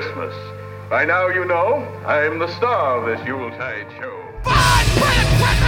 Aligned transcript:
Christmas. 0.00 0.34
By 0.88 1.04
now 1.04 1.28
you 1.28 1.44
know 1.44 1.86
I'm 2.06 2.38
the 2.38 2.48
star 2.56 3.00
of 3.00 3.04
this 3.04 3.26
Yuletide 3.26 3.86
show. 3.98 4.16
The 4.44 4.50
Christmas 4.96 5.60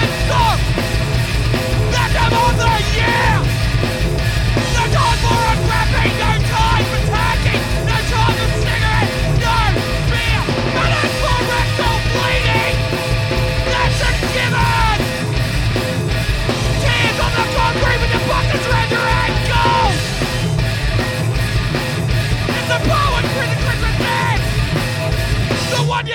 them 2.14 2.32
on 2.32 2.56
the 2.56 2.72
year! 2.94 3.51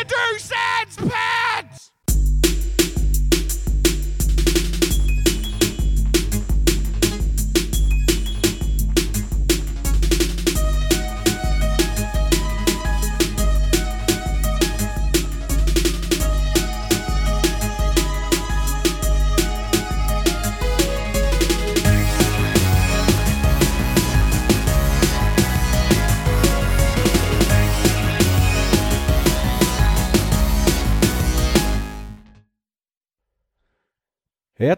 Do 0.07 0.46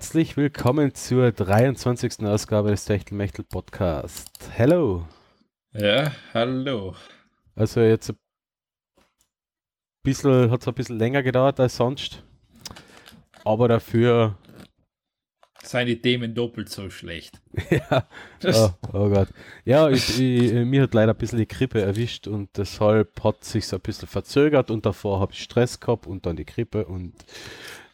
Herzlich 0.09 0.37
willkommen 0.37 0.95
zur 0.95 1.31
23. 1.31 2.25
Ausgabe 2.25 2.71
des 2.71 2.83
Techtelmechtel 2.85 3.45
Podcast. 3.45 4.49
Hello. 4.51 5.05
Ja, 5.71 6.11
hallo. 6.33 6.95
Also 7.55 7.81
jetzt 7.81 8.09
ein 8.09 8.17
bisschen, 10.01 10.49
hat 10.49 10.61
es 10.61 10.67
ein 10.67 10.73
bisschen 10.73 10.97
länger 10.97 11.21
gedauert 11.21 11.59
als 11.59 11.77
sonst. 11.77 12.23
Aber 13.45 13.67
dafür, 13.67 14.35
Seine 15.61 15.95
Themen 16.01 16.33
doppelt 16.33 16.69
so 16.69 16.89
schlecht. 16.89 17.39
ja, 17.69 18.07
oh, 18.45 18.69
oh 18.91 19.09
Gott. 19.09 19.27
Ja, 19.63 19.91
ich, 19.91 20.19
ich, 20.19 20.53
mir 20.53 20.81
hat 20.81 20.95
leider 20.95 21.13
ein 21.13 21.19
bisschen 21.19 21.37
die 21.37 21.47
Grippe 21.47 21.81
erwischt 21.81 22.25
und 22.25 22.49
deshalb 22.57 23.23
hat 23.23 23.43
sich 23.43 23.67
so 23.67 23.75
ein 23.75 23.81
bisschen 23.83 24.07
verzögert 24.07 24.71
und 24.71 24.87
davor 24.87 25.19
habe 25.19 25.33
ich 25.33 25.43
Stress 25.43 25.79
gehabt 25.79 26.07
und 26.07 26.25
dann 26.25 26.35
die 26.35 26.47
Grippe 26.47 26.87
und 26.87 27.13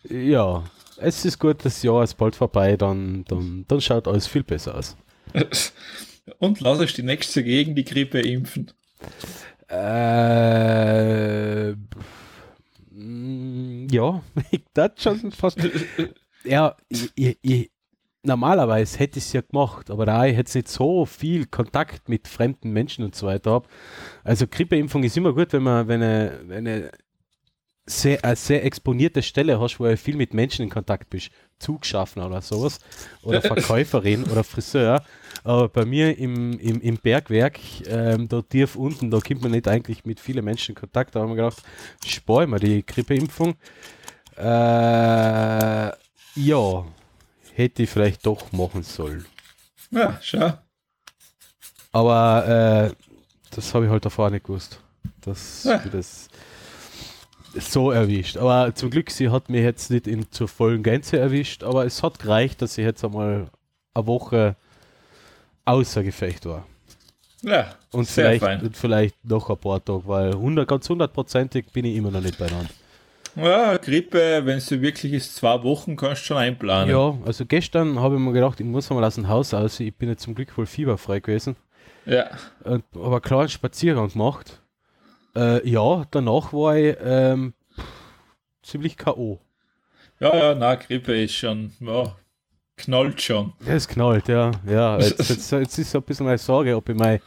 ja, 0.09 0.63
es 0.97 1.25
ist 1.25 1.39
gut, 1.39 1.63
das 1.63 1.83
Jahr 1.83 2.03
ist 2.03 2.15
bald 2.15 2.35
vorbei, 2.35 2.77
dann, 2.77 3.25
dann, 3.25 3.65
dann 3.67 3.81
schaut 3.81 4.07
alles 4.07 4.27
viel 4.27 4.43
besser 4.43 4.75
aus. 4.75 4.95
Und 6.39 6.61
lass 6.61 6.79
euch 6.79 6.93
die 6.93 7.03
nächste 7.03 7.43
gegen 7.43 7.75
die 7.75 7.83
Grippe 7.83 8.21
impfen. 8.21 8.71
Äh, 9.69 11.71
ja, 13.91 14.21
ich 14.51 14.63
das 14.73 14.91
schon 14.97 15.31
fast. 15.31 15.57
ja, 16.43 16.75
ich, 16.87 17.11
ich, 17.15 17.37
ich, 17.41 17.71
normalerweise 18.23 18.99
hätte 18.99 19.19
ich 19.19 19.25
es 19.25 19.33
ja 19.33 19.41
gemacht, 19.41 19.89
aber 19.89 20.05
da 20.05 20.25
ich 20.25 20.37
jetzt 20.37 20.55
nicht 20.55 20.67
so 20.67 21.05
viel 21.05 21.45
Kontakt 21.45 22.09
mit 22.09 22.27
fremden 22.27 22.71
Menschen 22.71 23.05
und 23.05 23.15
so 23.15 23.27
weiter 23.27 23.51
habe. 23.51 23.67
Also 24.23 24.47
Grippeimpfung 24.47 25.03
ist 25.03 25.17
immer 25.17 25.33
gut, 25.33 25.53
wenn 25.53 25.63
man, 25.63 25.87
wenn 25.87 26.01
eine, 26.01 26.39
wenn 26.45 26.67
eine 26.67 26.91
sehr, 27.87 28.23
eine 28.25 28.35
sehr 28.35 28.65
exponierte 28.65 29.21
Stelle 29.21 29.59
hast, 29.59 29.79
wo 29.79 29.85
du 29.85 29.95
viel 29.97 30.15
mit 30.15 30.33
Menschen 30.33 30.63
in 30.63 30.69
Kontakt 30.69 31.09
bist. 31.09 31.29
Zugschaffner 31.59 32.25
oder 32.27 32.41
sowas. 32.41 32.79
Oder 33.21 33.41
Verkäuferin 33.43 34.23
oder 34.25 34.43
Friseur. 34.43 35.03
Aber 35.43 35.69
bei 35.69 35.85
mir 35.85 36.17
im, 36.17 36.57
im, 36.59 36.81
im 36.81 36.97
Bergwerk, 36.97 37.59
ähm, 37.87 38.27
da 38.27 38.41
tief 38.41 38.75
unten, 38.75 39.11
da 39.11 39.19
kommt 39.19 39.41
man 39.43 39.51
nicht 39.51 39.67
eigentlich 39.67 40.03
mit 40.05 40.19
vielen 40.19 40.43
Menschen 40.43 40.71
in 40.71 40.79
Kontakt. 40.79 41.15
Da 41.15 41.19
haben 41.21 41.29
wir 41.29 41.35
gedacht, 41.35 41.61
spare 42.05 42.43
ich 42.45 42.49
mir 42.49 42.59
die 42.59 42.85
Grippeimpfung. 42.85 43.55
Äh, 44.37 45.91
ja, 46.35 46.85
hätte 47.53 47.83
ich 47.83 47.89
vielleicht 47.89 48.25
doch 48.25 48.51
machen 48.51 48.83
sollen. 48.83 49.25
Ja, 49.91 50.17
schau. 50.21 50.53
Aber 51.91 52.91
äh, 52.91 52.95
das 53.55 53.73
habe 53.73 53.85
ich 53.85 53.91
halt 53.91 54.03
davor 54.05 54.29
nicht 54.29 54.45
gewusst. 54.45 54.81
Dass 55.21 55.63
Ja. 55.63 55.77
das 55.77 56.27
so 57.59 57.91
erwischt. 57.91 58.37
Aber 58.37 58.73
zum 58.75 58.89
Glück, 58.89 59.09
sie 59.11 59.29
hat 59.29 59.49
mich 59.49 59.61
jetzt 59.61 59.91
nicht 59.91 60.07
in 60.07 60.29
zur 60.31 60.47
vollen 60.47 60.83
Gänze 60.83 61.17
erwischt, 61.17 61.63
aber 61.63 61.85
es 61.85 62.03
hat 62.03 62.19
gereicht, 62.19 62.61
dass 62.61 62.77
ich 62.77 62.85
jetzt 62.85 63.03
einmal 63.03 63.47
eine 63.93 64.07
Woche 64.07 64.55
außer 65.65 66.03
Gefecht 66.03 66.45
war. 66.45 66.65
Ja, 67.41 67.75
Und 67.91 68.07
sehr 68.07 68.25
vielleicht, 68.25 68.43
fein. 68.43 68.61
und 68.61 68.75
vielleicht 68.75 69.15
noch 69.23 69.49
ein 69.49 69.57
paar 69.57 69.83
Tage, 69.83 70.01
weil 70.07 70.31
100, 70.33 70.67
ganz 70.67 70.89
hundertprozentig 70.89 71.67
bin 71.71 71.85
ich 71.85 71.95
immer 71.95 72.11
noch 72.11 72.21
nicht 72.21 72.37
beieinander. 72.37 72.69
Ja, 73.35 73.75
Grippe, 73.77 74.41
wenn 74.45 74.57
es 74.57 74.71
wirklich 74.71 75.11
ist, 75.13 75.35
zwei 75.35 75.61
Wochen 75.61 75.95
kannst 75.97 76.21
du 76.23 76.25
schon 76.27 76.37
einplanen. 76.37 76.89
Ja, 76.89 77.15
also 77.25 77.45
gestern 77.45 77.99
habe 77.99 78.15
ich 78.15 78.21
mir 78.21 78.31
gedacht, 78.31 78.59
ich 78.61 78.65
muss 78.65 78.89
mal 78.89 79.03
aus 79.03 79.15
dem 79.15 79.27
Haus 79.27 79.53
aus. 79.53 79.79
Ich 79.81 79.93
bin 79.93 80.07
jetzt 80.09 80.23
zum 80.23 80.33
Glück 80.35 80.57
wohl 80.57 80.65
fieberfrei 80.65 81.19
gewesen. 81.19 81.55
Ja. 82.05 82.27
und 82.63 82.83
habe 82.95 83.11
einen 83.11 83.21
kleinen 83.21 83.49
Spaziergang 83.49 84.09
gemacht. 84.09 84.61
Äh, 85.35 85.67
ja, 85.67 86.05
danach 86.11 86.53
war 86.53 86.77
ich 86.77 86.95
ähm, 87.03 87.53
ziemlich 88.63 88.97
K.O. 88.97 89.39
Ja, 90.19 90.35
ja, 90.35 90.55
na, 90.55 90.75
Grippe 90.75 91.21
ist 91.21 91.35
schon, 91.35 91.73
ja, 91.81 92.15
knallt 92.77 93.21
schon. 93.21 93.53
Ja, 93.65 93.73
es 93.73 93.87
knallt, 93.87 94.27
ja. 94.27 94.51
ja 94.65 94.97
jetzt, 94.99 95.29
jetzt, 95.29 95.51
jetzt 95.51 95.77
ist 95.77 95.91
so 95.91 95.99
ein 95.99 96.03
bisschen 96.03 96.25
meine 96.25 96.37
Sorge, 96.37 96.75
ob 96.75 96.87
ich 96.87 96.95
meine 96.95 97.19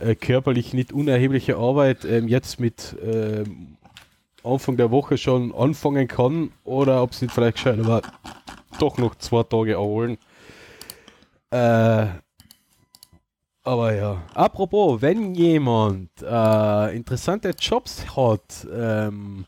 äh, 0.00 0.14
körperlich 0.16 0.74
nicht 0.74 0.92
unerhebliche 0.92 1.56
Arbeit 1.56 2.04
ähm, 2.04 2.26
jetzt 2.26 2.58
mit 2.58 2.96
ähm, 3.04 3.76
Anfang 4.42 4.76
der 4.76 4.90
Woche 4.90 5.16
schon 5.16 5.54
anfangen 5.54 6.08
kann 6.08 6.52
oder 6.64 7.02
ob 7.02 7.12
es 7.12 7.22
nicht 7.22 7.32
vielleicht 7.32 7.56
gescheit 7.56 7.86
war, 7.86 8.02
doch 8.80 8.98
noch 8.98 9.14
zwei 9.14 9.44
Tage 9.44 9.74
erholen. 9.74 10.18
Äh, 11.50 12.06
aber 13.62 13.94
ja. 13.94 14.22
Apropos, 14.34 15.00
wenn 15.02 15.34
jemand 15.34 16.10
äh, 16.22 16.96
interessante 16.96 17.54
Jobs 17.58 18.04
hat, 18.16 18.66
ähm, 18.72 19.46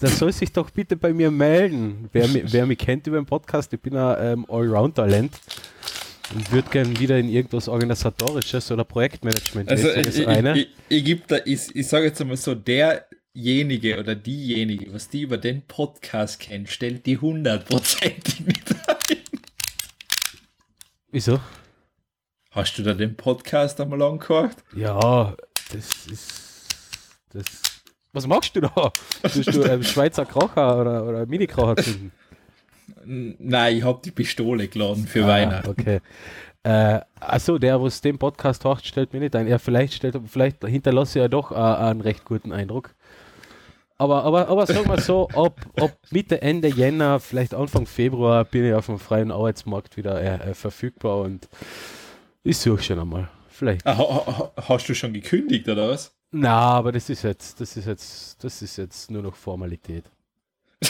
der 0.00 0.10
soll 0.10 0.32
sich 0.32 0.52
doch 0.52 0.70
bitte 0.70 0.96
bei 0.96 1.12
mir 1.12 1.30
melden. 1.30 2.08
Wer, 2.12 2.28
wer 2.52 2.66
mich 2.66 2.78
kennt 2.78 3.06
über 3.06 3.16
den 3.16 3.26
Podcast, 3.26 3.72
ich 3.72 3.80
bin 3.80 3.96
ein 3.96 4.38
ähm, 4.38 4.46
Allround-Talent 4.48 5.32
und 6.34 6.52
würde 6.52 6.68
gerne 6.70 6.98
wieder 6.98 7.18
in 7.18 7.28
irgendwas 7.28 7.68
Organisatorisches 7.68 8.70
oder 8.70 8.84
Projektmanagement 8.84 9.70
Also, 9.70 9.88
ich, 9.90 10.18
ich, 10.18 10.26
rein. 10.26 10.46
ich, 10.56 10.68
ich, 10.88 11.22
da, 11.26 11.38
ich, 11.44 11.74
ich 11.74 11.86
sage 11.86 12.06
jetzt 12.06 12.20
einmal 12.20 12.36
so, 12.36 12.54
derjenige 12.54 13.98
oder 13.98 14.14
diejenige, 14.14 14.92
was 14.92 15.08
die 15.08 15.22
über 15.22 15.38
den 15.38 15.62
Podcast 15.62 16.40
kennt, 16.40 16.68
stellt 16.68 17.06
die 17.06 17.18
hundertprozentig 17.18 18.40
mit 18.46 18.60
ein. 18.86 19.16
Wieso? 21.10 21.40
Hast 22.58 22.76
du 22.76 22.82
da 22.82 22.92
den 22.92 23.16
Podcast 23.16 23.80
einmal 23.80 24.02
angehört? 24.02 24.56
Ja, 24.74 25.32
das 25.72 26.06
ist. 26.08 26.66
Das. 27.32 27.44
Was 28.12 28.26
machst 28.26 28.56
du 28.56 28.62
da? 28.62 28.90
Bist 29.22 29.54
du 29.54 29.62
ähm, 29.62 29.84
Schweizer 29.84 30.26
Kracher 30.26 30.80
oder, 30.80 31.06
oder 31.06 31.26
Mini-Kracher 31.26 31.76
zünden? 31.76 32.10
Nein, 33.04 33.76
ich 33.76 33.84
habe 33.84 34.00
die 34.04 34.10
Pistole 34.10 34.66
geladen 34.66 35.06
für 35.06 35.24
Ah, 35.24 35.28
Weihnachten. 35.28 35.68
Okay. 35.70 36.00
Äh, 36.64 37.00
achso, 37.20 37.58
der, 37.58 37.80
was 37.80 38.00
den 38.00 38.18
Podcast 38.18 38.64
hört, 38.64 38.84
stellt 38.84 39.12
mir 39.12 39.20
nicht 39.20 39.36
ein. 39.36 39.46
Ja, 39.46 39.58
vielleicht, 39.58 39.94
stellt, 39.94 40.18
vielleicht 40.26 40.64
hinterlasse 40.64 41.20
er 41.20 41.28
doch 41.28 41.52
äh, 41.52 41.54
einen 41.54 42.00
recht 42.00 42.24
guten 42.24 42.50
Eindruck. 42.50 42.92
Aber, 43.98 44.24
aber, 44.24 44.48
aber 44.48 44.66
sagen 44.66 44.88
wir 44.88 45.00
so, 45.00 45.28
ab, 45.36 45.60
ab 45.78 45.96
Mitte, 46.10 46.42
Ende 46.42 46.66
Jänner, 46.66 47.20
vielleicht 47.20 47.54
Anfang 47.54 47.86
Februar 47.86 48.44
bin 48.44 48.64
ich 48.64 48.74
auf 48.74 48.86
dem 48.86 48.98
freien 48.98 49.30
Arbeitsmarkt 49.30 49.96
wieder 49.96 50.20
äh, 50.20 50.50
äh, 50.50 50.54
verfügbar 50.54 51.18
und 51.18 51.48
ich 52.44 52.56
suche 52.58 52.82
schon 52.82 52.98
einmal. 52.98 53.28
Vielleicht. 53.50 53.86
Ah, 53.86 53.96
ha- 53.98 54.26
ha- 54.26 54.52
hast 54.68 54.88
du 54.88 54.94
schon 54.94 55.12
gekündigt 55.12 55.68
oder 55.68 55.88
was? 55.90 56.14
Na, 56.30 56.52
aber 56.58 56.92
das 56.92 57.08
ist 57.10 57.22
jetzt, 57.22 57.60
das 57.60 57.76
ist 57.76 57.86
jetzt, 57.86 58.42
das 58.44 58.62
ist 58.62 58.76
jetzt 58.76 59.10
nur 59.10 59.22
noch 59.22 59.34
Formalität. 59.34 60.04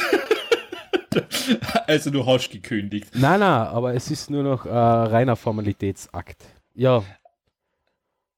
Also 1.86 2.10
du 2.10 2.24
hast 2.26 2.50
gekündigt. 2.50 3.08
Nein, 3.14 3.40
nein, 3.40 3.50
aber 3.68 3.94
es 3.94 4.10
ist 4.10 4.28
nur 4.30 4.42
noch 4.42 4.66
äh, 4.66 4.68
reiner 4.68 5.36
Formalitätsakt. 5.36 6.44
Ja, 6.74 7.02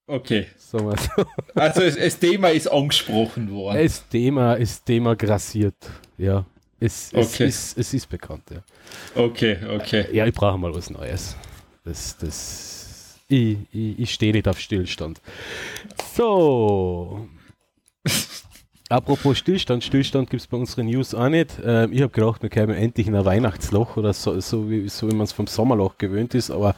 Okay. 0.06 0.46
wir 0.72 0.96
so. 0.96 1.24
Also 1.54 1.82
es, 1.82 1.96
das 1.96 2.18
Thema 2.18 2.48
ist 2.50 2.68
angesprochen 2.68 3.50
worden. 3.50 3.82
Das 3.82 4.08
Thema 4.08 4.54
ist 4.54 4.84
Thema 4.86 5.14
grassiert. 5.16 5.74
Ja. 6.16 6.44
Es, 6.78 7.12
es, 7.12 7.34
Okay. 7.34 7.46
ist, 7.48 7.76
es 7.78 7.92
ist 7.94 8.08
bekannt, 8.08 8.44
ja. 8.50 8.62
Okay, 9.20 9.58
okay. 9.68 10.06
Ja, 10.12 10.26
ich 10.26 10.34
brauche 10.34 10.56
mal 10.58 10.74
was 10.74 10.88
Neues. 10.90 11.36
Das, 11.84 12.16
das, 12.18 12.79
ich, 13.30 13.58
ich, 13.72 13.98
ich 13.98 14.14
stehe 14.14 14.32
nicht 14.32 14.48
auf 14.48 14.58
Stillstand. 14.58 15.20
So. 16.14 17.28
Apropos 18.88 19.38
Stillstand, 19.38 19.84
Stillstand 19.84 20.30
gibt 20.30 20.42
es 20.42 20.48
bei 20.48 20.56
unseren 20.56 20.86
News 20.86 21.14
auch 21.14 21.28
nicht. 21.28 21.60
Ähm, 21.64 21.92
ich 21.92 22.02
habe 22.02 22.12
gedacht, 22.12 22.42
wir 22.42 22.50
kämen 22.50 22.74
endlich 22.74 23.06
in 23.06 23.14
ein 23.14 23.24
Weihnachtsloch 23.24 23.96
oder 23.96 24.12
so, 24.12 24.40
so 24.40 24.68
wie, 24.68 24.88
so 24.88 25.08
wie 25.08 25.14
man 25.14 25.24
es 25.24 25.32
vom 25.32 25.46
Sommerloch 25.46 25.96
gewöhnt 25.96 26.34
ist, 26.34 26.50
aber 26.50 26.74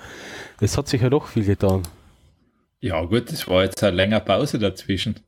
es 0.60 0.76
hat 0.76 0.88
sich 0.88 1.00
ja 1.00 1.08
doch 1.08 1.26
viel 1.26 1.44
getan. 1.44 1.82
Ja, 2.81 3.02
gut, 3.02 3.32
das 3.32 3.49
war 3.49 3.62
jetzt 3.64 3.82
eine 3.82 3.96
längere 3.96 4.20
Pause 4.20 4.58
dazwischen. 4.58 5.20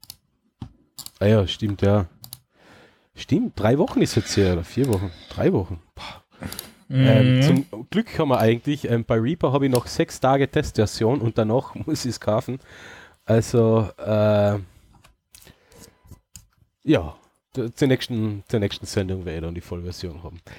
Ah 1.20 1.26
ja, 1.26 1.46
stimmt, 1.46 1.80
ja. 1.80 2.06
Stimmt, 3.14 3.58
drei 3.58 3.78
Wochen 3.78 4.02
ist 4.02 4.16
jetzt 4.16 4.34
hier, 4.34 4.52
oder 4.52 4.64
vier 4.64 4.88
Wochen, 4.88 5.10
drei 5.30 5.52
Wochen. 5.54 5.80
Ähm, 6.94 7.43
zum 7.43 7.67
Glück 7.91 8.19
haben 8.19 8.29
wir 8.29 8.38
eigentlich, 8.38 8.88
ähm, 8.88 9.05
bei 9.05 9.17
Reaper 9.19 9.52
habe 9.52 9.67
ich 9.67 9.73
noch 9.73 9.87
sechs 9.87 10.20
Tage 10.20 10.49
Testversion 10.49 11.20
und 11.20 11.37
danach 11.38 11.75
muss 11.87 12.05
ich 12.05 12.11
es 12.12 12.20
kaufen. 12.20 12.58
Also, 13.25 13.88
äh, 13.99 14.58
ja, 16.85 17.17
zur 17.52 17.88
nächsten, 17.88 18.44
zur 18.49 18.61
nächsten 18.61 18.87
Sendung 18.87 19.25
werde 19.25 19.38
ich 19.38 19.44
dann 19.44 19.55
die 19.55 19.61
Vollversion 19.61 20.23
haben. 20.23 20.41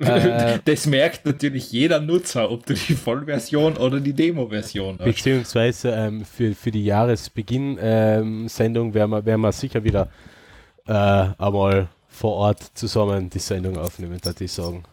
Äh, 0.00 0.60
Das 0.64 0.86
merkt 0.86 1.26
natürlich 1.26 1.72
jeder 1.72 1.98
Nutzer, 1.98 2.52
ob 2.52 2.64
du 2.66 2.74
die 2.74 2.94
Vollversion 2.94 3.76
oder 3.76 3.98
die 3.98 4.12
Demo-Version 4.12 4.96
hast. 5.00 5.04
beziehungsweise 5.04 5.90
ähm, 5.90 6.24
für, 6.24 6.54
für 6.54 6.70
die 6.70 6.84
Jahresbeginn-Sendung 6.84 8.94
werden, 8.94 9.10
wir, 9.10 9.26
werden 9.26 9.40
wir 9.40 9.50
sicher 9.50 9.82
wieder 9.82 10.08
äh, 10.86 10.92
einmal 10.92 11.88
vor 12.06 12.34
Ort 12.34 12.62
zusammen 12.74 13.28
die 13.28 13.40
Sendung 13.40 13.76
aufnehmen, 13.76 14.20
würde 14.24 14.44
ich 14.44 14.52
sagen. 14.52 14.84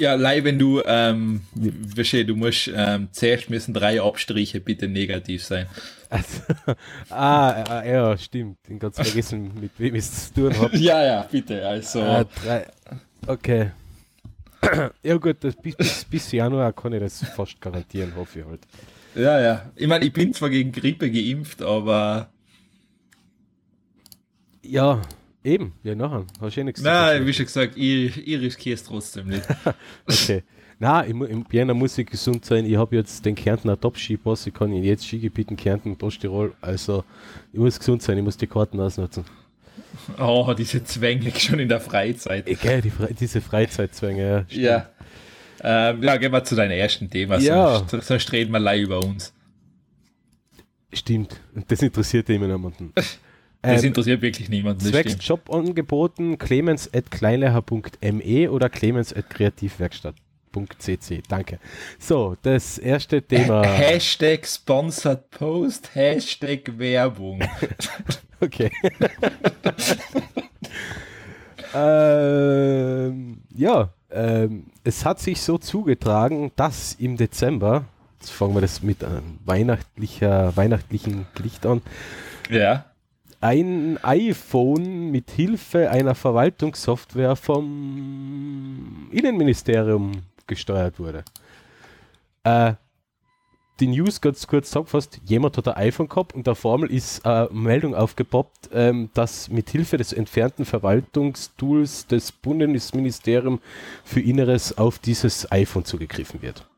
Ja, 0.00 0.14
leih, 0.14 0.44
wenn 0.44 0.58
du, 0.58 0.82
ähm, 0.84 1.42
versteh, 1.94 2.24
du 2.24 2.36
musst, 2.36 2.70
ähm, 2.74 3.08
zuerst 3.12 3.50
müssen 3.50 3.74
drei 3.74 4.00
Abstriche 4.00 4.60
bitte 4.60 4.88
negativ 4.88 5.44
sein. 5.44 5.66
Also, 6.08 6.42
ah, 7.10 7.82
äh, 7.82 7.92
ja, 7.92 8.18
stimmt. 8.18 8.58
Ich 8.68 8.78
ganz 8.78 8.96
vergessen, 8.96 9.52
mit 9.60 9.72
wem 9.78 9.94
ich 9.94 10.04
es 10.04 10.32
zu 10.32 10.42
tun 10.42 10.58
habe. 10.58 10.76
Ja, 10.76 11.04
ja, 11.04 11.22
bitte, 11.30 11.66
also. 11.66 12.02
Ah, 12.02 12.24
drei. 12.24 12.66
Okay. 13.26 13.70
ja 15.02 15.16
gut, 15.16 15.36
das, 15.40 15.56
bis, 15.56 15.76
bis, 15.76 16.04
bis 16.04 16.32
Januar 16.32 16.72
kann 16.72 16.92
ich 16.92 17.00
das 17.00 17.24
fast 17.24 17.60
garantieren, 17.60 18.14
hoffe 18.16 18.40
ich 18.40 18.44
halt. 18.44 18.60
Ja, 19.14 19.40
ja. 19.40 19.70
Ich 19.76 19.88
meine, 19.88 20.04
ich 20.04 20.12
bin 20.12 20.32
zwar 20.32 20.50
gegen 20.50 20.70
Grippe 20.70 21.10
geimpft, 21.10 21.62
aber 21.62 22.30
Ja, 24.62 25.00
eben. 25.44 25.72
Ja, 25.82 25.94
nachher. 25.94 26.24
Hast 26.40 26.56
du 26.56 26.60
eh 26.60 26.64
nichts 26.64 26.82
nein, 26.82 27.26
wie 27.26 27.32
schon 27.32 27.46
gesagt, 27.46 27.76
ich, 27.76 28.26
ich 28.26 28.40
riskiere 28.40 28.74
es 28.74 28.84
trotzdem 28.84 29.28
nicht. 29.28 29.42
Okay. 30.06 30.42
Na, 30.82 31.02
im, 31.02 31.44
Jänner 31.52 31.74
muss 31.74 31.98
ich 31.98 32.06
gesund 32.06 32.44
sein. 32.46 32.64
Ich 32.64 32.76
habe 32.76 32.96
jetzt 32.96 33.26
den 33.26 33.34
Kärntner 33.34 33.78
Top-Ski-Pass. 33.78 34.46
Ich 34.46 34.54
kann 34.54 34.72
in 34.72 34.82
jetzt 34.82 35.06
Skigebieten 35.06 35.54
Kärnten, 35.54 35.94
Osttirol. 36.00 36.54
Also, 36.62 37.04
ich 37.52 37.58
muss 37.58 37.78
gesund 37.78 38.02
sein. 38.02 38.16
Ich 38.16 38.24
muss 38.24 38.38
die 38.38 38.46
Karten 38.46 38.80
ausnutzen. 38.80 39.24
Oh, 40.18 40.54
diese 40.56 40.82
Zwänge 40.82 41.30
schon 41.38 41.58
in 41.58 41.68
der 41.68 41.80
Freizeit. 41.80 42.46
Egal, 42.46 42.80
die 42.80 42.88
Fre 42.88 43.12
diese 43.12 43.42
Freizeitzwänge. 43.42 44.46
Ja. 44.48 44.60
Ja. 44.60 44.90
Ähm, 45.62 46.02
ja, 46.02 46.16
gehen 46.16 46.32
wir 46.32 46.42
zu 46.44 46.54
deinem 46.54 46.70
ersten 46.72 47.10
Thema, 47.10 47.38
Ja. 47.38 47.84
sonst, 47.86 48.06
sonst 48.06 48.32
reden 48.32 48.50
wir 48.52 48.60
leider 48.60 48.82
über 48.82 49.04
uns. 49.04 49.34
Stimmt. 50.94 51.38
Und 51.54 51.70
das 51.70 51.82
interessiert 51.82 52.30
immer 52.30 52.46
niemanden. 52.46 52.92
Das 53.62 53.82
Ähm, 53.82 53.88
interessiert 53.88 54.22
wirklich 54.22 54.48
niemanden. 54.48 54.80
Zwecks. 54.80 55.16
Jobangeboten 55.20 56.38
clemens 56.38 56.88
at 56.94 57.10
kleinleher.me 57.10 58.50
oder 58.50 58.70
clemens 58.70 59.12
at 59.12 59.28
kreativwerkstatt.cc. 59.28 61.22
Danke. 61.28 61.58
So, 61.98 62.36
das 62.42 62.78
erste 62.78 63.20
Thema. 63.22 63.62
Hashtag 63.66 64.46
Sponsored 64.46 65.30
Post, 65.30 65.94
Hashtag 65.94 66.78
Werbung. 66.78 67.42
Okay. 68.42 68.70
ähm, 71.74 73.42
ja, 73.54 73.90
ähm, 74.10 74.66
es 74.82 75.04
hat 75.04 75.20
sich 75.20 75.42
so 75.42 75.58
zugetragen, 75.58 76.50
dass 76.56 76.94
im 76.94 77.18
Dezember, 77.18 77.84
jetzt 78.18 78.30
fangen 78.30 78.54
wir 78.54 78.62
das 78.62 78.82
mit 78.82 79.04
einem 79.04 79.38
weihnachtlicher, 79.44 80.56
weihnachtlichen 80.56 81.26
Licht 81.38 81.66
an, 81.66 81.82
ja. 82.48 82.89
Ein 83.40 83.98
iPhone 84.02 85.10
mit 85.10 85.30
Hilfe 85.30 85.90
einer 85.90 86.14
Verwaltungssoftware 86.14 87.36
vom 87.36 89.08
Innenministerium 89.10 90.12
gesteuert 90.46 90.98
wurde. 90.98 91.24
Äh, 92.44 92.74
die 93.80 93.86
News 93.86 94.20
ganz 94.20 94.46
kurz 94.46 94.66
zusammengefasst, 94.66 95.20
jemand 95.24 95.56
hat 95.56 95.68
ein 95.68 95.74
iPhone 95.74 96.08
gehabt 96.08 96.34
und 96.34 96.46
der 96.46 96.54
Formel 96.54 96.90
ist 96.90 97.24
eine 97.24 97.48
Meldung 97.50 97.94
aufgepoppt, 97.94 98.68
ähm, 98.74 99.08
dass 99.14 99.48
mit 99.48 99.70
Hilfe 99.70 99.96
des 99.96 100.12
entfernten 100.12 100.66
Verwaltungstools 100.66 102.06
des 102.06 102.30
Bundesministeriums 102.30 103.60
für 104.04 104.20
Inneres 104.20 104.76
auf 104.76 104.98
dieses 104.98 105.50
iPhone 105.50 105.86
zugegriffen 105.86 106.42
wird. 106.42 106.69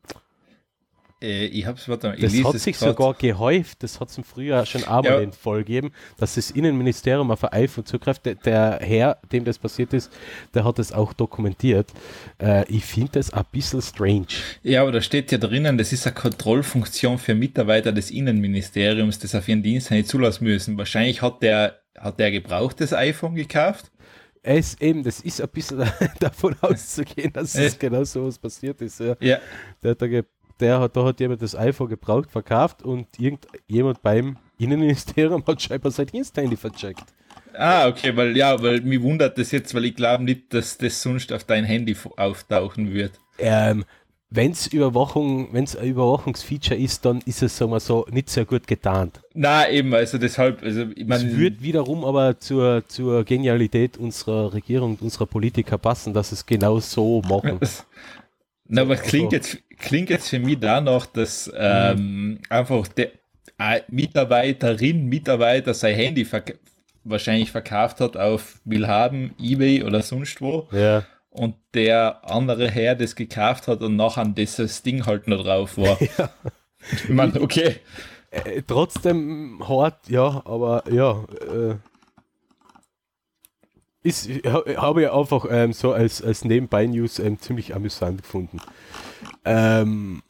Äh, 1.22 1.46
ich 1.46 1.64
hab's, 1.66 1.88
warte 1.88 2.08
mal, 2.08 2.16
Das 2.16 2.32
hat 2.44 2.58
sich 2.58 2.76
sogar 2.76 3.14
gehäuft, 3.14 3.82
das 3.82 4.00
hat 4.00 4.08
es 4.10 4.19
im 4.19 4.24
Frühjahr 4.24 4.66
schon 4.66 4.82
einmal 4.84 5.04
Ja. 5.04 5.20
den 5.20 5.32
Fall 5.32 5.58
gegeben, 5.58 5.92
dass 6.19 6.34
das 6.34 6.50
Innenministerium 6.50 7.30
auf 7.30 7.44
ein 7.44 7.52
iPhone 7.52 7.86
zugreift. 7.86 8.26
Der, 8.26 8.34
der 8.34 8.80
Herr, 8.82 9.19
dem 9.30 9.44
das 9.44 9.58
passiert 9.58 9.92
ist, 9.94 10.10
der 10.52 10.64
hat 10.64 10.78
das 10.78 10.92
auch 10.92 11.12
dokumentiert. 11.12 11.92
Äh, 12.38 12.66
ich 12.69 12.84
finde 12.84 13.12
das 13.12 13.32
ein 13.32 13.44
bisschen 13.52 13.80
strange. 13.80 14.26
Ja, 14.62 14.82
aber 14.82 14.92
da 14.92 15.00
steht 15.00 15.30
ja 15.32 15.38
drinnen, 15.38 15.78
das 15.78 15.92
ist 15.92 16.06
eine 16.06 16.14
Kontrollfunktion 16.14 17.19
für 17.19 17.34
Mitarbeiter 17.34 17.92
des 17.92 18.10
Innenministeriums, 18.10 19.19
das 19.19 19.34
auf 19.34 19.48
ihren 19.48 19.62
Dienst 19.62 19.90
nicht 19.90 20.08
zulassen 20.08 20.44
müssen. 20.44 20.76
Wahrscheinlich 20.76 21.22
hat 21.22 21.42
der, 21.42 21.78
hat 21.96 22.19
der 22.19 22.30
gebrauchtes 22.32 22.92
iPhone 22.92 23.34
gekauft. 23.34 23.90
Es 24.44 24.80
eben, 24.80 25.04
das 25.04 25.20
ist 25.20 25.40
ein 25.40 25.48
bisschen 25.50 25.84
davon 26.19 26.56
auszugehen, 26.60 27.32
dass 27.32 27.54
es 27.54 27.78
genau 27.78 28.02
so 28.02 28.26
was 28.26 28.38
passiert 28.40 28.80
ist. 28.82 28.98
Ja. 28.98 29.14
Ja. 29.20 29.38
Der, 29.82 29.92
hat 29.92 30.02
da, 30.02 30.06
der 30.62 30.80
hat, 30.80 30.96
da 30.96 31.04
hat 31.04 31.20
jemand 31.20 31.42
das 31.42 31.54
iPhone 31.56 31.88
gebraucht, 31.90 32.30
verkauft 32.30 32.82
und 32.82 33.06
irgendjemand 33.18 34.02
beim 34.02 34.38
Innenministerium 34.58 35.44
hat 35.46 35.60
scheinbar 35.60 35.90
sein 35.92 36.06
Diensthandy 36.06 36.56
vercheckt. 36.56 37.04
Ah, 37.54 37.88
okay, 37.88 38.16
weil 38.16 38.34
ja, 38.36 38.62
weil 38.62 38.80
mich 38.80 39.02
wundert 39.02 39.36
das 39.36 39.50
jetzt, 39.50 39.74
weil 39.74 39.84
ich 39.84 39.94
glaube 39.94 40.24
nicht, 40.24 40.54
dass 40.54 40.78
das 40.78 41.02
sonst 41.02 41.32
auf 41.32 41.44
dein 41.44 41.64
Handy 41.64 41.94
auftauchen 42.16 42.94
wird. 42.94 43.20
Ähm, 43.38 43.84
wenn 44.31 44.52
es 44.52 44.66
Überwachung, 44.69 45.52
wenn 45.52 45.64
es 45.64 45.76
ein 45.76 45.88
Überwachungsfeature 45.88 46.81
ist, 46.81 47.04
dann 47.04 47.20
ist 47.26 47.42
es, 47.42 47.58
sagen 47.58 47.70
wir 47.72 47.81
so, 47.81 48.06
nicht 48.10 48.31
sehr 48.31 48.46
gut 48.46 48.66
getarnt. 48.66 49.20
Na, 49.34 49.69
eben, 49.69 49.92
also 49.92 50.16
deshalb, 50.16 50.62
also 50.62 50.84
ich 50.94 51.00
Es 51.02 51.06
meine, 51.06 51.36
würde 51.36 51.60
wiederum 51.60 52.04
aber 52.06 52.38
zur, 52.40 52.88
zur 52.88 53.24
Genialität 53.24 53.98
unserer 53.98 54.54
Regierung 54.54 54.92
und 54.92 55.02
unserer 55.02 55.26
Politiker 55.26 55.76
passen, 55.76 56.14
dass 56.14 56.32
es 56.32 56.46
genau 56.46 56.81
so 56.81 57.20
machen. 57.28 57.60
na, 58.69 58.82
aber 58.82 58.96
so- 58.96 59.02
klingt 59.02 59.32
jetzt, 59.32 59.58
klingt 59.82 60.08
jetzt 60.10 60.29
für 60.31 60.39
mich 60.39 60.58
danach, 60.60 61.06
dass 61.06 61.53
ähm, 61.55 62.39
einfach 62.48 62.89
der 62.89 63.10
äh, 63.58 63.81
Mitarbeiterin, 63.89 65.06
Mitarbeiter 65.06 65.74
sein 65.74 65.94
Handy 65.94 66.24
verk 66.24 66.58
wahrscheinlich 67.05 67.51
verkauft 67.51 68.01
hat 68.01 68.17
auf 68.17 68.60
Willhaben, 68.65 69.34
Ebay 69.39 69.82
oder 69.82 70.03
sonst 70.03 70.41
wo. 70.41 70.69
ja. 70.72 71.05
und 71.31 71.56
der 71.74 72.20
andere 72.31 72.70
Herr 72.70 72.94
das 72.94 73.17
gekauft 73.17 73.67
hat 73.67 73.82
und 73.82 73.96
nachher 73.96 74.24
dieses 74.27 74.82
Ding 74.82 75.05
halt 75.06 75.27
noch 75.29 75.43
drauf 75.44 75.77
war. 75.77 75.98
Ich 77.05 77.08
meine, 77.10 77.41
okay. 77.41 77.77
Äh, 78.32 78.62
trotzdem 78.67 79.62
hart, 79.69 80.08
ja, 80.08 80.43
aber 80.44 80.82
ja. 80.91 81.24
Äh, 81.48 81.77
ist, 84.03 84.29
ha- 84.44 84.65
habe 84.77 85.03
ich 85.03 85.10
einfach 85.10 85.46
ähm, 85.48 85.72
so 85.72 85.93
als, 85.93 86.20
als 86.22 86.44
Nebenbei-News 86.44 87.20
ähm, 87.20 87.39
ziemlich 87.39 87.74
amüsant 87.74 88.22
gefunden. 88.22 88.60
Ähm, 89.44 90.22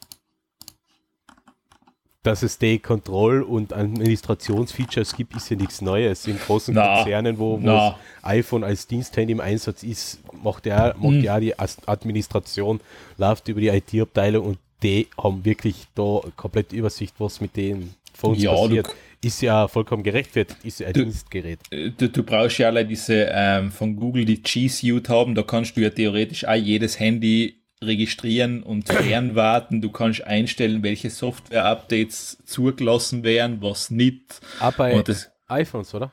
dass 2.23 2.41
es 2.41 2.57
die 2.57 2.79
Kontroll- 2.79 3.41
und 3.43 3.73
Administrationsfeatures 3.73 5.13
gibt, 5.17 5.35
ist 5.35 5.49
ja 5.49 5.57
nichts 5.57 5.81
Neues. 5.81 6.25
In 6.25 6.39
großen 6.39 6.73
Na, 6.73 6.95
Konzernen, 6.95 7.37
wo, 7.37 7.61
wo 7.61 7.65
das 7.65 7.95
iPhone 8.21 8.63
als 8.63 8.87
Diensthandy 8.87 9.33
im 9.33 9.41
Einsatz 9.41 9.83
ist, 9.83 10.19
macht 10.41 10.65
ja, 10.65 10.95
macht 10.97 11.21
ja 11.21 11.37
die 11.41 11.53
Administration, 11.59 12.79
läuft 13.17 13.49
über 13.49 13.59
die 13.59 13.67
IT-Abteilung 13.67 14.45
und 14.45 14.57
die 14.81 15.07
haben 15.21 15.43
wirklich 15.43 15.75
da 15.95 16.21
komplett 16.37 16.71
Übersicht, 16.71 17.13
was 17.17 17.41
mit 17.41 17.57
den 17.57 17.93
Phones 18.13 18.41
Ja, 18.41 18.51
passiert. 18.53 18.87
Ist 19.21 19.41
ja 19.41 19.67
vollkommen 19.69 20.03
gerechtfertigt, 20.03 20.59
ist 20.63 20.79
ja 20.79 20.87
ein 20.87 20.93
Du- 20.93 21.03
Dienstgerät. 21.03 21.59
Äh, 21.71 21.91
Du, 21.91 22.07
du 22.09 22.23
brauchst 22.23 22.57
ja 22.57 22.67
alle 22.67 22.85
diese 22.85 23.27
ähm, 23.31 23.69
von 23.71 23.95
Google 23.97 24.23
die 24.25 24.41
G-Suite 24.41 25.09
haben, 25.09 25.35
da 25.35 25.43
kannst 25.43 25.75
du 25.75 25.81
ja 25.81 25.89
theoretisch 25.89 26.45
auch 26.45 26.53
jedes 26.55 26.99
Handy 26.99 27.55
registrieren 27.85 28.63
und 28.63 28.87
fernwarten. 28.91 29.81
Du 29.81 29.91
kannst 29.91 30.23
einstellen, 30.23 30.83
welche 30.83 31.09
Software-Updates 31.09 32.37
zugelassen 32.45 33.23
werden, 33.23 33.57
was 33.61 33.89
nicht. 33.91 34.41
Aber 34.59 34.77
bei 34.77 35.01
das, 35.01 35.29
iPhones, 35.47 35.93
oder? 35.93 36.11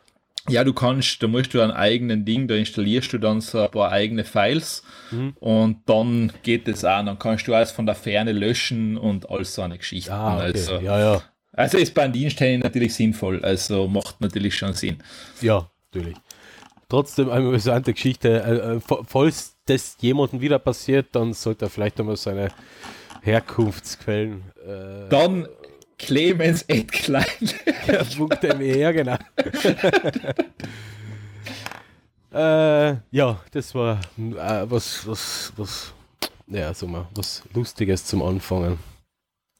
Ja, 0.49 0.65
du 0.65 0.73
kannst, 0.73 1.23
da 1.23 1.27
musst 1.29 1.53
du 1.53 1.61
einen 1.61 1.71
eigenen 1.73 2.25
Ding, 2.25 2.49
da 2.49 2.55
installierst 2.55 3.13
du 3.13 3.19
dann 3.19 3.41
so 3.41 3.61
ein 3.61 3.71
paar 3.71 3.93
eigene 3.93 4.25
Files 4.25 4.83
Mhm. 5.11 5.35
und 5.41 5.79
dann 5.87 6.33
geht 6.43 6.67
es 6.67 6.85
auch. 6.85 7.05
Dann 7.05 7.19
kannst 7.19 7.47
du 7.47 7.55
alles 7.55 7.71
von 7.71 7.85
der 7.87 7.95
Ferne 7.95 8.33
löschen 8.33 8.97
und 8.97 9.29
all 9.29 9.45
so 9.45 9.63
eine 9.63 9.77
Geschichte. 9.79 10.13
Ah, 10.13 10.37
okay. 10.37 10.45
also, 10.45 10.75
ja, 10.79 10.99
ja. 10.99 11.23
also 11.53 11.77
ist 11.79 11.95
bei 11.95 12.03
einem 12.03 12.15
Diensthandy 12.15 12.59
natürlich 12.59 12.95
sinnvoll, 12.95 13.45
also 13.45 13.87
macht 13.87 14.21
natürlich 14.21 14.57
schon 14.57 14.73
Sinn. 14.73 14.99
Ja, 15.43 15.69
natürlich. 15.93 16.17
trotzdem 16.89 17.29
eine 17.29 17.47
amüsante 17.47 17.93
Geschichte. 17.93 18.29
Äh, 18.43 18.77
äh, 18.77 18.81
fa- 18.81 19.03
falls 19.07 19.57
das 19.71 19.97
jemandem 20.01 20.41
wieder 20.41 20.59
passiert, 20.59 21.09
dann 21.13 21.33
sollte 21.33 21.67
er 21.67 21.71
vielleicht 21.71 22.01
einmal 22.01 22.17
seine 22.17 22.51
Herkunftsquellen 23.23 24.43
äh, 24.67 25.09
Dann 25.09 25.47
Clemens 25.99 26.65
Ed 26.67 26.91
Klein. 26.91 27.25
.me, 28.59 28.79
ja 28.79 28.91
genau. 28.91 29.17
äh, 32.33 32.97
ja, 33.11 33.41
das 33.53 33.75
war 33.75 34.01
äh, 34.19 34.67
was, 34.69 35.07
was, 35.07 35.53
was, 35.57 35.93
ja, 36.49 36.75
so 36.75 36.87
mal, 36.87 37.07
was 37.15 37.43
Lustiges 37.55 38.05
zum 38.07 38.23
Anfangen. 38.23 38.79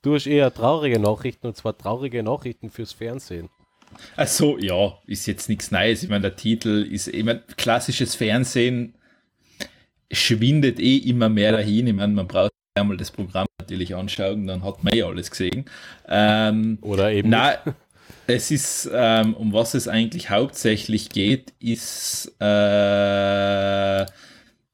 Du 0.03 0.15
hast 0.15 0.27
eher 0.27 0.53
traurige 0.53 0.99
Nachrichten 0.99 1.47
und 1.47 1.57
zwar 1.57 1.77
traurige 1.77 2.23
Nachrichten 2.23 2.71
fürs 2.71 2.93
Fernsehen. 2.93 3.51
Also 4.17 4.57
ja, 4.59 4.99
ist 5.07 5.27
jetzt 5.27 5.49
nichts 5.49 5.71
Neues. 5.71 6.03
Ich 6.03 6.09
meine, 6.09 6.23
der 6.23 6.37
Titel 6.37 6.89
ist, 6.91 7.09
ich 7.09 7.23
meine, 7.23 7.43
klassisches 7.57 8.15
Fernsehen 8.15 8.95
schwindet 10.11 10.81
eh 10.81 10.97
immer 10.97 11.29
mehr 11.29 11.53
dahin. 11.53 11.87
Ich 11.87 11.95
meine, 11.95 12.13
man 12.13 12.27
braucht 12.27 12.53
einmal 12.75 12.97
das 12.97 13.11
Programm 13.11 13.47
natürlich 13.59 13.95
anschauen, 13.95 14.47
dann 14.47 14.65
hat 14.65 14.83
man 14.85 14.95
eh 14.95 15.03
alles 15.03 15.31
gesehen. 15.31 15.65
Ähm, 16.09 16.79
Oder 16.83 17.13
eben. 17.13 17.31
Nein, 17.31 17.57
es 18.27 18.51
ist, 18.51 18.91
ähm, 18.93 19.35
um 19.35 19.53
was 19.53 19.75
es 19.75 19.89
eigentlich 19.89 20.31
hauptsächlich 20.31 21.11
geht, 21.11 21.53
ist, 21.61 22.33
äh, 22.41 24.07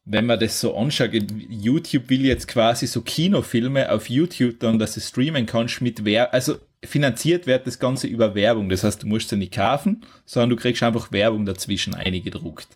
wenn 0.09 0.27
man 0.27 0.39
das 0.39 0.61
so 0.61 0.77
anschaut, 0.77 1.11
YouTube 1.49 2.09
will 2.09 2.25
jetzt 2.25 2.47
quasi 2.47 2.87
so 2.87 3.03
Kinofilme 3.03 3.91
auf 3.91 4.09
YouTube 4.09 4.61
dann, 4.61 4.79
dass 4.79 4.95
du 4.95 5.01
streamen 5.01 5.47
kannst 5.47 5.81
mit 5.81 6.05
Werbung, 6.05 6.33
also 6.33 6.57
finanziert 6.85 7.47
wird 7.49 7.67
das 7.67 7.81
Ganze 7.81 8.07
über 8.07 8.35
Werbung. 8.35 8.69
Das 8.69 8.85
heißt, 8.85 9.03
du 9.03 9.09
musst 9.09 9.31
sie 9.31 9.37
nicht 9.37 9.55
kaufen, 9.55 10.05
sondern 10.25 10.51
du 10.51 10.57
kriegst 10.57 10.83
einfach 10.83 11.11
Werbung 11.11 11.45
dazwischen 11.45 11.95
eingedruckt. 11.95 12.69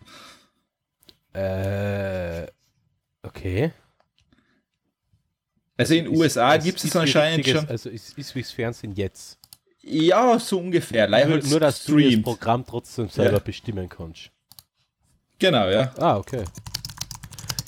Äh, 1.33 2.47
okay. 3.23 3.73
Also 5.77 5.95
in 5.95 6.05
den 6.05 6.17
USA 6.17 6.57
gibt 6.57 6.83
es 6.85 6.95
anscheinend 6.95 7.47
schon. 7.47 7.67
Also 7.69 7.89
ist, 7.89 8.19
ist 8.19 8.35
wie 8.35 8.43
das 8.43 8.51
Fernsehen 8.51 8.95
jetzt. 8.95 9.39
Ja, 9.83 10.39
so 10.39 10.59
ungefähr. 10.59 11.09
Nur, 11.09 11.39
nur 11.39 11.39
dass 11.39 11.49
du 11.49 11.59
das 11.59 11.83
streamt. 11.83 12.25
Programm 12.25 12.67
trotzdem 12.67 13.09
selber 13.09 13.35
Ja. 13.35 13.39
bestimmen 13.39 13.89
kannst. 13.89 14.31
Genau, 15.39 15.69
ja. 15.71 15.95
Ah, 15.97 16.19
okay. 16.19 16.45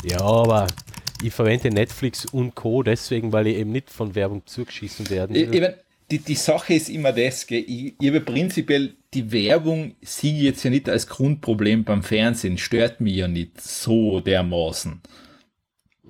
Ja, 0.04 0.20
aber 0.20 0.66
ich 1.22 1.32
verwende 1.32 1.70
Netflix 1.70 2.26
und 2.26 2.54
Co. 2.54 2.82
deswegen, 2.82 3.32
weil 3.32 3.46
ich 3.46 3.56
eben 3.56 3.72
nicht 3.72 3.88
von 3.90 4.14
Werbung 4.14 4.44
zugeschissen 4.44 5.08
werden 5.08 5.34
Ich, 5.34 5.50
ich 5.50 5.60
mein, 5.60 5.74
die, 6.12 6.18
die 6.18 6.34
Sache 6.34 6.74
ist 6.74 6.90
immer 6.90 7.12
das, 7.12 7.46
gell, 7.46 7.64
ich, 7.66 7.94
ich 7.98 8.08
habe 8.08 8.20
prinzipiell 8.20 8.94
die 9.14 9.32
Werbung 9.32 9.96
sehe 10.02 10.34
ich 10.34 10.42
jetzt 10.42 10.62
ja 10.62 10.70
nicht 10.70 10.88
als 10.88 11.06
Grundproblem 11.06 11.84
beim 11.84 12.02
Fernsehen, 12.02 12.58
stört 12.58 13.00
mich 13.00 13.16
ja 13.16 13.28
nicht 13.28 13.60
so 13.60 14.20
dermaßen. 14.20 15.00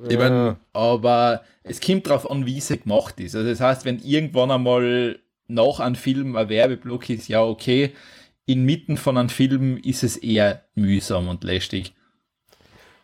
Ich 0.08 0.18
mein, 0.18 0.56
aber 0.72 1.44
es 1.62 1.80
kommt 1.80 2.06
darauf 2.06 2.28
an, 2.28 2.44
wie 2.46 2.60
sie 2.60 2.78
gemacht 2.78 3.20
ist. 3.20 3.36
Also 3.36 3.48
das 3.48 3.60
heißt, 3.60 3.84
wenn 3.84 4.00
irgendwann 4.00 4.50
einmal 4.50 5.20
nach 5.46 5.78
einem 5.78 5.94
Film 5.94 6.34
ein 6.36 6.48
Werbeblock 6.48 7.08
ist, 7.10 7.28
ja 7.28 7.42
okay, 7.42 7.92
inmitten 8.46 8.96
von 8.96 9.16
einem 9.16 9.28
Film 9.28 9.76
ist 9.76 10.02
es 10.02 10.16
eher 10.16 10.64
mühsam 10.74 11.28
und 11.28 11.44
lästig. 11.44 11.94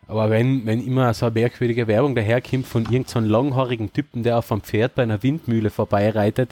Aber 0.09 0.31
wenn, 0.31 0.65
wenn 0.65 0.83
immer 0.83 1.13
so 1.13 1.27
eine 1.27 1.35
merkwürdige 1.35 1.85
Werbung 1.85 2.15
daherkommt 2.15 2.65
von 2.65 2.81
irgendeinem 2.85 3.25
so 3.25 3.31
langhaarigen 3.31 3.93
Typen, 3.93 4.23
der 4.23 4.39
auf 4.39 4.51
einem 4.51 4.61
Pferd 4.61 4.95
bei 4.95 5.03
einer 5.03 5.21
Windmühle 5.21 5.69
vorbeireitet 5.69 6.49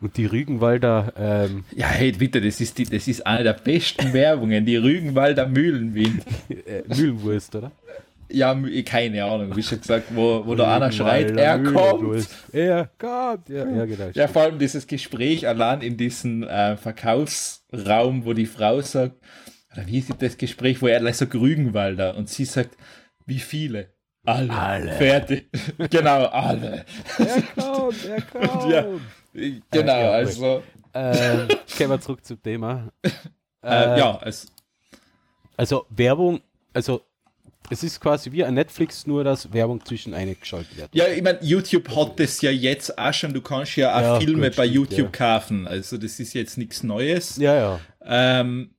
und 0.00 0.16
die 0.16 0.26
Rügenwalder, 0.26 1.12
ähm, 1.18 1.64
Ja, 1.74 1.88
hey, 1.88 2.12
bitte, 2.12 2.40
das 2.40 2.60
ist, 2.60 2.78
die, 2.78 2.84
das 2.84 3.08
ist 3.08 3.26
eine 3.26 3.42
der 3.42 3.54
besten 3.54 4.12
Werbungen, 4.12 4.64
die 4.64 4.76
Rügenwalder 4.76 5.48
Mühlenwind. 5.48 6.22
äh, 6.48 6.82
Mühlenwurst, 6.86 7.56
oder? 7.56 7.72
Ja, 8.28 8.52
mü- 8.52 8.84
keine 8.84 9.24
Ahnung, 9.24 9.56
wie 9.56 9.62
schon 9.64 9.80
gesagt, 9.80 10.14
wo, 10.14 10.46
wo 10.46 10.54
da 10.54 10.76
einer 10.76 10.92
schreit, 10.92 11.32
er 11.32 11.58
kommt. 11.58 12.28
Er 12.52 12.88
kommt. 12.96 13.48
Ja, 13.48 13.68
ja 13.68 13.84
genau. 13.86 14.10
Ja, 14.14 14.28
vor 14.28 14.42
allem 14.42 14.60
dieses 14.60 14.86
Gespräch 14.86 15.48
allein 15.48 15.80
in 15.80 15.96
diesem 15.96 16.44
äh, 16.44 16.76
Verkaufsraum, 16.76 18.24
wo 18.24 18.34
die 18.34 18.46
Frau 18.46 18.80
sagt, 18.82 19.16
oder 19.72 19.86
wie 19.86 19.98
ist 19.98 20.10
das 20.20 20.36
Gespräch, 20.36 20.80
wo 20.80 20.86
er 20.86 21.00
gleich 21.00 21.16
sagt 21.16 21.34
Rügenwalder 21.34 22.16
und 22.16 22.28
sie 22.28 22.44
sagt, 22.44 22.76
wie 23.30 23.38
viele? 23.38 23.94
Alle. 24.26 24.52
Alle. 24.52 24.92
Fertig. 24.92 25.48
genau, 25.90 26.26
alle. 26.26 26.84
Er 27.18 27.42
kommt, 27.62 28.04
er 28.04 28.20
kommt. 28.22 28.70
Ja. 28.70 28.84
Genau, 29.70 30.00
ja, 30.00 30.10
also, 30.10 30.62
Ähm, 30.92 31.48
gehen 31.78 31.88
wir 31.88 32.00
zurück 32.00 32.24
zum 32.24 32.42
Thema. 32.42 32.92
äh, 33.64 33.98
ja, 33.98 34.20
es, 34.24 34.48
Also 35.56 35.86
Werbung, 35.90 36.40
also 36.74 37.02
es 37.70 37.84
ist 37.84 38.00
quasi 38.00 38.32
wie 38.32 38.44
ein 38.44 38.54
Netflix, 38.54 39.06
nur 39.06 39.22
dass 39.22 39.52
Werbung 39.52 39.84
zwischen 39.84 40.12
eingeschaltet 40.14 40.76
wird. 40.76 40.94
ja, 40.94 41.06
ich 41.06 41.22
meine, 41.22 41.38
YouTube 41.42 41.88
hat 41.94 42.18
das 42.18 42.40
ja 42.42 42.50
jetzt 42.50 42.98
auch 42.98 43.14
schon, 43.14 43.32
du 43.32 43.40
kannst 43.40 43.76
ja 43.76 43.94
auch 43.96 44.00
Ja, 44.00 44.20
Filme 44.20 44.48
gut, 44.48 44.56
bei 44.56 44.64
stimmt, 44.64 44.74
YouTube 44.74 45.12
kaufen, 45.12 45.68
also 45.68 45.96
das 45.96 46.18
ist 46.18 46.34
jetzt 46.34 46.58
nichts 46.58 46.82
Neues. 46.82 47.36
Ja, 47.36 47.54
ja. 47.54 47.80
Ähm, 48.04 48.74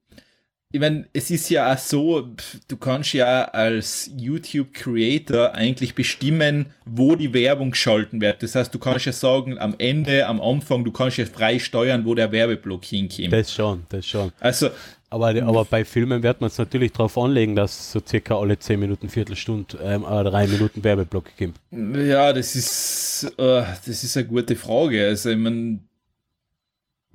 ich 0.71 0.79
meine, 0.79 1.05
es 1.11 1.29
ist 1.29 1.49
ja 1.49 1.73
auch 1.73 1.77
so, 1.77 2.29
du 2.67 2.77
kannst 2.77 3.13
ja 3.13 3.45
als 3.45 4.09
YouTube-Creator 4.15 5.53
eigentlich 5.53 5.95
bestimmen, 5.95 6.67
wo 6.85 7.15
die 7.15 7.33
Werbung 7.33 7.71
geschalten 7.71 8.21
wird. 8.21 8.41
Das 8.41 8.55
heißt, 8.55 8.73
du 8.73 8.79
kannst 8.79 9.05
ja 9.05 9.11
sagen, 9.11 9.57
am 9.59 9.75
Ende, 9.77 10.25
am 10.27 10.39
Anfang, 10.39 10.85
du 10.85 10.91
kannst 10.91 11.17
ja 11.17 11.25
frei 11.25 11.59
steuern, 11.59 12.05
wo 12.05 12.15
der 12.15 12.31
Werbeblock 12.31 12.85
hinkommt. 12.85 13.33
Das 13.33 13.53
schon, 13.53 13.83
das 13.89 14.05
schon. 14.05 14.31
Also, 14.39 14.69
Aber, 15.09 15.29
aber 15.29 15.65
bei 15.65 15.83
Filmen 15.83 16.23
wird 16.23 16.39
man 16.39 16.47
es 16.47 16.57
natürlich 16.57 16.93
darauf 16.93 17.17
anlegen, 17.17 17.53
dass 17.55 17.91
so 17.91 17.99
circa 18.05 18.37
alle 18.37 18.57
10 18.57 18.79
Minuten, 18.79 19.09
Viertelstunde 19.09 19.77
ähm, 19.83 20.05
ein 20.05 20.25
3 20.25 20.47
Minuten 20.47 20.83
Werbeblock 20.83 21.35
gibt. 21.35 21.59
ja, 21.71 22.31
das 22.31 22.55
ist, 22.55 23.33
äh, 23.37 23.63
das 23.85 24.03
ist 24.05 24.15
eine 24.15 24.25
gute 24.25 24.55
Frage. 24.55 25.05
Also, 25.05 25.31
ich 25.31 25.37
meine, 25.37 25.79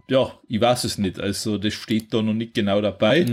ja, 0.08 0.32
ich 0.48 0.60
weiß 0.60 0.84
es 0.84 0.98
nicht. 0.98 1.18
Also, 1.20 1.58
das 1.58 1.74
steht 1.74 2.12
da 2.14 2.22
noch 2.22 2.34
nicht 2.34 2.54
genau 2.54 2.80
dabei. 2.80 3.24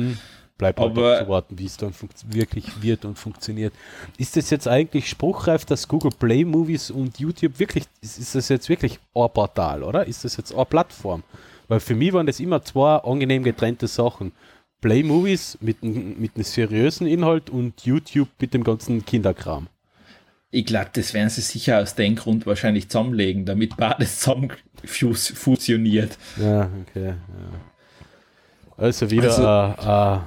Bleibt 0.58 0.80
halt 0.80 0.92
Aber- 0.92 1.18
abzuwarten, 1.20 1.58
wie 1.58 1.66
es 1.66 1.78
dann 1.78 1.94
wirklich 2.30 2.82
wird 2.82 3.06
und 3.06 3.18
funktioniert. 3.18 3.74
Ist 4.18 4.38
das 4.38 4.50
jetzt 4.52 4.68
eigentlich 4.68 5.10
spruchreif, 5.10 5.66
dass 5.66 5.88
Google 5.88 6.12
Play 6.18 6.46
Movies 6.46 6.92
und 6.92 7.20
YouTube 7.20 7.58
wirklich, 7.60 7.86
ist, 8.02 8.20
ist 8.20 8.36
das 8.36 8.50
jetzt 8.50 8.70
wirklich 8.70 9.00
ein 9.16 9.30
Portal, 9.34 9.84
oder? 9.84 10.06
Ist 10.06 10.24
das 10.24 10.38
jetzt 10.38 10.54
eine 10.54 10.66
Plattform? 10.66 11.24
Weil 11.68 11.80
für 11.80 11.96
mich 11.96 12.14
waren 12.14 12.28
das 12.28 12.40
immer 12.40 12.64
zwei 12.64 12.98
angenehm 12.98 13.44
getrennte 13.44 13.88
Sachen. 13.88 14.32
Play 14.80 15.02
Movies 15.02 15.58
mit, 15.62 15.82
einem- 15.82 16.20
mit 16.20 16.36
einem 16.36 16.44
seriösen 16.44 17.08
Inhalt 17.08 17.50
und 17.50 17.84
YouTube 17.86 18.30
mit 18.40 18.54
dem 18.54 18.64
ganzen 18.64 19.04
Kinderkram. 19.06 19.68
Ich 20.56 20.66
glaube, 20.68 20.92
das 20.94 21.16
werden 21.16 21.30
sie 21.32 21.42
sicher 21.42 21.82
aus 21.82 21.96
dem 21.96 22.16
Grund 22.16 22.46
wahrscheinlich 22.46 22.88
zusammenlegen, 22.88 23.44
damit 23.44 23.76
beides 23.76 24.20
zusammen 24.20 24.54
fus 24.86 25.34
fusioniert. 25.36 26.18
Ja, 26.38 26.70
okay. 26.82 27.08
Ja. 27.08 27.16
Also 28.78 29.10
wieder 29.10 29.76
Also- 29.76 30.18
äh, 30.18 30.18
äh, 30.18 30.20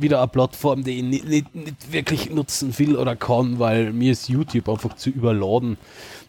wieder 0.00 0.18
eine 0.20 0.28
Plattform, 0.28 0.84
die 0.84 0.98
ich 0.98 1.02
nicht, 1.02 1.24
nicht, 1.28 1.54
nicht 1.54 1.92
wirklich 1.92 2.30
nutzen 2.30 2.78
will 2.78 2.96
oder 2.96 3.16
kann, 3.16 3.58
weil 3.58 3.92
mir 3.92 4.12
ist 4.12 4.28
YouTube 4.28 4.68
einfach 4.68 4.94
zu 4.94 5.10
überladen. 5.10 5.76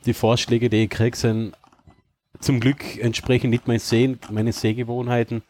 Die 0.05 0.13
Vorschläge, 0.13 0.69
die 0.71 0.83
ich 0.85 0.89
kriege, 0.89 1.15
sind 1.15 1.53
zum 2.39 2.59
Glück 2.59 2.97
entsprechend 2.99 3.51
nicht 3.51 3.67
mein 3.67 3.79
Sehen, 3.79 4.17
meine 4.31 4.51
Sehgewohnheiten. 4.53 5.43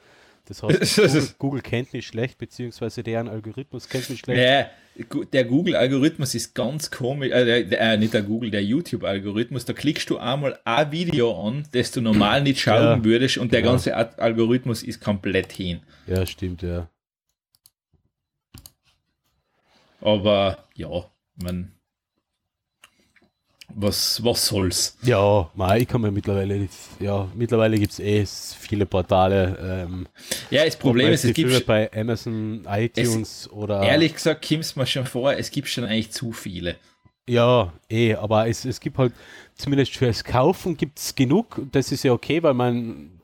Das 0.45 0.61
heißt, 0.61 0.95
Google, 0.97 1.27
Google 1.39 1.61
kennt 1.61 1.93
mich 1.93 2.05
schlecht, 2.05 2.37
beziehungsweise 2.37 3.01
deren 3.01 3.29
Algorithmus 3.29 3.87
kennt 3.87 4.09
mich 4.09 4.19
schlecht. 4.19 4.69
Gu- 5.09 5.23
der 5.23 5.45
Google-Algorithmus 5.45 6.35
ist 6.35 6.53
ganz 6.53 6.91
komisch, 6.91 7.31
äh, 7.31 7.45
der, 7.45 7.63
der, 7.63 7.79
äh, 7.93 7.97
nicht 7.97 8.13
der 8.13 8.21
Google, 8.23 8.51
der 8.51 8.63
YouTube-Algorithmus. 8.63 9.65
Da 9.65 9.73
klickst 9.73 10.09
du 10.09 10.17
einmal 10.17 10.59
ein 10.65 10.91
Video 10.91 11.47
an, 11.47 11.65
das 11.71 11.91
du 11.91 12.01
normal 12.01 12.43
nicht 12.43 12.59
schauen 12.59 12.99
Ja, 12.99 13.03
würdest 13.03 13.37
und 13.37 13.53
der 13.53 13.61
genau. 13.61 13.71
ganze 13.73 13.95
Al- 13.95 14.13
Algorithmus 14.17 14.83
ist 14.83 14.99
komplett 15.01 15.51
hin. 15.53 15.79
Ja, 16.07 16.25
stimmt, 16.25 16.61
ja. 16.61 16.89
Aber 20.01 20.67
ja, 20.75 20.89
man, 21.41 21.71
was, 23.75 24.23
was 24.23 24.45
soll's? 24.47 24.97
Ja, 25.03 25.49
mei, 25.55 25.79
ich 25.79 25.87
kann 25.87 26.01
mir 26.01 26.11
mittlerweile, 26.11 26.67
ja, 26.99 27.27
mittlerweile 27.35 27.77
gibt 27.77 27.93
es 27.93 27.99
eh 27.99 28.25
viele 28.59 28.85
Portale. 28.85 29.85
Ähm, 29.87 30.07
Ja, 30.49 30.65
das 30.65 30.75
Problem 30.75 31.11
ist, 31.11 31.25
es 31.25 31.33
gibt 31.33 31.65
bei 31.65 31.91
Amazon, 31.93 32.65
iTunes 32.69 33.49
oder. 33.51 33.81
ehrlich 33.81 34.13
gesagt, 34.13 34.47
kommt's 34.47 34.75
mir 34.75 34.85
schon 34.85 35.05
vor, 35.05 35.33
es 35.33 35.51
gibt 35.51 35.67
schon 35.67 35.85
eigentlich 35.85 36.11
zu 36.11 36.31
viele. 36.31 36.75
Ja, 37.27 37.71
eh, 37.89 38.15
aber 38.15 38.47
es, 38.47 38.65
es 38.65 38.79
gibt 38.79 38.97
halt, 38.97 39.13
zumindest 39.55 39.95
fürs 39.95 40.23
Kaufen 40.23 40.75
gibt 40.75 40.99
es 40.99 41.15
genug. 41.15 41.61
Das 41.71 41.91
ist 41.91 42.03
ja 42.03 42.11
okay, 42.11 42.43
weil 42.43 42.53
man 42.53 43.21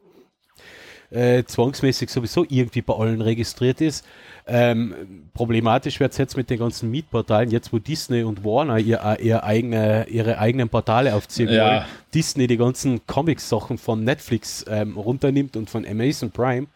äh, 1.12 1.44
zwangsmäßig 1.44 2.10
sowieso 2.10 2.46
irgendwie 2.48 2.82
bei 2.82 2.94
allen 2.94 3.22
registriert 3.22 3.82
ist. 3.82 4.06
Ähm, 4.52 5.30
problematisch 5.36 6.00
wird 6.00 6.12
es 6.12 6.18
jetzt 6.18 6.36
mit 6.36 6.50
den 6.50 6.58
ganzen 6.60 6.90
Mietportalen, 6.90 7.52
jetzt 7.52 7.72
wo 7.72 7.78
Disney 7.78 8.24
und 8.24 8.44
Warner 8.44 8.80
ihr, 8.80 9.00
äh, 9.04 9.24
ihr 9.24 9.44
eigene, 9.44 10.08
ihre 10.10 10.40
eigenen 10.40 10.70
Portale 10.70 11.14
aufziehen 11.14 11.50
Ja. 11.50 11.66
wollen. 11.66 11.86
Disney 12.14 12.48
die 12.48 12.58
ganzen 12.58 13.06
Comics-Sachen 13.06 13.78
von 13.78 14.04
Netflix 14.04 14.66
ähm, 14.68 14.98
runternimmt 14.98 15.56
und 15.56 15.70
von 15.70 15.86
Amazon 15.86 16.32
Prime. 16.32 16.68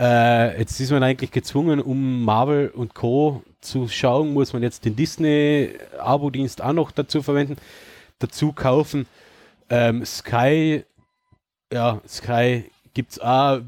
Äh, 0.00 0.58
jetzt 0.58 0.78
ist 0.80 0.90
man 0.90 1.02
eigentlich 1.02 1.30
gezwungen, 1.30 1.80
um 1.80 2.24
Marvel 2.24 2.68
und 2.68 2.94
Co. 2.94 3.42
zu 3.60 3.88
schauen, 3.88 4.32
muss 4.32 4.52
man 4.52 4.62
jetzt 4.62 4.84
den 4.84 4.94
Disney-Abo-Dienst 4.96 6.62
auch 6.62 6.72
noch 6.72 6.90
dazu 6.90 7.22
verwenden, 7.22 7.56
dazu 8.18 8.52
kaufen. 8.52 9.06
Ähm, 9.70 10.04
Sky, 10.04 10.84
ja, 11.72 12.00
Sky 12.08 12.64
gibt 12.94 13.12
es 13.12 13.20
auch, 13.20 13.60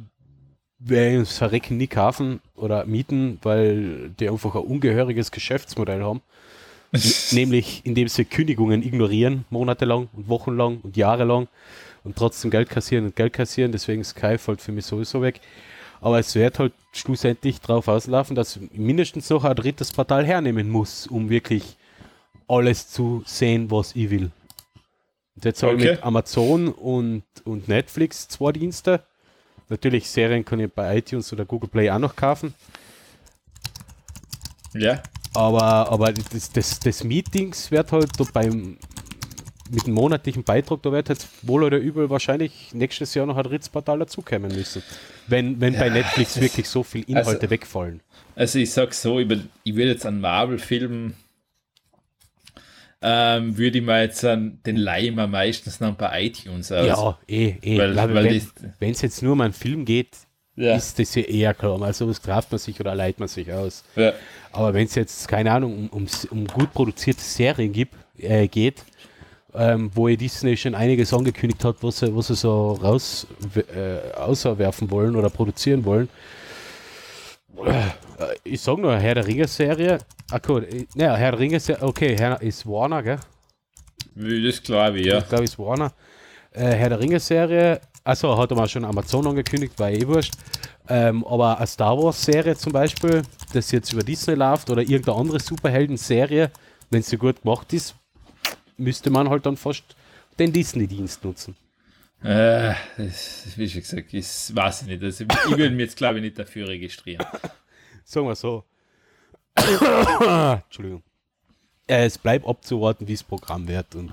es 0.89 1.39
verrecken 1.39 1.77
nie 1.77 1.87
kaufen 1.87 2.41
oder 2.57 2.85
mieten, 2.87 3.39
weil 3.43 4.11
die 4.19 4.29
einfach 4.31 4.55
ein 4.55 4.63
ungehöriges 4.63 5.31
Geschäftsmodell 5.31 6.03
haben. 6.03 6.23
Nämlich 7.33 7.83
indem 7.85 8.09
sie 8.09 8.25
Kündigungen 8.25 8.83
ignorieren, 8.83 9.45
monatelang 9.51 10.09
und 10.13 10.29
wochenlang 10.29 10.81
und 10.83 10.97
jahrelang 10.97 11.49
und 12.03 12.17
trotzdem 12.17 12.51
Geld 12.51 12.69
kassieren 12.71 13.07
und 13.07 13.17
Geld 13.17 13.33
kassieren. 13.33 13.73
Deswegen 13.73 14.03
Sky 14.03 14.39
fällt 14.39 14.61
für 14.61 14.73
mich 14.73 14.87
sowieso 14.87 15.23
weg. 15.23 15.41
Aber 16.01 16.19
es 16.19 16.35
wird 16.35 16.59
halt 16.59 16.73
schlussendlich 16.93 17.61
darauf 17.61 17.87
auslaufen, 17.87 18.35
dass 18.35 18.59
mindestens 18.73 19.29
noch 19.31 19.45
ein 19.45 19.55
drittes 19.55 19.93
Portal 19.93 20.25
hernehmen 20.27 20.71
muss, 20.71 21.07
um 21.07 21.29
wirklich 21.29 21.77
alles 22.49 22.89
zu 22.89 23.23
sehen, 23.27 23.71
was 23.71 23.95
ich 23.95 24.11
will. 24.11 24.31
Und 25.37 25.45
jetzt 25.45 25.63
habe 25.63 25.75
ich 25.75 25.79
Okay. 25.79 25.91
mit 25.93 26.03
Amazon 26.03 26.69
und, 26.69 27.23
und 27.45 27.69
Netflix 27.69 28.29
zwei 28.29 28.53
Dienste. 28.53 29.05
Natürlich 29.71 30.11
Serien 30.11 30.45
kann 30.45 30.61
ich 30.61 30.71
bei 30.71 30.99
iTunes 30.99 31.33
oder 31.33 31.45
Google 31.45 31.71
Play 31.71 31.91
auch 31.91 31.99
noch 31.99 32.15
kaufen. 32.15 32.55
Ja. 34.75 35.03
Aber, 35.33 35.91
aber 35.91 36.13
das, 36.13 36.51
das, 36.53 36.81
das 36.81 37.05
Meetings 37.05 37.71
wird 37.71 37.93
halt 37.93 38.11
da 38.19 38.25
beim 38.33 38.77
mit 39.73 39.87
dem 39.87 39.95
monatlichen 39.95 40.43
Beitrag, 40.43 40.83
da 40.83 40.91
wird 40.91 41.09
jetzt 41.09 41.29
wohl 41.43 41.63
oder 41.63 41.79
übel 41.79 42.11
wahrscheinlich 42.11 42.75
nächstes 42.75 43.15
Jahr 43.15 43.27
noch 43.27 43.37
ein 43.37 43.47
Ritzportal 43.47 44.01
dazukommen 44.01 44.53
müssen. 44.53 44.83
Wenn, 45.29 45.61
wenn 45.61 45.75
bei 45.75 45.89
Netflix 45.89 46.41
wirklich 46.41 46.69
so 46.69 46.83
viel 46.83 47.05
Inhalte 47.05 47.43
also- 47.43 47.51
wegfallen. 47.51 48.01
Also 48.35 48.59
ich 48.59 48.73
sag 48.73 48.95
so, 48.95 49.21
ich, 49.21 49.31
ich 49.65 49.75
würde 49.75 49.93
jetzt 49.93 50.07
an 50.07 50.21
Marvel-Filmen 50.21 51.15
ähm, 53.03 53.57
würde 53.57 53.79
ich 53.79 53.85
mir 53.85 54.03
jetzt 54.03 54.25
an 54.25 54.59
den 54.67 54.77
Leih 54.77 55.11
mal 55.11 55.27
meistens 55.27 55.79
dann 55.79 55.97
bei 55.97 56.25
iTunes 56.25 56.71
aus. 56.71 56.87
ja, 56.87 57.19
eh, 57.29 57.55
eh. 57.63 57.79
weil- 57.79 57.97
Weil, 57.97 58.15
weil 58.15 58.43
wenn 58.79 58.91
es 58.93 59.01
jetzt 59.03 59.23
nur 59.23 59.33
um 59.33 59.41
einen 59.41 59.53
Film 59.55 59.85
geht, 59.85 60.09
Ja. 60.57 60.75
ist 60.77 60.99
das 60.99 61.15
ja 61.15 61.23
eher 61.23 61.55
klar. 61.55 61.81
Also 61.81 62.09
was 62.09 62.21
greift 62.21 62.51
man 62.53 62.59
sich 62.59 62.79
oder 62.81 62.95
leiht 62.95 63.19
man 63.19 63.29
sich 63.29 63.51
aus. 63.53 63.85
ja. 63.97 64.13
Aber 64.53 64.75
wenn 64.75 64.85
es 64.87 64.95
jetzt, 64.97 65.29
keine 65.29 65.53
Ahnung, 65.53 65.89
um, 65.91 66.03
um, 66.03 66.07
um 66.31 66.47
gut 66.47 66.73
produzierte 66.73 67.23
Serien 67.23 67.73
gibt, 67.73 67.95
äh, 68.19 68.49
geht, 68.49 68.85
ähm, 69.55 69.91
wo 69.95 70.07
Disney 70.09 70.57
schon 70.57 70.75
einiges 70.75 71.15
angekündigt 71.15 71.65
hat, 71.65 71.77
was 71.83 72.01
sie, 72.01 72.15
was 72.15 72.27
sie 72.27 72.35
so 72.37 72.73
raus 72.73 73.27
äh, 73.57 74.13
außerwerfen 74.17 74.91
wollen 74.91 75.17
oder 75.17 75.31
produzieren 75.31 75.85
wollen. 75.85 76.09
Äh, 78.21 78.37
ich 78.45 78.61
sag 78.61 78.79
nur, 78.79 78.97
Herr 78.97 79.15
der 79.15 79.27
Ringe-Serie. 79.27 79.99
Cool. 80.47 80.65
äh, 80.65 80.87
Naja, 80.95 81.17
Herr 81.17 81.33
der 81.33 81.41
Ringe-Serie, 81.41 81.83
okay, 81.83 82.17
Herr 82.19 82.41
ist 82.43 82.67
Warner, 82.67 83.03
gell? 83.03 83.19
Das 84.15 84.63
glaube 84.63 85.01
ich, 85.01 85.07
ja. 85.07 85.19
Ich 85.19 85.29
glaube, 85.29 85.45
ist 85.45 85.59
Warner. 85.59 85.93
Äh, 86.53 86.65
Herr 86.65 86.91
der 86.91 87.01
Ringe-Serie, 87.01 87.81
also 88.05 88.37
hat 88.37 88.51
er 88.51 88.57
mal 88.57 88.69
schon 88.69 88.85
Amazon 88.85 89.27
angekündigt, 89.27 89.79
war 89.79 89.91
eh 89.91 90.07
wurscht. 90.07 90.35
Ähm, 90.89 91.25
aber 91.25 91.59
eine 91.59 91.67
Star 91.67 91.97
Wars-Serie 91.97 92.57
zum 92.57 92.73
Beispiel, 92.73 93.23
das 93.53 93.71
jetzt 93.71 93.93
über 93.93 94.03
Disney 94.03 94.35
läuft 94.35 94.71
oder 94.71 94.83
irgendeine 94.83 95.17
andere 95.19 95.39
Superhelden-Serie, 95.39 96.51
wenn 96.91 97.03
sie 97.03 97.17
gut 97.17 97.43
gemacht 97.43 97.73
ist, 97.73 97.95
müsste 98.77 99.11
man 99.11 99.31
halt 99.31 99.47
dann 99.47 99.57
fast 99.57 99.85
den 100.39 100.53
Disney-Dienst 100.53 101.23
nutzen. 101.25 101.55
Äh, 102.23 102.75
das, 102.99 103.53
wie 103.57 103.69
schon 103.69 103.81
gesagt, 103.83 104.13
das 104.13 104.55
weiß 104.55 104.83
ich 104.83 104.89
nicht. 104.89 105.03
Also, 105.03 105.25
ich 105.25 105.57
würde 105.57 105.71
mich 105.71 105.87
jetzt 105.87 105.97
glaube 105.97 106.17
ich 106.19 106.23
nicht 106.23 106.39
dafür 106.39 106.69
registrieren. 106.69 107.25
Sagen 108.05 108.27
wir 108.27 108.35
so. 108.35 108.65
Entschuldigung. 110.65 111.03
Äh, 111.87 112.07
es 112.07 112.19
bleibt 112.19 112.47
abzuwarten, 112.47 113.07
wie 113.09 113.15
das 113.15 113.23
Programm 113.23 113.67
wird. 113.69 113.95
Und 113.95 114.13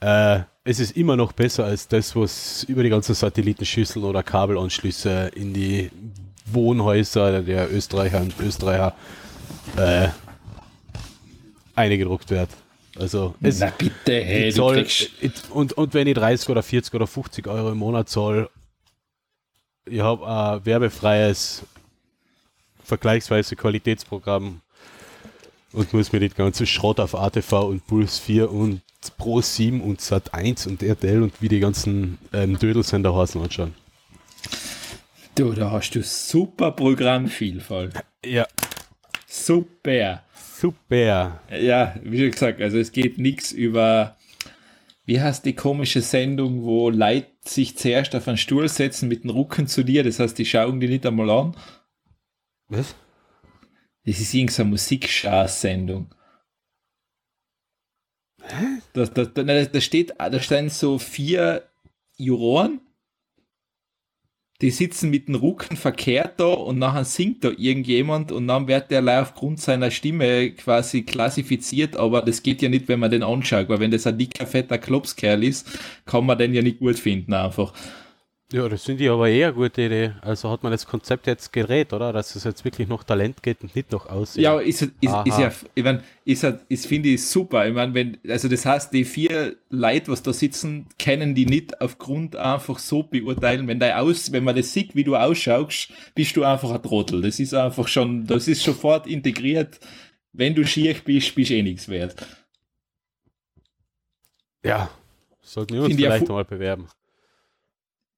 äh, 0.00 0.40
es 0.64 0.80
ist 0.80 0.96
immer 0.96 1.16
noch 1.16 1.32
besser 1.32 1.64
als 1.64 1.88
das, 1.88 2.16
was 2.16 2.64
über 2.64 2.82
die 2.82 2.88
ganzen 2.88 3.14
Satellitenschüsseln 3.14 4.04
oder 4.04 4.22
Kabelanschlüsse 4.22 5.30
in 5.34 5.52
die 5.52 5.90
Wohnhäuser 6.46 7.42
der 7.42 7.72
Österreicher 7.72 8.20
und 8.20 8.38
Österreicher 8.40 8.94
äh, 9.76 10.08
eingedruckt 11.74 12.30
wird. 12.30 12.50
Also 12.98 13.34
es, 13.42 13.60
Na 13.60 13.70
bitte, 13.76 14.24
hey, 14.24 14.52
kriegst... 14.52 15.10
it- 15.20 15.50
und, 15.50 15.74
und 15.74 15.92
wenn 15.92 16.06
ich 16.06 16.14
30 16.14 16.48
oder 16.48 16.62
40 16.62 16.94
oder 16.94 17.06
50 17.06 17.46
Euro 17.46 17.72
im 17.72 17.78
Monat 17.78 18.08
zahle, 18.08 18.48
ich 19.84 20.00
habe 20.00 20.26
ein 20.26 20.64
werbefreies, 20.64 21.62
vergleichsweise 22.86 23.56
Qualitätsprogramm 23.56 24.60
und 25.72 25.92
muss 25.92 26.12
mir 26.12 26.20
den 26.20 26.32
ganzen 26.34 26.66
Schrott 26.66 27.00
auf 27.00 27.14
ATV 27.14 27.52
und 27.64 27.86
Puls 27.86 28.18
4 28.18 28.50
und 28.50 28.80
Pro 29.18 29.40
7 29.40 29.80
und 29.80 30.00
Sat 30.00 30.32
1 30.34 30.66
und 30.66 30.82
RTL 30.82 31.22
und 31.22 31.40
wie 31.40 31.48
die 31.48 31.60
ganzen 31.60 32.18
ähm, 32.32 32.58
Dödelsender 32.58 33.14
heißen 33.14 33.40
anschauen. 33.40 33.74
Du, 35.34 35.52
da 35.52 35.70
hast 35.70 35.90
du 35.90 36.02
super 36.02 36.72
Programmvielfalt. 36.72 37.94
Ja, 38.24 38.46
Super. 39.26 40.22
super. 40.58 41.40
Ja, 41.60 41.94
wie 42.02 42.18
schon 42.18 42.30
gesagt, 42.30 42.60
also 42.62 42.78
es 42.78 42.90
geht 42.92 43.18
nichts 43.18 43.52
über, 43.52 44.16
wie 45.04 45.20
heißt 45.20 45.44
die 45.44 45.54
komische 45.54 46.00
Sendung, 46.00 46.62
wo 46.62 46.88
Leute 46.88 47.26
sich 47.44 47.76
zuerst 47.76 48.14
auf 48.16 48.26
einen 48.28 48.38
Stuhl 48.38 48.68
setzen 48.68 49.08
mit 49.08 49.24
dem 49.24 49.30
Rücken 49.30 49.66
zu 49.66 49.84
dir, 49.84 50.02
das 50.04 50.18
heißt, 50.18 50.38
die 50.38 50.46
schauen 50.46 50.80
die 50.80 50.88
nicht 50.88 51.04
einmal 51.04 51.30
an. 51.30 51.56
Was? 52.68 52.94
Das 54.04 54.20
ist 54.20 54.34
irgendeine 54.34 54.70
Musikschar-Sendung. 54.70 56.14
Da, 58.92 59.04
da, 59.06 59.24
da, 59.24 59.64
da 59.64 59.80
steht, 59.80 60.14
da 60.18 60.40
stehen 60.40 60.68
so 60.70 60.98
vier 60.98 61.68
Juroren, 62.16 62.80
die 64.60 64.70
sitzen 64.70 65.10
mit 65.10 65.28
dem 65.28 65.34
Rücken 65.34 65.76
verkehrt 65.76 66.40
da 66.40 66.46
und 66.46 66.78
nachher 66.78 67.04
singt 67.04 67.44
da 67.44 67.50
irgendjemand 67.50 68.32
und 68.32 68.48
dann 68.48 68.68
wird 68.68 68.90
der 68.90 69.02
leider 69.02 69.22
aufgrund 69.22 69.60
seiner 69.60 69.90
Stimme 69.90 70.52
quasi 70.52 71.02
klassifiziert, 71.02 71.96
aber 71.96 72.22
das 72.22 72.42
geht 72.42 72.62
ja 72.62 72.68
nicht, 72.68 72.88
wenn 72.88 73.00
man 73.00 73.10
den 73.10 73.22
anschaut, 73.22 73.68
weil 73.68 73.80
wenn 73.80 73.90
das 73.90 74.06
ein 74.06 74.16
dicker, 74.16 74.46
fetter 74.46 74.78
Klopskerl 74.78 75.44
ist, 75.44 75.78
kann 76.06 76.24
man 76.24 76.38
den 76.38 76.54
ja 76.54 76.62
nicht 76.62 76.78
gut 76.78 76.98
finden 76.98 77.34
einfach. 77.34 77.74
Ja, 78.52 78.68
das 78.68 78.84
finde 78.84 79.02
ich 79.02 79.10
aber 79.10 79.28
eher 79.28 79.48
eine 79.48 79.56
gute 79.56 79.82
Idee. 79.82 80.12
Also 80.20 80.48
hat 80.50 80.62
man 80.62 80.70
das 80.70 80.86
Konzept 80.86 81.26
jetzt 81.26 81.52
gedreht, 81.52 81.92
oder? 81.92 82.12
Dass 82.12 82.36
es 82.36 82.44
jetzt 82.44 82.64
wirklich 82.64 82.86
noch 82.86 83.02
Talent 83.02 83.42
geht 83.42 83.60
und 83.62 83.74
nicht 83.74 83.90
noch 83.90 84.06
aussehen. 84.06 84.44
Ja, 84.44 84.60
ist, 84.60 84.82
ist, 84.82 84.92
ist, 85.00 85.38
ja, 85.38 85.52
ich 85.74 85.82
mein, 85.82 86.04
ist, 86.24 86.44
ja- 86.44 86.56
ist 86.68 86.86
finde 86.86 87.08
ich 87.08 87.26
super. 87.26 87.66
Ich 87.66 87.74
meine, 87.74 87.92
wenn, 87.94 88.18
also 88.28 88.48
das 88.48 88.64
heißt, 88.64 88.92
die 88.92 89.04
vier 89.04 89.56
Leute, 89.68 90.12
was 90.12 90.22
da 90.22 90.32
sitzen, 90.32 90.86
kennen 90.96 91.34
die 91.34 91.44
nicht 91.46 91.80
aufgrund 91.80 92.36
einfach 92.36 92.78
so 92.78 93.02
beurteilen. 93.02 93.66
Wenn 93.66 93.80
da 93.80 93.98
aus, 93.98 94.30
wenn 94.30 94.44
man 94.44 94.54
das 94.54 94.72
sieht, 94.72 94.94
wie 94.94 95.02
du 95.02 95.16
ausschaust, 95.16 95.90
bist 96.14 96.36
du 96.36 96.44
einfach 96.44 96.70
ein 96.70 96.82
Trottel. 96.84 97.22
Das 97.22 97.40
ist 97.40 97.52
einfach 97.52 97.88
schon, 97.88 98.26
das 98.28 98.46
ist 98.46 98.62
sofort 98.62 99.08
integriert. 99.08 99.80
Wenn 100.32 100.54
du 100.54 100.64
schier 100.64 100.94
bist, 101.04 101.34
bist 101.34 101.50
du 101.50 101.54
eh 101.54 101.62
nichts 101.64 101.88
wert. 101.88 102.24
Ja, 104.64 104.88
sollten 105.42 105.74
wir 105.74 105.82
uns 105.82 105.90
ja 105.94 105.96
vielleicht 105.96 106.26
fu- 106.28 106.32
mal 106.32 106.44
bewerben. 106.44 106.86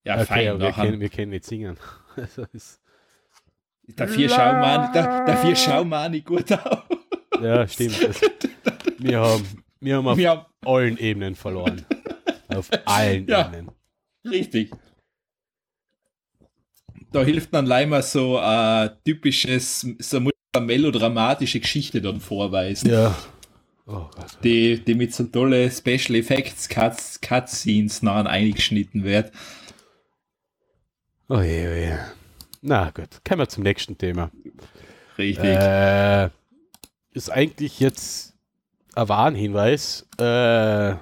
Ja, 0.04 0.14
okay, 0.16 0.24
fein. 0.24 0.48
aber 0.48 0.60
wir 0.60 0.72
können, 0.72 1.00
wir 1.00 1.08
können 1.08 1.30
nicht 1.30 1.44
singen. 1.44 1.76
Also 2.16 2.46
ist, 2.52 2.80
Dafür 3.96 4.28
schauen 4.28 4.60
wir, 4.60 4.90
da, 4.92 5.24
dafür 5.24 5.54
schauen 5.54 5.88
wir 5.88 6.04
auch 6.04 6.08
nicht 6.08 6.26
gut 6.26 6.50
aus. 6.52 6.78
ja, 7.40 7.66
stimmt. 7.68 7.96
Das, 8.00 8.20
wir, 8.98 9.20
haben, 9.20 9.44
wir 9.80 9.96
haben 9.96 10.08
auf 10.08 10.18
Wir 10.18 10.30
haben, 10.30 10.46
allen 10.64 10.98
Ebenen 10.98 11.36
verloren. 11.36 11.84
Auf 12.48 12.68
allen 12.86 13.28
Ja. 13.28 13.46
Ebenen. 13.46 13.70
Richtig. 14.28 14.72
Da 17.12 17.22
hilft 17.22 17.54
dann 17.54 17.66
leider 17.66 18.02
so 18.02 18.38
ein 18.38 18.90
typisches, 19.04 19.86
so 20.00 20.20
muss 20.20 20.32
eine 20.56 20.66
melodramatische 20.66 21.60
Geschichte 21.60 22.02
dann 22.02 22.20
vorweisen, 22.20 22.90
Ja. 22.90 23.16
Oh 23.86 24.06
die, 24.44 24.84
die 24.84 24.94
mit 24.94 25.14
so 25.14 25.24
tolle 25.24 25.70
Special 25.70 26.16
Effects 26.16 26.68
Cuts, 26.68 27.20
Cutscenes 27.22 28.02
nachher 28.02 28.28
eingeschnitten 28.28 29.02
wird. 29.04 29.32
Oh 31.30 31.42
je, 31.42 31.68
oh 31.68 31.74
je. 31.74 31.98
Na 32.62 32.90
gut, 32.90 33.22
kommen 33.22 33.40
wir 33.40 33.48
zum 33.48 33.62
nächsten 33.62 33.98
Thema. 33.98 34.30
Richtig. 35.18 35.44
Äh, 35.44 36.30
ist 37.12 37.30
eigentlich 37.30 37.80
jetzt 37.80 38.34
ein 38.94 39.08
Warnhinweis. 39.10 40.06
Äh, 40.18 40.94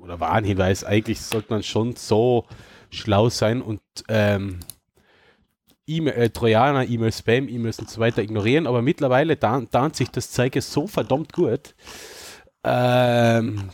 oder 0.00 0.18
Warnhinweis, 0.18 0.82
eigentlich 0.82 1.20
sollte 1.20 1.52
man 1.52 1.62
schon 1.62 1.94
so 1.94 2.46
schlau 2.90 3.28
sein 3.28 3.62
und 3.62 3.80
ähm, 4.08 4.58
E-Mail, 5.86 6.14
äh, 6.14 6.30
Trojaner, 6.30 6.88
E-Mail, 6.88 7.12
Spam, 7.12 7.48
E-Mails 7.48 7.78
und 7.78 7.90
so 7.90 8.00
weiter 8.00 8.22
ignorieren, 8.22 8.66
aber 8.66 8.82
mittlerweile 8.82 9.38
tarnt 9.38 9.94
sich 9.94 10.10
das 10.10 10.32
Zeug 10.32 10.56
ja 10.56 10.62
so 10.62 10.88
verdammt 10.88 11.32
gut, 11.32 11.76
ähm, 12.64 13.70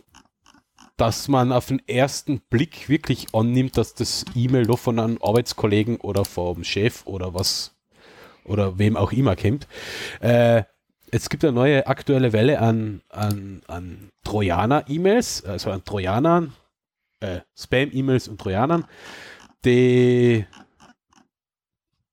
dass 0.97 1.29
man 1.29 1.53
auf 1.53 1.67
den 1.67 1.87
ersten 1.87 2.41
Blick 2.41 2.89
wirklich 2.89 3.35
annimmt, 3.35 3.77
dass 3.77 3.95
das 3.95 4.25
E-Mail 4.35 4.67
doch 4.67 4.79
von 4.79 4.99
einem 4.99 5.19
Arbeitskollegen 5.23 5.97
oder 5.97 6.25
vom 6.25 6.65
Chef 6.65 7.07
oder 7.07 7.35
was 7.35 7.75
oder 8.45 8.79
wem 8.79 8.97
auch 8.97 9.13
immer 9.13 9.37
kommt. 9.37 9.67
Äh, 10.21 10.63
es 11.11 11.29
gibt 11.29 11.45
eine 11.45 11.53
neue 11.53 11.87
aktuelle 11.87 12.33
Welle 12.33 12.61
an, 12.61 13.03
an, 13.11 13.63
an 13.67 14.11
Trojaner-E-Mails, 14.25 15.45
also 15.45 15.71
an 15.71 15.85
Trojanern, 15.85 16.53
äh, 17.21 17.41
Spam-E-Mails 17.57 18.29
und 18.29 18.41
Trojanern, 18.41 18.85
die 19.65 20.47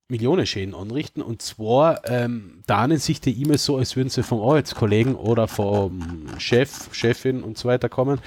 Millionen 0.09 0.45
Schäden 0.45 0.75
anrichten. 0.75 1.21
Und 1.21 1.41
zwar 1.41 2.07
ähm, 2.07 2.61
tarnen 2.67 2.99
sich 2.99 3.19
die 3.19 3.41
E-Mails 3.41 3.65
so, 3.65 3.77
als 3.77 3.95
würden 3.95 4.09
sie 4.09 4.23
vom 4.23 4.41
Arbeitskollegen 4.41 5.15
oder 5.15 5.47
vom 5.47 6.27
Chef, 6.37 6.93
Chefin 6.93 7.41
und 7.41 7.57
so 7.57 7.67
weiter 7.67 7.89
kommen. 7.89 8.19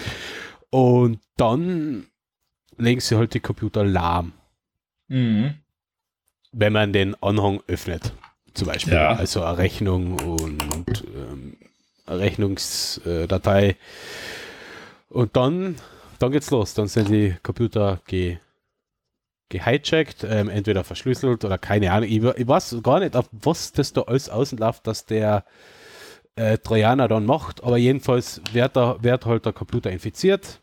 Und 0.71 1.21
dann 1.37 2.07
legen 2.77 3.01
sie 3.01 3.17
halt 3.17 3.35
die 3.35 3.41
Computer 3.41 3.85
lahm, 3.85 4.33
Mhm. 5.09 5.55
wenn 6.53 6.73
man 6.73 6.93
den 6.93 7.15
Anhang 7.23 7.63
öffnet. 7.69 8.13
Zum 8.55 8.67
Beispiel. 8.69 8.95
Ja. 8.95 9.15
Also 9.15 9.43
eine 9.45 9.59
Rechnung 9.59 10.19
und 10.19 11.05
ähm, 11.15 11.57
eine 12.07 12.19
Rechnungsdatei. 12.21 13.77
Und 15.09 15.37
dann, 15.37 15.77
dann 16.19 16.33
geht's 16.33 16.51
los. 16.51 16.75
Dann 16.75 16.89
sind 16.89 17.09
die 17.11 17.37
Computer 17.43 18.01
ge, 18.07 18.39
gehijackt, 19.51 20.25
ähm, 20.25 20.49
entweder 20.49 20.85
verschlüsselt 20.85 21.45
oder 21.45 21.59
keine 21.59 21.93
Ahnung. 21.93 22.09
Ich, 22.09 22.23
ich 22.23 22.49
weiß 22.49 22.79
gar 22.83 23.01
nicht, 23.01 23.15
auf 23.15 23.29
was 23.31 23.73
das 23.73 23.93
da 23.93 24.03
alles 24.03 24.29
außen 24.29 24.59
läuft, 24.59 24.87
dass 24.87 25.05
der 25.07 25.45
äh, 26.37 26.59
Trojaner 26.59 27.09
dann 27.09 27.27
macht, 27.27 27.65
aber 27.65 27.77
jedenfalls 27.79 28.41
wird, 28.53 28.77
da, 28.77 29.03
wird 29.03 29.27
halt 29.27 29.45
der 29.45 29.53
Computer 29.53 29.91
infiziert 29.91 30.61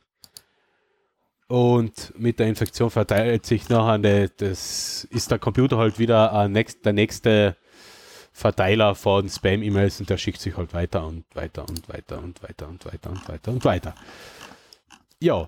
und 1.47 2.13
mit 2.17 2.39
der 2.39 2.47
Infektion 2.47 2.89
verteilt 2.89 3.45
sich 3.45 3.69
nachher, 3.69 3.99
der, 3.99 4.29
das 4.29 5.03
ist 5.05 5.29
der 5.29 5.39
Computer 5.39 5.77
halt 5.77 5.99
wieder 5.99 6.47
nächst, 6.47 6.85
der 6.85 6.93
nächste 6.93 7.57
Verteiler 8.31 8.95
von 8.95 9.29
Spam-E-Mails 9.29 9.99
und 9.99 10.09
der 10.09 10.17
schickt 10.17 10.41
sich 10.41 10.57
halt 10.57 10.73
weiter 10.73 11.05
und 11.05 11.23
weiter 11.35 11.67
und 11.69 11.87
weiter 11.87 12.17
und 12.17 12.41
weiter 12.41 12.67
und 12.67 12.85
weiter 12.85 13.11
und 13.11 13.29
weiter 13.29 13.51
und 13.51 13.65
weiter. 13.65 13.95
Ja. 15.19 15.47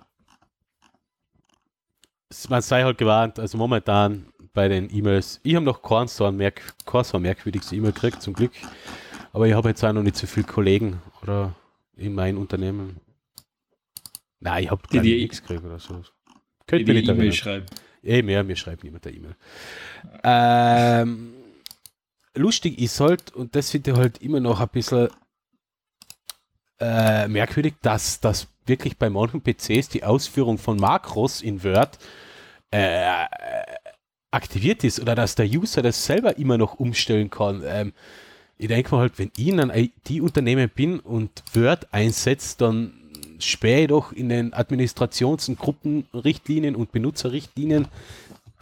Man 2.50 2.62
sei 2.62 2.84
halt 2.84 2.98
gewarnt, 2.98 3.40
also 3.40 3.58
momentan 3.58 4.28
bei 4.54 4.68
den 4.68 4.96
E-Mails, 4.96 5.40
ich 5.44 5.56
habe 5.56 5.66
noch 5.66 5.82
kein 5.82 6.08
so 6.08 6.26
ein, 6.26 6.36
merk 6.36 6.62
kein 6.86 7.04
so 7.04 7.20
merkwürdiges 7.20 7.72
E-Mail 7.72 7.92
gekriegt, 7.92 8.22
zum 8.22 8.34
Glück. 8.34 8.52
Aber 9.36 9.48
ich 9.50 9.54
habe 9.54 9.68
jetzt 9.68 9.84
auch 9.84 9.92
noch 9.92 10.02
nicht 10.02 10.16
so 10.16 10.28
viele 10.28 10.46
Kollegen 10.46 11.02
oder 11.22 11.54
in 11.98 12.16
meinem 12.16 12.38
Unternehmen. 12.38 13.02
Nein, 14.40 14.64
ich 14.64 14.72
habe 14.72 14.82
Die 14.90 15.02
dir- 15.02 15.18
nichts 15.18 15.42
gekriegt 15.42 15.66
oder 15.66 15.78
so. 15.78 15.96
Die 15.98 16.04
Könnt 16.68 16.88
ihr 16.88 16.94
die 16.94 17.02
nicht 17.02 17.10
E-Mail 17.10 17.34
schreiben. 17.34 17.66
Eh, 18.02 18.22
mehr, 18.22 18.46
mir 18.46 18.56
schreibt 18.56 18.86
niemand 18.86 19.06
eine 19.06 19.16
E-Mail. 19.18 19.36
Ähm, 20.24 21.34
lustig 22.34 22.80
ist 22.80 22.98
halt, 23.02 23.34
und 23.36 23.58
das 23.58 23.72
finde 23.72 23.92
ich 23.92 23.98
halt 23.98 24.22
immer 24.22 24.40
noch 24.40 24.62
ein 24.62 24.70
bisschen 24.70 25.10
äh, 26.80 27.28
merkwürdig, 27.28 27.74
dass 27.82 28.22
das 28.22 28.48
wirklich 28.66 28.98
bei 28.98 29.10
manchen 29.10 29.42
PCs 29.42 29.90
die 29.90 30.06
Ausführung 30.06 30.58
von 30.58 30.78
Makros 30.78 31.42
in 31.42 31.62
Word 31.62 32.00
äh, 32.72 33.26
aktiviert 34.32 34.86
ist 34.86 35.02
oder 35.02 35.14
dass 35.14 35.36
der 35.36 35.46
User 35.48 35.82
das 35.82 36.06
selber 36.06 36.38
immer 36.38 36.58
noch 36.58 36.76
umstellen 36.76 37.30
kann. 37.30 37.64
Ähm, 37.66 37.92
ich 38.58 38.68
denke 38.68 38.96
mal 38.96 39.02
halt, 39.02 39.20
wenn 39.20 39.32
ich 39.38 39.48
in 39.48 39.60
einem 39.60 39.72
IT-Unternehmen 39.72 40.70
bin 40.70 41.00
und 41.00 41.44
Word 41.54 41.88
einsetzt, 41.92 42.62
dann 42.62 42.94
spähe 43.40 43.82
ich 43.82 43.88
doch 43.88 44.12
in 44.14 44.30
den 44.30 44.54
Administrations- 44.54 45.50
und 45.50 45.60
Gruppenrichtlinien 45.60 46.76
und 46.76 46.92
Benutzerrichtlinien 46.92 47.88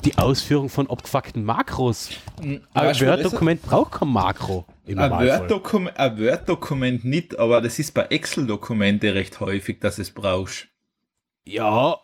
die 0.03 0.17
Ausführung 0.17 0.69
von 0.69 0.89
abgefuckten 0.89 1.45
Makros. 1.45 2.09
Ein 2.41 2.61
was 2.73 2.99
ist 2.99 3.07
Word-Dokument 3.07 3.61
braucht 3.61 3.91
kein 3.93 4.09
Makro 4.09 4.65
Ein. 4.87 4.97
Word-Dokument 4.97 5.97
ein 5.97 6.19
Word-Dokument 6.19 7.05
nicht, 7.05 7.39
aber 7.39 7.61
das 7.61 7.79
ist 7.79 7.93
bei 7.93 8.03
Excel-Dokumente 8.03 9.13
recht 9.13 9.39
häufig, 9.39 9.79
dass 9.79 9.99
es 9.99 10.11
brauchst. 10.11 10.67
Ja, 11.45 11.97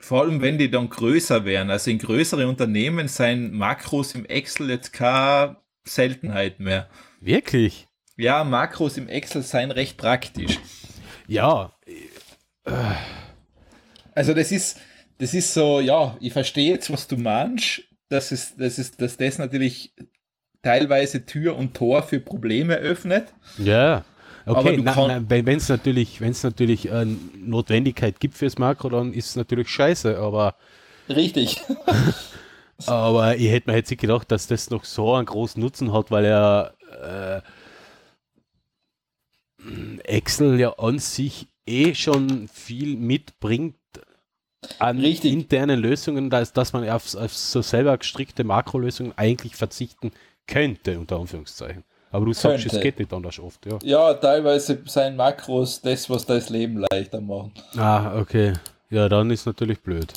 Vor 0.00 0.22
allem, 0.22 0.40
wenn 0.42 0.58
die 0.58 0.70
dann 0.70 0.88
größer 0.90 1.44
wären. 1.44 1.70
Also 1.70 1.90
in 1.90 1.98
größere 1.98 2.46
Unternehmen 2.46 3.08
seien 3.08 3.52
Makros 3.52 4.14
im 4.14 4.26
Excel 4.26 4.70
jetzt 4.70 4.92
keine 4.92 5.56
Seltenheit 5.84 6.60
mehr. 6.60 6.88
wirklich. 7.20 7.86
Ja, 8.16 8.44
Makros 8.44 8.96
im 8.96 9.08
Excel 9.08 9.42
seien 9.42 9.70
recht 9.72 9.96
praktisch. 9.96 10.60
Ja, 11.26 11.72
Also 14.14 14.34
das 14.34 14.52
ist, 14.52 14.78
das 15.18 15.34
ist 15.34 15.52
so, 15.52 15.80
ja, 15.80 16.16
ich 16.20 16.32
verstehe 16.32 16.72
jetzt, 16.72 16.92
was 16.92 17.08
du 17.08 17.16
meinst. 17.16 17.82
Das 18.08 18.30
ist, 18.32 18.60
das 18.60 18.78
ist, 18.78 19.00
dass 19.00 19.16
das 19.16 19.38
natürlich 19.38 19.92
teilweise 20.62 21.26
Tür 21.26 21.56
und 21.56 21.74
Tor 21.74 22.02
für 22.02 22.20
Probleme 22.20 22.76
öffnet. 22.76 23.34
ja. 23.58 24.04
Okay, 24.46 24.78
wenn 24.84 25.56
es 25.56 25.70
natürlich, 25.70 26.20
wenn 26.20 26.32
es 26.32 26.42
natürlich 26.42 26.90
äh, 26.90 27.06
Notwendigkeit 27.34 28.20
gibt 28.20 28.36
fürs 28.36 28.58
Makro, 28.58 28.90
dann 28.90 29.14
ist 29.14 29.30
es 29.30 29.36
natürlich 29.36 29.70
scheiße, 29.70 30.18
aber 30.18 30.56
Richtig. 31.08 31.62
Aber 32.86 33.36
ich 33.36 33.50
hätte 33.50 33.70
mir 33.70 33.76
jetzt 33.76 33.90
nicht 33.90 34.00
gedacht, 34.00 34.30
dass 34.30 34.46
das 34.46 34.70
noch 34.70 34.84
so 34.84 35.14
einen 35.14 35.26
großen 35.26 35.62
Nutzen 35.62 35.92
hat, 35.92 36.10
weil 36.10 36.24
er 36.24 36.74
äh, 37.02 37.40
Excel 40.04 40.58
ja 40.58 40.72
an 40.78 40.98
sich 40.98 41.48
eh 41.66 41.94
schon 41.94 42.48
viel 42.48 42.96
mitbringt 42.96 43.76
an 44.78 44.98
Richtig. 44.98 45.32
internen 45.32 45.78
Lösungen, 45.80 46.30
dass, 46.30 46.52
dass 46.52 46.72
man 46.72 46.88
auf, 46.88 47.14
auf 47.14 47.34
so 47.34 47.62
selber 47.62 47.96
gestrickte 47.98 48.44
Makrolösungen 48.44 49.12
eigentlich 49.16 49.56
verzichten 49.56 50.12
könnte, 50.46 50.98
unter 50.98 51.18
Anführungszeichen. 51.18 51.84
Aber 52.10 52.26
du 52.26 52.32
sagst, 52.32 52.62
Könnte. 52.62 52.76
es 52.76 52.82
geht 52.82 52.98
nicht 53.00 53.12
anders 53.12 53.40
oft, 53.40 53.66
ja. 53.66 53.78
Ja, 53.82 54.14
teilweise 54.14 54.80
seien 54.86 55.16
Makros 55.16 55.80
das, 55.80 56.08
was 56.08 56.24
das 56.24 56.48
Leben 56.48 56.84
leichter 56.90 57.20
machen. 57.20 57.52
Ah, 57.76 58.18
okay. 58.20 58.52
Ja, 58.88 59.08
dann 59.08 59.32
ist 59.32 59.46
natürlich 59.46 59.80
blöd. 59.80 60.12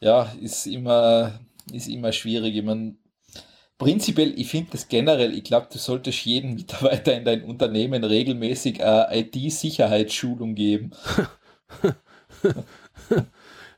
Ja, 0.00 0.32
ist 0.40 0.66
immer, 0.66 1.40
ist 1.72 1.88
immer 1.88 2.12
schwierig. 2.12 2.56
Ich 2.56 2.62
mein, 2.62 2.98
prinzipiell, 3.78 4.38
ich 4.38 4.48
finde 4.48 4.72
das 4.72 4.88
generell, 4.88 5.34
ich 5.34 5.44
glaube, 5.44 5.68
du 5.72 5.78
solltest 5.78 6.24
jeden 6.24 6.54
Mitarbeiter 6.56 7.14
in 7.14 7.24
dein 7.24 7.44
Unternehmen 7.44 8.04
regelmäßig 8.04 8.82
eine 8.82 9.08
IT-Sicherheitsschulung 9.10 10.54
geben. 10.54 10.90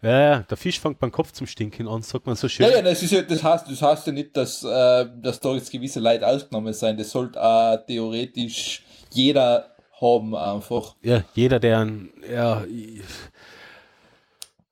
Ja, 0.02 0.20
ja, 0.20 0.38
der 0.38 0.56
Fisch 0.56 0.80
fängt 0.80 0.98
beim 0.98 1.12
Kopf 1.12 1.33
zum 1.33 1.46
Stinken 1.46 1.87
an, 1.87 2.00
sagt 2.00 2.24
man 2.24 2.35
so 2.35 2.48
schön. 2.48 2.66
Ja, 2.66 2.76
ja, 2.76 2.83
das, 2.83 3.02
ist 3.02 3.11
ja, 3.11 3.20
das, 3.20 3.42
heißt, 3.42 3.70
das 3.70 3.83
heißt 3.83 4.06
ja 4.06 4.12
nicht, 4.14 4.35
dass, 4.35 4.64
äh, 4.64 5.06
dass 5.16 5.40
da 5.40 5.52
jetzt 5.52 5.70
gewisse 5.70 6.00
Leute 6.00 6.26
ausgenommen 6.26 6.72
sein. 6.72 6.96
Das 6.96 7.11
sollte 7.11 7.38
äh, 7.38 7.78
theoretisch 7.87 8.83
jeder 9.11 9.74
haben 10.00 10.35
einfach. 10.35 10.96
Ja, 11.02 11.22
jeder, 11.35 11.61
der 11.61 11.80
ein, 11.80 12.11
ja, 12.33 12.64
ich, 12.64 13.02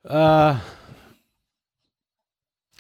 äh, 0.05 0.55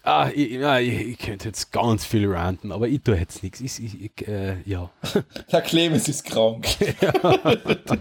ah, 0.09 0.31
ich, 0.35 0.53
ja, 0.53 0.79
ich, 0.79 1.09
ich 1.09 1.19
könnte 1.19 1.49
jetzt 1.49 1.71
ganz 1.71 2.05
viel 2.05 2.31
ranten, 2.31 2.73
aber 2.73 2.89
ich 2.89 3.03
tue 3.03 3.17
jetzt 3.17 3.43
nichts. 3.43 3.61
Ich, 3.61 3.79
ich, 3.79 4.29
äh, 4.29 4.57
ja, 4.65 4.91
Der 5.53 5.61
Clemens 5.61 6.09
ist 6.09 6.25
krank. 6.25 6.67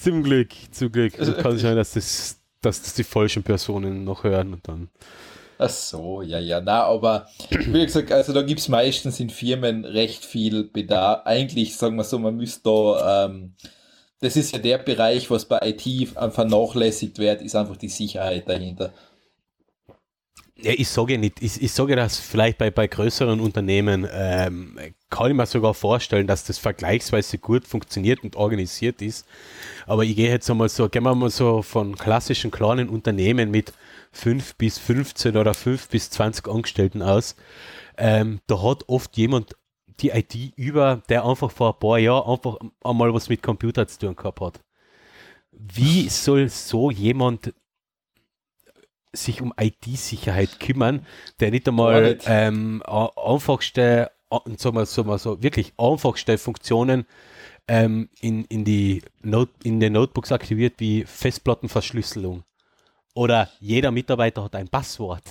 zum 0.00 0.22
Glück, 0.22 0.48
zum 0.70 0.90
Glück. 0.90 1.18
Also 1.18 1.34
kann 1.34 1.58
sein, 1.58 1.76
dass 1.76 1.92
das, 1.92 2.38
dass 2.62 2.82
das 2.82 2.94
die 2.94 3.04
falschen 3.04 3.42
Personen 3.42 4.04
noch 4.04 4.24
hören 4.24 4.54
und 4.54 4.66
dann. 4.66 4.88
Ach 5.58 5.68
so, 5.68 6.22
ja, 6.22 6.38
ja, 6.38 6.62
na, 6.62 6.84
aber 6.84 7.28
wie 7.50 7.84
gesagt, 7.84 8.10
also 8.10 8.32
da 8.32 8.40
gibt 8.40 8.60
es 8.60 8.68
meistens 8.68 9.20
in 9.20 9.28
Firmen 9.28 9.84
recht 9.84 10.24
viel 10.24 10.64
Bedarf. 10.64 11.26
Eigentlich, 11.26 11.76
sagen 11.76 11.96
wir 11.96 12.04
so, 12.04 12.18
man 12.18 12.34
müsste 12.34 12.62
da, 12.64 13.26
ähm, 13.26 13.52
das 14.20 14.36
ist 14.36 14.52
ja 14.52 14.58
der 14.58 14.78
Bereich, 14.78 15.30
was 15.30 15.44
bei 15.44 15.58
IT 15.62 16.08
vernachlässigt 16.08 17.18
wird, 17.18 17.42
ist 17.42 17.56
einfach 17.56 17.76
die 17.76 17.90
Sicherheit 17.90 18.48
dahinter. 18.48 18.94
Ja, 20.62 20.72
ich 20.76 20.88
sage 20.88 21.16
nicht, 21.16 21.42
ich, 21.42 21.62
ich 21.62 21.72
sage, 21.72 21.96
dass 21.96 22.18
vielleicht 22.18 22.58
bei, 22.58 22.70
bei 22.70 22.86
größeren 22.86 23.40
Unternehmen 23.40 24.06
ähm, 24.12 24.78
kann 25.08 25.30
ich 25.30 25.36
mir 25.36 25.46
sogar 25.46 25.72
vorstellen, 25.72 26.26
dass 26.26 26.44
das 26.44 26.58
vergleichsweise 26.58 27.38
gut 27.38 27.66
funktioniert 27.66 28.22
und 28.22 28.36
organisiert 28.36 29.00
ist. 29.00 29.26
Aber 29.86 30.04
ich 30.04 30.16
gehe 30.16 30.28
jetzt 30.28 30.50
einmal 30.50 30.68
so, 30.68 30.88
gehen 30.88 31.04
wir 31.04 31.14
mal 31.14 31.30
so 31.30 31.62
von 31.62 31.96
klassischen 31.96 32.50
kleinen 32.50 32.90
Unternehmen 32.90 33.50
mit 33.50 33.72
5 34.12 34.56
bis 34.56 34.78
15 34.78 35.36
oder 35.36 35.54
5 35.54 35.88
bis 35.88 36.10
20 36.10 36.48
Angestellten 36.48 37.02
aus. 37.02 37.36
Ähm, 37.96 38.40
da 38.46 38.62
hat 38.62 38.88
oft 38.88 39.16
jemand 39.16 39.56
die 40.00 40.10
IT 40.10 40.34
über, 40.56 41.02
der 41.08 41.24
einfach 41.24 41.50
vor 41.50 41.74
ein 41.74 41.78
paar 41.78 41.98
Jahren 41.98 42.30
einfach 42.30 42.56
einmal 42.84 43.14
was 43.14 43.28
mit 43.28 43.42
Computer 43.42 43.86
zu 43.86 43.98
tun 43.98 44.16
gehabt 44.16 44.40
hat. 44.40 44.60
Wie 45.52 46.08
soll 46.08 46.48
so 46.48 46.90
jemand 46.90 47.52
sich 49.12 49.42
um 49.42 49.52
IT-Sicherheit 49.58 50.60
kümmern, 50.60 51.06
der 51.40 51.50
nicht 51.50 51.68
einmal 51.68 52.14
nicht. 52.14 52.24
ähm, 52.26 52.82
einfachste, 52.86 54.10
sagen 54.56 54.76
wir, 54.76 54.86
sagen 54.86 55.08
wir 55.08 55.18
so, 55.18 55.42
wirklich 55.42 55.72
einfachste 55.76 56.38
Funktionen 56.38 57.06
ähm, 57.68 58.08
in, 58.20 58.44
in, 58.46 58.64
die 58.64 59.02
Note, 59.22 59.52
in 59.64 59.80
den 59.80 59.92
Notebooks 59.94 60.32
aktiviert, 60.32 60.74
wie 60.78 61.04
Festplattenverschlüsselung. 61.04 62.44
Oder 63.14 63.48
jeder 63.60 63.90
Mitarbeiter 63.90 64.44
hat 64.44 64.54
ein 64.54 64.68
Passwort. 64.68 65.22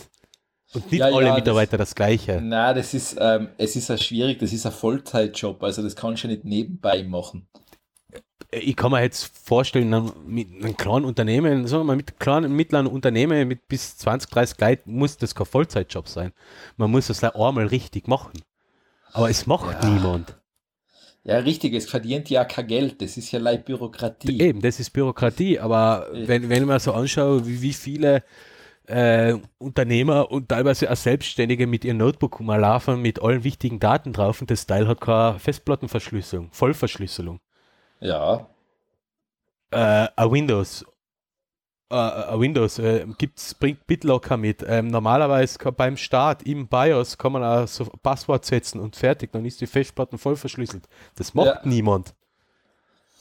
Und 0.74 0.92
nicht 0.92 1.00
Ja, 1.00 1.08
alle 1.08 1.28
ja, 1.28 1.36
Mitarbeiter 1.36 1.78
das 1.78 1.96
Gleiche. 1.96 2.40
Na, 2.44 2.74
das 2.74 2.94
ist, 2.94 3.18
ähm, 3.20 3.50
es 3.58 3.76
ist 3.76 3.90
ja 3.90 3.98
schwierig, 3.98 4.40
das 4.40 4.54
ist 4.54 4.66
ein 4.66 4.72
Vollzeitjob, 4.72 5.64
also 5.64 5.82
das 5.82 5.96
kannst 5.96 6.24
du 6.24 6.28
nicht 6.28 6.46
nebenbei 6.46 7.04
machen. 7.04 7.48
Ich 8.52 8.76
kann 8.76 8.92
mir 8.92 9.02
jetzt 9.04 9.32
vorstellen, 9.46 10.12
mit 10.26 10.48
einem 10.52 10.76
kleinen 10.76 11.06
Unternehmen, 11.06 11.68
sagen 11.68 11.82
wir 11.82 11.86
mal, 11.86 11.96
mit 11.96 12.20
kleinen, 12.20 12.56
mittleren 12.56 12.88
Unternehmen 12.88 13.48
mit 13.48 13.68
bis 13.68 13.98
20, 13.98 14.30
30 14.32 14.60
Leuten 14.60 14.94
muss 14.94 15.18
das 15.18 15.36
kein 15.36 15.46
Vollzeitjob 15.46 16.08
sein. 16.08 16.34
Man 16.76 16.90
muss 16.90 17.08
das 17.08 17.24
einmal 17.24 17.68
richtig 17.68 18.08
machen. 18.08 18.32
Aber 19.14 19.30
es 19.30 19.46
macht 19.46 19.84
Ja. 19.84 19.90
niemand. 19.90 20.36
Ja, 21.24 21.38
richtig, 21.38 21.74
es 21.74 21.88
verdient 21.88 22.30
ja 22.30 22.46
kein 22.46 22.66
Geld, 22.66 23.02
das 23.02 23.18
ist 23.18 23.32
ja 23.32 23.40
leid 23.40 23.66
Bürokratie. 23.66 24.42
Eben, 24.42 24.62
das 24.62 24.80
ist 24.80 24.92
Bürokratie, 24.92 25.60
aber 25.60 26.08
wenn, 26.14 26.50
wenn 26.50 26.66
mir 26.66 26.80
so 26.80 26.94
anschaue, 26.94 27.46
wie, 27.46 27.62
wie 27.62 27.74
viele 27.74 28.24
äh, 28.88 29.36
Unternehmer 29.60 30.32
und 30.32 30.50
teilweise 30.50 30.90
auch 30.90 30.96
Selbstständige 30.96 31.68
mit 31.68 31.86
ihrem 31.86 31.98
Notebook 31.98 32.40
rumlaufen, 32.40 33.02
mit 33.02 33.22
allen 33.22 33.44
wichtigen 33.44 33.80
Daten 33.80 34.14
drauf 34.14 34.42
und 34.42 34.50
das 34.50 34.66
Teil 34.66 34.88
hat 34.88 35.02
keine 35.02 35.38
Festplattenverschlüsselung, 35.40 36.50
Vollverschlüsselung. 36.52 37.40
Ja, 38.00 38.48
Äh, 39.72 40.08
ein 40.16 40.32
Windows, 40.32 40.84
äh, 41.92 41.96
ein 41.96 42.40
Windows 42.40 42.80
äh, 42.80 43.06
gibt's, 43.20 43.54
bringt 43.54 43.86
BitLocker 43.86 44.36
mit. 44.38 44.64
Ähm, 44.68 44.88
normalerweise 44.88 45.60
beim 45.74 45.96
Start 45.96 46.42
im 46.44 46.68
BIOS 46.68 47.18
kann 47.18 47.34
man 47.34 47.44
auch 47.44 47.68
so 47.68 47.86
Passwort 48.02 48.46
setzen 48.46 48.80
und 48.80 48.96
fertig, 48.96 49.32
dann 49.32 49.46
ist 49.46 49.62
die 49.62 49.68
Festplatte 49.68 50.18
voll 50.18 50.36
verschlüsselt. 50.38 50.88
Das 51.16 51.34
macht 51.36 51.48
Ja. 51.48 51.62
niemand. 51.66 52.16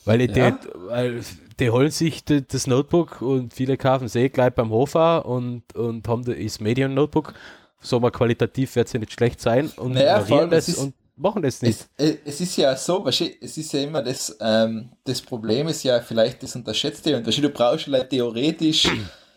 Weil 0.06 0.26
die, 0.26 0.38
Ja. 0.40 0.58
weil 0.86 1.22
die 1.60 1.70
holen 1.70 1.90
sich 1.90 2.24
die, 2.24 2.46
das 2.46 2.66
Notebook 2.66 3.20
und 3.20 3.52
viele 3.52 3.76
kaufen 3.76 4.06
es 4.06 4.14
eh 4.14 4.30
gleich 4.30 4.54
beim 4.54 4.70
Hofer 4.70 5.26
und, 5.26 5.74
und 5.74 6.08
haben 6.08 6.24
das 6.24 6.60
Medium-Notebook. 6.60 7.34
So 7.80 8.00
mal 8.00 8.10
qualitativ 8.10 8.74
wird 8.74 8.86
es 8.86 8.92
ja 8.94 9.00
nicht 9.00 9.12
schlecht 9.12 9.40
sein 9.40 9.68
und 9.76 9.92
Naja, 9.92 10.20
vor 10.20 10.38
allem, 10.38 10.46
ignorieren 10.46 10.50
das 10.50 10.66
das 10.66 10.74
ist- 10.76 10.80
und 10.82 10.94
machen 11.18 11.42
das 11.42 11.62
nicht. 11.62 11.88
es, 11.96 12.06
äh, 12.06 12.18
es 12.24 12.40
ist 12.40 12.56
ja 12.56 12.76
so, 12.76 13.06
es 13.06 13.20
ist 13.20 13.72
ja 13.72 13.80
immer 13.80 14.02
das, 14.02 14.36
ähm, 14.40 14.90
das 15.04 15.20
Problem 15.20 15.68
ist 15.68 15.82
ja 15.82 16.00
vielleicht 16.00 16.42
das 16.42 16.54
unterschätzte 16.56 17.16
und 17.16 17.26
du, 17.26 17.48
brauchst 17.50 17.88
halt 17.88 18.10
theoretisch, 18.10 18.88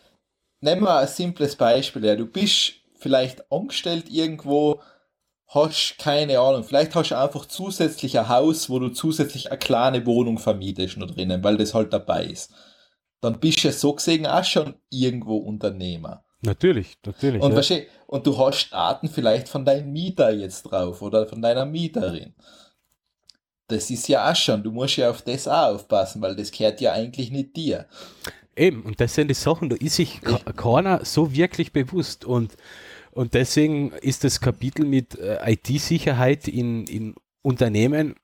nehmen 0.60 0.82
wir 0.82 0.96
ein 0.96 1.08
simples 1.08 1.56
Beispiel, 1.56 2.04
ja, 2.04 2.16
du 2.16 2.26
bist 2.26 2.74
vielleicht 2.98 3.50
angestellt 3.50 4.08
irgendwo, 4.08 4.80
hast 5.48 5.96
keine 5.98 6.38
Ahnung, 6.38 6.64
vielleicht 6.64 6.94
hast 6.94 7.10
du 7.10 7.18
einfach 7.18 7.46
zusätzlich 7.46 8.18
ein 8.18 8.28
Haus, 8.28 8.70
wo 8.70 8.78
du 8.78 8.88
zusätzlich 8.88 9.50
eine 9.50 9.58
kleine 9.58 10.06
Wohnung 10.06 10.38
vermietest 10.38 10.96
noch 10.96 11.10
drinnen, 11.10 11.44
weil 11.44 11.56
das 11.56 11.74
halt 11.74 11.92
dabei 11.92 12.24
ist. 12.26 12.52
Dann 13.20 13.38
bist 13.38 13.62
du 13.62 13.68
ja 13.68 13.72
so 13.72 13.92
gesehen 13.92 14.26
auch 14.26 14.44
schon 14.44 14.74
irgendwo 14.90 15.36
Unternehmer. 15.36 16.24
Natürlich, 16.42 16.98
natürlich. 17.06 17.40
Und, 17.40 17.70
ja. 17.70 17.76
und 18.08 18.26
du 18.26 18.36
hast 18.36 18.70
Daten 18.70 19.08
vielleicht 19.08 19.48
von 19.48 19.64
deinem 19.64 19.92
Mieter 19.92 20.32
jetzt 20.32 20.64
drauf 20.64 21.00
oder 21.00 21.26
von 21.26 21.40
deiner 21.40 21.64
Mieterin. 21.64 22.34
Das 23.68 23.90
ist 23.90 24.08
ja 24.08 24.30
auch 24.30 24.36
schon, 24.36 24.62
du 24.62 24.72
musst 24.72 24.96
ja 24.96 25.08
auf 25.08 25.22
das 25.22 25.46
auch 25.46 25.74
aufpassen, 25.74 26.20
weil 26.20 26.34
das 26.34 26.50
gehört 26.50 26.80
ja 26.80 26.92
eigentlich 26.92 27.30
nicht 27.30 27.56
dir. 27.56 27.86
Eben, 28.56 28.82
und 28.82 29.00
das 29.00 29.14
sind 29.14 29.28
die 29.28 29.34
Sachen, 29.34 29.70
da 29.70 29.76
ist 29.76 29.96
sich 29.96 30.20
keiner 30.20 31.04
so 31.04 31.32
wirklich 31.32 31.72
bewusst. 31.72 32.24
Und, 32.24 32.56
und 33.12 33.34
deswegen 33.34 33.92
ist 33.92 34.24
das 34.24 34.40
Kapitel 34.40 34.84
mit 34.84 35.18
äh, 35.18 35.52
IT-Sicherheit 35.52 36.48
in, 36.48 36.86
in 36.86 37.14
Unternehmen 37.42 38.16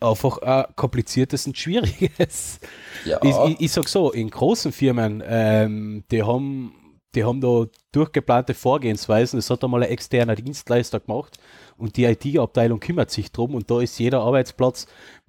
einfach 0.00 0.38
ein 0.38 0.64
kompliziertes 0.76 1.46
und 1.46 1.56
schwieriges. 1.56 2.60
Ja, 3.04 3.20
Ich, 3.22 3.36
ich, 3.36 3.60
ich 3.60 3.72
sag 3.72 3.88
so, 3.88 4.12
in 4.12 4.30
großen 4.30 4.72
Firmen, 4.72 5.22
ähm, 5.26 6.04
die 6.10 6.22
haben 6.22 6.74
die 7.14 7.24
haben 7.24 7.40
da 7.40 7.64
durchgeplante 7.92 8.54
Vorgehensweisen. 8.54 9.38
Das 9.38 9.50
hat 9.50 9.64
einmal 9.64 9.82
ein 9.82 9.88
externer 9.90 10.34
Dienstleister 10.34 11.00
gemacht 11.00 11.38
und 11.76 11.96
die 11.96 12.04
IT-Abteilung 12.04 12.80
kümmert 12.80 13.10
sich 13.10 13.32
drum 13.32 13.54
und 13.54 13.70
da 13.70 13.80
ist 13.80 13.98
jeder 13.98 14.20
Arbeitsplatz, 14.20 14.86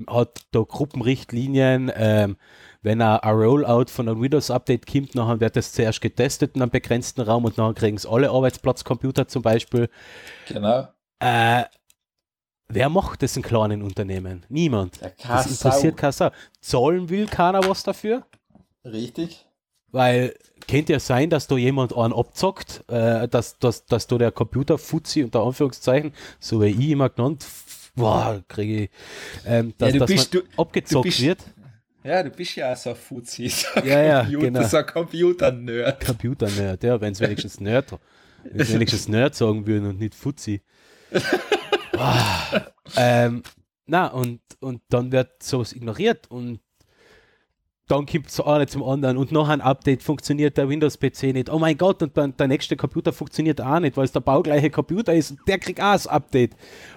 hat 0.08 0.41
da 0.51 0.62
Gruppenrichtlinien, 0.62 1.91
ähm, 1.95 2.38
wenn 2.82 3.01
ein, 3.01 3.19
ein 3.19 3.36
Rollout 3.36 3.86
von 3.88 4.10
einem 4.10 4.21
Windows-Update 4.21 4.86
kommt, 4.88 5.17
dann 5.17 5.39
wird 5.39 5.55
das 5.55 5.73
zuerst 5.73 6.01
getestet 6.01 6.55
in 6.55 6.62
einem 6.62 6.71
begrenzten 6.71 7.21
Raum 7.21 7.45
und 7.45 7.58
dann 7.58 7.75
kriegen 7.75 7.97
es 7.97 8.05
alle 8.05 8.29
Arbeitsplatzcomputer 8.29 9.27
zum 9.27 9.41
Beispiel. 9.41 9.89
genau. 10.47 10.88
Äh, 11.19 11.63
wer 12.69 12.89
macht 12.89 13.21
das 13.23 13.36
in 13.36 13.43
kleinen 13.43 13.82
Unternehmen? 13.82 14.45
Niemand. 14.49 14.99
Das 15.27 15.47
interessiert. 15.49 15.99
Sau. 16.13 16.29
Zahlen 16.62 17.10
will 17.10 17.27
keiner 17.27 17.67
was 17.67 17.84
dafür? 17.84 18.25
Richtig? 18.86 19.45
Weil 19.91 20.36
könnte 20.67 20.93
ja 20.93 20.99
sein, 20.99 21.29
dass 21.32 21.47
da 21.47 21.58
jemand 21.58 21.95
einen 21.97 22.13
abzockt, 22.13 22.84
äh, 22.89 23.27
dass, 23.27 23.58
dass, 23.58 23.86
dass 23.86 24.05
da 24.05 24.17
der 24.19 24.32
Computer-Fuzzi 24.32 25.23
unter 25.23 25.41
Anführungszeichen, 25.43 26.13
so 26.39 26.62
wie 26.62 26.67
ich 26.67 26.89
immer 26.91 27.10
genannt, 27.10 27.45
boah, 27.95 28.43
kriege 28.47 28.84
ich, 28.84 28.89
ähm, 29.47 29.73
dass, 29.79 29.88
Ja, 29.88 29.93
du 29.93 29.99
dass 29.99 30.08
bist- 30.12 30.34
man 30.36 30.43
du- 30.43 30.62
abgezockt 30.62 31.05
du 31.05 31.10
bist- 31.10 31.21
wird. 31.21 31.39
Ja, 32.03 32.21
du 32.23 32.29
bist 32.29 32.55
ja 32.55 32.71
auch 32.71 32.77
so 32.77 32.91
ein 32.91 32.95
Fuzzi, 32.95 33.49
so 33.49 33.67
ein 33.75 33.88
Ja, 33.88 34.01
ja, 34.03 34.19
Computer, 34.21 34.45
genau. 34.45 34.63
so 34.67 34.77
ein 34.77 34.86
Computer-Nerd. 34.86 36.05
Computer-Nerd, 36.05 36.84
ja, 36.84 37.01
wenn 37.01 37.12
es 37.13 37.19
wenigstens 37.19 37.60
Nerd, 37.60 37.88
wenn's 38.43 38.71
wenigstens 38.71 39.08
Nerd 39.08 39.34
sagen 39.36 39.65
würden 39.65 39.89
und 39.89 39.99
nicht 39.99 40.13
Fuzzi. 40.13 40.62
Ähm, 42.95 43.43
na, 43.85 44.07
und, 44.07 44.41
und 44.62 44.81
dann 44.89 45.12
wird 45.12 45.43
sowas 45.43 45.73
ignoriert 45.73 46.29
und 46.31 46.59
dann 47.88 48.05
kommt 48.05 48.27
es 48.27 48.39
eine 48.39 48.67
zum 48.67 48.83
anderen 48.83 49.17
und 49.17 49.31
noch 49.31 49.49
ein 49.49 49.62
Update 49.62 50.03
funktioniert 50.03 50.57
der 50.57 50.69
Windows-PC 50.69 51.33
nicht. 51.33 51.49
Oh 51.49 51.57
mein 51.57 51.75
Gott, 51.75 52.01
und 52.03 52.15
dann 52.15 52.38
der 52.38 52.47
nächste 52.47 52.77
Computer 52.77 53.12
funktioniert 53.12 53.59
auch 53.62 53.79
nicht, 53.79 53.97
weil 53.97 54.05
es 54.05 54.12
der 54.12 54.19
baugleiche 54.19 54.69
Computer 54.69 55.13
ist 55.13 55.31
und 55.31 55.39
der 55.47 55.57
kriegt 55.57 55.81
auch 55.81 55.93
das 55.93 56.05
Update, 56.05 56.55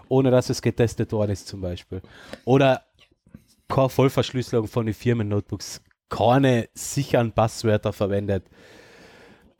ohne 0.08 0.30
dass 0.30 0.50
es 0.50 0.60
getestet 0.60 1.12
worden 1.12 1.32
ist 1.32 1.48
zum 1.48 1.62
Beispiel. 1.62 2.02
Oder 2.44 2.82
keine 3.68 3.88
Vollverschlüsselung 3.88 4.68
von 4.68 4.84
den 4.84 4.94
Firmen-Notebooks, 4.94 5.80
keine 6.10 6.68
sicheren 6.74 7.32
Passwörter 7.32 7.94
verwendet. 7.94 8.44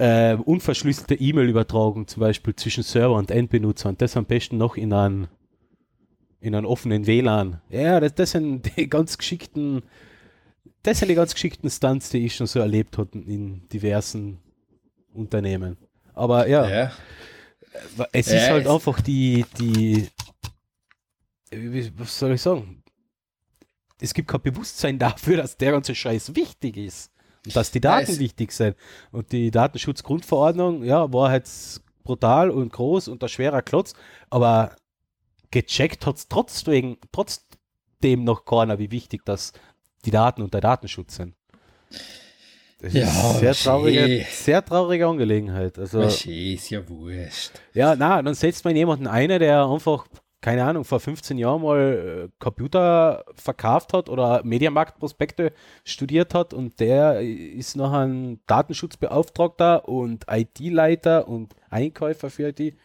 Äh, 0.03 0.35
unverschlüsselte 0.35 1.15
E-Mail-Übertragung 1.15 2.09
zum 2.09 2.21
Beispiel 2.21 2.57
zwischen 2.57 2.83
Server 2.83 3.15
und 3.15 3.31
Endbenutzer 3.31 3.89
und 3.91 4.03
das 4.03 4.17
am 4.17 4.25
besten 4.25 4.57
noch 4.57 4.77
in 4.77 4.93
einem 4.93 5.29
in 6.41 6.57
einem 6.57 6.67
offenen 6.67 7.07
WLAN. 7.07 7.61
Ja, 7.69 8.01
das, 8.01 8.17
das 8.17 8.33
sind 8.33 8.69
die 8.77 8.89
ganz 8.91 9.17
geschickten, 9.17 9.83
das 10.83 10.99
sind 10.99 11.07
die 11.09 11.15
ganz 11.15 11.35
geschickten 11.35 11.71
Stunts, 11.71 12.11
die 12.11 12.27
ich 12.27 12.35
schon 12.35 12.49
so 12.49 12.59
erlebt 12.59 12.99
habe 12.99 13.17
in 13.17 13.69
diversen 13.69 14.39
Unternehmen. 15.15 15.77
Aber 16.15 16.49
ja, 16.49 16.69
Ja. 16.69 16.93
es 18.11 18.27
Ja, 18.33 18.37
ist 18.39 18.51
halt 18.51 18.67
es- 18.67 18.73
einfach 18.73 19.01
die, 19.03 19.45
die, 19.61 20.09
wie, 21.53 21.93
was 21.97 22.19
soll 22.19 22.33
ich 22.33 22.43
sagen? 22.43 22.83
Es 24.01 24.13
gibt 24.13 24.27
kein 24.27 24.43
Bewusstsein 24.43 24.99
dafür, 24.99 25.37
dass 25.37 25.57
der 25.57 25.71
ganze 25.71 25.95
Scheiß 25.95 26.35
wichtig 26.35 26.77
ist. 26.77 27.12
Und 27.47 27.57
dass 27.57 27.71
die 27.71 27.81
Daten 27.81 28.11
es- 28.13 28.19
wichtig 28.19 28.53
sind. 28.53 28.77
Und 29.11 29.33
die 29.33 29.51
Datenschutzgrundverordnung, 29.51 30.85
ja, 30.85 31.13
war 31.13 31.33
jetzt 31.35 31.83
brutal 32.05 32.51
und 32.51 32.73
groß 32.73 33.09
und 33.09 33.23
ein 33.23 33.29
schwerer 33.29 33.63
Klotz, 33.63 33.95
aber 34.31 34.77
gecheckt 35.51 36.07
hat 36.07 36.17
es 36.17 36.29
trotzdem, 36.29 36.97
trotzdem 37.13 38.25
noch 38.25 38.45
keiner, 38.45 38.79
wie 38.79 38.91
wichtig 38.91 39.23
das 39.25 39.53
die 40.05 40.11
Daten 40.11 40.43
und 40.43 40.53
der 40.55 40.61
Datenschutz 40.61 41.17
sind. 41.17 41.35
Das 42.81 42.93
Ja, 42.93 43.05
ist 43.05 43.39
sehr 43.39 43.55
traurige, 43.55 44.01
eh. 44.01 44.25
sehr 44.25 44.65
traurige 44.65 45.07
Angelegenheit. 45.07 45.79
Also, 45.79 46.01
Was 46.01 46.25
ist 46.27 46.71
ja 46.71 46.89
wurscht. 46.89 47.53
ja, 47.75 47.95
na, 47.97 48.21
dann 48.21 48.35
setzt 48.35 48.65
man 48.65 48.75
jemanden 48.75 49.07
ein, 49.07 49.29
der 49.29 49.67
einfach, 49.67 50.07
keine 50.43 50.65
Ahnung, 50.65 50.85
vor 50.85 51.01
15 51.01 51.39
Jahren 51.39 51.63
mal 51.63 52.29
äh, 52.29 52.33
Computer 52.39 53.25
verkauft 53.35 53.93
hat 53.93 54.09
oder 54.09 54.43
Mediamarktprospekte 54.45 55.53
studiert 55.85 56.35
hat 56.35 56.53
und 56.53 56.79
der 56.81 57.21
ist 57.21 57.77
noch 57.77 57.93
ein 57.93 58.41
Datenschutzbeauftragter 58.47 59.89
und 59.89 60.27
IT-Leiter 60.29 61.29
und 61.29 61.55
Einkäufer 61.71 62.29
für 62.29 62.53
die. 62.53 62.77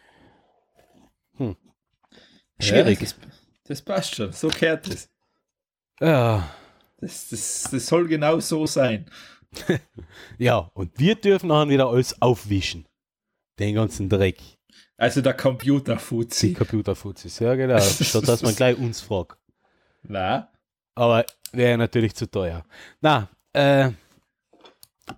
Hm. 1.36 1.56
Schwierig. 2.60 3.00
Ja, 3.00 3.06
das, 3.06 3.16
das 3.64 3.82
passt 3.82 4.14
schon, 4.14 4.32
so 4.32 4.48
kehrt 4.48 4.86
es. 4.86 5.10
Ja, 6.00 6.48
Das, 7.00 7.28
das, 7.28 7.68
das 7.70 7.86
soll 7.86 8.06
genau 8.06 8.38
so 8.40 8.66
sein. 8.66 9.10
ja, 10.38 10.70
und 10.74 10.98
wir 10.98 11.16
dürfen 11.16 11.48
dann 11.48 11.70
wieder 11.70 11.88
alles 11.88 12.20
aufwischen. 12.22 12.86
Den 13.58 13.74
ganzen 13.74 14.08
Dreck. 14.08 14.57
Also 14.98 15.22
der 15.22 15.32
Die 15.32 15.38
Computer-Fuzzi. 15.42 16.54
Computerfuzis, 16.54 17.38
ja 17.38 17.54
genau. 17.54 17.78
Statt 17.80 18.26
dass 18.28 18.42
man 18.42 18.54
gleich 18.54 18.76
uns 18.76 19.00
fragt. 19.00 19.38
Na? 20.02 20.48
Aber 20.96 21.24
wäre 21.52 21.78
natürlich 21.78 22.14
zu 22.14 22.28
teuer. 22.30 22.64
Na, 23.00 23.28
äh, 23.52 23.90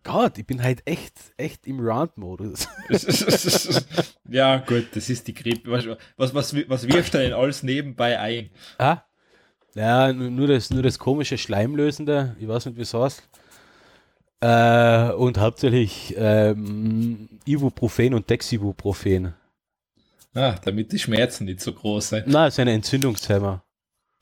Gott, 0.05 0.39
ich 0.39 0.47
bin 0.47 0.63
halt 0.63 0.83
echt, 0.87 1.19
echt 1.37 1.67
im 1.67 1.81
Round-Modus. 1.81 2.69
ja, 4.29 4.59
gut, 4.59 4.89
das 4.95 5.09
ist 5.11 5.27
die 5.27 5.35
Grippe. 5.35 5.71
Was, 6.17 6.35
was, 6.35 6.55
was, 6.69 6.87
wirft 6.87 7.15
er 7.15 7.23
denn 7.23 7.33
alles 7.33 7.63
nebenbei 7.63 8.19
ein? 8.21 8.51
ah? 8.79 8.99
Ja, 9.75 10.13
nu- 10.13 10.31
nur 10.31 10.47
das, 10.49 10.71
nur 10.71 10.83
das 10.83 10.99
komische 10.99 11.39
Schleimlösende, 11.39 12.37
ich 12.39 12.47
weiß 12.49 12.67
nicht, 12.67 12.77
wie 12.77 12.83
es 12.83 12.93
heißt. 12.93 13.23
Äh, 14.41 15.13
und 15.13 15.39
hauptsächlich 15.39 16.15
ähm, 16.19 17.29
Ibuprofen 17.47 18.15
und 18.15 18.29
Dexibuprofen. 18.29 19.35
Ah, 20.35 20.55
damit 20.65 20.93
die 20.93 20.99
Schmerzen 20.99 21.45
nicht 21.47 21.61
so 21.61 21.73
groß 21.73 22.09
sind. 22.11 22.25
Na, 22.27 22.47
ist 22.47 22.59
eine 22.61 22.73
Entzündungshemmer. 22.73 23.65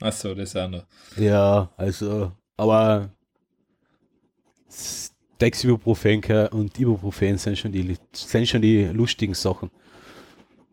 Achso, 0.00 0.34
das 0.34 0.56
auch 0.56 0.68
noch. 0.68 0.86
Ja, 1.16 1.70
also, 1.76 2.32
aber 2.56 3.10
Dexibuprofen 5.40 6.22
und 6.50 6.78
Ibuprofen 6.78 7.38
sind 7.38 7.58
schon 7.58 7.72
die 7.72 7.96
sind 8.12 8.48
schon 8.48 8.62
die 8.62 8.84
lustigen 8.84 9.34
Sachen. 9.34 9.70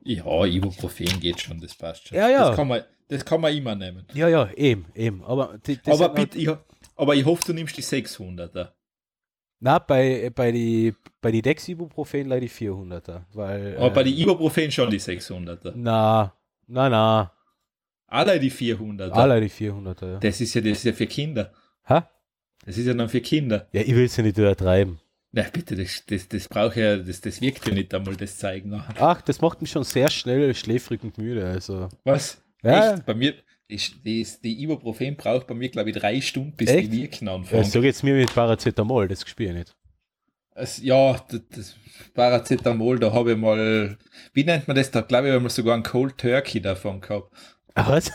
Ja, 0.04 0.45
Ibuprofen 0.45 1.19
geht 1.19 1.41
schon, 1.41 1.60
das 1.60 1.76
passt 1.76 2.08
schon. 2.08 2.17
Ja, 2.17 2.30
ja. 2.30 2.48
Das 2.50 2.56
kann 2.56 2.67
man, 2.67 2.82
das 3.08 3.26
kann 3.26 3.41
man 3.41 3.56
immer 3.56 3.76
nehmen. 3.76 4.06
Ja, 4.13 4.28
ja, 4.28 4.50
eben, 4.54 4.86
eben. 4.95 5.24
Aber, 5.24 5.58
die, 5.65 5.80
Aber 5.86 6.00
halt- 6.06 6.15
bitte, 6.15 6.38
ich, 6.38 6.50
aber 6.95 7.15
ich 7.15 7.26
hoffe, 7.26 7.43
du 7.48 7.54
nimmst 7.54 7.78
die 7.78 7.84
600er. 7.84 8.69
Na, 9.65 9.80
bei, 9.80 10.30
bei 10.30 10.51
die, 10.51 10.93
bei 11.19 11.32
die 11.32 11.41
Dexibuprofen 11.41 12.28
leider 12.28 12.41
die 12.41 12.51
400er, 12.51 13.21
weil. 13.34 13.75
Aber 13.78 13.89
bei 13.89 14.01
äh, 14.01 14.04
die 14.04 14.21
Ibuprofen 14.21 14.69
schon 14.69 14.91
die 14.91 14.99
600er. 14.99 15.73
Na, 15.75 16.32
na, 16.67 16.88
na. 16.88 17.32
Alle 18.06 18.39
die 18.39 18.51
400er. 18.51 19.10
Alle 19.10 19.41
die 19.41 19.49
400er, 19.49 20.12
ja. 20.12 20.19
Das 20.19 20.39
ist 20.39 20.54
ja, 20.54 20.62
das 20.62 20.73
ist 20.73 20.84
ja 20.84 20.93
für 20.93 21.08
Kinder. 21.08 21.51
Ha? 21.89 22.08
Das 22.63 22.78
ist 22.78 22.86
ja 22.86 22.93
dann 22.93 23.10
für 23.10 23.21
Kinder. 23.21 23.67
Ja, 23.71 23.82
ich 23.82 23.95
will 23.95 24.06
es 24.06 24.15
ja 24.15 24.21
nicht 24.21 24.38
übertreiben. 24.38 24.99
Na 25.32 25.41
bitte, 25.51 25.75
das, 25.75 26.04
das, 26.06 26.28
das 26.28 26.47
braucht 26.47 26.78
ja, 26.78 26.97
das, 26.97 27.21
das 27.21 27.41
wirkt 27.41 27.65
ja 27.67 27.73
nicht 27.73 27.91
einmal, 27.91 28.15
das 28.15 28.38
zeigen. 28.38 28.80
Ach, 28.99 29.21
das 29.23 29.41
macht 29.41 29.63
mich 29.63 29.71
schon 29.71 29.84
sehr 29.84 30.12
schnell 30.12 30.54
schläfrig 30.54 31.01
und 31.04 31.17
müde, 31.17 31.43
also. 31.43 31.89
Was? 32.04 32.39
Ja. 32.62 32.93
Echt? 32.93 33.06
Bei 33.08 33.15
mir, 33.15 33.34
die, 33.69 34.28
die 34.43 34.63
Ibuprofen 34.63 35.15
braucht 35.15 35.47
bei 35.47 35.54
mir, 35.56 35.69
glaube 35.69 35.89
ich, 35.89 35.95
drei 35.95 36.21
Stunden, 36.21 36.51
bis 36.56 36.69
Echt? 36.69 36.91
die 36.91 37.01
wirken 37.01 37.28
Ja, 37.28 37.36
anfangen. 37.36 37.63
so 37.63 37.82
geht's 37.82 38.04
mir 38.04 38.13
mit 38.15 38.34
Paracetamol, 38.34 39.08
das 39.08 39.28
spiele 39.28 39.49
ich 39.51 39.56
nicht. 39.56 39.75
Es, 40.58 40.82
ja, 40.82 41.13
das, 41.30 41.41
das 41.49 41.75
Paracetamol, 42.13 42.99
da 42.99 43.12
habe 43.12 43.34
ich 43.34 43.38
mal, 43.38 43.97
wie 44.34 44.43
nennt 44.43 44.67
man 44.67 44.75
das? 44.78 44.91
Da 44.91 45.01
glaube 45.01 45.28
ich, 45.28 45.34
haben 45.34 45.43
wir 45.43 45.49
sogar 45.49 45.73
einen 45.73 45.84
Cold 45.84 46.17
Turkey 46.17 46.62
davon 46.62 47.01
gehabt. 47.01 47.32
Ach, 47.73 47.89
was? 47.89 48.12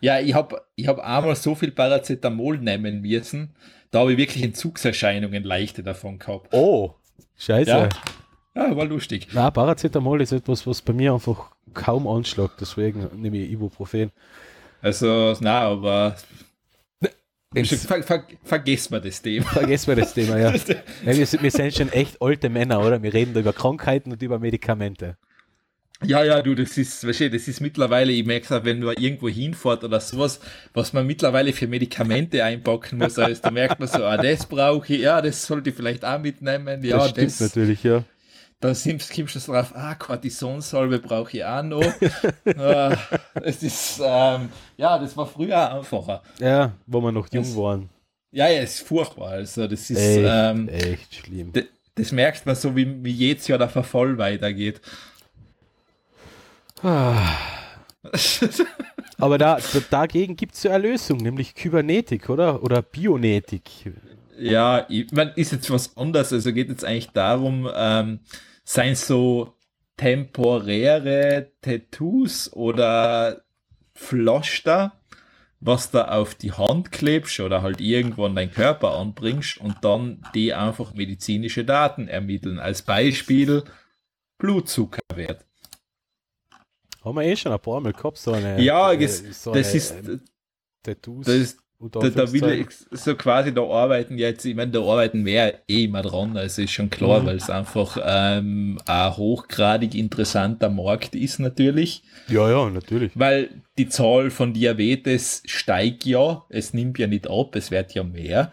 Ja, 0.00 0.18
ich 0.20 0.34
habe 0.34 0.60
ich 0.74 0.88
hab 0.88 0.98
einmal 0.98 1.36
so 1.36 1.54
viel 1.54 1.70
Paracetamol 1.70 2.58
nehmen 2.58 3.00
müssen, 3.02 3.54
da 3.90 4.00
habe 4.00 4.12
ich 4.12 4.18
wirklich 4.18 4.42
Entzugserscheinungen 4.42 5.44
leichte 5.44 5.82
davon 5.82 6.18
gehabt. 6.18 6.52
Oh, 6.52 6.94
scheiße. 7.38 7.70
Ja. 7.70 7.88
Ja, 8.54 8.76
war 8.76 8.84
lustig. 8.84 9.28
Na, 9.32 9.50
Paracetamol 9.50 10.20
ist 10.20 10.32
etwas, 10.32 10.66
was 10.66 10.82
bei 10.82 10.92
mir 10.92 11.14
einfach 11.14 11.52
kaum 11.72 12.06
anschlägt, 12.06 12.60
deswegen 12.60 13.08
nehme 13.22 13.38
ich 13.38 13.50
Ibuprofen. 13.50 14.10
Also, 14.82 15.36
na, 15.40 15.60
aber 15.60 16.16
ver, 17.54 18.02
ver, 18.02 18.26
vergessen 18.42 18.92
wir 18.92 19.00
das 19.00 19.22
Thema. 19.22 19.46
vergessen 19.46 19.88
wir 19.88 19.96
das 19.96 20.12
Thema, 20.12 20.38
ja. 20.38 20.52
ja 21.04 21.16
wir, 21.16 21.26
sind, 21.26 21.42
wir 21.42 21.50
sind 21.50 21.74
schon 21.74 21.88
echt 21.90 22.20
alte 22.20 22.48
Männer, 22.48 22.80
oder? 22.80 23.02
Wir 23.02 23.14
reden 23.14 23.32
da 23.32 23.40
über 23.40 23.52
Krankheiten 23.52 24.12
und 24.12 24.20
über 24.22 24.38
Medikamente. 24.38 25.16
Ja, 26.04 26.24
ja, 26.24 26.42
du, 26.42 26.56
das 26.56 26.76
ist, 26.78 27.06
weißt 27.06 27.20
du, 27.20 27.30
das 27.30 27.46
ist 27.46 27.60
mittlerweile, 27.60 28.10
ich 28.10 28.26
merke 28.26 28.52
es 28.52 28.64
wenn 28.64 28.80
du 28.80 28.90
irgendwo 28.90 29.28
hinfährt 29.28 29.84
oder 29.84 30.00
sowas, 30.00 30.40
was 30.74 30.92
man 30.92 31.06
mittlerweile 31.06 31.52
für 31.52 31.68
Medikamente 31.68 32.42
einpacken 32.42 32.98
muss, 32.98 33.18
also 33.20 33.40
da 33.40 33.52
merkt 33.52 33.78
man 33.78 33.88
so, 33.88 34.04
ah, 34.04 34.16
das 34.16 34.46
brauche 34.46 34.92
ich, 34.92 35.02
ja, 35.02 35.22
das 35.22 35.46
sollte 35.46 35.70
ich 35.70 35.76
vielleicht 35.76 36.04
auch 36.04 36.18
mitnehmen, 36.18 36.82
ja, 36.82 36.96
das 36.96 37.10
stimmt 37.10 37.28
das, 37.28 37.40
natürlich, 37.40 37.84
ja. 37.84 38.02
Dann 38.62 38.74
kommst 38.74 39.34
du 39.34 39.40
schon 39.40 39.54
drauf, 39.54 39.72
ah, 39.74 39.94
Cortisonsalbe 39.94 40.98
brauche 40.98 41.36
ich 41.36 41.44
auch 41.44 41.62
noch. 41.62 41.84
ah, 42.56 42.96
es 43.42 43.62
ist, 43.62 44.00
ähm, 44.02 44.48
ja, 44.76 44.98
das 44.98 45.16
war 45.16 45.26
früher 45.26 45.72
einfacher. 45.74 46.22
Ja, 46.38 46.72
wo 46.86 47.00
wir 47.00 47.12
noch 47.12 47.28
jung 47.32 47.44
Das- 47.44 47.56
waren. 47.56 47.88
Ja, 48.34 48.48
ja, 48.48 48.62
es 48.62 48.76
ist 48.76 48.86
furchtbar, 48.88 49.28
also 49.32 49.66
das 49.66 49.90
ist, 49.90 49.98
Echt, 49.98 50.24
ähm, 50.26 50.66
echt 50.68 51.14
schlimm. 51.16 51.52
das 51.94 52.12
merkt 52.12 52.46
man 52.46 52.54
so, 52.54 52.74
wie, 52.74 53.04
wie 53.04 53.10
jedes 53.10 53.46
Jahr 53.46 53.58
der 53.58 53.68
Verfall 53.68 54.16
weitergeht. 54.16 54.80
Aber 59.18 59.38
da, 59.38 59.58
da, 59.58 59.80
dagegen 59.90 60.34
gibt 60.36 60.54
es 60.54 60.62
ja 60.62 60.72
eine 60.72 60.88
Lösung, 60.88 61.18
nämlich 61.18 61.54
Kybernetik, 61.54 62.28
oder? 62.30 62.62
Oder 62.62 62.82
Bionetik. 62.82 63.92
Ja, 64.38 64.86
ich, 64.88 65.12
man 65.12 65.32
ist 65.36 65.52
jetzt 65.52 65.70
was 65.70 65.96
anderes. 65.96 66.32
Also 66.32 66.52
geht 66.52 66.68
jetzt 66.70 66.84
eigentlich 66.84 67.10
darum, 67.10 67.68
ähm, 67.74 68.20
seien 68.64 68.94
so 68.94 69.54
temporäre 69.96 71.52
Tattoos 71.60 72.52
oder 72.52 73.44
Pflaster, 73.94 75.00
was 75.60 75.90
da 75.90 76.08
auf 76.08 76.34
die 76.34 76.52
Hand 76.52 76.90
klebst 76.90 77.38
oder 77.40 77.62
halt 77.62 77.80
irgendwo 77.80 78.26
an 78.26 78.34
deinen 78.34 78.50
Körper 78.50 78.96
anbringst 78.98 79.58
und 79.58 79.76
dann 79.82 80.24
die 80.34 80.54
einfach 80.54 80.94
medizinische 80.94 81.64
Daten 81.64 82.08
ermitteln. 82.08 82.58
Als 82.58 82.82
Beispiel 82.82 83.62
Blutzuckerwert. 84.38 85.46
Haben 87.04 87.16
wir 87.16 87.22
eh 87.24 87.36
schon 87.36 87.52
ein 87.52 87.60
paar 87.60 87.80
Mal 87.80 87.92
gehabt, 87.92 88.18
so 88.18 88.32
eine. 88.32 88.60
Ja, 88.60 88.92
äh, 88.92 88.98
das, 88.98 89.42
so 89.42 89.52
das 89.52 89.68
eine, 89.68 89.76
ist, 89.76 89.90
ähm, 89.92 90.20
Tattoos. 90.82 91.26
das 91.26 91.34
ist 91.34 91.61
da, 91.90 92.08
da 92.08 92.32
will 92.32 92.44
ich 92.60 92.66
so 92.90 93.14
quasi 93.16 93.52
da 93.52 93.62
arbeiten 93.62 94.16
jetzt, 94.18 94.44
ich 94.44 94.54
meine, 94.54 94.70
da 94.70 94.80
arbeiten 94.80 95.24
wir 95.24 95.54
eh 95.68 95.84
immer 95.84 96.02
dran, 96.02 96.36
also 96.36 96.62
ist 96.62 96.70
schon 96.72 96.90
klar, 96.90 97.20
Mhm. 97.20 97.26
weil 97.26 97.36
es 97.36 97.50
einfach 97.50 97.98
ähm, 98.04 98.78
ein 98.86 99.16
hochgradig 99.16 99.94
interessanter 99.94 100.68
Markt 100.70 101.14
ist 101.14 101.38
natürlich, 101.40 102.02
Ja, 102.28 102.48
ja, 102.50 102.70
natürlich. 102.70 103.10
weil 103.14 103.50
die 103.78 103.88
Zahl 103.88 104.30
von 104.30 104.52
Diabetes 104.54 105.42
steigt 105.46 106.04
ja, 106.04 106.44
es 106.48 106.72
nimmt 106.74 106.98
ja 106.98 107.06
nicht 107.06 107.28
ab, 107.28 107.56
es 107.56 107.70
wird 107.70 107.94
ja 107.94 108.04
mehr. 108.04 108.52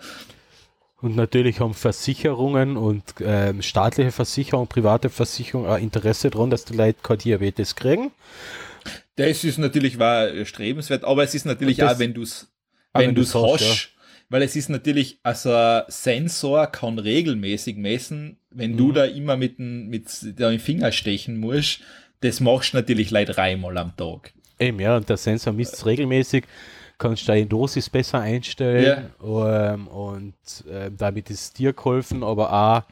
Und 1.02 1.15
natürlich 1.15 1.62
haben 1.62 1.74
Versicherungen 1.74 2.76
und 2.76 3.04
ähm, 3.22 3.62
staatliche 3.62 4.12
Versicherungen, 4.12 4.68
private 4.68 5.10
Versicherungen 5.10 5.70
ein 5.72 5.82
Interesse 5.84 6.30
daran, 6.30 6.50
dass 6.50 6.65
die 6.65 6.76
Leute 6.76 7.00
kein 7.02 7.20
Diabetes 7.20 7.76
kriegen. 7.78 8.12
Das 9.15 9.44
ist 9.44 9.58
natürlich 9.60 9.98
war 10.00 10.28
strebenswert, 10.46 11.04
aber 11.06 11.24
es 11.24 11.36
ist 11.36 11.46
natürlich 11.46 11.78
Das- 11.78 11.96
auch, 11.96 12.00
wenn 12.00 12.13
du 12.13 12.24
es 12.24 12.49
wenn 12.93 13.10
wenn 13.10 13.15
du 13.15 13.21
es 13.21 13.34
hast, 13.34 13.62
hast, 13.62 13.89
weil 14.30 14.41
es 14.43 14.56
ist 14.56 14.69
natürlich, 14.69 15.19
also 15.23 15.54
ein 15.54 15.84
Sensor 15.88 16.67
kann 16.67 16.99
regelmäßig 16.99 17.78
messen, 17.78 18.38
wenn 18.52 18.78
du 18.78 18.89
Mhm. 18.89 18.93
da 18.93 19.06
immer 19.06 19.38
mit, 19.38 19.58
dem- 19.60 19.88
mit 19.89 20.08
deinem 20.39 20.60
Finger 20.60 20.91
stechen 20.91 21.38
musst, 21.39 21.82
das 22.21 22.39
machst 22.39 22.73
du 22.73 22.78
natürlich 22.78 23.12
leider 23.12 23.34
dreimal 23.34 23.78
am 23.78 23.95
Tag. 23.95 24.34
Eben, 24.60 24.80
ja, 24.80 24.97
und 24.97 25.08
der 25.08 25.17
Sensor 25.17 25.54
misst 25.54 25.73
es 25.75 25.86
regelmäßig, 25.86 26.45
kannst 26.97 27.28
deine 27.30 27.45
Dosis 27.45 27.89
besser 27.89 28.19
einstellen 28.19 29.13
ähm, 29.23 29.88
und 29.88 30.34
ähm, 30.69 30.97
damit 30.97 31.30
ist 31.30 31.41
es 31.41 31.54
dir 31.54 31.71
geholfen, 31.73 32.23
aber 32.23 32.52
auch 32.52 32.84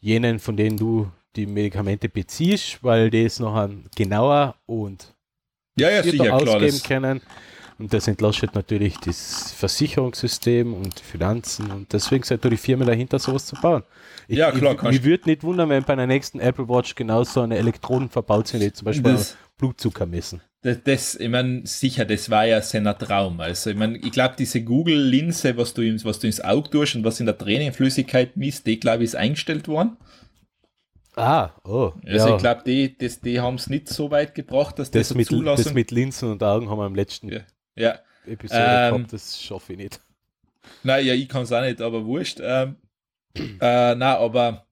jenen, 0.00 0.38
von 0.38 0.56
denen 0.56 0.78
du 0.78 1.10
die 1.36 1.46
Medikamente 1.46 2.08
beziehst, 2.08 2.82
weil 2.84 3.10
die 3.10 3.24
es 3.24 3.40
noch 3.40 3.68
genauer 3.96 4.56
und 4.66 5.14
Ja, 5.76 5.90
ja, 5.90 6.02
sicher, 6.02 6.36
klar. 6.40 6.60
ausgeben 6.60 6.60
Das, 6.60 6.82
können. 6.82 7.20
Und 7.78 7.92
das 7.92 8.06
entlastet 8.06 8.54
natürlich 8.54 8.98
das 8.98 9.52
Versicherungssystem 9.52 10.72
und 10.74 11.00
Finanzen 11.00 11.70
und 11.72 11.92
deswegen 11.92 12.22
sind 12.22 12.44
da 12.44 12.48
die 12.48 12.56
Firmen 12.56 12.86
dahinter, 12.86 13.18
sowas 13.18 13.46
zu 13.46 13.56
bauen. 13.56 13.82
Ich, 14.28 14.38
Ja, 14.38 14.52
klar, 14.52 14.74
Ich, 14.76 14.82
mich 14.82 15.04
würde 15.04 15.28
nicht 15.28 15.42
wundern, 15.42 15.68
wenn 15.70 15.82
bei 15.82 15.96
der 15.96 16.06
nächsten 16.06 16.38
Apple 16.40 16.68
Watch 16.68 16.94
genauso 16.94 17.40
eine 17.40 17.56
Elektroden 17.58 18.08
verbaut 18.08 18.46
sind, 18.48 18.60
die 18.60 18.72
zum 18.72 18.84
Beispiel 18.86 19.12
Das- 19.12 19.36
Blutzucker 19.58 20.06
messen. 20.06 20.40
das, 20.62 20.78
das, 20.84 21.14
ich 21.16 21.28
meine, 21.28 21.64
sicher, 21.66 22.04
das 22.04 22.28
war 22.30 22.44
ja 22.46 22.60
seiner 22.62 22.96
Traum. 22.98 23.40
Also, 23.40 23.70
ich 23.70 23.76
meine, 23.76 23.98
ich 23.98 24.10
glaube, 24.12 24.34
diese 24.38 24.62
Google-Linse, 24.62 25.56
was 25.56 25.74
du, 25.74 25.82
ins- 25.82 26.04
was 26.04 26.18
du 26.20 26.26
ins 26.26 26.40
Auge 26.40 26.70
tust 26.70 26.96
und 26.96 27.04
was 27.04 27.20
in 27.20 27.26
der 27.26 27.36
Tränenflüssigkeit 27.38 28.36
misst, 28.36 28.66
die, 28.66 28.80
glaube 28.80 28.98
ich, 29.04 29.10
ist 29.10 29.16
eingestellt 29.16 29.68
worden. 29.68 29.96
Ah, 31.16 31.50
oh. 31.64 31.92
Also, 32.06 32.28
ja. 32.28 32.34
ich 32.36 32.40
glaube, 32.42 32.62
die, 32.66 32.98
das, 32.98 33.20
die 33.20 33.38
haben 33.40 33.54
es 33.54 33.68
nicht 33.68 33.88
so 33.88 34.10
weit 34.10 34.34
gebracht, 34.34 34.78
dass 34.80 34.90
das, 34.90 35.08
das, 35.08 35.16
mit, 35.16 35.28
zulassen. 35.28 35.64
das 35.64 35.72
mit 35.74 35.90
Linsen 35.92 36.30
und 36.32 36.42
Augen 36.42 36.68
haben 36.68 36.78
wir 36.78 36.86
im 36.86 36.96
letzten 36.96 37.28
Ja. 37.28 37.40
Ja. 37.76 37.98
Episode 38.26 38.60
Ähm, 38.60 38.94
gehabt, 38.94 39.12
das 39.12 39.40
schaffe 39.40 39.72
ich 39.72 39.78
nicht. 39.78 40.00
Nein, 40.82 41.06
ja, 41.06 41.14
ich 41.14 41.28
kann 41.28 41.42
es 41.42 41.52
auch 41.52 41.60
nicht, 41.60 41.80
aber 41.80 42.04
wurscht. 42.04 42.40
Ähm, 42.42 42.76
äh, 43.34 43.94
na, 43.94 44.16
aber 44.18 44.66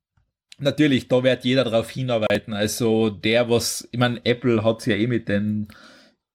natürlich, 0.59 1.09
da 1.09 1.23
wird 1.23 1.45
jeder 1.45 1.65
darauf 1.65 1.91
hinarbeiten. 1.91 2.55
Also 2.55 3.11
der, 3.11 3.51
was, 3.51 3.89
ich 3.91 3.99
meine, 3.99 4.25
Apple 4.25 4.65
hat 4.65 4.87
ja 4.87 4.97
eh 4.97 5.07
mit 5.07 5.29
den, 5.29 5.69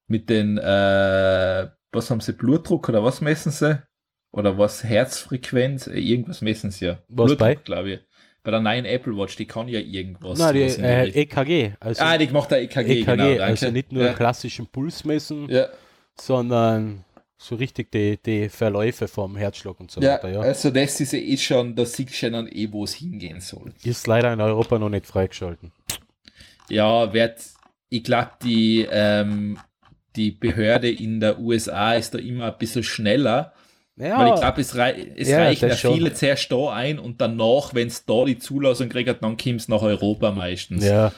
mit 0.06 0.30
den, 0.30 0.58
äh, 0.58 1.68
was 1.92 2.10
haben 2.10 2.20
sie, 2.20 2.32
Blutdruck 2.32 2.88
oder 2.88 3.02
was 3.02 3.20
messen 3.20 3.52
sie? 3.52 3.82
Oder 4.30 4.58
was, 4.58 4.84
Herzfrequenz? 4.84 5.86
Äh, 5.86 5.98
Irgendwas 5.98 6.42
messen 6.42 6.70
sie 6.70 6.86
ja. 6.86 6.98
Was 7.08 7.36
bei? 7.36 7.54
glaube 7.54 7.90
ich. 7.90 8.00
Bei 8.44 8.52
der 8.52 8.60
neuen 8.60 8.84
Apple 8.84 9.16
Watch, 9.16 9.36
die 9.36 9.46
kann 9.46 9.68
ja 9.68 9.80
irgendwas. 9.80 10.38
Nein, 10.38 10.54
die 10.54 10.60
äh, 10.62 11.08
EKG. 11.08 11.72
Also 11.80 12.02
ah, 12.02 12.16
die 12.16 12.28
macht 12.28 12.50
der 12.50 12.62
EKG, 12.62 13.00
EKG, 13.00 13.04
genau, 13.04 13.24
danke. 13.24 13.44
also 13.44 13.70
nicht 13.70 13.92
nur 13.92 14.04
ja. 14.04 14.12
klassischen 14.12 14.66
Puls 14.66 15.04
messen, 15.04 15.48
Ja, 15.50 15.68
sondern 16.20 17.04
so 17.36 17.54
richtig 17.54 17.92
die, 17.92 18.18
die 18.20 18.48
Verläufe 18.48 19.06
vom 19.08 19.36
Herzschlag 19.36 19.78
und 19.78 19.90
so 19.90 20.00
ja, 20.00 20.14
weiter. 20.14 20.28
Ja. 20.30 20.40
also 20.40 20.70
das 20.70 21.00
ist 21.00 21.12
ja 21.12 21.18
eh 21.20 21.36
schon, 21.36 21.76
da 21.76 21.84
siehst 21.84 22.20
du 22.20 22.26
ja 22.26 22.32
dann 22.32 22.48
eh, 22.48 22.68
wo 22.72 22.84
es 22.84 22.94
hingehen 22.94 23.40
soll. 23.40 23.72
Ist 23.84 24.06
leider 24.06 24.32
in 24.32 24.40
Europa 24.40 24.78
noch 24.78 24.88
nicht 24.88 25.06
freigeschalten. 25.06 25.72
Ja, 26.68 27.12
wird, 27.12 27.36
ich 27.88 28.02
glaube, 28.04 28.30
die, 28.42 28.86
ähm, 28.90 29.58
die 30.16 30.32
Behörde 30.32 30.90
in 30.90 31.20
der 31.20 31.38
USA 31.38 31.94
ist 31.94 32.14
da 32.14 32.18
immer 32.18 32.46
ein 32.46 32.58
bisschen 32.58 32.82
schneller, 32.82 33.52
Ja, 33.96 34.18
Weil 34.18 34.34
ich 34.34 34.40
glaube, 34.40 34.60
es, 34.60 34.76
rei 34.76 35.12
es 35.16 35.28
Ja, 35.28 35.38
reicht 35.38 35.62
ja 35.62 35.76
schon. 35.76 35.94
viele 35.94 36.12
zuerst 36.12 36.50
da 36.52 36.72
ein 36.72 36.98
und 36.98 37.20
danach, 37.20 37.74
wenn 37.74 37.88
es 37.88 38.04
da 38.04 38.24
die 38.24 38.38
Zulassung 38.38 38.88
kriegt, 38.88 39.08
dann 39.08 39.36
kommt 39.36 39.60
es 39.60 39.68
nach 39.68 39.82
Europa 39.82 40.32
meistens. 40.32 40.84
Ja. 40.84 41.12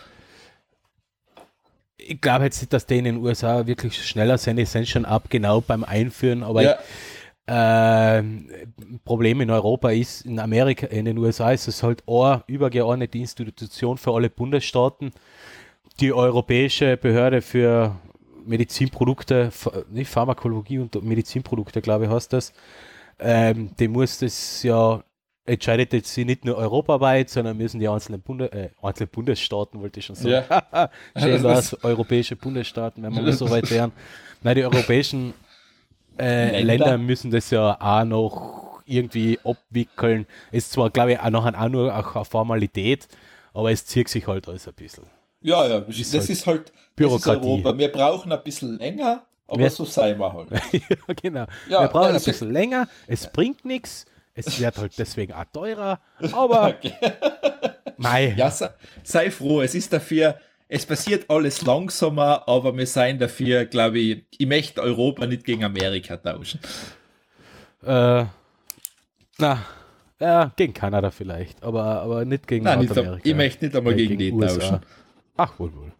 Ich 2.10 2.20
glaube 2.20 2.44
jetzt 2.46 2.72
dass 2.72 2.86
die 2.86 2.98
in 2.98 3.04
den 3.04 3.16
USA 3.18 3.66
wirklich 3.68 4.04
schneller 4.04 4.36
sind. 4.36 4.56
Die 4.56 4.64
sind 4.64 4.88
schon 4.88 5.04
ab 5.04 5.24
genau 5.28 5.60
beim 5.60 5.84
Einführen, 5.84 6.42
aber 6.42 6.62
Ja. 6.62 6.78
ähm, 7.46 8.48
Problem 9.04 9.40
in 9.40 9.50
Europa 9.50 9.90
ist, 9.90 10.22
in 10.26 10.40
Amerika, 10.40 10.88
in 10.88 11.04
den 11.04 11.18
USA 11.18 11.52
ist 11.52 11.68
es 11.68 11.84
halt 11.84 12.02
eine 12.08 12.42
übergeordnete 12.48 13.16
Institution 13.18 13.96
für 13.96 14.12
alle 14.12 14.28
Bundesstaaten. 14.28 15.12
Die 16.00 16.12
Europäische 16.12 16.96
Behörde 16.96 17.42
für 17.42 17.96
Medizinprodukte, 18.44 19.50
nicht 19.90 20.10
Pharmakologie 20.10 20.80
und 20.80 21.00
Medizinprodukte, 21.04 21.80
glaube 21.80 22.06
ich, 22.06 22.10
heißt 22.10 22.32
das. 22.32 22.52
Ähm, 23.20 23.70
die 23.78 23.86
muss 23.86 24.18
das 24.18 24.62
ja, 24.64 25.02
entscheidet 25.50 25.92
jetzt 25.92 26.14
sie 26.14 26.24
nicht 26.24 26.44
nur 26.44 26.56
europaweit, 26.56 27.28
sondern 27.28 27.56
müssen 27.56 27.80
die 27.80 27.88
einzelnen, 27.88 28.20
Bunde, 28.20 28.52
äh, 28.52 28.70
einzelnen 28.82 29.10
Bundesstaaten, 29.10 29.80
wollte 29.80 30.00
ich 30.00 30.06
schon 30.06 30.16
sagen. 30.16 30.44
Ja. 30.48 30.90
Schön 31.18 31.42
war's, 31.42 31.76
europäische 31.82 32.36
Bundesstaaten, 32.36 33.02
wenn 33.02 33.24
wir 33.24 33.32
so 33.32 33.50
weit 33.50 33.70
wären. 33.70 33.92
Nein, 34.42 34.56
die 34.56 34.64
europäischen 34.64 35.34
äh, 36.18 36.62
Länder. 36.62 36.86
Länder. 36.86 36.98
müssen 36.98 37.30
das 37.30 37.50
ja 37.50 37.76
auch 37.80 38.04
noch 38.04 38.80
irgendwie 38.86 39.38
abwickeln. 39.44 40.26
Ist 40.52 40.72
zwar, 40.72 40.90
glaube 40.90 41.12
ich, 41.12 41.20
auch 41.20 41.30
nachher 41.30 41.60
auch 41.60 41.68
nur 41.68 41.96
auch 41.96 42.14
eine 42.16 42.24
Formalität, 42.24 43.08
aber 43.52 43.70
es 43.70 43.84
zieht 43.86 44.08
sich 44.08 44.26
halt 44.26 44.48
alles 44.48 44.68
ein 44.68 44.74
bisschen. 44.74 45.04
Ja, 45.42 45.66
ja, 45.66 45.80
das 45.80 45.98
ist 45.98 46.12
halt 46.12 46.28
halt, 46.46 46.68
das 46.68 46.78
ist 46.78 46.96
Bürokratie. 46.96 47.48
Europa. 47.48 47.78
Wir 47.78 47.88
brauchen 47.90 48.30
ein 48.30 48.42
bisschen 48.42 48.78
länger, 48.78 49.22
aber 49.48 49.58
Wir- 49.58 49.70
so 49.70 49.84
sein 49.84 50.18
wir 50.18 50.32
halt. 50.32 50.50
ja, 50.72 51.14
genau. 51.20 51.46
Ja, 51.68 51.80
wir 51.82 51.88
brauchen 51.88 52.02
ja, 52.02 52.08
ein 52.08 52.14
das 52.14 52.24
bisschen 52.24 52.52
länger, 52.52 52.88
es 53.06 53.26
bringt 53.32 53.64
nichts, 53.64 54.04
es 54.46 54.60
wird 54.60 54.78
halt 54.78 54.98
deswegen 54.98 55.32
auch 55.32 55.44
teurer, 55.52 56.00
aber 56.32 56.74
mei, 57.96 58.34
Ja, 58.36 58.52
sei, 59.02 59.30
froh, 59.30 59.62
es 59.62 59.74
ist 59.74 59.92
dafür, 59.92 60.36
es 60.68 60.86
passiert 60.86 61.28
alles 61.28 61.62
langsamer, 61.62 62.48
aber 62.48 62.76
wir 62.76 62.86
seien 62.86 63.18
dafür, 63.18 63.64
glaube 63.66 63.98
ich, 63.98 64.24
ich 64.38 64.46
möchte 64.46 64.80
Europa 64.82 65.26
nicht 65.26 65.44
gegen 65.44 65.64
Amerika 65.64 66.16
tauschen. 66.16 66.60
äh, 67.82 68.24
na, 69.38 69.64
ja, 70.20 70.52
gegen 70.56 70.74
Kanada 70.74 71.10
vielleicht, 71.10 71.62
aber, 71.62 72.02
aber 72.02 72.24
nicht 72.24 72.46
gegen 72.46 72.64
Nein, 72.64 72.80
nicht, 72.80 72.88
Nordamerika. 72.94 73.28
ich 73.28 73.34
möchte 73.34 73.64
nicht 73.64 73.76
einmal 73.76 73.94
Äh, 73.94 73.96
gegen, 73.96 74.18
die 74.18 74.32
USA. 74.32 74.58
tauschen. 74.58 74.80
Ach, 75.36 75.58
wohl, 75.58 75.74
wohl. 75.74 75.92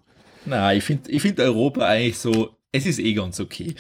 Nein, 0.45 0.79
ich 0.79 0.85
finde 0.85 1.11
ich 1.11 1.23
find 1.23 1.41
Europa 1.41 1.87
eigentlich 1.87 2.19
so, 2.19 2.55
es 2.73 2.87
ist 2.87 2.99
eh 2.99 3.15
ganz 3.15 3.41
okay. 3.41 3.75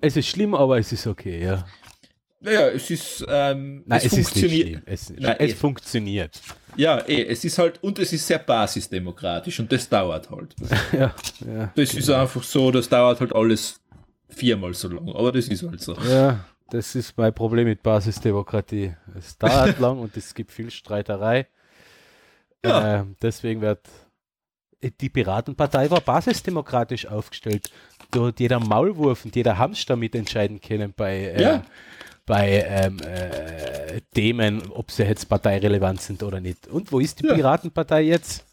Es 0.00 0.16
ist 0.16 0.28
schlimm, 0.28 0.54
aber 0.54 0.78
es 0.78 0.92
ist 0.92 1.06
okay, 1.06 1.42
ja. 1.42 1.66
Naja, 2.40 2.68
es 2.68 2.88
ist, 2.90 3.26
ähm, 3.28 3.82
Nein, 3.84 3.98
es, 3.98 4.04
es, 4.04 4.14
funktioniert. 4.14 4.82
Es, 4.86 5.10
Nein, 5.10 5.36
es 5.38 5.52
eh. 5.52 5.54
funktioniert. 5.54 6.40
Ja, 6.76 6.98
eh, 7.00 7.24
es 7.24 7.44
ist 7.44 7.58
halt, 7.58 7.82
und 7.82 7.98
es 7.98 8.12
ist 8.12 8.26
sehr 8.26 8.38
basisdemokratisch 8.38 9.58
und 9.58 9.72
das 9.72 9.88
dauert 9.88 10.30
halt. 10.30 10.54
Ja, 10.92 11.14
ja. 11.44 11.72
Das 11.74 11.94
ist 11.94 12.08
einfach 12.10 12.42
so, 12.42 12.70
das 12.70 12.88
dauert 12.88 13.20
halt 13.20 13.34
alles 13.34 13.80
viermal 14.28 14.72
so 14.74 14.88
lang, 14.88 15.08
aber 15.08 15.32
das 15.32 15.48
ist 15.48 15.64
halt 15.64 15.80
so. 15.80 15.94
Ja, 16.08 16.44
das 16.70 16.94
ist 16.94 17.16
mein 17.18 17.34
Problem 17.34 17.66
mit 17.66 17.82
Basisdemokratie. 17.82 18.94
Es 19.18 19.36
dauert 19.36 19.78
lang 19.80 19.98
und 19.98 20.16
es 20.16 20.32
gibt 20.32 20.52
viel 20.52 20.70
Streiterei. 20.70 21.48
Ja. 22.64 23.00
Äh, 23.00 23.04
deswegen 23.20 23.60
wird 23.60 23.88
die 25.00 25.08
Piratenpartei 25.08 25.90
war 25.90 26.00
basisdemokratisch 26.00 27.06
aufgestellt. 27.06 27.70
Da 28.12 28.26
hat 28.26 28.38
jeder 28.38 28.60
Maulwurf 28.60 29.24
und 29.24 29.34
jeder 29.34 29.58
Hamster 29.58 29.96
mitentscheiden 29.96 30.60
können 30.60 30.94
bei, 30.96 31.16
äh, 31.16 31.42
Ja. 31.42 31.64
Bei 32.28 32.64
ähm, 32.68 32.98
äh, 33.00 34.00
Themen, 34.14 34.70
ob 34.70 34.90
sie 34.90 35.02
jetzt 35.04 35.28
parteirelevant 35.28 36.00
sind 36.00 36.22
oder 36.22 36.40
nicht. 36.40 36.68
Und 36.68 36.92
wo 36.92 37.00
ist 37.00 37.20
die 37.20 37.26
Ja. 37.26 37.34
Piratenpartei 37.34 38.02
jetzt? 38.02 38.44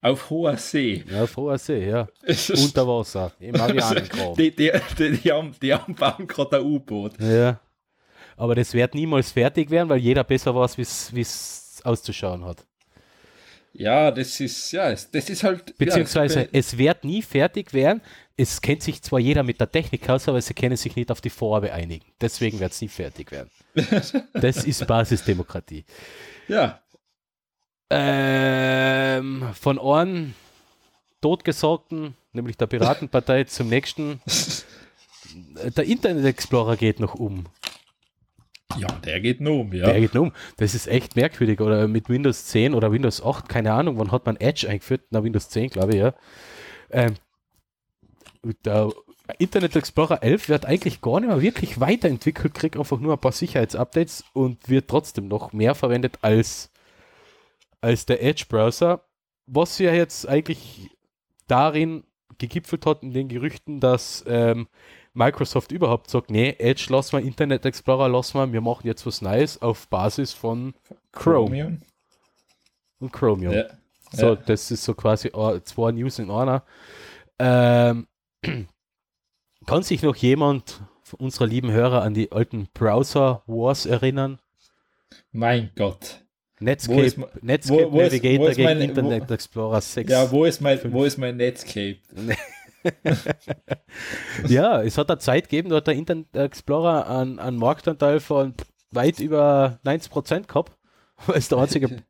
Auf 0.00 0.30
hoher 0.30 0.56
See. 0.56 1.04
Ja, 1.08 1.26
froher 1.28 1.58
See, 1.58 1.88
ja. 1.88 2.08
Unter 2.56 2.88
Wasser, 2.88 3.30
im 3.38 3.52
Marianengraben. 3.52 4.34
Die, 4.34 4.50
die, 4.50 4.72
die, 4.98 5.10
die, 5.18 5.30
haben, 5.32 5.54
die 5.62 5.72
haben 5.72 5.94
gerade 6.26 6.56
ein 6.56 6.64
U-Boot. 6.64 7.12
Ja. 7.20 7.60
Aber 8.36 8.56
das 8.56 8.74
wird 8.74 8.96
niemals 8.96 9.30
fertig 9.30 9.70
werden, 9.70 9.88
weil 9.88 10.00
jeder 10.00 10.24
besser 10.24 10.54
weiß, 10.56 10.76
wie 10.76 11.20
es 11.20 11.80
auszuschauen 11.84 12.44
hat. 12.44 12.66
Ja, 13.74 14.10
das 14.10 14.38
ist, 14.40 14.70
ja, 14.72 14.90
das 14.90 15.12
ist 15.12 15.42
halt. 15.44 15.76
Beziehungsweise 15.78 16.42
ja, 16.42 16.48
es 16.52 16.76
wird 16.76 17.04
nie 17.04 17.22
fertig 17.22 17.72
werden. 17.72 18.02
Es 18.36 18.60
kennt 18.60 18.82
sich 18.82 19.00
zwar 19.02 19.18
jeder 19.18 19.42
mit 19.42 19.60
der 19.60 19.70
Technik 19.70 20.08
aus, 20.10 20.28
aber 20.28 20.40
sie 20.42 20.54
können 20.54 20.76
sich 20.76 20.94
nicht 20.96 21.10
auf 21.10 21.20
die 21.20 21.30
Farbe 21.30 21.72
einigen. 21.72 22.04
Deswegen 22.20 22.60
wird 22.60 22.72
es 22.72 22.80
nie 22.80 22.88
fertig 22.88 23.30
werden. 23.30 23.50
Das 24.34 24.64
ist 24.64 24.86
Basisdemokratie. 24.86 25.84
ja, 26.48 26.80
Ähm, 27.88 29.48
von 29.58 29.78
einem 29.78 30.34
Totgesorgten, 31.20 32.14
nämlich 32.32 32.56
der 32.56 32.66
Piratenpartei, 32.66 33.44
zum 33.44 33.68
nächsten. 33.68 34.20
Der 35.76 35.84
Internet 35.84 36.26
Explorer 36.26 36.76
geht 36.76 37.00
noch 37.00 37.14
um. 37.14 37.46
Ja, 38.78 38.88
der 39.04 39.20
geht 39.20 39.40
nur 39.40 39.60
um, 39.60 39.72
ja. 39.72 39.86
Der 39.86 40.00
geht 40.00 40.14
noch 40.14 40.22
um. 40.22 40.32
Das 40.56 40.74
ist 40.74 40.86
echt 40.86 41.16
merkwürdig. 41.16 41.60
Oder 41.60 41.88
mit 41.88 42.08
Windows 42.08 42.46
10 42.46 42.74
oder 42.74 42.92
Windows 42.92 43.22
8, 43.22 43.48
keine 43.48 43.72
Ahnung, 43.72 43.98
wann 43.98 44.12
hat 44.12 44.26
man 44.26 44.36
Edge 44.36 44.68
eingeführt? 44.68 45.02
Na, 45.10 45.22
Windows 45.22 45.48
10, 45.48 45.70
glaube 45.70 45.92
ich, 45.92 45.98
ja. 46.00 46.14
Ähm, 46.90 47.14
der 48.64 48.90
Internet 49.38 49.76
Explorer 49.76 50.22
11 50.22 50.48
wird 50.48 50.66
eigentlich 50.66 51.00
gar 51.00 51.20
nicht 51.20 51.28
mehr 51.28 51.40
wirklich 51.40 51.80
weiterentwickelt, 51.80 52.54
kriegt 52.54 52.76
einfach 52.76 52.98
nur 52.98 53.14
ein 53.14 53.20
paar 53.20 53.32
Sicherheitsupdates 53.32 54.24
und 54.32 54.68
wird 54.68 54.88
trotzdem 54.88 55.28
noch 55.28 55.52
mehr 55.52 55.74
verwendet 55.74 56.18
als, 56.22 56.70
als 57.80 58.06
der 58.06 58.22
Edge-Browser. 58.22 59.04
Was 59.46 59.78
ja 59.78 59.92
jetzt 59.92 60.28
eigentlich 60.28 60.90
darin 61.46 62.04
gegipfelt 62.38 62.86
hat 62.86 63.02
in 63.02 63.12
den 63.12 63.28
Gerüchten, 63.28 63.80
dass 63.80 64.24
ähm, 64.26 64.68
Microsoft 65.14 65.72
überhaupt 65.72 66.08
sagt, 66.10 66.30
nee, 66.30 66.56
Edge 66.58 66.86
lassen 66.88 67.18
wir, 67.18 67.24
Internet 67.24 67.66
Explorer 67.66 68.08
lassen 68.08 68.38
wir, 68.38 68.52
wir 68.52 68.60
machen 68.62 68.86
jetzt 68.86 69.04
was 69.06 69.20
Neues 69.20 69.60
auf 69.60 69.88
Basis 69.88 70.32
von 70.32 70.74
Chrome 71.12 71.46
Chromium. 71.46 71.82
und 72.98 73.12
Chromium. 73.12 73.52
Ja. 73.52 73.64
So, 74.12 74.28
ja. 74.30 74.36
das 74.36 74.70
ist 74.70 74.84
so 74.84 74.94
quasi 74.94 75.30
zwei 75.64 75.92
News 75.92 76.18
in 76.18 76.30
einer. 76.30 76.64
Ähm, 77.38 78.06
kann 79.66 79.82
sich 79.82 80.02
noch 80.02 80.16
jemand 80.16 80.80
von 81.02 81.20
unserer 81.20 81.46
lieben 81.46 81.70
Hörer 81.70 82.02
an 82.02 82.14
die 82.14 82.32
alten 82.32 82.68
Browser 82.72 83.42
Wars 83.46 83.86
erinnern? 83.86 84.38
Mein 85.30 85.70
Gott. 85.76 86.20
Netscape, 86.58 86.96
Wo 86.98 87.02
ist 87.02 87.18
Netscape 87.42 87.84
wo- 87.86 87.92
wo 87.92 88.00
ist- 88.00 88.12
Navigator 88.12 88.44
wo 88.46 88.48
ist 88.50 88.56
gegen 88.56 88.68
meine- 88.68 88.84
Internet 88.84 89.28
wo- 89.28 89.34
Explorer 89.34 89.80
6. 89.80 90.10
Ja, 90.10 90.30
wo 90.30 90.44
ist 90.44 90.60
mein, 90.60 90.78
fünf. 90.78 90.94
wo 90.94 91.04
ist 91.04 91.18
mein 91.18 91.36
Netscape? 91.36 91.96
Ja, 94.48 94.82
es 94.82 94.98
hat 94.98 95.10
eine 95.10 95.18
Zeit 95.18 95.44
gegeben, 95.48 95.68
da 95.70 95.76
hat 95.76 95.86
der 95.86 95.94
Internet 95.94 96.34
Explorer 96.34 97.08
einen, 97.08 97.38
einen 97.38 97.56
Marktanteil 97.58 98.20
von 98.20 98.54
weit 98.90 99.20
über 99.20 99.78
90% 99.84 100.46
gehabt, 100.46 100.72
weil 101.26 101.36
es 101.38 101.48
der 101.48 101.58
einzige 101.58 101.88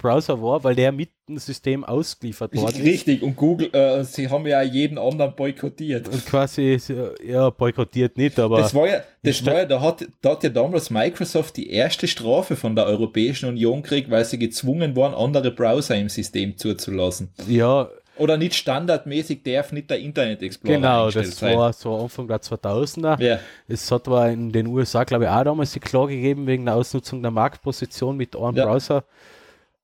Browser 0.00 0.42
war, 0.42 0.64
weil 0.64 0.74
der 0.74 0.90
mit 0.90 1.10
dem 1.28 1.38
System 1.38 1.84
ausgeliefert 1.84 2.54
worden 2.56 2.74
ist. 2.76 2.84
Richtig, 2.84 3.22
und 3.22 3.36
Google, 3.36 3.72
äh, 3.72 4.02
sie 4.02 4.28
haben 4.28 4.44
ja 4.44 4.60
jeden 4.60 4.98
anderen 4.98 5.36
boykottiert. 5.36 6.08
Und 6.08 6.26
quasi, 6.26 6.76
ja, 7.24 7.48
boykottiert 7.50 8.16
nicht, 8.16 8.38
aber 8.40 8.58
Das 8.58 8.74
war 8.74 8.88
ja, 8.88 9.02
das 9.22 9.46
war 9.46 9.52
da- 9.54 9.58
ja 9.60 9.64
da, 9.66 9.80
hat, 9.80 10.04
da 10.20 10.30
hat 10.30 10.42
ja 10.42 10.50
damals 10.50 10.90
Microsoft 10.90 11.56
die 11.56 11.70
erste 11.70 12.08
Strafe 12.08 12.56
von 12.56 12.74
der 12.74 12.86
Europäischen 12.86 13.48
Union 13.48 13.82
gekriegt, 13.82 14.10
weil 14.10 14.24
sie 14.24 14.38
gezwungen 14.38 14.96
waren, 14.96 15.14
andere 15.14 15.52
Browser 15.52 15.94
im 15.96 16.08
System 16.08 16.56
zuzulassen. 16.58 17.32
ja, 17.46 17.88
Oder 18.16 18.36
nicht 18.36 18.54
standardmäßig 18.54 19.42
darf 19.42 19.72
nicht 19.72 19.90
der 19.90 19.98
Internet 19.98 20.42
Explorer 20.42 20.76
genau, 20.76 21.10
das 21.10 21.36
sein. 21.36 21.58
war 21.58 21.72
so 21.72 21.96
Anfang 22.00 22.28
der 22.28 22.40
2000er. 22.40 23.20
Ja, 23.20 23.40
Es 23.66 23.90
hat 23.90 24.06
aber 24.06 24.28
in 24.30 24.52
den 24.52 24.68
USA, 24.68 25.02
glaube 25.04 25.24
ich, 25.24 25.30
auch 25.30 25.42
damals 25.44 25.72
die 25.72 25.80
Klage 25.80 26.14
gegeben 26.14 26.46
wegen 26.46 26.64
der 26.66 26.76
Ausnutzung 26.76 27.22
der 27.22 27.32
Marktposition 27.32 28.16
mit 28.16 28.36
einem 28.36 28.56
Ja. 28.56 28.66
Browser. 28.66 29.04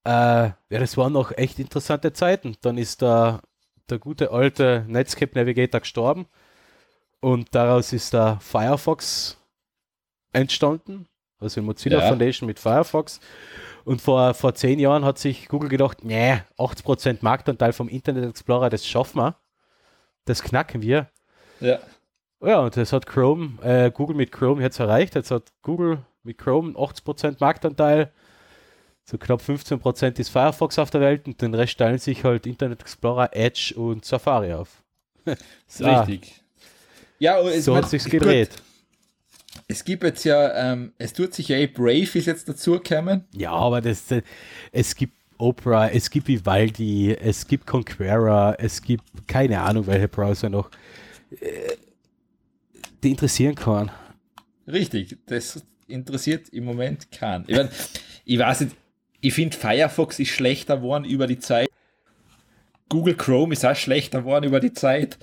Äh, 0.04 0.10
ja, 0.10 0.54
das 0.68 0.96
waren 0.96 1.12
noch 1.12 1.32
echt 1.36 1.58
interessante 1.58 2.12
Zeiten. 2.12 2.56
Dann 2.62 2.78
ist 2.78 3.02
der, 3.02 3.40
der 3.90 3.98
gute 3.98 4.30
alte 4.30 4.84
Netscape 4.86 5.36
Navigator 5.38 5.80
gestorben 5.80 6.26
und 7.20 7.54
daraus 7.54 7.92
ist 7.92 8.12
der 8.14 8.38
Firefox 8.40 9.36
entstanden, 10.32 11.06
also 11.38 11.60
die 11.60 11.66
Mozilla 11.66 11.98
Ja. 11.98 12.08
Foundation 12.08 12.46
mit 12.46 12.58
Firefox. 12.58 13.20
Und 13.84 14.00
vor, 14.00 14.34
vor 14.34 14.54
zehn 14.54 14.78
Jahren 14.78 15.04
hat 15.04 15.18
sich 15.18 15.48
Google 15.48 15.68
gedacht, 15.68 16.04
nee, 16.04 16.38
80% 16.58 17.18
Marktanteil 17.22 17.72
vom 17.72 17.88
Internet 17.88 18.28
Explorer, 18.28 18.70
das 18.70 18.86
schaffen 18.86 19.18
wir. 19.18 19.36
Das 20.24 20.42
knacken 20.42 20.82
wir. 20.82 21.08
ja. 21.60 21.78
Ja, 22.42 22.60
und 22.60 22.74
das 22.74 22.94
hat 22.94 23.04
Chrome, 23.04 23.58
äh, 23.62 23.90
Google 23.90 24.16
mit 24.16 24.32
Chrome 24.32 24.62
jetzt 24.62 24.78
erreicht. 24.80 25.14
Jetzt 25.14 25.30
hat 25.30 25.52
Google 25.60 25.98
mit 26.22 26.38
Chrome 26.38 26.72
80% 26.72 27.36
Marktanteil. 27.38 28.12
So 29.04 29.18
knapp 29.18 29.42
15% 29.42 30.18
ist 30.18 30.30
Firefox 30.30 30.78
auf 30.78 30.88
der 30.88 31.02
Welt 31.02 31.26
und 31.26 31.42
den 31.42 31.52
Rest 31.52 31.76
teilen 31.76 31.98
sich 31.98 32.24
halt 32.24 32.46
Internet 32.46 32.80
Explorer, 32.80 33.28
Edge 33.36 33.74
und 33.76 34.06
Safari 34.06 34.54
auf. 34.54 34.82
Richtig. 35.26 36.40
Ja, 37.18 37.38
und 37.40 37.52
So 37.60 37.76
hat 37.76 37.90
sich's 37.90 38.04
gut, 38.04 38.12
gedreht. 38.12 38.62
Es 39.68 39.84
gibt 39.84 40.02
jetzt 40.04 40.24
ja, 40.24 40.72
ähm, 40.72 40.92
es 40.98 41.12
tut 41.12 41.34
sich 41.34 41.48
ja 41.48 41.56
eh 41.56 41.66
Brave 41.66 42.18
ist 42.18 42.26
jetzt 42.26 42.48
dazugekommen. 42.48 43.24
Ja, 43.34 43.52
aber 43.52 43.80
das, 43.80 44.10
äh, 44.10 44.22
es 44.72 44.94
gibt 44.94 45.14
Opera, 45.38 45.88
es 45.88 46.10
gibt 46.10 46.28
Vivaldi, 46.28 47.14
es 47.14 47.46
gibt 47.46 47.66
Conquera, 47.66 48.54
es 48.58 48.82
gibt 48.82 49.04
keine 49.26 49.60
Ahnung, 49.60 49.86
welche 49.86 50.08
Browser 50.08 50.48
noch. 50.50 50.70
Äh, 51.40 51.76
Die 53.02 53.10
interessieren 53.10 53.54
kann. 53.54 53.90
Richtig, 54.66 55.16
das 55.26 55.64
interessiert 55.88 56.48
im 56.50 56.64
Moment 56.64 57.10
keinen. 57.10 57.44
Ich, 57.48 57.56
mein, 57.56 57.68
ich 58.24 58.38
weiß 58.38 58.60
nicht, 58.60 58.76
ich 59.20 59.34
finde 59.34 59.56
Firefox 59.56 60.18
ist 60.18 60.28
schlechter 60.28 60.76
geworden 60.76 61.04
über 61.04 61.26
die 61.26 61.38
Zeit. 61.38 61.68
Google 62.88 63.14
Chrome 63.16 63.52
ist 63.52 63.64
auch 63.64 63.76
schlechter 63.76 64.20
geworden 64.20 64.44
über 64.44 64.60
die 64.60 64.72
Zeit. 64.72 65.18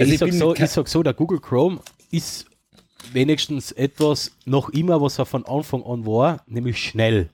Also 0.00 0.12
ich, 0.12 0.18
sag 0.18 0.32
so, 0.32 0.54
ich 0.54 0.70
sag 0.70 0.88
so, 0.88 1.02
der 1.02 1.14
Google 1.14 1.40
Chrome 1.40 1.80
ist 2.10 2.46
wenigstens 3.12 3.72
etwas 3.72 4.32
noch 4.44 4.68
immer, 4.70 5.00
was 5.00 5.18
er 5.18 5.26
von 5.26 5.44
Anfang 5.46 5.82
an 5.84 6.06
war, 6.06 6.42
nämlich 6.46 6.78
schnell. 6.78 7.30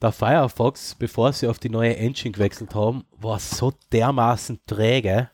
Der 0.00 0.12
Firefox, 0.12 0.96
bevor 0.96 1.32
sie 1.32 1.46
auf 1.46 1.58
die 1.58 1.68
neue 1.68 1.96
Engine 1.96 2.32
gewechselt 2.32 2.74
haben, 2.74 3.04
war 3.20 3.38
so 3.38 3.72
dermaßen 3.92 4.60
träge. 4.66 5.30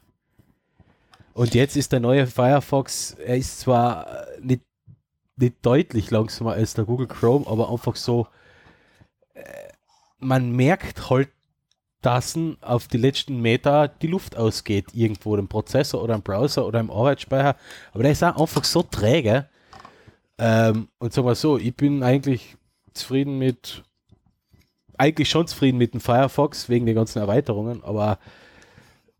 Und 1.33 1.55
jetzt 1.55 1.77
ist 1.77 1.93
der 1.93 2.01
neue 2.01 2.27
Firefox, 2.27 3.13
er 3.13 3.37
ist 3.37 3.61
zwar 3.61 4.27
nicht, 4.43 4.63
nicht 5.37 5.55
deutlich 5.63 6.11
langsamer 6.11 6.53
als 6.53 6.75
der 6.75 6.85
Google 6.85 7.07
Chrome, 7.07 7.47
aber 7.47 7.71
einfach 7.71 7.97
so, 7.97 8.27
äh, 9.35 9.43
man 10.19 10.51
merkt 10.51 11.09
halt, 11.09 11.31
dass 12.03 12.37
ihn 12.37 12.57
auf 12.61 12.87
die 12.87 12.97
letzten 12.97 13.41
Meter 13.41 13.89
die 13.89 14.07
Luft 14.07 14.37
ausgeht, 14.37 14.87
irgendwo 14.95 15.37
im 15.37 15.49
Prozessor 15.49 16.03
oder 16.03 16.15
im 16.15 16.23
Browser 16.23 16.67
oder 16.67 16.81
im 16.81 16.91
Arbeitsspeicher. 16.91 17.57
Aber 17.93 18.03
der 18.03 18.13
ist 18.13 18.23
auch 18.23 18.41
einfach 18.41 18.65
so 18.65 18.83
träge. 18.83 19.49
Ähm, 20.39 20.89
und 20.99 21.13
sagen 21.13 21.27
wir 21.27 21.35
so, 21.35 21.59
ich 21.59 21.75
bin 21.75 22.03
eigentlich 22.03 22.57
zufrieden 22.95 23.39
mit, 23.39 23.83
eigentlich 24.97 25.29
schon 25.29 25.49
zufrieden 25.49 25.79
mit 25.79 25.95
dem 25.95 26.01
Firefox 26.01 26.69
wegen 26.69 26.87
den 26.87 26.95
ganzen 26.95 27.19
Erweiterungen, 27.19 27.83
aber 27.83 28.19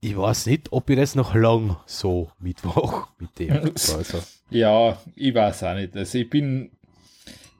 ich 0.01 0.17
weiß 0.17 0.47
nicht, 0.47 0.73
ob 0.73 0.89
ich 0.91 0.97
das 0.97 1.17
noch 1.17 1.35
lang 1.35 1.77
so 1.87 2.31
Mittwoch 2.39 3.09
mit 3.19 3.37
dem 3.39 3.49
Browser. 3.49 4.23
Ja, 4.51 4.97
ich 5.17 5.35
weiß 5.35 5.65
auch 5.65 5.75
nicht. 5.75 5.97
Also 5.97 6.19
ich 6.19 6.31
bin, 6.31 6.71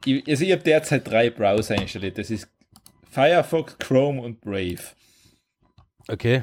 ich, 0.05 0.27
also 0.29 0.45
ich 0.45 0.53
habe 0.53 0.63
derzeit 0.63 1.09
drei 1.09 1.31
Browser 1.31 1.75
installiert. 1.75 2.17
Das 2.17 2.31
ist 2.31 2.49
Firefox, 3.11 3.77
Chrome 3.79 4.23
und 4.23 4.41
Brave. 4.41 4.79
Okay. 6.09 6.43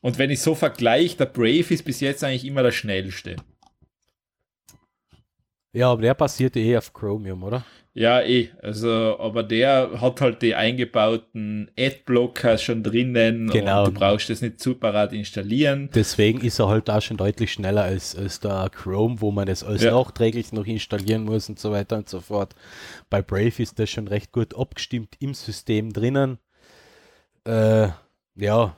Und 0.00 0.18
wenn 0.18 0.30
ich 0.30 0.40
so 0.40 0.54
vergleiche, 0.54 1.16
der 1.16 1.26
Brave 1.26 1.72
ist 1.74 1.84
bis 1.84 2.00
jetzt 2.00 2.24
eigentlich 2.24 2.44
immer 2.44 2.62
der 2.62 2.72
schnellste. 2.72 3.36
Ja, 5.72 5.90
aber 5.92 6.02
der 6.02 6.14
basiert 6.14 6.56
eh 6.56 6.76
auf 6.76 6.92
Chromium, 6.92 7.42
oder? 7.42 7.64
Ja, 7.92 8.22
eh. 8.22 8.48
Also, 8.62 9.18
aber 9.18 9.42
der 9.42 10.00
hat 10.00 10.20
halt 10.20 10.40
die 10.40 10.54
eingebauten 10.54 11.70
Adblocker 11.78 12.56
schon 12.56 12.82
drinnen 12.82 13.50
Genau. 13.50 13.84
und 13.84 13.94
du 13.94 14.00
brauchst 14.00 14.30
das 14.30 14.40
nicht 14.40 14.60
separat 14.60 15.12
installieren. 15.12 15.90
Deswegen 15.94 16.40
ist 16.40 16.58
er 16.60 16.68
halt 16.68 16.88
da 16.88 17.00
schon 17.00 17.16
deutlich 17.16 17.52
schneller 17.52 17.82
als, 17.82 18.14
als 18.16 18.38
der 18.40 18.70
Chrome, 18.72 19.20
wo 19.20 19.30
man 19.32 19.48
es 19.48 19.64
als 19.64 19.82
Ja. 19.82 19.90
nachträglich 19.92 20.52
noch 20.52 20.64
installieren 20.66 21.24
muss 21.24 21.48
und 21.48 21.58
so 21.58 21.72
weiter 21.72 21.96
und 21.96 22.08
so 22.08 22.20
fort. 22.20 22.54
Bei 23.10 23.20
Brave 23.20 23.60
ist 23.62 23.78
das 23.78 23.90
schon 23.90 24.08
recht 24.08 24.32
gut 24.32 24.56
abgestimmt 24.56 25.16
im 25.18 25.34
System 25.34 25.92
drinnen. 25.92 26.38
Äh, 27.44 27.88
ja. 28.38 28.76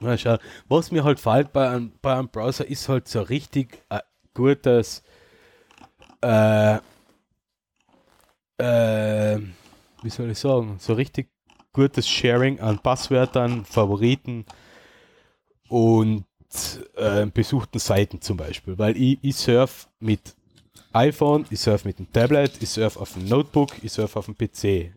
Na, 0.00 0.18
schau. 0.18 0.38
Was 0.68 0.90
mir 0.90 1.04
halt 1.04 1.20
fällt 1.20 1.52
bei 1.52 1.68
einem, 1.68 1.92
bei 2.02 2.14
einem 2.14 2.28
Browser 2.28 2.66
ist 2.66 2.88
halt 2.88 3.06
so 3.06 3.22
richtig 3.22 3.84
äh, 3.88 4.00
gutes 4.34 5.02
äh, 6.22 6.78
äh, 8.58 9.38
wie 10.02 10.10
soll 10.10 10.30
ich 10.30 10.38
sagen, 10.38 10.76
so 10.78 10.94
richtig 10.94 11.30
gutes 11.72 12.08
Sharing 12.08 12.60
an 12.60 12.78
Passwörtern, 12.78 13.64
Favoriten 13.64 14.44
und 15.68 16.24
äh, 16.96 17.26
besuchten 17.26 17.78
Seiten 17.78 18.20
zum 18.20 18.36
Beispiel, 18.36 18.78
weil 18.78 18.96
ich, 18.96 19.18
ich 19.22 19.36
surf 19.36 19.88
mit 20.00 20.36
iPhone, 20.92 21.46
ich 21.50 21.60
surf 21.60 21.84
mit 21.84 21.98
dem 21.98 22.12
Tablet, 22.12 22.60
ich 22.60 22.68
surf 22.68 22.96
auf 22.96 23.14
dem 23.14 23.24
Notebook, 23.26 23.70
ich 23.82 23.92
surf 23.92 24.16
auf 24.16 24.26
dem 24.26 24.36
PC. 24.36 24.94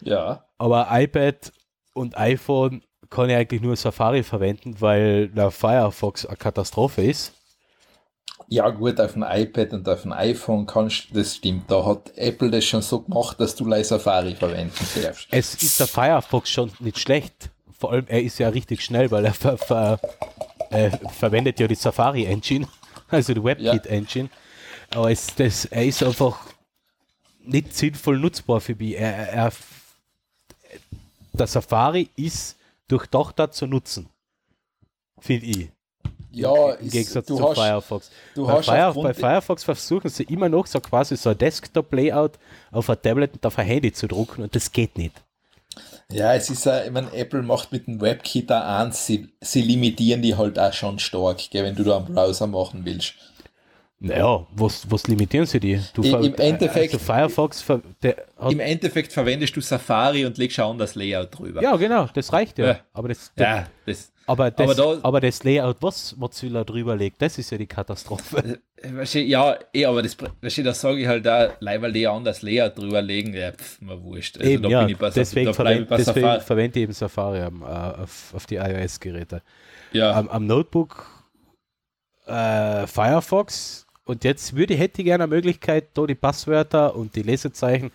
Ja. 0.00 0.44
Aber 0.58 0.88
iPad 0.90 1.52
und 1.94 2.16
iPhone 2.16 2.82
kann 3.10 3.30
ich 3.30 3.36
eigentlich 3.36 3.60
nur 3.60 3.76
Safari 3.76 4.22
verwenden, 4.22 4.76
weil 4.80 5.28
der 5.28 5.50
Firefox 5.50 6.26
eine 6.26 6.36
Katastrophe 6.36 7.02
ist. 7.02 7.32
Ja, 8.48 8.68
gut, 8.70 9.00
auf 9.00 9.12
dem 9.12 9.24
iPad 9.26 9.72
und 9.72 9.88
auf 9.88 10.02
dem 10.02 10.12
iPhone 10.12 10.66
kannst 10.66 11.10
du, 11.10 11.14
das 11.14 11.36
stimmt, 11.36 11.70
da 11.70 11.84
hat 11.84 12.12
Apple 12.16 12.50
das 12.50 12.64
schon 12.64 12.82
so 12.82 13.00
gemacht, 13.00 13.38
dass 13.40 13.54
du 13.54 13.64
Lei 13.64 13.82
Safari 13.82 14.34
verwenden 14.34 14.74
darfst. 15.02 15.28
Es 15.30 15.54
ist 15.54 15.80
der 15.80 15.86
Firefox 15.86 16.50
schon 16.50 16.70
nicht 16.80 16.98
schlecht. 16.98 17.50
Vor 17.78 17.92
allem, 17.92 18.06
er 18.08 18.22
ist 18.22 18.38
ja 18.38 18.48
richtig 18.48 18.82
schnell, 18.82 19.10
weil 19.10 19.24
er 19.24 19.34
ver, 19.34 19.56
ver, 19.58 19.98
äh, 20.70 20.90
verwendet 21.18 21.60
ja 21.60 21.66
die 21.66 21.74
Safari 21.74 22.24
Engine, 22.24 22.66
also 23.08 23.32
die 23.32 23.42
WebKit 23.42 23.86
Engine. 23.86 24.28
Aber 24.90 25.10
es, 25.10 25.34
das, 25.34 25.64
er 25.66 25.86
ist 25.86 26.02
einfach 26.02 26.38
nicht 27.44 27.74
sinnvoll 27.74 28.18
nutzbar 28.18 28.60
für 28.60 28.74
mich. 28.74 28.98
Er, 28.98 29.28
er, 29.32 29.52
der 31.32 31.46
Safari 31.46 32.10
ist 32.16 32.56
durchdachter 32.88 33.50
zu 33.50 33.66
nutzen, 33.66 34.08
finde 35.18 35.46
ich. 35.46 35.70
Ja, 36.30 36.72
Im 36.72 36.88
Gegensatz 36.88 37.26
zu 37.26 37.42
hast, 37.42 37.58
Firefox. 37.58 38.10
du 38.34 38.46
bei, 38.46 38.62
Fire, 38.62 38.94
bei 38.94 39.12
Firefox 39.12 39.64
versuchen 39.64 40.08
sie 40.08 40.22
immer 40.24 40.48
noch 40.48 40.66
so 40.66 40.80
quasi 40.80 41.16
so 41.16 41.30
ein 41.30 41.38
Desktop-Layout 41.38 42.32
auf 42.70 42.88
ein 42.88 43.02
Tablet 43.02 43.34
und 43.34 43.44
auf 43.44 43.58
ein 43.58 43.66
Handy 43.66 43.92
zu 43.92 44.08
drucken 44.08 44.42
und 44.42 44.54
das 44.54 44.72
geht 44.72 44.96
nicht. 44.96 45.22
Ja, 46.10 46.34
es 46.34 46.50
ist 46.50 46.66
ja, 46.66 46.84
ich 46.84 46.90
meine, 46.90 47.12
Apple 47.12 47.42
macht 47.42 47.72
mit 47.72 47.86
dem 47.86 48.00
WebKit 48.00 48.50
auch 48.50 48.62
eins, 48.62 49.06
sie, 49.06 49.28
sie 49.40 49.62
limitieren 49.62 50.22
die 50.22 50.36
halt 50.36 50.58
auch 50.58 50.72
schon 50.72 50.98
stark, 50.98 51.50
gell, 51.50 51.64
wenn 51.64 51.74
du 51.74 51.84
da 51.84 51.98
einen 51.98 52.12
Browser 52.12 52.46
machen 52.46 52.84
willst. 52.84 53.14
Naja, 54.04 54.44
was, 54.56 54.90
was 54.90 55.06
limitieren 55.06 55.46
sie 55.46 55.60
die? 55.60 55.80
Du 55.94 56.02
I- 56.02 56.10
ver- 56.10 56.20
im 56.20 56.34
Endeffekt- 56.34 56.92
also 56.94 56.98
Firefox, 57.04 57.64
Im 58.50 58.58
Endeffekt 58.60 59.12
verwendest 59.12 59.54
du 59.54 59.60
Safari 59.60 60.24
und 60.26 60.36
legst 60.38 60.56
schon 60.56 60.76
das 60.76 60.96
Layout 60.96 61.38
drüber. 61.38 61.62
ja 61.62 61.76
genau, 61.76 62.08
das 62.12 62.32
reicht 62.32 62.58
ja. 62.58 62.66
Ja. 62.66 62.80
Aber, 62.92 63.08
das, 63.08 63.30
ja 63.38 63.66
das, 63.86 64.12
aber, 64.26 64.50
das, 64.50 64.78
aber 64.78 64.98
aber, 65.04 65.20
da- 65.20 65.26
das 65.28 65.44
Layout, 65.44 65.76
was 65.80 66.16
Mozilla 66.16 66.64
drüber 66.64 66.96
legt, 66.96 67.22
das 67.22 67.38
ist 67.38 67.50
ja 67.50 67.58
die 67.58 67.66
Katastrophe. 67.66 68.58
weißt 68.82 69.14
du, 69.14 69.20
ja, 69.20 69.56
eh, 69.72 69.84
aber 69.84 70.02
das, 70.02 70.16
weißt 70.40 70.58
du, 70.58 70.62
das 70.64 70.80
sage 70.80 70.98
ich 71.00 71.06
halt 71.06 71.24
da, 71.24 71.52
weil 71.60 71.92
die 71.92 72.08
anders 72.08 72.42
Layout 72.42 72.76
drüber 72.76 73.02
legen, 73.02 73.32
ja, 73.34 73.52
pf, 73.52 73.80
mal 73.82 74.02
wurscht. 74.02 74.36
Also 74.38 74.50
eben, 74.50 74.64
da 74.64 74.68
ja, 74.68 74.80
bin 74.80 74.88
ich 74.88 74.98
bei, 74.98 75.10
deswegen, 75.10 75.46
da 75.46 75.52
verwend, 75.52 75.88
bei 75.88 75.96
deswegen 75.98 76.20
Safari. 76.26 76.40
verwende 76.40 76.78
ich 76.80 76.82
eben 76.82 76.92
Safari 76.92 77.40
am, 77.42 77.62
äh, 77.62 77.66
auf, 77.66 78.34
auf 78.34 78.46
die 78.46 78.56
iOS-Geräte. 78.56 79.42
Ja, 79.92 80.12
Am, 80.12 80.28
am 80.28 80.46
Notebook 80.46 81.06
äh, 82.26 82.86
Firefox 82.86 83.86
und 84.04 84.24
jetzt 84.24 84.54
würde 84.56 84.74
hätte 84.74 85.02
ich 85.02 85.06
gerne 85.06 85.24
eine 85.24 85.34
Möglichkeit, 85.34 85.88
da 85.94 86.06
die 86.06 86.14
Passwörter 86.14 86.94
und 86.96 87.14
die 87.14 87.22
Lesezeichen 87.22 87.90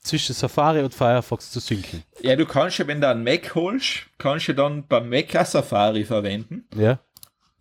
zwischen 0.00 0.34
Safari 0.34 0.80
und 0.82 0.94
Firefox 0.94 1.50
zu 1.50 1.60
synken. 1.60 2.02
ja, 2.22 2.34
du 2.36 2.46
kannst 2.46 2.78
ja, 2.78 2.86
wenn 2.86 3.00
du 3.00 3.08
einen 3.08 3.24
Mac 3.24 3.54
holst, 3.54 4.06
kannst 4.16 4.48
du 4.48 4.54
dann 4.54 4.86
beim 4.86 5.08
Mac 5.10 5.34
auch 5.36 5.44
Safari 5.44 6.04
verwenden, 6.04 6.64
Ja? 6.74 6.98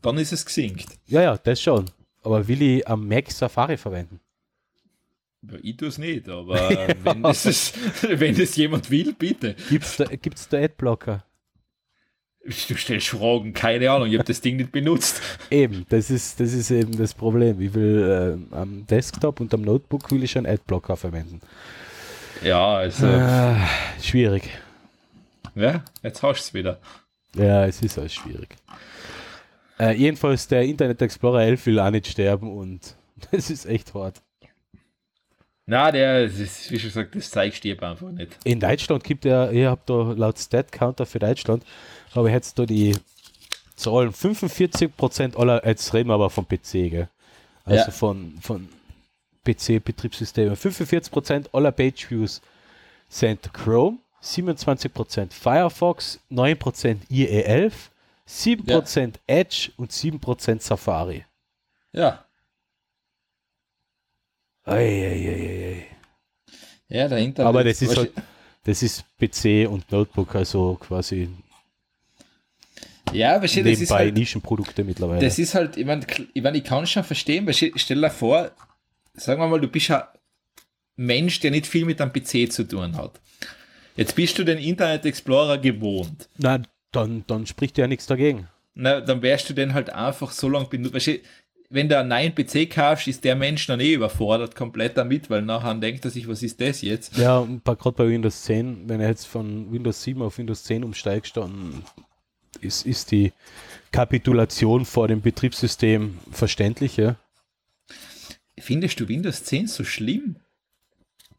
dann 0.02 0.18
ist 0.18 0.32
es 0.32 0.46
gesinkt. 0.46 0.86
Ja, 1.08 1.22
ja, 1.24 1.38
das 1.38 1.62
schon. 1.62 1.86
Aber 2.24 2.48
will 2.48 2.62
ich 2.62 2.88
am 2.88 3.08
Mac 3.08 3.32
Safari 3.32 3.78
verwenden? 3.78 4.20
Ich 5.62 5.78
tue 5.78 5.88
es 5.90 5.98
nicht, 5.98 6.28
aber 6.30 6.56
wenn, 7.04 7.24
es 7.26 7.74
wenn 8.02 8.40
es 8.40 8.56
jemand 8.56 8.90
will, 8.90 9.14
bitte. 9.14 9.56
Gibt's 9.70 9.98
da, 9.98 10.06
gibt's 10.06 10.48
da 10.50 10.58
Adblocker? 10.60 11.24
Du 12.48 12.76
stellst 12.78 13.08
Fragen, 13.10 13.54
keine 13.54 13.92
Ahnung, 13.92 14.08
ich 14.08 14.14
habe 14.14 14.24
das 14.24 14.40
Ding 14.40 14.56
nicht 14.56 14.72
benutzt. 14.72 15.22
Eben, 15.52 15.86
das 15.90 16.10
ist, 16.10 16.40
das 16.40 16.54
ist 16.54 16.72
eben 16.72 16.98
das 16.98 17.14
Problem. 17.14 17.60
Ich 17.60 17.74
will 17.74 18.40
äh, 18.52 18.56
am 18.56 18.88
Desktop 18.88 19.42
und 19.42 19.54
am 19.54 19.64
Notebook 19.64 20.10
will 20.12 20.24
ich 20.24 20.32
schon 20.32 20.46
Adblocker 20.46 20.96
verwenden. 20.96 21.42
Ja, 22.42 22.76
also, 22.78 23.06
Äh, 23.06 23.56
schwierig. 24.02 24.50
ja, 25.56 25.84
jetzt 26.04 26.24
hast 26.24 26.40
du 26.40 26.42
es 26.48 26.54
wieder. 26.54 26.80
Ja, 27.36 27.66
es 27.66 27.82
ist 27.82 28.00
alles 28.00 28.14
schwierig. 28.14 28.56
Äh, 29.78 29.96
jedenfalls, 29.98 30.48
der 30.48 30.62
Internet 30.64 31.02
Explorer 31.02 31.42
11 31.42 31.66
will 31.66 31.80
auch 31.80 31.90
nicht 31.92 32.08
sterben 32.08 32.56
und 32.56 32.96
das 33.32 33.50
ist 33.50 33.66
echt 33.66 33.94
hart. 33.94 34.22
Na, 35.66 35.92
der, 35.92 36.24
ist, 36.24 36.72
wie 36.72 36.80
schon 36.80 36.90
gesagt, 36.92 37.14
das 37.14 37.30
zeigt 37.30 37.62
dir 37.66 37.82
einfach 37.84 38.10
nicht. 38.10 38.38
In 38.46 38.62
Deutschland 38.62 39.04
gibt 39.04 39.26
er, 39.26 39.52
ich 39.52 39.66
habe 39.66 39.82
da 39.86 40.14
laut 40.14 40.40
Stat 40.40 40.72
Counter 40.72 41.06
für 41.06 41.20
Deutschland, 41.20 41.66
habe 42.16 42.30
ich 42.30 42.34
jetzt 42.34 42.58
da 42.60 42.66
die 42.66 42.96
Zahlen 43.76 44.12
45% 44.12 45.36
aller, 45.38 45.66
jetzt 45.66 45.94
reden 45.94 46.10
wir 46.10 46.16
aber 46.16 46.30
vom 46.30 46.46
PC, 46.48 46.72
gell? 46.90 47.10
Also 47.66 47.86
Ja. 47.86 47.92
von, 47.92 48.38
von 48.42 48.70
PC-Betriebssystemen. 49.46 50.56
45% 50.56 51.54
aller 51.54 51.72
Page-Views 51.72 52.42
sind 53.10 53.54
Chrome, 53.54 53.98
27% 54.24 55.32
Firefox, 55.32 56.20
9% 56.32 56.98
IE11, 57.10 57.72
7% 58.28 59.14
Edge 59.28 59.72
und 59.78 59.92
7% 59.92 60.62
Safari. 60.62 61.24
Ja. 61.94 62.26
Eieieiei. 64.66 65.86
Ja, 66.90 67.08
der 67.08 67.18
Internet. 67.20 67.48
Aber 67.48 67.64
das 67.64 67.82
ist 67.82 67.96
halt, 67.96 68.12
das 68.64 68.82
ist 68.84 69.04
PC 69.18 69.68
und 69.70 69.90
Notebook, 69.92 70.36
also 70.36 70.76
quasi 70.80 71.28
du- 71.28 71.44
Ja, 73.14 73.42
weißt 73.42 73.58
du, 73.58 73.64
das 73.64 73.82
ist 73.82 73.92
halt, 73.92 74.16
Nischenprodukte 74.16 74.84
mittlerweile. 74.84 75.22
das 75.22 75.40
ist 75.40 75.56
halt, 75.56 75.78
ich 75.78 75.86
meine, 75.86 76.06
ich, 76.34 76.44
mein, 76.44 76.56
ich 76.56 76.64
kann 76.64 76.86
schon 76.86 77.04
verstehen, 77.04 77.46
weil 77.46 77.54
stell 77.54 78.02
dir 78.02 78.10
vor, 78.10 78.52
sagen 79.14 79.42
wir 79.42 79.48
mal, 79.48 79.62
du 79.62 79.68
bist 79.68 79.92
ein 79.92 80.04
Mensch, 80.96 81.40
der 81.40 81.52
nicht 81.52 81.68
viel 81.68 81.86
mit 81.86 82.02
einem 82.02 82.12
PC 82.12 82.52
zu 82.52 82.68
tun 82.68 82.96
hat. 82.98 83.20
Jetzt 83.96 84.16
bist 84.16 84.38
du 84.38 84.44
den 84.44 84.60
Internet 84.60 85.06
Explorer 85.06 85.58
gewohnt. 85.58 86.30
Na, 86.38 86.62
dann, 86.92 87.24
dann 87.28 87.46
spricht 87.48 87.78
ja 87.78 87.88
nichts 87.88 88.06
dagegen. 88.06 88.48
Na, 88.76 89.02
dann 89.02 89.22
wärst 89.22 89.50
du 89.50 89.54
den 89.54 89.74
halt 89.74 89.90
einfach 89.90 90.32
so 90.32 90.50
lange 90.50 90.68
benutzt. 90.68 91.10
Wenn 91.70 91.90
du 91.90 92.00
einen 92.00 92.10
neuen 92.10 92.34
PC 92.34 92.70
kaufst, 92.70 93.08
ist 93.08 93.24
der 93.26 93.36
Mensch 93.36 93.68
dann 93.68 93.80
eh 93.80 93.94
überfordert 93.94 94.56
komplett 94.56 94.98
damit, 94.98 95.30
weil 95.30 95.42
nachher 95.42 95.74
denkt 95.76 96.06
er 96.06 96.12
sich, 96.12 96.28
was 96.28 96.42
ist 96.44 96.62
das 96.62 96.82
jetzt? 96.82 97.18
Ja, 97.18 97.46
gerade 97.66 97.92
bei 97.92 98.08
Windows 98.08 98.44
10, 98.44 98.88
wenn 98.88 99.02
er 99.02 99.10
jetzt 99.10 99.26
von 99.26 99.72
Windows 99.72 100.02
7 100.04 100.22
auf 100.22 100.38
Windows 100.38 100.64
10 100.64 100.84
umsteigst, 100.84 101.36
dann 101.36 101.84
ist, 102.62 102.86
ist 102.86 103.12
die 103.12 103.34
Kapitulation 103.92 104.86
vor 104.86 105.08
dem 105.08 105.22
Betriebssystem 105.22 106.18
verständlich. 106.32 106.98
Ja. 106.98 107.16
Findest 108.60 109.00
du 109.00 109.08
Windows 109.08 109.44
10 109.44 109.68
so 109.68 109.84
schlimm? 109.84 110.38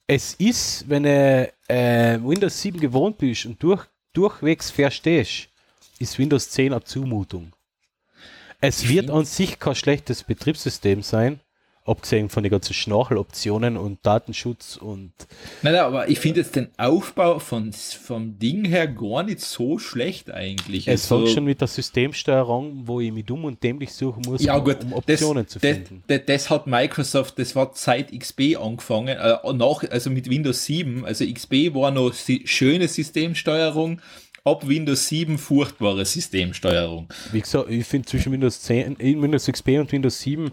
Es 0.07 0.35
ist, 0.35 0.89
wenn 0.89 1.03
du 1.03 1.53
äh, 1.69 2.19
Windows 2.23 2.63
7 2.63 2.81
gewohnt 2.81 3.19
bist 3.19 3.47
und 3.47 3.63
durch, 3.63 3.85
durchwegs 4.15 4.71
verstehst, 4.71 5.49
ist 5.99 6.19
Windows 6.19 6.51
10 6.51 6.73
eine 6.73 6.85
Zumutung. 6.85 7.53
Es 8.61 8.89
wird 8.89 9.11
an 9.11 9.25
sich 9.25 9.59
kein 9.59 9.75
schlechtes 9.75 10.25
Betriebssystem 10.25 11.03
sein, 11.03 11.41
abgesehen 11.89 12.29
von 12.29 12.43
den 12.43 12.51
ganzen 12.53 12.75
Schnarcheloptionen 12.75 13.77
und 13.77 13.99
Datenschutz 14.05 14.77
und 14.77 15.13
Nein, 15.63 15.73
nein, 15.73 15.83
aber 15.83 16.09
ich 16.09 16.19
finde 16.21 16.41
jetzt 16.41 16.55
den 16.55 16.69
Aufbau 16.77 17.39
von, 17.39 17.73
vom 17.73 18.39
Ding 18.39 18.65
her 18.67 18.87
gar 18.87 19.23
nicht 19.23 19.41
so 19.41 19.79
schlecht 19.79 20.31
eigentlich. 20.31 20.87
es 20.87 21.11
Also- 21.11 21.25
fängt 21.25 21.35
schon 21.35 21.45
mit 21.45 21.61
der 21.61 21.69
Systemsteuerung, 21.69 22.83
wo 22.87 23.01
ich 23.01 23.13
mich 23.13 23.25
dumm 23.25 23.45
und 23.45 23.63
dämlich 23.63 23.93
suchen 23.93 24.23
muss, 24.27 24.43
Ja 24.43 24.57
um, 24.57 24.65
gut, 24.65 24.83
um 24.85 24.91
das, 24.91 24.99
Optionen 25.23 25.49
zu 25.49 25.59
das, 25.59 25.77
finden. 25.77 26.05
das, 26.07 26.21
das 26.27 26.51
hat 26.51 26.67
Microsoft, 26.67 27.39
das 27.39 27.57
war 27.57 27.71
seit 27.75 28.13
XP 28.13 28.57
angefangen, 28.61 29.17
äh, 29.17 29.37
nach, 29.55 29.83
also 29.91 30.11
mit 30.11 30.29
Windows 30.29 30.65
7, 30.67 31.05
also 31.05 31.25
XP 31.25 31.75
war 31.75 31.91
noch 31.91 32.13
si 32.13 32.43
schöne 32.45 32.89
Systemsteuerung, 32.89 34.01
ab 34.45 34.67
Windows 34.69 35.09
7 35.09 35.39
furchtbare 35.39 36.05
Systemsteuerung. 36.05 37.09
Wie 37.33 37.41
gesagt, 37.41 37.71
ich 37.71 37.87
finde 37.87 38.07
zwischen 38.09 38.33
Windows 38.33 38.61
10, 38.63 38.97
in 38.97 39.21
Windows 39.23 39.47
XP 39.47 39.79
und 39.79 39.91
Windows 39.93 40.21
7 40.21 40.53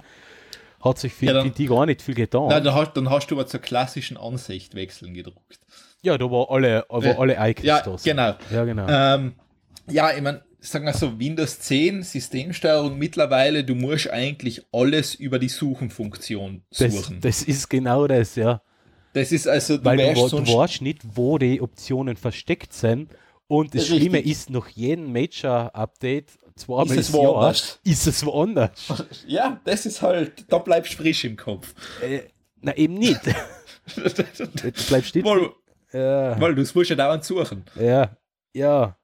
hat 0.86 1.00
sich 1.00 1.14
für 1.14 1.26
Ja, 1.26 1.34
dann- 1.34 1.54
die, 1.54 1.66
gar 1.66 1.86
nicht 1.86 2.02
viel 2.02 2.16
getan. 2.16 2.48
Nein, 2.48 2.64
dann 2.64 2.74
hast, 2.76 2.94
dann 2.94 3.10
hast 3.10 3.28
du 3.28 3.36
aber 3.36 3.48
zur 3.48 3.60
klassischen 3.60 4.16
Ansicht 4.18 4.76
wechseln 4.76 5.14
gedruckt. 5.14 5.60
ja, 6.02 6.18
da 6.18 6.30
war 6.32 6.50
alle, 6.52 6.86
aber 6.90 7.06
Ja, 7.08 7.18
alle 7.18 7.50
Icons 7.50 7.66
ja, 7.66 7.82
da. 7.82 7.96
genau. 8.04 8.36
Ja, 8.52 8.64
genau. 8.64 8.86
Ähm, 8.88 9.34
ja, 9.90 10.12
ich 10.16 10.22
meine, 10.22 10.44
sagen 10.60 10.86
wir 10.86 10.94
so, 10.94 11.20
Windows 11.20 11.60
10 11.60 12.02
Systemsteuerung 12.04 12.98
mittlerweile, 12.98 13.64
du 13.64 13.76
musst 13.76 14.10
eigentlich 14.10 14.64
alles 14.72 15.16
über 15.16 15.40
die 15.40 15.50
Suchenfunktion 15.50 16.64
das, 16.78 16.94
suchen. 16.94 17.20
das 17.22 17.42
ist 17.44 17.70
genau 17.70 18.08
das, 18.08 18.36
ja. 18.36 18.62
Das 19.14 19.32
ist 19.32 19.48
also, 19.48 19.78
du 19.78 19.86
Weil 19.86 19.98
du, 19.98 20.04
wa- 20.22 20.28
sonst 20.30 20.50
du 20.52 20.58
weißt 20.58 20.82
nicht, 20.82 21.02
wo 21.16 21.38
die 21.38 21.62
Optionen 21.62 22.18
versteckt 22.18 22.74
sind. 22.74 23.12
Und 23.48 23.74
das 23.76 23.84
Richtig. 23.84 23.98
Schlimme 24.00 24.20
ist, 24.20 24.50
nach 24.50 24.68
jedem 24.70 25.14
Major-Update, 25.14 26.32
zweimal 26.58 26.98
Ist 26.98 27.10
es 27.10 27.14
woanders. 27.14 27.80
ist 27.84 28.08
es 28.08 28.26
woanders. 28.26 29.06
Ja, 29.28 29.60
das 29.66 29.86
ist 29.86 30.02
halt, 30.02 30.46
da 30.52 30.58
bleibst 30.60 30.94
du 30.94 30.98
frisch 30.98 31.24
im 31.26 31.36
Kopf. 31.38 31.74
äh, 32.02 32.22
na, 32.62 32.76
eben 32.76 32.96
nicht. 32.96 33.22
du 33.96 34.72
bleibst 34.88 35.16
nicht. 35.16 35.26
weil, 35.26 35.50
Ja. 35.94 36.40
weil 36.40 36.56
du 36.56 36.62
es 36.62 36.74
musst 36.74 36.90
ja 36.90 36.96
dauernd 36.96 37.24
suchen. 37.24 37.66
Ja, 37.80 38.16
ja. 38.54 38.98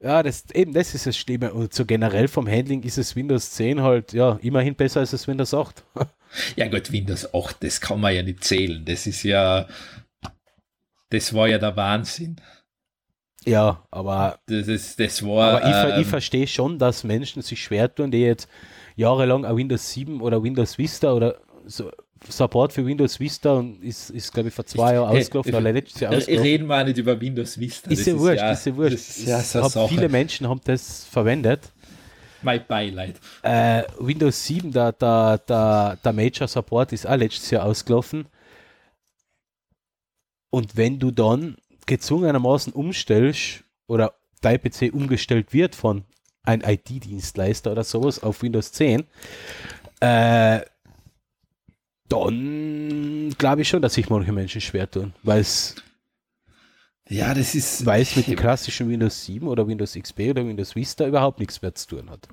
Ja, 0.00 0.20
das, 0.24 0.50
eben 0.52 0.72
das 0.72 0.94
ist 0.96 1.06
das 1.06 1.16
Schlimme. 1.16 1.52
Und 1.54 1.72
so 1.72 1.86
generell 1.86 2.26
vom 2.26 2.48
Handling 2.48 2.82
ist 2.82 2.98
es 2.98 3.14
Windows 3.14 3.52
10 3.52 3.82
halt, 3.82 4.12
ja, 4.12 4.36
immerhin 4.42 4.74
besser 4.74 4.98
als 5.00 5.12
das 5.12 5.26
Windows 5.28 5.54
8. 5.54 5.84
Ja 6.56 6.66
gut, 6.68 6.90
Windows 6.90 7.34
8, 7.34 7.62
das 7.62 7.78
kann 7.78 8.00
man 8.00 8.14
ja 8.14 8.22
nicht 8.22 8.42
zählen. 8.42 8.82
Das 8.86 9.06
ist 9.06 9.22
ja, 9.22 9.68
das 11.10 11.34
war 11.34 11.46
ja 11.46 11.58
der 11.58 11.76
Wahnsinn. 11.76 12.36
Ja, 13.44 13.82
aber, 13.90 14.38
Das, 14.46 14.68
ist, 14.68 14.98
das 15.00 15.22
war, 15.22 15.62
aber 15.62 15.94
ähm, 15.94 16.00
ich 16.02 16.06
verstehe 16.06 16.46
schon, 16.46 16.78
dass 16.78 17.04
Menschen 17.04 17.42
sich 17.42 17.62
schwer 17.62 17.92
tun, 17.94 18.10
die 18.10 18.18
jetzt 18.22 18.48
jahrelang 18.96 19.44
ein 19.44 19.56
Windows 19.56 19.92
7 19.92 20.20
oder 20.20 20.42
Windows 20.42 20.78
Vista 20.78 21.12
oder 21.12 21.36
so 21.66 21.90
Support 22.28 22.72
für 22.72 22.86
Windows 22.86 23.18
Vista 23.18 23.54
und 23.54 23.82
ist, 23.82 24.10
ist 24.10 24.32
glaube 24.32 24.48
ich, 24.48 24.54
vor 24.54 24.64
zwei 24.64 24.94
Jahren 24.94 25.10
Hey, 25.10 25.20
ausgelaufen 25.22 25.50
ich- 25.50 25.56
oder 25.56 25.72
letztes 25.72 26.00
Jahr 26.00 26.12
äh, 26.12 26.16
ausgelaufen. 26.16 26.44
reden 26.44 26.66
wir 26.66 26.84
nicht 26.84 26.98
über 26.98 27.20
Windows 27.20 27.58
Vista. 27.58 27.90
Ist 27.90 28.06
ja 28.06 28.18
wurscht, 28.18 28.42
ist 28.42 28.66
ja 28.66 28.76
wurscht. 28.76 29.26
Ja 29.26 29.88
viele 29.88 30.08
Menschen 30.08 30.48
haben 30.48 30.60
das 30.64 31.04
verwendet. 31.04 31.72
Mein 32.42 32.64
Beileid. 32.66 33.20
Äh, 33.42 33.84
Windows 33.98 34.44
7, 34.46 34.72
der, 34.72 34.92
der, 34.92 35.38
der, 35.38 35.98
der 36.04 36.12
Major 36.12 36.48
Support 36.48 36.92
ist 36.92 37.06
auch 37.06 37.16
letztes 37.16 37.50
Jahr 37.50 37.64
ausgelaufen. 37.64 38.26
Und 40.50 40.76
wenn 40.76 40.98
du 40.98 41.10
dann 41.10 41.56
gezwungenermaßen 41.96 42.72
umstellst 42.72 43.64
oder 43.86 44.14
dein 44.40 44.60
PC 44.60 44.92
umgestellt 44.92 45.52
wird 45.52 45.74
von 45.74 46.04
einem 46.44 46.62
IT-Dienstleister 46.66 47.70
oder 47.72 47.84
sowas 47.84 48.22
auf 48.22 48.42
Windows 48.42 48.72
10, 48.72 49.04
äh, 50.00 50.60
dann 52.08 53.34
glaube 53.38 53.62
ich 53.62 53.68
schon, 53.68 53.82
dass 53.82 53.94
sich 53.94 54.08
manche 54.10 54.32
Menschen 54.32 54.60
schwer 54.60 54.90
tun, 54.90 55.12
weil 55.22 55.40
es 55.40 55.76
Ja, 57.08 57.32
das 57.34 57.54
ist. 57.54 57.86
weil 57.86 58.02
es 58.02 58.16
mit 58.16 58.26
dem 58.26 58.36
klassischen 58.36 58.88
Windows 58.88 59.24
7 59.24 59.46
oder 59.46 59.66
Windows 59.66 59.94
XP 59.94 60.30
oder 60.30 60.46
Windows 60.46 60.74
Vista 60.74 61.06
überhaupt 61.06 61.38
nichts 61.38 61.62
mehr 61.62 61.74
zu 61.74 61.88
tun 61.88 62.10
hat. 62.10 62.28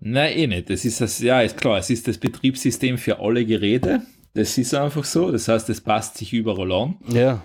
Nein, 0.00 0.36
eh 0.38 0.46
nicht. 0.46 0.70
Das 0.70 0.84
ist 0.84 1.00
das, 1.00 1.18
ja, 1.18 1.40
ist 1.40 1.56
klar, 1.56 1.78
es 1.78 1.90
ist 1.90 2.06
das 2.06 2.18
Betriebssystem 2.18 2.98
für 2.98 3.18
alle 3.18 3.44
Geräte. 3.44 4.02
Das 4.34 4.56
ist 4.56 4.72
einfach 4.74 5.04
so. 5.04 5.32
Das 5.32 5.48
heißt, 5.48 5.68
es 5.70 5.80
passt 5.80 6.16
sich 6.18 6.32
überall 6.32 6.70
an. 6.70 6.96
Ja, 7.08 7.42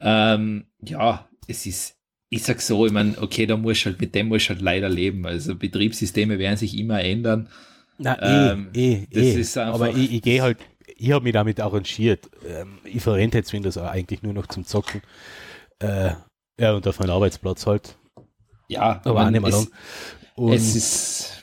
Ähm, 0.00 0.64
ja, 0.82 1.28
es 1.46 1.66
ist, 1.66 1.94
ich 2.30 2.42
sag 2.42 2.60
so, 2.60 2.86
ich 2.86 2.92
meine, 2.92 3.20
okay, 3.20 3.46
da 3.46 3.56
muss 3.56 3.84
halt, 3.84 4.00
mit 4.00 4.14
dem 4.14 4.28
muss 4.28 4.48
halt 4.48 4.60
leider 4.60 4.88
leben. 4.88 5.26
Also 5.26 5.54
Betriebssysteme 5.54 6.38
werden 6.38 6.56
sich 6.56 6.76
immer 6.78 7.02
ändern. 7.02 7.48
Na, 7.98 8.52
Ähm, 8.52 8.70
eh, 8.74 8.92
eh, 8.92 9.06
das 9.12 9.22
eh. 9.22 9.40
ist 9.40 9.58
einfach- 9.58 9.74
Aber 9.74 9.90
ich, 9.90 10.12
ich 10.12 10.22
gehe 10.22 10.40
halt, 10.42 10.58
ich 10.96 11.12
habe 11.12 11.24
mich 11.24 11.32
damit 11.34 11.60
arrangiert. 11.60 12.30
Ähm, 12.46 12.78
ich 12.84 13.02
verwende 13.02 13.38
jetzt 13.38 13.52
Windows 13.52 13.76
auch 13.76 13.90
eigentlich 13.90 14.22
nur 14.22 14.32
noch 14.32 14.46
zum 14.46 14.64
Zocken. 14.64 15.02
Äh, 15.80 16.12
ja, 16.58 16.72
und 16.74 16.86
auf 16.86 16.98
meinem 16.98 17.10
Arbeitsplatz 17.10 17.66
halt. 17.66 17.96
Ja, 18.68 19.00
Aber 19.04 19.26
auch 19.26 19.30
nicht 19.30 19.40
mehr 19.42 19.50
lang. 19.50 19.66
Und 20.36 20.52
es 20.52 20.74
ist, 20.76 21.39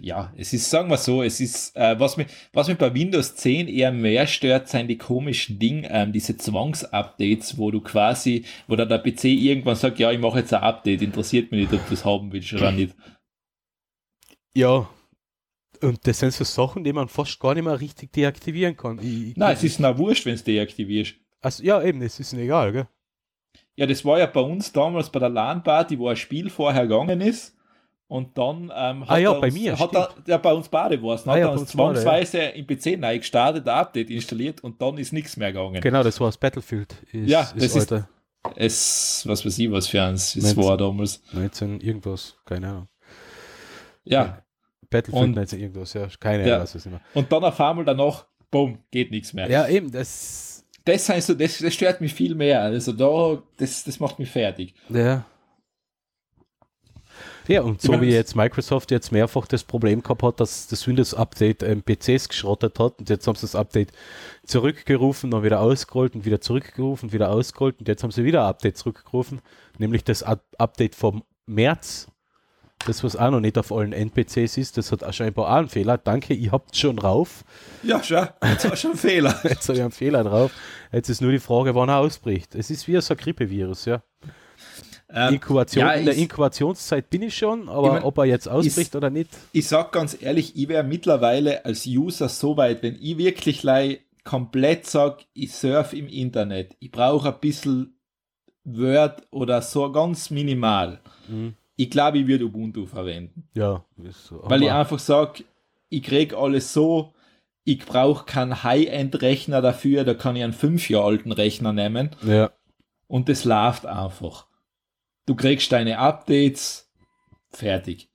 ja, 0.00 0.32
es 0.36 0.52
ist, 0.52 0.68
sagen 0.70 0.90
wir 0.90 0.96
so, 0.96 1.22
es 1.22 1.40
ist, 1.40 1.76
äh, 1.76 1.98
was, 1.98 2.16
mich, 2.16 2.26
was 2.52 2.68
mich 2.68 2.78
bei 2.78 2.92
Windows 2.94 3.34
10 3.36 3.68
eher 3.68 3.92
mehr 3.92 4.26
stört, 4.26 4.68
sind 4.68 4.88
die 4.88 4.98
komischen 4.98 5.58
Dinge, 5.58 5.88
ähm, 5.90 6.12
diese 6.12 6.36
Zwangsupdates, 6.36 7.58
wo 7.58 7.70
du 7.70 7.80
quasi, 7.80 8.44
wo 8.66 8.76
dann 8.76 8.88
der 8.88 8.98
PC 8.98 9.24
irgendwann 9.24 9.76
sagt, 9.76 9.98
ja, 9.98 10.10
ich 10.10 10.18
mache 10.18 10.40
jetzt 10.40 10.52
ein 10.54 10.62
Update, 10.62 11.02
interessiert 11.02 11.50
mich 11.50 11.60
nicht, 11.70 11.72
ob 11.72 11.84
du 11.88 11.90
das 11.94 12.04
haben 12.04 12.32
willst 12.32 12.52
oder 12.52 12.72
nicht. 12.72 12.94
ja, 14.54 14.88
und 15.82 16.06
das 16.06 16.18
sind 16.18 16.32
so 16.32 16.44
Sachen, 16.44 16.84
die 16.84 16.92
man 16.92 17.08
fast 17.08 17.38
gar 17.38 17.54
nicht 17.54 17.64
mehr 17.64 17.80
richtig 17.80 18.12
deaktivieren 18.12 18.76
kann. 18.76 18.98
Ich, 18.98 19.28
ich, 19.28 19.36
Nein, 19.36 19.54
es 19.54 19.64
ist 19.64 19.80
na 19.80 19.96
wurscht, 19.98 20.24
wenn 20.26 20.34
es 20.34 20.44
deaktivierst. 20.44 21.14
also, 21.40 21.62
ja, 21.62 21.82
eben, 21.82 22.00
es 22.02 22.18
ist 22.18 22.32
egal, 22.32 22.72
gell? 22.72 22.88
Ja, 23.76 23.86
das 23.86 24.04
war 24.04 24.18
ja 24.18 24.26
bei 24.26 24.40
uns 24.40 24.72
damals 24.72 25.10
bei 25.10 25.18
der 25.18 25.28
LAN-Party, 25.28 25.98
wo 25.98 26.08
ein 26.08 26.16
Spiel 26.16 26.48
vorher 26.48 26.82
gegangen 26.86 27.20
ist. 27.20 27.55
Und 28.08 28.38
dann 28.38 28.70
ähm, 28.74 29.02
hat 29.02 29.10
Ah 29.10 29.18
ja, 29.18 29.32
er 29.32 29.40
bei 29.40 29.46
uns, 29.48 29.54
mir, 29.54 29.78
hat 29.78 29.92
er, 29.94 30.14
ja, 30.28 30.36
bei 30.38 30.52
uns 30.52 30.68
beide 30.68 31.02
war 31.02 31.16
es. 31.16 31.26
Ah 31.26 31.32
Hat 31.32 31.38
ja, 31.38 31.46
er 31.46 31.54
bei 31.54 31.60
uns 31.60 31.70
zwangsweise 31.70 32.38
im 32.38 32.64
PC 32.66 32.96
neu 32.98 33.18
gestartet, 33.18 33.66
ein 33.66 33.74
Update 33.74 34.10
installiert 34.10 34.62
und 34.62 34.80
dann 34.80 34.96
ist 34.98 35.12
nichts 35.12 35.36
mehr 35.36 35.52
gegangen. 35.52 35.80
Genau, 35.80 36.02
das 36.04 36.20
war 36.20 36.28
das 36.28 36.38
Battlefield. 36.38 36.92
Ist, 37.12 37.28
Ja, 37.28 37.50
das 37.54 37.64
ist- 37.64 37.76
Alter. 37.92 38.08
Es, 38.54 39.24
was 39.26 39.44
weiß 39.44 39.58
ich, 39.58 39.70
was 39.72 39.88
für 39.88 40.00
eins 40.02 40.36
es 40.36 40.56
war 40.56 40.76
damals. 40.76 41.20
19 41.32 41.80
irgendwas, 41.80 42.36
keine 42.44 42.68
Ahnung. 42.68 42.88
Ja, 44.04 44.42
Battlefield 44.88 45.24
Und- 45.24 45.34
19 45.34 45.60
irgendwas, 45.60 45.92
ja, 45.94 46.06
keine 46.20 46.46
Ja. 46.46 46.54
Ahnung, 46.54 46.62
was 46.62 46.72
das 46.74 46.86
immer. 46.86 47.00
und 47.14 47.32
dann 47.32 47.42
auf 47.42 47.60
einmal 47.60 47.84
danach, 47.84 48.26
bumm, 48.52 48.78
geht 48.92 49.10
nichts 49.10 49.32
mehr. 49.32 49.50
Ja, 49.50 49.66
eben, 49.66 49.90
das, 49.90 50.64
Das, 50.84 51.08
heißt, 51.08 51.30
das, 51.40 51.58
das 51.58 51.74
stört 51.74 52.00
mich 52.00 52.14
viel 52.14 52.36
mehr. 52.36 52.62
Also 52.62 52.92
da, 52.92 53.42
das, 53.56 53.82
das 53.82 53.98
macht 53.98 54.20
mich 54.20 54.30
fertig. 54.30 54.74
Ja. 54.88 55.24
Ja, 57.48 57.62
und 57.62 57.80
so 57.80 58.00
wie 58.00 58.06
das- 58.06 58.14
jetzt 58.14 58.36
Microsoft 58.36 58.90
jetzt 58.90 59.12
mehrfach 59.12 59.46
das 59.46 59.64
Problem 59.64 60.02
gehabt 60.02 60.22
hat, 60.22 60.40
dass 60.40 60.66
das 60.66 60.86
Windows-Update 60.86 61.62
ähm, 61.62 61.82
PCs 61.82 62.28
geschrottet 62.28 62.78
hat 62.78 62.98
und 62.98 63.08
jetzt 63.08 63.26
haben 63.26 63.36
sie 63.36 63.42
das 63.42 63.54
Update 63.54 63.92
zurückgerufen, 64.44 65.30
dann 65.30 65.42
wieder 65.42 65.60
ausgerollt 65.60 66.14
und 66.14 66.24
wieder 66.24 66.40
zurückgerufen, 66.40 67.12
wieder 67.12 67.30
ausgerollt 67.30 67.78
und 67.80 67.88
jetzt 67.88 68.02
haben 68.02 68.10
sie 68.10 68.24
wieder 68.24 68.42
ein 68.42 68.48
Update 68.48 68.76
zurückgerufen, 68.76 69.40
nämlich 69.78 70.04
das 70.04 70.22
Up 70.22 70.44
Update 70.58 70.94
vom 70.94 71.22
März 71.46 72.08
das 72.84 73.02
was 73.02 73.16
auch 73.16 73.30
noch 73.30 73.40
nicht 73.40 73.56
auf 73.58 73.72
allen 73.72 73.92
NPCs 73.92 74.58
ist, 74.58 74.76
das 74.76 74.92
hat 74.92 75.02
auch 75.02 75.12
scheinbar 75.12 75.46
auch 75.50 75.56
einen 75.56 75.68
Fehler. 75.68 75.98
Danke, 75.98 76.34
ihr 76.34 76.52
habt 76.52 76.76
schon 76.76 76.96
drauf. 76.96 77.42
Ja, 77.82 78.02
schau, 78.02 78.26
jetzt 78.44 78.64
du 78.64 78.76
schon 78.76 78.90
einen 78.92 78.98
Fehler. 79.00 79.40
Jetzt 79.44 79.68
habe 79.68 79.78
ich 79.78 79.82
einen 79.82 79.92
Fehler 79.92 80.22
drauf. 80.24 80.52
Jetzt 80.92 81.08
ist 81.08 81.20
nur 81.20 81.32
die 81.32 81.38
Frage, 81.38 81.74
wann 81.74 81.88
er 81.88 81.98
ausbricht. 81.98 82.54
Es 82.54 82.70
ist 82.70 82.86
wie 82.86 83.00
so 83.00 83.14
ein 83.14 83.18
Grippevirus, 83.18 83.86
ja. 83.86 84.02
Ähm, 85.08 85.34
Inkubation, 85.34 85.86
ja, 85.86 85.92
in 85.92 86.04
der 86.04 86.14
ich- 86.14 86.22
Inkubationszeit 86.22 87.08
bin 87.10 87.22
ich 87.22 87.36
schon, 87.36 87.68
aber 87.68 87.86
Ich 87.88 87.92
mein, 87.94 88.02
ob 88.02 88.18
er 88.18 88.24
jetzt 88.24 88.48
ausbricht 88.48 88.88
ist- 88.88 88.96
oder 88.96 89.08
nicht, 89.10 89.30
ich 89.52 89.68
sag 89.68 89.92
ganz 89.92 90.20
ehrlich, 90.20 90.56
ich 90.56 90.68
wäre 90.68 90.82
mittlerweile 90.82 91.64
als 91.64 91.86
User 91.86 92.28
so 92.28 92.56
weit, 92.56 92.82
wenn 92.82 92.96
ich 93.00 93.16
wirklich 93.16 93.62
komplett 94.24 94.86
sag, 94.86 95.24
ich 95.32 95.52
surf 95.52 95.92
im 95.92 96.08
Internet, 96.08 96.74
ich 96.80 96.90
brauche 96.90 97.32
ein 97.32 97.40
bisschen 97.40 97.96
Word 98.64 99.22
oder 99.30 99.62
so 99.62 99.92
ganz 99.92 100.30
minimal. 100.30 100.98
Mhm. 101.28 101.54
Ich 101.76 101.90
glaube, 101.90 102.18
ich 102.18 102.26
würde 102.26 102.46
Ubuntu 102.46 102.86
verwenden. 102.86 103.48
ja. 103.54 103.84
Ist 104.02 104.26
so. 104.26 104.40
Weil 104.44 104.62
ich 104.64 104.72
einfach 104.72 104.98
sag, 104.98 105.44
ich 105.88 106.02
krieg 106.02 106.34
alles 106.34 106.72
so, 106.72 107.12
ich 107.64 107.78
brauche 107.84 108.24
keinen 108.24 108.64
High-End-Rechner 108.64 109.60
dafür, 109.62 110.02
da 110.04 110.14
kann 110.14 110.34
ich 110.36 110.42
einen 110.42 110.52
fünf 110.52 110.88
Jahre 110.90 111.06
alten 111.06 111.30
Rechner 111.32 111.72
nehmen 111.72 112.10
ja. 112.26 112.50
und 113.06 113.28
das 113.28 113.44
läuft 113.44 113.86
einfach. 113.86 114.45
Du 115.26 115.34
kriegst 115.34 115.70
deine 115.72 115.98
Updates, 115.98 116.88
fertig. 117.50 118.08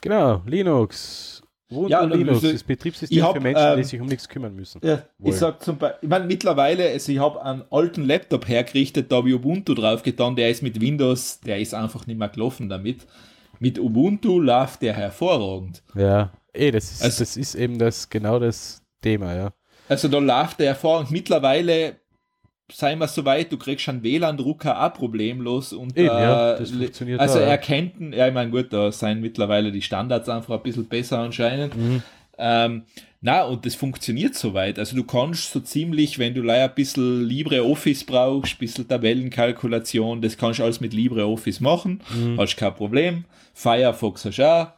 Genau, 0.00 0.42
Linux. 0.46 1.42
Ubuntu 1.70 1.90
Ja, 1.90 2.06
dann 2.06 2.18
Linux, 2.18 2.42
das 2.42 2.62
Betriebssystem 2.62 3.18
ich 3.18 3.24
hab, 3.24 3.34
für 3.34 3.40
Menschen, 3.40 3.72
die 3.74 3.80
ähm, 3.80 3.84
sich 3.84 4.00
um 4.00 4.06
nichts 4.06 4.28
kümmern 4.28 4.54
müssen. 4.54 4.80
Ja, 4.84 5.02
Wohl. 5.18 5.30
ich 5.32 5.36
sag 5.36 5.62
zum 5.62 5.78
Beispiel, 5.78 5.98
ich 6.02 6.08
meine, 6.08 6.26
mittlerweile, 6.26 6.88
also 6.90 7.10
ich 7.10 7.18
habe 7.18 7.42
einen 7.42 7.64
alten 7.70 8.04
Laptop 8.04 8.46
hergerichtet, 8.46 9.10
da 9.10 9.16
habe 9.16 9.30
ich 9.30 9.34
Ubuntu 9.34 9.74
drauf 9.74 10.02
getan, 10.04 10.36
der 10.36 10.50
ist 10.50 10.62
mit 10.62 10.80
Windows, 10.80 11.40
der 11.40 11.58
ist 11.58 11.74
einfach 11.74 12.06
nicht 12.06 12.18
mehr 12.18 12.28
gelaufen 12.28 12.68
damit. 12.68 13.06
Mit 13.58 13.78
Ubuntu 13.80 14.38
läuft 14.38 14.82
der 14.82 14.94
hervorragend. 14.94 15.82
Ja, 15.94 16.32
eh, 16.52 16.70
das 16.70 16.92
ist, 16.92 17.02
Also- 17.02 17.18
das 17.20 17.36
ist 17.36 17.54
eben 17.56 17.78
das 17.78 18.08
genau 18.08 18.38
das 18.38 18.82
Thema, 19.02 19.34
ja. 19.34 19.52
Also 19.88 20.06
da 20.08 20.18
läuft 20.18 20.60
der 20.60 20.68
hervorragend. 20.68 21.10
Mittlerweile, 21.10 21.96
seien 22.72 22.98
wir 22.98 23.08
so 23.08 23.24
weit, 23.24 23.52
du 23.52 23.58
kriegst 23.58 23.88
einen 23.88 24.02
WLAN-Drucker 24.02 24.84
auch 24.84 24.92
problemlos. 24.94 25.72
Und, 25.72 25.96
Eben, 25.96 26.06
ja, 26.06 26.54
äh, 26.54 26.58
das 26.58 26.70
funktioniert 26.70 27.20
Also 27.20 27.38
auch, 27.38 27.42
ja. 27.42 27.48
er 27.48 27.58
kennt, 27.58 28.14
ja, 28.14 28.26
ich 28.28 28.34
meine, 28.34 28.50
gut, 28.50 28.72
da 28.72 28.90
sind 28.90 29.20
mittlerweile 29.20 29.70
die 29.72 29.82
Standards 29.82 30.28
einfach 30.28 30.54
ein 30.54 30.62
bisschen 30.62 30.86
besser 30.86 31.18
anscheinend. 31.18 31.76
Mhm. 31.76 32.02
Ähm, 32.38 32.82
na, 33.22 33.44
und 33.44 33.64
das 33.64 33.74
funktioniert 33.74 34.34
soweit. 34.34 34.78
Also 34.78 34.94
du 34.94 35.02
kannst 35.04 35.50
so 35.52 35.60
ziemlich, 35.60 36.18
wenn 36.18 36.34
du 36.34 36.42
leider 36.42 36.64
ein 36.68 36.74
bisschen 36.74 37.24
LibreOffice 37.24 38.04
brauchst, 38.04 38.54
ein 38.54 38.58
bisschen 38.58 38.86
Tabellenkalkulation, 38.88 40.20
das 40.20 40.36
kannst 40.36 40.58
du 40.58 40.64
alles 40.64 40.80
mit 40.80 40.92
LibreOffice 40.92 41.60
machen, 41.60 42.02
Mhm. 42.14 42.38
hast 42.38 42.56
kein 42.56 42.74
Problem. 42.74 43.24
Firefox 43.54 44.24
hast 44.26 44.36
du 44.38 44.46
auch. 44.48 44.68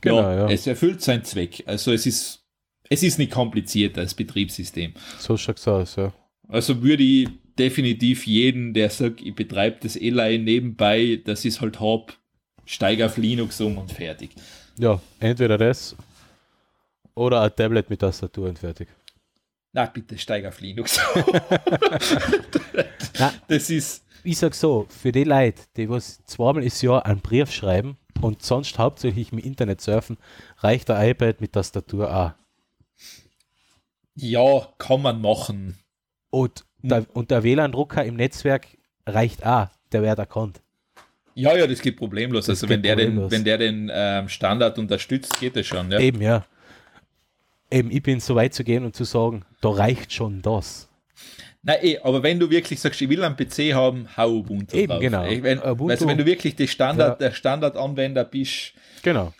Genau, 0.00 0.20
ja, 0.22 0.34
ja. 0.34 0.50
Es 0.50 0.66
erfüllt 0.66 1.02
seinen 1.02 1.24
Zweck. 1.24 1.62
Also 1.66 1.92
es 1.92 2.04
ist, 2.06 2.42
es 2.90 3.02
ist 3.02 3.18
nicht 3.18 3.30
kompliziert 3.32 3.96
als 3.98 4.14
Betriebssystem. 4.14 4.92
So 5.18 5.36
schaut's 5.36 5.66
aus, 5.68 5.96
ja. 5.96 6.12
Also 6.48 6.82
würde 6.82 7.02
ich 7.02 7.28
definitiv 7.58 8.26
jeden, 8.26 8.72
der 8.72 8.88
sagt, 8.90 9.20
ich 9.20 9.34
betreibe 9.34 9.78
das 9.80 9.96
Eli 9.96 10.38
nebenbei, 10.38 11.20
das 11.24 11.44
ist 11.44 11.60
halt 11.60 11.80
hab, 11.80 12.16
steig 12.64 13.02
auf 13.02 13.16
Linux 13.18 13.60
um 13.60 13.78
und 13.78 13.92
fertig. 13.92 14.30
Ja, 14.78 15.00
entweder 15.20 15.58
das 15.58 15.94
oder 17.14 17.42
ein 17.42 17.54
Tablet 17.54 17.90
mit 17.90 18.00
Tastatur 18.00 18.48
und 18.48 18.58
fertig. 18.58 18.88
Na 19.72 19.86
bitte, 19.86 20.16
steig 20.16 20.46
auf 20.46 20.60
Linux. 20.60 21.00
Na. 23.18 23.32
das 23.48 23.70
ist, 23.70 24.04
Ich 24.22 24.38
sag 24.38 24.54
so, 24.54 24.86
für 24.88 25.12
die 25.12 25.24
Leute, 25.24 25.62
die 25.76 25.88
was 25.88 26.24
zweimal 26.24 26.62
im 26.62 26.72
Jahr 26.80 27.04
einen 27.04 27.20
Brief 27.20 27.52
schreiben 27.52 27.96
und 28.22 28.42
sonst 28.42 28.78
hauptsächlich 28.78 29.32
im 29.32 29.38
Internet 29.38 29.80
surfen, 29.80 30.16
reicht 30.58 30.88
der 30.88 31.06
iPad 31.08 31.40
mit 31.40 31.52
Tastatur 31.52 32.14
auch. 32.14 32.32
ja, 34.14 34.68
kann 34.78 35.02
man 35.02 35.20
machen. 35.20 35.76
Und 36.30 36.64
der, 36.82 37.06
und 37.14 37.30
der 37.30 37.42
WLAN-Drucker 37.42 38.04
im 38.04 38.16
Netzwerk 38.16 38.66
reicht 39.06 39.44
auch, 39.44 39.68
der 39.92 40.02
wird 40.02 40.18
erkannt. 40.18 40.60
Ja, 41.34 41.56
ja, 41.56 41.66
das 41.66 41.80
geht 41.80 41.96
problemlos. 41.96 42.46
Das 42.46 42.58
also 42.62 42.66
geht 42.66 42.76
wenn 42.76 42.82
der 42.82 42.96
den, 42.96 43.06
problemlos. 43.06 43.32
wenn 43.32 43.44
der 43.44 43.58
den 43.58 43.90
ähm, 43.92 44.28
Standard 44.28 44.78
unterstützt, 44.78 45.38
geht 45.40 45.56
das 45.56 45.66
schon. 45.66 45.90
Ja. 45.90 45.98
Eben, 46.00 46.20
ja. 46.20 46.44
Eben, 47.70 47.90
ich 47.90 48.02
bin 48.02 48.18
so 48.20 48.34
weit 48.34 48.54
zu 48.54 48.64
gehen 48.64 48.84
und 48.84 48.96
zu 48.96 49.04
sagen, 49.04 49.44
da 49.60 49.68
reicht 49.70 50.12
schon 50.12 50.42
das. 50.42 50.88
Nein, 51.62 51.78
eh, 51.82 51.98
aber 51.98 52.22
wenn 52.22 52.38
du 52.40 52.48
wirklich 52.50 52.80
sagst, 52.80 53.00
ich 53.02 53.08
will 53.08 53.22
einen 53.22 53.36
PC 53.36 53.74
haben, 53.74 54.08
hau 54.16 54.30
Ubuntu 54.38 54.76
Eben, 54.76 54.88
drauf. 54.92 55.00
genau. 55.00 55.24
Eh, 55.24 55.42
Wenn, 55.42 55.58
Ubuntu- 55.58 55.90
also 55.90 56.06
wenn 56.08 56.16
du 56.18 56.24
wirklich 56.24 56.56
die 56.56 56.68
Standard, 56.68 57.20
Ja. 57.20 57.28
der 57.28 57.34
Standardanwender 57.34 58.24
bist, 58.24 58.72
Genau. 59.02 59.34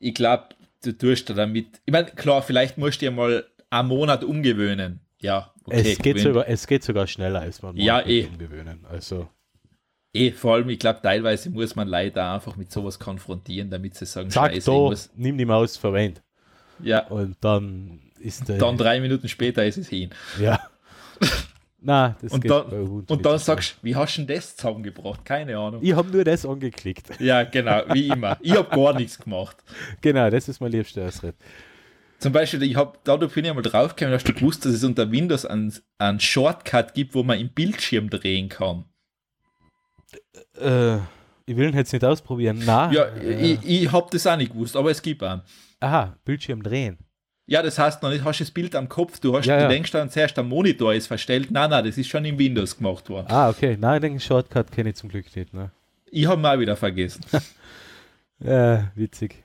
ich 0.00 0.14
glaube, 0.14 0.44
du 0.82 0.92
tust 0.92 1.28
da 1.30 1.34
damit. 1.34 1.66
Ich 1.84 1.92
meine, 1.92 2.06
klar, 2.06 2.42
vielleicht 2.42 2.78
musst 2.78 3.02
du 3.02 3.06
dir 3.06 3.10
mal 3.10 3.44
einen 3.70 3.88
Monat 3.88 4.24
umgewöhnen. 4.24 5.00
Ja, 5.20 5.52
okay. 5.66 5.92
es, 5.92 5.98
geht 5.98 6.20
sogar, 6.20 6.48
es 6.48 6.66
geht 6.66 6.82
sogar 6.84 7.06
schneller, 7.06 7.40
als 7.40 7.62
man 7.62 7.76
Ja, 7.76 8.06
eh. 8.06 8.26
umgewöhnen. 8.26 8.84
Also, 8.90 9.28
Eh, 10.16 10.30
vor 10.30 10.54
allem, 10.54 10.68
ich 10.68 10.78
glaube, 10.78 11.00
teilweise 11.02 11.50
muss 11.50 11.74
man 11.74 11.88
leider 11.88 12.32
einfach 12.34 12.54
mit 12.56 12.70
sowas 12.70 13.00
konfrontieren, 13.00 13.68
damit 13.68 13.96
sie 13.96 14.06
sagen, 14.06 14.30
zack, 14.30 14.52
scheiße, 14.52 14.70
da, 14.70 14.94
nimm 15.16 15.36
die 15.36 15.44
Maus, 15.44 15.76
verwend. 15.76 16.22
Ja, 16.80 17.06
Und 17.08 17.36
dann 17.40 18.00
ist 18.20 18.48
der. 18.48 18.58
dann 18.58 18.76
drei 18.76 19.00
Minuten 19.00 19.28
später 19.28 19.64
ist 19.66 19.76
es 19.76 19.88
hin. 19.88 20.10
Ja. 20.40 20.60
Na, 21.80 22.16
das 22.22 22.32
Und 22.32 22.40
geht 22.40 22.50
dann, 22.50 22.64
und 23.06 23.26
dann 23.26 23.38
sagst 23.38 23.76
du, 23.82 23.86
wie 23.86 23.94
hast 23.94 24.16
du 24.16 24.22
denn 24.22 24.36
das 24.36 24.56
zusammengebracht? 24.56 25.22
Keine 25.24 25.58
Ahnung. 25.58 25.80
Ich 25.82 25.92
habe 25.94 26.08
nur 26.10 26.24
das 26.24 26.46
angeklickt. 26.46 27.20
Ja, 27.20 27.42
genau, 27.42 27.82
wie 27.92 28.08
immer. 28.08 28.38
Ich 28.40 28.56
habe 28.56 28.74
gar 28.74 28.94
nichts 28.94 29.18
gemacht. 29.18 29.56
genau, 30.00 30.30
das 30.30 30.48
ist 30.48 30.60
mein 30.60 30.72
liebster 30.72 31.06
Ausritt. 31.06 31.34
Zum 32.18 32.32
Beispiel, 32.32 32.62
ich 32.62 32.76
habe, 32.76 32.98
dadurch 33.04 33.34
bin 33.34 33.44
ich 33.44 33.50
einmal 33.50 33.62
draufgekommen, 33.62 34.14
hast 34.14 34.26
du 34.28 34.32
gewusst, 34.32 34.64
dass 34.64 34.72
es 34.72 34.84
unter 34.84 35.10
Windows 35.10 35.44
einen, 35.44 35.74
einen 35.98 36.20
Shortcut 36.20 36.94
gibt, 36.94 37.14
wo 37.14 37.22
man 37.22 37.38
im 37.38 37.50
Bildschirm 37.50 38.08
drehen 38.08 38.48
kann. 38.48 38.84
Äh, 40.58 40.96
ich 41.46 41.56
will 41.56 41.68
ihn 41.68 41.74
jetzt 41.76 41.92
nicht 41.92 42.04
ausprobieren. 42.04 42.62
Na, 42.64 42.90
Ja, 42.92 43.04
äh, 43.04 43.52
ich, 43.52 43.58
ich 43.82 43.92
habe 43.92 44.08
das 44.10 44.26
auch 44.26 44.36
nicht 44.36 44.52
gewusst, 44.52 44.76
aber 44.76 44.90
es 44.90 45.02
gibt 45.02 45.22
einen. 45.22 45.42
aha, 45.80 46.16
Bildschirm 46.24 46.62
drehen. 46.62 46.98
Ja, 47.46 47.62
das 47.62 47.78
heißt 47.78 48.02
noch 48.02 48.08
nicht, 48.08 48.24
hast 48.24 48.40
das 48.40 48.50
Bild 48.50 48.74
am 48.74 48.88
Kopf, 48.88 49.20
du, 49.20 49.36
hast, 49.36 49.44
Ja, 49.44 49.56
du 49.56 49.62
ja. 49.64 49.68
denkst 49.68 49.90
dann 49.90 50.08
zuerst, 50.08 50.34
der 50.38 50.44
Monitor 50.44 50.94
ist 50.94 51.08
verstellt. 51.08 51.50
Nein, 51.50 51.68
nein, 51.68 51.84
das 51.84 51.98
ist 51.98 52.08
schon 52.08 52.24
in 52.24 52.38
Windows 52.38 52.78
gemacht 52.78 53.10
worden. 53.10 53.26
Ah, 53.28 53.50
okay. 53.50 53.76
Nein, 53.78 54.00
den 54.00 54.18
Shortcut 54.18 54.72
kenne 54.72 54.90
ich 54.90 54.96
zum 54.96 55.10
Glück 55.10 55.26
nicht. 55.36 55.52
Ne? 55.52 55.70
Ich 56.10 56.24
habe 56.26 56.40
ihn 56.40 56.46
auch 56.46 56.58
wieder 56.58 56.74
vergessen. 56.76 57.22
Ja, 58.38 58.90
witzig. 58.94 59.43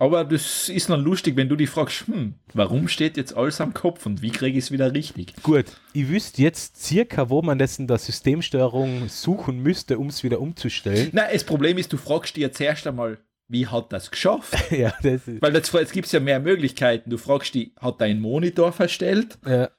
Aber 0.00 0.24
das 0.24 0.68
ist 0.68 0.88
dann 0.90 1.00
lustig, 1.02 1.36
wenn 1.36 1.48
du 1.48 1.56
dich 1.56 1.68
fragst, 1.70 2.06
hm, 2.06 2.34
warum 2.54 2.86
steht 2.86 3.16
jetzt 3.16 3.36
alles 3.36 3.60
am 3.60 3.74
Kopf 3.74 4.06
und 4.06 4.22
wie 4.22 4.30
kriege 4.30 4.56
ich 4.56 4.64
es 4.66 4.70
wieder 4.70 4.92
richtig? 4.94 5.34
Gut, 5.42 5.64
ich 5.92 6.08
wüsste 6.08 6.40
jetzt 6.42 6.80
circa, 6.80 7.30
wo 7.30 7.42
man 7.42 7.58
das 7.58 7.78
in 7.80 7.88
der 7.88 7.98
Systemsteuerung 7.98 9.08
suchen 9.08 9.58
müsste, 9.60 9.98
um 9.98 10.06
es 10.06 10.22
wieder 10.22 10.40
umzustellen. 10.40 11.08
Na, 11.12 11.26
das 11.32 11.42
Problem 11.42 11.78
ist, 11.78 11.92
du 11.92 11.96
fragst 11.96 12.36
dir 12.36 12.42
jetzt 12.42 12.60
erst 12.60 12.86
einmal, 12.86 13.18
wie 13.48 13.66
hat 13.66 13.92
das 13.92 14.10
geschafft? 14.10 14.54
ja, 14.70 14.92
das 15.02 15.26
ist. 15.26 15.42
Weil 15.42 15.54
jetzt, 15.54 15.72
jetzt 15.72 15.92
gibt 15.92 16.06
es 16.06 16.12
ja 16.12 16.20
mehr 16.20 16.38
Möglichkeiten. 16.38 17.10
Du 17.10 17.16
fragst 17.18 17.54
die, 17.54 17.72
hat 17.80 18.00
dein 18.00 18.20
Monitor 18.20 18.72
verstellt? 18.72 19.36
Ja, 19.46 19.70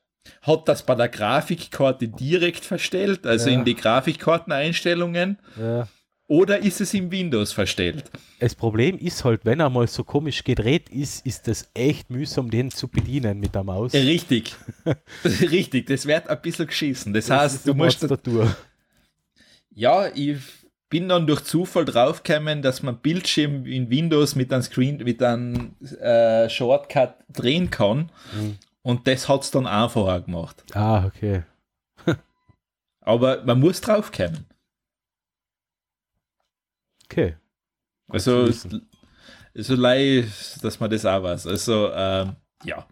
Hat 0.41 0.67
das 0.67 0.83
bei 0.85 0.95
der 0.95 1.07
Grafikkarte 1.07 2.07
direkt 2.09 2.65
verstellt, 2.65 3.25
also 3.25 3.49
Ja. 3.49 3.55
in 3.55 3.63
die 3.65 3.75
Grafikkarteneinstellungen? 3.75 5.37
ja. 5.57 5.87
Oder 6.29 6.59
ist 6.59 6.79
es 6.79 6.93
im 6.93 7.09
Windows 7.11 7.53
verstellt? 7.53 8.11
Das 8.39 8.53
Problem 8.53 8.99
ist 8.99 9.25
halt, 9.25 9.45
wenn 9.45 9.59
er 9.59 9.71
mal 9.71 9.87
so 9.87 10.03
komisch 10.03 10.43
gedreht 10.43 10.87
ist, 10.89 11.25
ist 11.25 11.47
das 11.47 11.71
echt 11.73 12.11
mühsam, 12.11 12.51
den 12.51 12.69
zu 12.69 12.87
bedienen 12.87 13.39
mit 13.39 13.55
der 13.55 13.63
Maus. 13.63 13.93
Richtig. 13.93 14.55
Richtig, 15.25 15.87
das 15.87 16.05
wird 16.05 16.29
ein 16.29 16.39
bisschen 16.39 16.67
geschissen. 16.67 17.13
Das, 17.13 17.25
Das 17.25 17.39
heißt, 17.39 17.67
du 17.67 17.73
musst. 17.73 18.01
Tastatur. 18.01 18.55
Ja, 19.73 20.07
ich 20.13 20.37
bin 20.89 21.09
dann 21.09 21.25
durch 21.25 21.43
Zufall 21.45 21.85
draufgekommen, 21.85 22.61
dass 22.61 22.83
man 22.83 22.99
Bildschirm 22.99 23.65
in 23.65 23.89
Windows 23.89 24.35
mit 24.35 24.53
einem 24.53 24.61
Screen, 24.61 24.97
mit 24.97 25.23
einem 25.23 25.73
äh, 25.99 26.47
Shortcut 26.47 27.15
drehen 27.29 27.71
kann. 27.71 28.11
Mhm. 28.35 28.57
Und 28.83 29.07
das 29.07 29.27
hat 29.27 29.41
es 29.41 29.49
dann 29.49 29.65
einfacher 29.65 30.21
gemacht. 30.21 30.63
Ah, 30.75 31.05
okay. 31.07 31.41
Aber 33.01 33.43
man 33.45 33.59
muss 33.59 33.81
draufkommen. 33.81 34.45
Okay. 37.09 37.35
Also, 38.07 38.49
so 39.53 39.75
lei, 39.75 40.25
dass 40.61 40.79
man 40.79 40.89
das 40.89 41.05
auch 41.05 41.23
weiß. 41.23 41.47
Also, 41.47 41.91
ähm, 41.91 42.35
ja. 42.63 42.87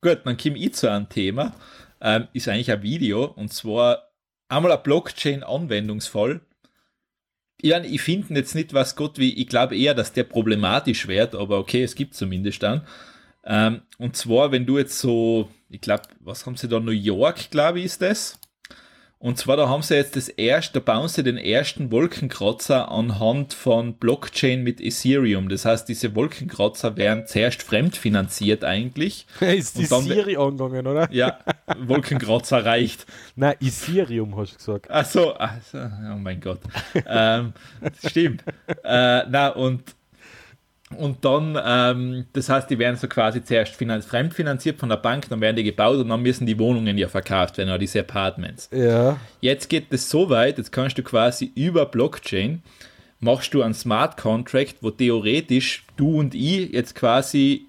Gut, 0.00 0.20
dann 0.24 0.36
komme 0.36 0.58
ich 0.58 0.74
zu 0.74 0.90
einem 0.90 1.08
Thema. 1.08 1.54
Ähm, 2.00 2.28
ist 2.32 2.48
eigentlich 2.48 2.70
ein 2.70 2.82
Video 2.82 3.24
und 3.24 3.52
zwar 3.52 4.10
einmal 4.48 4.72
ein 4.72 4.82
Blockchain-Anwendungsfall. 4.82 6.40
Ja, 7.62 7.82
ich 7.82 8.00
finde 8.00 8.34
jetzt 8.34 8.54
nicht, 8.54 8.72
was 8.72 8.96
Gott 8.96 9.18
wie, 9.18 9.34
ich 9.34 9.48
glaube 9.48 9.76
eher, 9.76 9.92
dass 9.92 10.14
der 10.14 10.24
problematisch 10.24 11.06
wird, 11.06 11.34
aber 11.34 11.58
okay, 11.58 11.82
es 11.82 11.94
gibt 11.94 12.14
zumindest 12.14 12.62
dann. 12.62 12.86
Ähm, 13.44 13.82
und 13.98 14.16
zwar, 14.16 14.50
wenn 14.50 14.64
du 14.64 14.78
jetzt 14.78 14.98
so, 14.98 15.50
ich 15.68 15.82
glaube, 15.82 16.04
was 16.20 16.46
haben 16.46 16.56
sie 16.56 16.68
da, 16.68 16.80
New 16.80 16.90
York, 16.90 17.50
glaube 17.50 17.80
ich, 17.80 17.86
ist 17.86 18.00
das. 18.00 18.39
Und 19.22 19.36
zwar, 19.36 19.58
da 19.58 19.68
haben 19.68 19.82
sie 19.82 19.96
jetzt 19.96 20.16
das 20.16 20.30
erste, 20.30 20.80
da 20.80 20.94
bauen 20.94 21.06
sie 21.06 21.22
den 21.22 21.36
ersten 21.36 21.92
Wolkenkratzer 21.92 22.90
anhand 22.90 23.52
von 23.52 23.92
Blockchain 23.92 24.62
mit 24.62 24.80
Ethereum. 24.80 25.50
Das 25.50 25.66
heißt, 25.66 25.86
diese 25.90 26.14
Wolkenkratzer 26.14 26.96
werden 26.96 27.26
zuerst 27.26 27.62
fremdfinanziert 27.62 28.64
eigentlich. 28.64 29.26
Ist 29.40 29.76
die 29.76 29.84
Siri 29.84 30.38
angegangen, 30.38 30.86
oder? 30.86 31.06
Ja, 31.12 31.38
Wolkenkratzer 31.78 32.64
reicht. 32.64 33.04
Nein, 33.36 33.56
Ethereum 33.60 34.34
hast 34.38 34.54
du 34.54 34.56
gesagt. 34.56 34.86
Ach 34.88 35.04
so, 35.04 35.36
ach 35.36 35.52
so, 35.70 35.76
oh 35.76 36.16
mein 36.16 36.40
Gott. 36.40 36.60
ähm, 37.06 37.52
stimmt. 38.02 38.42
Äh, 38.84 39.26
na, 39.28 39.48
und, 39.48 39.82
und 40.96 41.24
dann, 41.24 41.58
ähm, 41.64 42.26
das 42.32 42.48
heißt, 42.48 42.68
die 42.68 42.78
werden 42.78 42.96
so 42.96 43.06
quasi 43.06 43.42
zuerst 43.44 43.76
finan 43.76 44.02
fremdfinanziert 44.02 44.78
von 44.78 44.88
der 44.88 44.96
Bank, 44.96 45.28
dann 45.28 45.40
werden 45.40 45.56
die 45.56 45.62
gebaut 45.62 45.98
und 45.98 46.08
dann 46.08 46.22
müssen 46.22 46.46
die 46.46 46.58
Wohnungen 46.58 46.98
ja 46.98 47.08
verkauft 47.08 47.58
werden, 47.58 47.68
oder 47.68 47.78
diese 47.78 48.00
Apartments. 48.00 48.68
Ja. 48.72 49.18
Jetzt 49.40 49.68
geht 49.68 49.86
es 49.90 50.10
so 50.10 50.30
weit, 50.30 50.58
jetzt 50.58 50.72
kannst 50.72 50.98
du 50.98 51.02
quasi 51.02 51.52
über 51.54 51.86
Blockchain, 51.86 52.62
machst 53.20 53.54
du 53.54 53.62
einen 53.62 53.74
Smart 53.74 54.16
Contract, 54.16 54.76
wo 54.80 54.90
theoretisch 54.90 55.84
du 55.96 56.18
und 56.18 56.34
ich 56.34 56.72
jetzt 56.72 56.94
quasi 56.96 57.66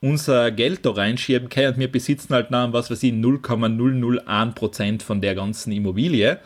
unser 0.00 0.50
Geld 0.50 0.84
da 0.84 0.90
reinschieben 0.92 1.48
können 1.48 1.74
und 1.74 1.78
wir 1.78 1.92
besitzen 1.92 2.34
halt 2.34 2.50
noch, 2.50 2.72
was 2.72 2.90
weiß 2.90 3.02
ich, 3.02 3.12
0,001% 3.12 5.02
von 5.02 5.20
der 5.20 5.34
ganzen 5.34 5.72
Immobilie. 5.72 6.38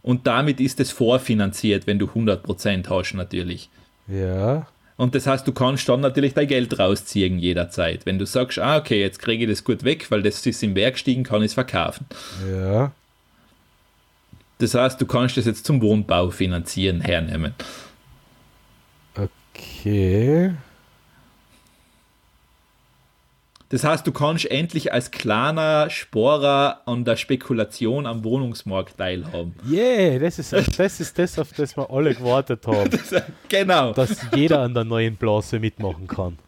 Und 0.00 0.26
damit 0.26 0.60
ist 0.60 0.80
es 0.80 0.90
vorfinanziert, 0.90 1.86
wenn 1.86 1.98
du 1.98 2.06
100% 2.06 2.88
hast 2.88 3.14
natürlich. 3.14 3.68
Ja. 4.06 4.66
Und 4.96 5.14
das 5.14 5.26
heißt, 5.26 5.46
du 5.46 5.52
kannst 5.52 5.88
dann 5.88 6.00
natürlich 6.00 6.34
dein 6.34 6.46
Geld 6.46 6.78
rausziehen 6.78 7.38
jederzeit. 7.38 8.06
Wenn 8.06 8.18
du 8.18 8.26
sagst, 8.26 8.58
ah, 8.58 8.76
okay, 8.76 9.00
jetzt 9.00 9.18
kriege 9.18 9.44
ich 9.44 9.50
das 9.50 9.64
gut 9.64 9.82
weg, 9.82 10.10
weil 10.10 10.22
das 10.22 10.46
ist 10.46 10.62
im 10.62 10.74
Wert 10.76 10.94
gestiegen, 10.94 11.24
kann 11.24 11.42
ich 11.42 11.46
es 11.46 11.54
verkaufen. 11.54 12.06
Ja. 12.48 12.92
Das 14.58 14.74
heißt, 14.74 15.00
du 15.00 15.06
kannst 15.06 15.36
das 15.36 15.46
jetzt 15.46 15.66
zum 15.66 15.82
Wohnbau 15.82 16.30
finanzieren 16.30 17.00
hernehmen. 17.00 17.54
Okay. 19.16 20.54
Das 23.74 23.82
heißt, 23.82 24.06
du 24.06 24.12
kannst 24.12 24.48
endlich 24.48 24.92
als 24.92 25.10
kleiner 25.10 25.90
Sporer 25.90 26.82
an 26.86 27.04
der 27.04 27.16
Spekulation 27.16 28.06
am 28.06 28.22
Wohnungsmarkt 28.22 28.98
teilhaben. 28.98 29.52
Yeah, 29.68 30.20
das 30.20 30.38
ist, 30.38 30.52
das 30.52 31.00
ist 31.00 31.18
das, 31.18 31.36
auf 31.40 31.52
das 31.54 31.76
wir 31.76 31.90
alle 31.90 32.14
gewartet 32.14 32.64
haben. 32.68 32.88
Genau, 33.48 33.92
Dass 33.92 34.16
jeder 34.32 34.60
an 34.60 34.74
der 34.74 34.84
neuen 34.84 35.16
Blase 35.16 35.58
mitmachen 35.58 36.06
kann. 36.06 36.38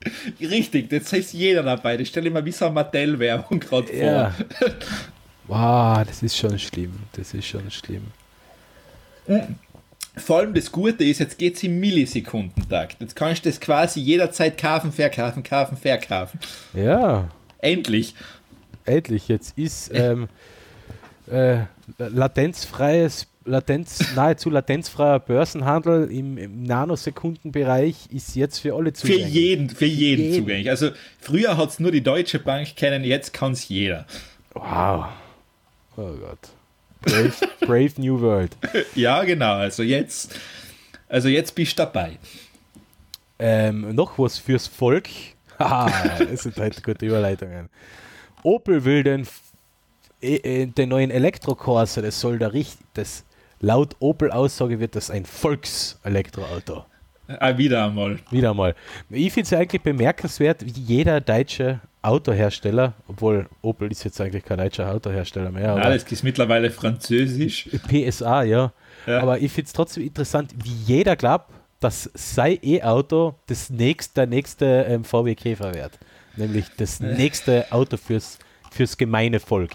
richtig, 0.41 0.89
das 0.89 1.13
heißt 1.13 1.35
jeder 1.35 1.65
dabei. 1.65 1.97
Das 1.97 2.07
stelle 2.07 2.29
ich 2.29 2.33
mir 2.33 2.45
wie 2.45 2.53
so 2.53 2.67
eine 2.67 2.75
Mattel-Werbung 2.75 3.59
gerade 3.59 3.89
vor. 3.89 3.97
Ja. 3.97 4.35
Wow, 5.49 6.07
das 6.07 6.23
ist 6.23 6.37
schon 6.37 6.57
schlimm. 6.61 6.95
Das 7.13 7.35
ist 7.35 7.47
schon 7.47 7.69
schlimm. 7.73 8.07
Vor 10.17 10.39
allem 10.39 10.55
das 10.55 10.73
Gute 10.73 11.05
ist, 11.05 11.19
jetzt 11.21 11.39
geht 11.39 11.57
es 11.57 11.63
im 11.63 11.79
Millisekundentakt. 11.79 12.97
Jetzt 13.01 13.15
kannst 13.17 13.45
du 13.45 13.51
das 13.51 13.61
quasi 13.61 14.01
jederzeit 14.01 14.57
kaufen, 14.59 14.91
verkaufen, 14.93 15.43
kaufen, 15.43 15.77
verkaufen. 15.77 16.41
Ja, 16.73 17.29
Endlich. 17.59 18.15
endlich. 18.85 19.29
Jetzt 19.29 19.59
ist 19.59 19.91
ähm, 19.93 20.29
äh, 21.31 21.59
latenzfreies, 21.99 23.27
Latenz, 23.45 24.05
nahezu 24.17 24.51
latenzfreier 24.51 25.21
Börsenhandel 25.21 26.11
im, 26.11 26.37
im 26.39 26.63
Nanosekundenbereich 26.65 28.09
ist 28.11 28.35
jetzt 28.37 28.59
für 28.59 28.75
alle 28.75 28.91
Für 28.91 28.95
zugänglich. 28.95 29.35
jeden, 29.35 29.71
für 29.71 29.85
jeden, 29.87 30.23
jeden. 30.25 30.35
zugänglich. 30.43 30.71
Also 30.71 30.91
früher 31.21 31.57
hat 31.57 31.71
es 31.71 31.79
nur 31.79 31.93
die 31.93 32.03
Deutsche 32.03 32.39
Bank 32.39 32.75
kennen, 32.77 33.05
jetzt 33.05 33.33
kann 33.33 33.53
es 33.53 33.69
jeder. 33.69 34.07
Wow. 34.55 35.07
Oh 35.97 36.13
Gott. 36.13 36.39
Brave, 37.07 37.33
brave 37.61 37.93
New 38.01 38.21
World. 38.21 38.57
Ja, 38.95 39.23
genau. 39.25 39.55
Also 39.55 39.83
jetzt, 39.83 40.39
also 41.09 41.29
jetzt 41.29 41.55
bist 41.55 41.79
du 41.79 41.85
dabei. 41.85 42.19
Ähm, 43.39 43.95
noch 43.95 44.19
was 44.19 44.39
fürs 44.39 44.67
Volk. 44.67 45.09
Haha, 45.59 46.25
das 46.25 46.43
sind 46.43 46.57
heute 46.59 46.83
gute 46.83 47.07
Überleitungen. 47.07 47.69
Opel 48.43 48.85
will 48.85 49.03
den, 49.03 49.27
äh, 50.21 50.37
äh, 50.37 50.67
den 50.67 50.89
neuen 50.91 51.11
Elektrocorsa, 51.11 52.03
das 52.03 52.21
soll 52.21 52.39
da 52.39 52.49
richtig, 52.49 52.85
das 52.95 53.25
laut 53.61 53.97
Opel-Aussage 54.01 54.81
wird 54.81 54.97
das 54.97 55.11
ein 55.11 55.25
Volkselektroauto. 55.25 56.85
Ah, 57.29 57.57
wieder 57.57 57.87
einmal. 57.87 58.19
Wieder 58.31 58.55
mal. 58.55 58.75
Ich 59.11 59.33
finde 59.33 59.47
es 59.47 59.53
eigentlich 59.53 59.83
bemerkenswert, 59.83 60.65
wie 60.65 60.81
jeder 60.81 61.21
deutsche 61.21 61.81
Autohersteller, 62.07 62.95
obwohl 63.09 63.49
Opel 63.63 63.91
ist 63.91 64.05
jetzt 64.05 64.21
eigentlich 64.21 64.45
kein 64.45 64.59
deutscher 64.59 64.91
Autohersteller 64.91 65.51
mehr, 65.51 65.73
aber 65.73 65.85
Alles 65.85 66.05
ist 66.05 66.23
mittlerweile 66.23 66.71
französisch. 66.71 67.69
PSA, 67.89 68.43
ja. 68.45 68.73
Ja. 69.07 69.21
Aber 69.21 69.39
ich 69.39 69.53
finde 69.53 69.67
es 69.67 69.73
trotzdem 69.73 70.05
interessant, 70.05 70.55
wie 70.63 70.73
jeder 70.87 71.17
glaubt, 71.17 71.51
dass 71.81 72.11
sein 72.15 72.59
E-Auto 72.63 73.35
das 73.47 73.71
nächste, 73.71 74.15
der 74.15 74.27
nächste 74.27 74.87
ähm, 74.89 75.05
VW 75.05 75.35
Käfer 75.35 75.75
wird. 75.75 75.99
Nämlich 76.37 76.67
das 76.77 77.01
nächste 77.01 77.71
Auto 77.71 77.97
fürs, 77.97 78.39
fürs 78.71 78.97
gemeine 78.97 79.41
Volk. 79.41 79.73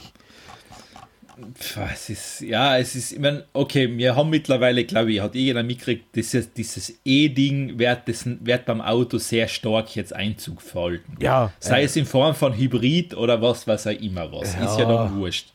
Es 1.94 2.10
ist, 2.10 2.42
ja, 2.42 2.78
es 2.78 2.96
ist, 2.96 3.14
ich 3.14 3.20
mein, 3.20 3.44
okay, 3.54 3.90
wir 3.98 4.16
haben 4.16 4.30
mittlerweile, 4.30 4.84
glaube 4.86 5.12
ich, 5.14 5.22
hat 5.22 5.34
jeder 5.36 5.64
mitgekriegt, 5.64 6.16
dieses, 6.16 6.52
dieses 6.54 6.94
E-Ding 7.06 7.80
wird, 7.80 8.08
das- 8.08 8.26
wird 8.26 8.66
beim 8.66 8.82
Auto 8.82 9.18
sehr 9.18 9.48
stark 9.48 9.96
jetzt 9.96 10.14
Einzug 10.14 10.62
verhalten. 10.62 11.18
Ja, 11.20 11.52
Sei 11.60 11.82
äh, 11.82 11.86
es 11.86 11.96
in 11.96 12.06
Form 12.06 12.36
von 12.36 12.56
Hybrid 12.56 13.16
oder 13.16 13.42
was, 13.42 13.66
was 13.68 13.88
auch 13.88 13.92
immer 13.92 14.32
was. 14.32 14.50
Ist 14.50 14.56
ja 14.60 14.80
Ja. 14.80 14.86
dann 15.06 15.16
wurscht. 15.20 15.54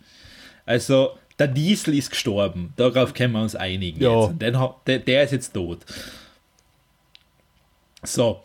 Also, 0.65 1.11
der 1.39 1.49
Diesel 1.49 1.95
ist 1.95 2.11
gestorben. 2.11 2.73
Darauf 2.77 3.13
können 3.15 3.33
wir 3.35 3.43
uns 3.43 3.55
einigen. 3.55 4.01
Ja. 4.03 4.29
Den, 4.29 4.57
der, 4.87 4.99
der 5.01 5.23
ist 5.25 5.33
jetzt 5.33 5.53
tot. 5.53 5.81
So. 8.03 8.43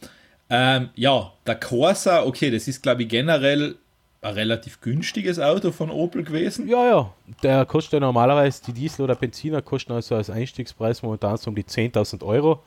Ähm, 0.49 0.89
ja, 0.95 1.31
der 1.47 1.55
Corsa, 1.55 2.23
okay, 2.23 2.51
das 2.51 2.67
ist, 2.67 2.83
glaube 2.83 3.03
ich, 3.03 3.09
generell 3.09 3.75
ein 4.21 4.33
relativ 4.35 4.81
günstiges 4.81 5.39
Auto 5.39 5.71
von 5.71 5.89
Opel 5.89 6.23
gewesen. 6.23 6.67
Ja, 6.67 6.85
ja. 6.85 7.13
Der 7.41 7.65
kostet 7.65 7.93
ja 7.93 7.99
normalerweise, 7.99 8.61
die 8.67 8.73
Diesel 8.73 9.03
oder 9.03 9.15
Benziner 9.15 9.61
kosten 9.63 9.93
also 9.93 10.15
als 10.15 10.29
Einstiegspreis 10.29 11.01
momentan 11.01 11.37
so 11.37 11.49
um 11.49 11.55
die 11.55 11.63
10.000 11.63 12.23
Euro. 12.23 12.63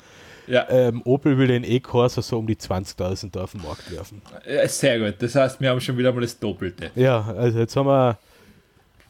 Ja, 0.46 0.66
Ähm, 0.68 1.00
Opel 1.04 1.38
will 1.38 1.46
den 1.46 1.64
E-Corsa 1.64 2.20
so 2.20 2.38
um 2.38 2.46
die 2.46 2.56
20.000 2.56 3.30
da 3.30 3.44
auf 3.44 3.52
den 3.52 3.62
Markt 3.62 3.90
werfen. 3.90 4.20
äh, 4.44 4.66
sehr 4.68 4.98
gut. 4.98 5.14
Das 5.22 5.34
heißt, 5.36 5.60
wir 5.60 5.70
haben 5.70 5.80
schon 5.80 5.96
wieder 5.96 6.12
mal 6.12 6.20
das 6.20 6.38
Doppelte. 6.38 6.90
Ja, 6.96 7.32
also 7.34 7.60
jetzt 7.60 7.74
haben 7.76 7.86
wir 7.86 8.18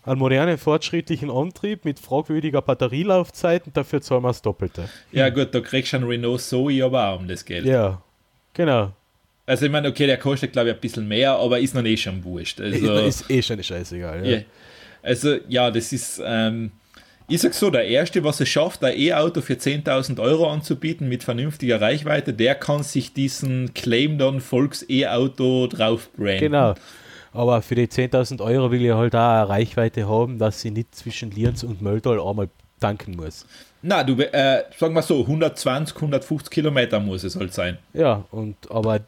einen 0.05 0.18
modernen, 0.18 0.59
fortschrittlichen 0.59 1.30
Antrieb 1.30 1.84
mit 1.86 1.99
fragwürdiger 1.99 2.61
Batterielaufzeit 2.61 3.66
und 3.66 3.76
dafür 3.76 4.01
zahlen 4.03 4.22
wir 4.22 4.28
das 4.28 4.42
Doppelte. 4.42 4.88
Ja, 5.11 5.30
gut, 5.30 5.55
da 5.55 5.61
kriegst 5.61 5.92
du 5.95 5.97
einen 5.97 6.07
Renault 6.07 6.42
Zoe 6.42 6.84
aber 6.84 7.09
auch 7.09 7.18
um 7.20 7.26
das 7.26 7.45
Geld. 7.45 7.64
Ja, 7.64 8.03
genau. 8.53 8.92
Also, 9.47 9.66
ich 9.66 9.72
meine, 9.72 9.88
okay, 9.88 10.07
der 10.07 10.16
kostet, 10.16 10.53
glaube 10.53 10.70
ich, 10.70 10.74
ein 10.74 10.80
bisschen 10.80 11.07
mehr, 11.07 11.32
aber 11.32 11.59
ist 11.59 11.74
noch 11.74 11.82
nicht 11.82 12.03
schon 12.03 12.24
wurscht. 12.24 12.61
Also, 12.61 12.95
ist 12.95 13.30
eh 13.30 13.42
schon 13.42 13.62
scheißegal. 13.62 14.26
Ja. 14.26 14.36
Ja. 14.38 14.42
Also, 15.03 15.36
ja, 15.49 15.70
das 15.70 15.92
ist, 15.92 16.20
ähm, 16.24 16.72
ich 17.26 17.40
sag 17.40 17.55
so, 17.55 17.70
der 17.70 17.86
Erste, 17.86 18.22
was 18.22 18.40
es 18.40 18.49
schafft, 18.49 18.84
ein 18.84 18.99
E-Auto 18.99 19.40
für 19.40 19.55
10.000 19.55 20.20
Euro 20.20 20.51
anzubieten 20.51 21.09
mit 21.09 21.24
vernünftiger 21.24 21.80
Reichweite, 21.80 22.34
der 22.34 22.55
kann 22.55 22.82
sich 22.82 23.14
diesen 23.14 23.72
Claim 23.72 24.18
dann 24.18 24.40
Volks-E-Auto 24.40 25.68
drauf 25.68 26.11
branden. 26.16 26.40
Genau. 26.40 26.74
Aber 27.32 27.62
für 27.62 27.74
die 27.74 27.86
10.000 27.86 28.42
Euro 28.42 28.70
will 28.70 28.84
ich 28.84 28.92
halt 28.92 29.14
auch 29.14 29.18
eine 29.18 29.49
Reichweite 29.49 30.09
haben, 30.09 30.38
dass 30.38 30.61
sie 30.61 30.70
nicht 30.70 30.95
zwischen 30.95 31.30
Lienz 31.30 31.62
und 31.62 31.80
Möldal 31.80 32.20
einmal 32.20 32.49
tanken 32.78 33.16
muss. 33.16 33.47
Na, 33.82 34.05
du, 34.05 34.14
äh, 34.20 34.64
sagen 34.78 34.95
wir 34.95 35.03
so, 35.03 35.20
120, 35.20 35.97
150 35.97 36.51
Kilometer 36.51 37.01
muss 37.01 37.24
es 37.24 37.36
halt 37.36 37.53
sein. 37.55 37.78
Ja, 37.95 38.24
und 38.30 38.70
aber 38.70 39.01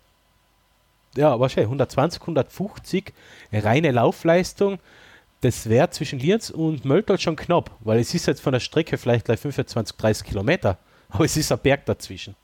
ja, 1.16 1.38
wahrscheinlich 1.40 1.66
120, 1.68 2.20
150 2.22 3.12
reine 3.52 3.90
Laufleistung, 3.90 4.78
das 5.40 5.68
wäre 5.68 5.90
zwischen 5.90 6.18
Lienz 6.18 6.50
und 6.50 6.84
Möldal 6.84 7.18
schon 7.20 7.36
knapp, 7.36 7.70
weil 7.80 7.98
es 8.00 8.14
ist 8.14 8.26
jetzt 8.26 8.40
von 8.40 8.52
der 8.52 8.60
Strecke 8.60 8.96
vielleicht 8.98 9.26
gleich 9.26 9.40
25, 9.40 9.96
30 9.96 10.26
Kilometer, 10.26 10.78
aber 11.10 11.24
es 11.24 11.36
ist 11.36 11.52
ein 11.52 11.58
Berg 11.58 11.84
dazwischen. 11.86 12.34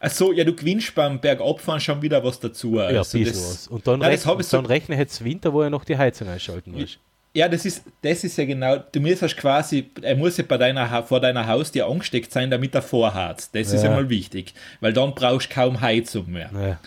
Achso, 0.00 0.32
ja, 0.32 0.44
du 0.44 0.54
gewinnst 0.54 0.94
beim 0.94 1.18
Bergabfahren 1.18 1.80
schon 1.80 2.02
wieder 2.02 2.22
was 2.22 2.38
dazu. 2.38 2.76
ja, 2.76 2.86
Also 2.98 3.18
bisschen 3.18 3.34
das- 3.34 3.50
was. 3.54 3.68
Und 3.68 3.86
dann, 3.86 4.00
Nein, 4.00 4.12
ich 4.14 4.20
so- 4.20 4.36
dann 4.58 4.66
rechne 4.66 4.96
jetzt 4.98 5.24
Winter, 5.24 5.52
wo 5.52 5.62
er 5.62 5.70
noch 5.70 5.84
die 5.84 5.96
Heizung 5.96 6.28
einschalten 6.28 6.72
muss. 6.72 6.98
Ja, 7.36 7.48
das 7.48 7.64
ist, 7.64 7.82
das 8.00 8.22
ist 8.22 8.38
ja 8.38 8.44
genau, 8.44 8.76
du 8.92 9.00
musst 9.00 9.36
quasi, 9.36 9.90
er 10.02 10.14
muss 10.14 10.36
ja 10.36 10.44
bei 10.46 10.56
deiner, 10.56 11.02
vor 11.02 11.18
deiner 11.18 11.48
Haustür 11.48 11.86
angesteckt 11.88 12.30
sein, 12.30 12.48
damit 12.48 12.76
er 12.76 12.82
vorheizt. 12.82 13.52
Das 13.56 13.72
ist 13.72 13.82
Ja. 13.82 13.90
ja 13.90 13.96
mal 13.96 14.08
wichtig, 14.08 14.54
weil 14.80 14.92
dann 14.92 15.16
brauchst 15.16 15.50
du 15.50 15.54
kaum 15.54 15.80
Heizung 15.80 16.30
mehr. 16.30 16.50
Ja. 16.54 16.78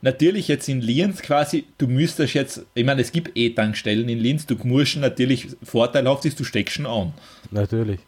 Natürlich 0.00 0.48
jetzt 0.48 0.70
in 0.70 0.80
Linz 0.80 1.20
quasi, 1.20 1.66
du 1.76 1.86
müsstest 1.86 2.32
jetzt, 2.32 2.62
ich 2.74 2.84
meine, 2.86 3.02
es 3.02 3.12
gibt 3.12 3.32
E-Tankstellen 3.36 4.08
in 4.08 4.18
Linz, 4.20 4.46
du 4.46 4.56
musst 4.62 4.96
natürlich, 4.96 5.48
vorteilhaft 5.62 6.24
ist, 6.24 6.40
du 6.40 6.44
steckst 6.44 6.76
schon 6.76 6.86
an. 6.86 7.12
Natürlich. 7.50 8.00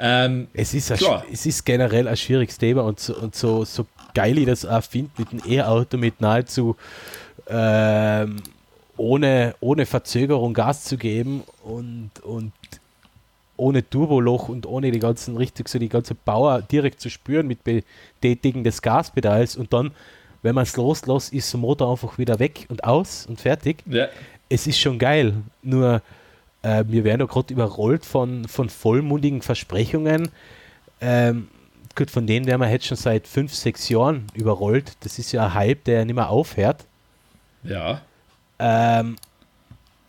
Ähm, 0.00 0.48
Es 0.54 0.74
ist, 0.74 0.90
ein, 0.90 0.98
es 1.32 1.46
ist 1.46 1.64
generell 1.64 2.08
ein 2.08 2.16
schwieriges 2.16 2.58
Thema 2.58 2.82
und 2.82 2.98
so, 2.98 3.14
und 3.16 3.34
so, 3.36 3.64
so 3.64 3.86
geil 4.12 4.36
ich 4.38 4.46
das 4.46 4.66
auch 4.66 4.82
finde 4.82 5.10
mit 5.18 5.30
dem 5.30 5.40
E-Auto 5.48 5.96
mit 5.98 6.20
nahezu 6.20 6.76
ähm, 7.48 8.42
ohne, 8.96 9.54
ohne 9.60 9.86
Verzögerung 9.86 10.54
Gas 10.54 10.84
zu 10.84 10.96
geben 10.96 11.42
und, 11.64 12.10
und 12.22 12.52
ohne 13.56 13.88
Turboloch 13.88 14.48
und 14.48 14.66
ohne 14.66 14.90
die 14.90 14.98
ganzen, 14.98 15.36
richtig 15.36 15.68
so 15.68 15.78
die 15.78 15.88
ganze 15.88 16.14
Power 16.14 16.62
direkt 16.62 17.00
zu 17.00 17.10
spüren 17.10 17.46
mit 17.46 17.60
Betätigen 17.64 18.64
des 18.64 18.82
Gaspedals 18.82 19.56
und 19.56 19.72
dann, 19.72 19.92
wenn 20.42 20.54
man 20.54 20.64
es 20.64 20.76
loslässt, 20.76 21.32
ist 21.32 21.52
der 21.52 21.60
Motor 21.60 21.90
einfach 21.90 22.18
wieder 22.18 22.38
weg 22.38 22.66
und 22.68 22.84
aus 22.84 23.26
und 23.26 23.40
fertig. 23.40 23.82
Ja. 23.86 24.08
Es 24.48 24.66
ist 24.66 24.78
schon 24.78 24.98
geil, 24.98 25.34
nur 25.62 26.02
äh, 26.62 26.84
wir 26.86 27.04
werden 27.04 27.20
ja 27.20 27.26
gerade 27.26 27.52
überrollt 27.52 28.04
von, 28.04 28.46
von 28.46 28.68
vollmundigen 28.68 29.42
Versprechungen. 29.42 30.30
Ähm, 31.00 31.48
gut, 31.94 32.10
von 32.10 32.26
denen 32.26 32.46
werden 32.46 32.60
wir 32.60 32.70
jetzt 32.70 32.86
schon 32.86 32.96
seit 32.96 33.26
fünf, 33.26 33.54
sechs 33.54 33.88
Jahren 33.88 34.26
überrollt. 34.34 34.92
Das 35.00 35.18
ist 35.18 35.32
ja 35.32 35.46
ein 35.46 35.54
Hype, 35.54 35.84
der 35.84 36.04
nicht 36.04 36.14
mehr 36.14 36.30
aufhört. 36.30 36.84
Ja. 37.64 38.02
Ähm, 38.58 39.16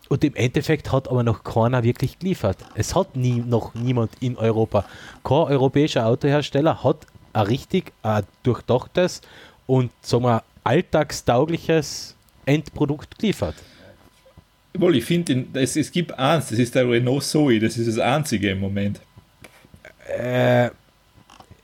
und 0.08 0.24
im 0.24 0.34
Endeffekt 0.34 0.90
hat 0.90 1.08
aber 1.08 1.22
noch 1.22 1.44
keiner 1.44 1.82
wirklich 1.82 2.18
geliefert. 2.18 2.56
Es 2.74 2.94
hat 2.94 3.14
nie, 3.14 3.42
noch 3.46 3.74
niemand 3.74 4.10
in 4.20 4.36
Europa. 4.36 4.84
Kein 5.22 5.36
europäischer 5.36 6.06
Autohersteller 6.06 6.82
hat 6.82 7.06
ein 7.34 7.46
richtig 7.46 7.92
ein 8.02 8.24
durchdachtes 8.42 9.20
und 9.66 9.90
sagen 10.00 10.24
wir, 10.24 10.42
alltagstaugliches 10.64 12.14
Endprodukt 12.46 13.18
geliefert. 13.18 13.54
Wohl, 14.74 14.96
ich 14.96 15.04
finde, 15.04 15.44
es, 15.54 15.76
es 15.76 15.90
gibt 15.90 16.12
eins, 16.18 16.48
das 16.48 16.58
ist 16.58 16.74
der 16.74 16.88
Renault 16.88 17.24
Zoe, 17.24 17.58
das 17.58 17.76
ist 17.76 17.88
das 17.88 17.98
einzige 17.98 18.50
im 18.50 18.60
Moment. 18.60 19.00
Äh, 20.06 20.70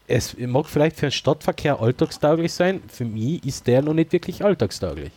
es 0.07 0.37
mag 0.37 0.66
vielleicht 0.66 0.97
für 0.97 1.07
den 1.07 1.12
Stadtverkehr 1.12 1.80
alltagstauglich 1.80 2.53
sein, 2.53 2.82
für 2.89 3.05
mich 3.05 3.45
ist 3.45 3.66
der 3.66 3.82
noch 3.82 3.95
nicht 3.95 4.12
wirklich 4.12 4.45
alltagstauglich. 4.45 5.12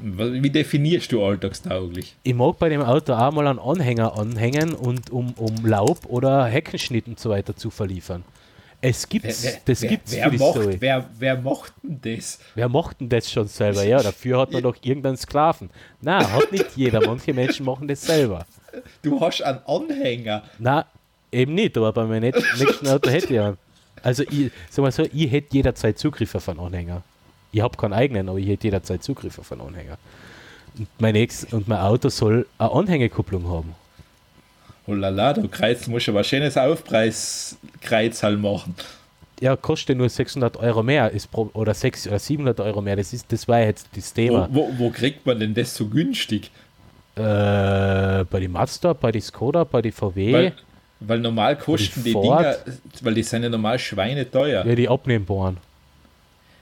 Wie 0.00 0.50
definierst 0.50 1.12
du 1.12 1.24
alltagstauglich? 1.24 2.16
Ich 2.22 2.34
mag 2.34 2.58
bei 2.58 2.68
dem 2.68 2.82
Auto 2.82 3.12
auch 3.14 3.32
mal 3.32 3.46
einen 3.46 3.58
Anhänger 3.58 4.18
anhängen 4.18 4.74
und 4.74 5.10
um, 5.10 5.32
um 5.36 5.64
Laub 5.64 6.00
oder 6.06 6.44
Heckenschnitt 6.46 7.06
und 7.06 7.20
so 7.20 7.30
weiter 7.30 7.56
zu 7.56 7.70
verliefern. 7.70 8.24
Es 8.80 9.08
gibt's, 9.08 9.42
Wer- 9.42 9.52
wer- 9.52 9.60
das 9.64 9.82
wer, 9.82 9.88
gibt's 9.88 10.12
wer 10.12 10.26
macht, 10.32 10.38
Story. 10.38 10.76
wer, 10.80 11.08
wer 11.18 11.36
macht 11.40 11.72
denn 11.82 11.98
das? 12.02 12.38
Wer 12.54 12.68
macht 12.68 13.00
denn 13.00 13.08
das 13.08 13.30
schon 13.30 13.48
selber? 13.48 13.82
Ja, 13.84 14.02
dafür 14.02 14.40
hat 14.40 14.52
man 14.52 14.62
doch 14.64 14.76
irgendeinen 14.82 15.16
Sklaven. 15.16 15.70
Na, 16.02 16.30
hat 16.30 16.52
nicht 16.52 16.76
jeder. 16.76 17.00
Manche 17.06 17.32
Menschen 17.32 17.64
machen 17.64 17.88
das 17.88 18.02
selber. 18.02 18.44
Du 19.02 19.18
hast 19.20 19.40
einen 19.42 19.60
Anhänger. 19.66 20.42
Na, 20.58 20.84
eben 21.32 21.54
nicht, 21.54 21.76
aber 21.78 21.92
bei 21.92 22.04
meinem 22.04 22.32
nächsten 22.58 22.86
Auto 22.88 23.08
hätte 23.08 23.32
ich 23.32 23.40
einen. 23.40 23.56
Also, 24.02 24.24
ich 24.24 24.50
sag 24.68 24.82
mal 24.82 24.92
so, 24.92 25.04
ich 25.10 25.30
hätte 25.32 25.54
jederzeit 25.56 25.98
Zugriff 25.98 26.34
auf 26.34 26.48
einen 26.48 26.60
Anhänger. 26.60 27.02
Ich 27.56 27.62
habe 27.62 27.74
keinen 27.78 27.94
eigenen, 27.94 28.28
aber 28.28 28.38
ich 28.38 28.48
hätte 28.48 28.64
jederzeit 28.66 29.02
Zugriff 29.02 29.38
auf 29.38 29.50
einen 29.50 29.62
Anhänger. 29.62 29.96
Und 30.78 30.88
mein, 30.98 31.14
nächst, 31.14 31.54
und 31.54 31.66
mein 31.68 31.78
Auto 31.78 32.10
soll 32.10 32.46
eine 32.58 32.70
Anhängekupplung 32.70 33.48
haben. 33.48 33.74
Oh 34.86 34.92
la 34.92 35.08
la, 35.08 35.32
du 35.32 35.48
Kreuz, 35.48 35.86
musst 35.86 36.06
aber 36.10 36.18
ein 36.18 36.24
schönes 36.24 36.58
Aufpreiskreuzhall 36.58 38.36
machen. 38.36 38.74
Ja, 39.40 39.56
kostet 39.56 39.96
nur 39.96 40.10
600 40.10 40.58
Euro 40.58 40.82
mehr 40.82 41.10
ist 41.10 41.30
pro, 41.30 41.48
oder 41.54 41.72
600 41.72 42.12
oder 42.12 42.18
700 42.18 42.60
Euro 42.60 42.82
mehr. 42.82 42.96
Das, 42.96 43.14
ist, 43.14 43.32
das 43.32 43.48
war 43.48 43.60
jetzt 43.60 43.88
das 43.96 44.10
Wo, 44.10 44.14
Thema. 44.14 44.48
wo, 44.52 44.70
wo 44.76 44.90
kriegt 44.90 45.24
man 45.24 45.40
denn 45.40 45.54
das 45.54 45.74
so 45.74 45.86
günstig? 45.86 46.50
Äh, 47.14 47.22
bei 47.22 48.38
die 48.38 48.48
Mazda, 48.48 48.92
bei 48.92 49.12
die 49.12 49.22
Skoda, 49.22 49.64
bei 49.64 49.80
die 49.80 49.92
VW, 49.92 50.30
Weil, 50.30 50.52
weil 51.00 51.20
normal 51.20 51.56
kosten 51.56 52.04
die 52.04 52.12
Ford. 52.12 52.40
Dinger, 52.40 52.56
weil 53.00 53.14
die 53.14 53.22
sind 53.22 53.44
ja 53.44 53.48
normal 53.48 53.78
schweineteuer. 53.78 54.66
ja, 54.66 54.74
die 54.74 54.88
abnehmbaren. 54.90 55.56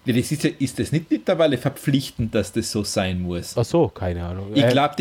Das 0.06 0.16
ist, 0.30 0.44
ja, 0.44 0.50
ist 0.58 0.78
das 0.78 0.92
nicht 0.92 1.10
mittlerweile 1.10 1.56
verpflichtend, 1.56 2.34
dass 2.34 2.52
das 2.52 2.70
so 2.70 2.84
sein 2.84 3.22
muss? 3.22 3.56
Ach 3.56 3.64
so, 3.64 3.88
keine 3.88 4.24
Ahnung. 4.24 4.48
Ich 4.54 4.62
Äh, 4.62 4.68
glaube, 4.70 4.94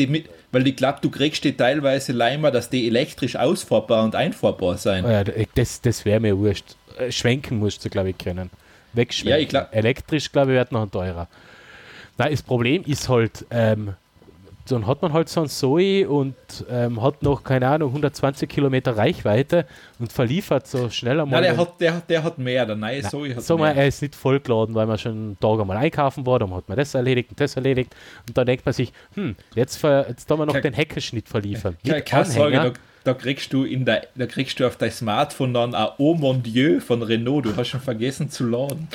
weil 0.51 0.67
ich 0.67 0.75
glaube, 0.77 0.99
du 1.01 1.09
kriegst 1.09 1.43
die 1.43 1.51
teilweise 1.57 2.13
Leimer, 2.13 2.51
dass 2.51 2.69
die 2.69 2.87
elektrisch 2.87 3.35
ausfahrbar 3.35 4.03
und 4.05 4.15
einfahrbar 4.15 4.77
sein. 4.77 5.03
Ja, 5.03 5.23
das, 5.55 5.81
das 5.81 6.05
wäre 6.05 6.19
mir 6.21 6.37
wurscht. 6.37 6.75
Äh, 6.97 7.11
Schwenken 7.11 7.59
musst 7.59 7.83
du, 7.83 7.89
glaube 7.89 8.11
ich, 8.11 8.17
können. 8.17 8.49
Wegschwenken. 8.93 9.31
Ja, 9.31 9.37
ich 9.43 9.49
glaub- 9.49 9.67
Elektrisch, 9.75 10.31
glaube 10.31 10.51
ich, 10.51 10.57
wird 10.57 10.71
noch 10.71 10.83
ein 10.83 10.91
teurer. 10.91 11.27
Nein, 12.17 12.31
das 12.31 12.41
Problem 12.43 12.83
ist 12.85 13.09
halt, 13.09 13.45
ähm, 13.49 13.95
dann 14.68 14.88
hat 14.88 15.01
man 15.01 15.11
halt 15.11 15.28
so 15.30 15.41
ein 15.41 15.49
Zoe 15.49 16.07
und 16.07 16.36
ähm, 16.70 17.01
hat 17.01 17.22
noch, 17.22 17.43
keine 17.43 17.68
Ahnung, 17.68 17.89
120 17.89 18.47
Kilometer 18.49 18.95
Reichweite 18.95 19.66
und 19.99 20.11
verliefert 20.14 20.68
so 20.68 20.89
schnell 20.89 21.20
einmal. 21.20 21.41
Nein, 21.41 21.55
der 21.55 21.57
hat, 21.57 21.82
der, 21.82 22.01
der 22.07 22.24
hat 22.24 22.38
mehr, 22.38 22.66
der 22.66 22.76
neue 22.78 23.01
Zoe 23.03 23.36
hat 23.36 23.43
Sag 23.43 23.57
mal, 23.59 23.74
mehr. 23.74 23.84
er 23.84 23.88
ist 23.89 24.01
nicht 24.01 24.16
vollgeladen, 24.16 24.74
weil 24.74 24.88
man 24.88 24.97
schon 24.97 25.11
einen 25.11 25.39
Tag 25.39 25.59
einmal 25.59 25.78
einkaufen 25.78 26.26
war, 26.26 26.39
dann 26.39 26.53
hat 26.53 26.68
man 26.70 26.78
das 26.78 26.93
erledigt 26.95 27.30
und 27.32 27.39
das 27.41 27.55
erledigt 27.55 27.93
und 28.28 28.38
dann 28.38 28.45
denkt 28.45 28.66
man 28.66 28.74
sich, 28.74 28.93
hm, 29.16 29.36
jetzt, 29.55 29.78
ver, 29.78 30.05
jetzt 30.07 30.28
tun 30.28 30.39
wir 30.39 30.45
noch 30.45 30.53
Kein- 30.53 30.61
den 30.64 30.74
Heckenschnitt 30.74 31.28
verliefern. 31.28 31.76
Keine, 31.86 32.01
keine 32.01 32.26
Sorge, 32.26 32.55
da, 32.55 32.72
da 33.03 33.14
kriegst 33.14 33.51
du 33.51 33.66
in 33.66 33.84
der, 33.84 34.07
da 34.16 34.26
kriegst 34.28 34.59
du 34.61 34.66
auf 34.66 34.78
dein 34.78 34.91
Smartphone 34.91 35.53
dann 35.53 35.76
ein 35.76 35.88
Oh 35.97 36.14
mon 36.16 36.41
Dieu 36.41 36.80
von 36.80 37.01
Renault. 37.01 37.45
Du 37.45 37.55
hast 37.57 37.68
schon 37.68 37.82
vergessen 37.82 38.30
zu 38.30 38.45
laden. 38.47 38.88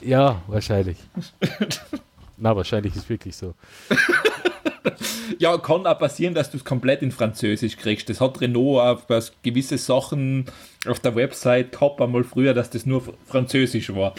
Ja, 0.00 0.40
wahrscheinlich. 0.46 0.96
Na, 2.38 2.56
wahrscheinlich 2.56 2.96
ist 2.96 3.06
wirklich 3.10 3.36
so. 3.36 3.52
Ja, 5.38 5.56
kann 5.58 5.86
auch 5.86 5.98
passieren, 5.98 6.34
dass 6.34 6.50
du 6.50 6.56
es 6.56 6.64
komplett 6.64 7.02
in 7.02 7.12
Französisch 7.12 7.76
kriegst. 7.76 8.08
Das 8.08 8.20
hat 8.20 8.40
Renault 8.40 8.80
auf 8.80 9.04
was 9.08 9.32
gewisse 9.42 9.78
Sachen 9.78 10.46
auf 10.86 11.00
der 11.00 11.14
Website 11.14 11.72
gehabt, 11.72 12.00
einmal 12.00 12.24
früher, 12.24 12.54
dass 12.54 12.70
das 12.70 12.86
nur 12.86 13.02
Französisch 13.26 13.94
war. 13.94 14.14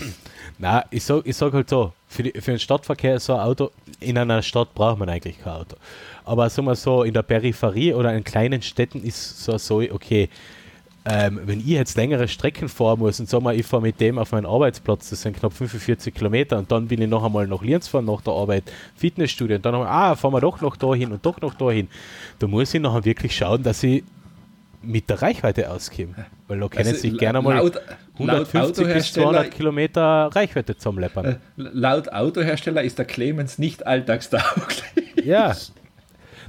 Na, 0.57 0.85
ich 0.91 1.03
sag, 1.03 1.25
ich 1.25 1.35
sag 1.35 1.53
halt 1.53 1.69
so, 1.69 1.93
für, 2.07 2.23
die, 2.23 2.31
für 2.39 2.51
den 2.51 2.59
Stadtverkehr 2.59 3.15
ist 3.15 3.25
so 3.25 3.33
ein 3.33 3.39
Auto, 3.41 3.71
in 3.99 4.17
einer 4.17 4.41
Stadt 4.41 4.73
braucht 4.73 4.99
man 4.99 5.09
eigentlich 5.09 5.41
kein 5.41 5.53
Auto. 5.53 5.75
Aber 6.23 6.49
sagen 6.49 6.67
wir 6.67 6.75
so, 6.75 7.03
in 7.03 7.13
der 7.13 7.23
Peripherie 7.23 7.93
oder 7.93 8.13
in 8.13 8.23
kleinen 8.23 8.61
Städten 8.61 9.03
ist 9.03 9.43
so 9.43 9.57
so, 9.57 9.79
okay, 9.79 10.29
ähm, 11.05 11.39
wenn 11.45 11.59
ich 11.59 11.65
jetzt 11.65 11.97
längere 11.97 12.27
Strecken 12.27 12.69
fahren 12.69 12.99
muss 12.99 13.19
und 13.19 13.27
sag 13.27 13.41
mal, 13.41 13.55
ich 13.55 13.65
fahre 13.65 13.81
mit 13.81 13.99
dem 13.99 14.19
auf 14.19 14.31
meinen 14.33 14.45
Arbeitsplatz, 14.45 15.09
das 15.09 15.23
sind 15.23 15.35
knapp 15.37 15.51
45 15.53 16.13
Kilometer 16.13 16.59
und 16.59 16.71
dann 16.71 16.89
will 16.89 17.01
ich 17.01 17.09
noch 17.09 17.23
einmal 17.23 17.47
nach 17.47 17.63
Lienz 17.63 17.87
fahren 17.87 18.05
nach 18.05 18.21
der 18.21 18.33
Arbeit, 18.33 18.63
Fitnessstudio 18.95 19.55
und 19.55 19.65
dann 19.65 19.73
noch, 19.73 19.85
ah, 19.85 20.15
fahren 20.15 20.33
wir 20.33 20.41
doch 20.41 20.61
noch 20.61 20.75
dahin 20.77 21.11
und 21.11 21.25
doch 21.25 21.41
noch 21.41 21.55
dahin. 21.55 21.87
Da 22.37 22.45
muss 22.47 22.73
ich 22.73 22.79
nachher 22.81 23.03
wirklich 23.03 23.35
schauen, 23.35 23.63
dass 23.63 23.81
ich 23.81 24.03
mit 24.83 25.09
der 25.09 25.21
Reichweite 25.21 25.69
auskomme. 25.71 26.13
Weil 26.47 26.59
da 26.59 26.67
können 26.67 26.87
Also, 26.87 26.99
sich 27.01 27.17
gerne 27.17 27.41
mal 27.41 27.55
laut- 27.57 27.75
laut 27.75 27.83
150 28.53 28.53
bis 28.53 28.83
Autohersteller- 29.13 29.23
200 29.23 29.51
Kilometer 29.51 30.29
Reichweite 30.33 30.75
zusammenleppern. 30.77 31.37
Laut 31.55 32.11
Autohersteller 32.11 32.81
ist 32.83 32.97
der 32.97 33.05
Clemens 33.05 33.57
nicht 33.59 33.85
alltagstauglich. 33.87 34.83
Ja. 35.23 35.55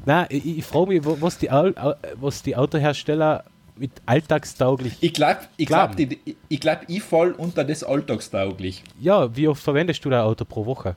Na, 0.06 0.26
ich, 0.30 0.58
ich 0.58 0.64
frage 0.64 0.88
mich, 0.88 1.02
was 1.04 1.38
die, 1.38 1.48
was 1.48 2.42
die 2.42 2.56
Autohersteller 2.56 3.44
mit 3.82 3.90
alltagstauglich. 4.06 4.92
Ich 5.00 5.12
glaube, 5.12 5.40
ich, 5.56 5.66
glaub, 5.66 5.96
Glauben. 5.96 6.08
die- 6.24 6.36
ich, 6.48 6.60
glaub, 6.60 6.78
ich 6.86 7.02
fall 7.02 7.32
unter 7.32 7.64
das 7.64 7.82
alltagstauglich. 7.82 8.82
Ja, 9.00 9.34
wie 9.36 9.48
oft 9.48 9.60
verwendest 9.62 10.04
du 10.04 10.08
dein 10.10 10.20
Auto 10.20 10.44
pro 10.44 10.64
Woche? 10.64 10.94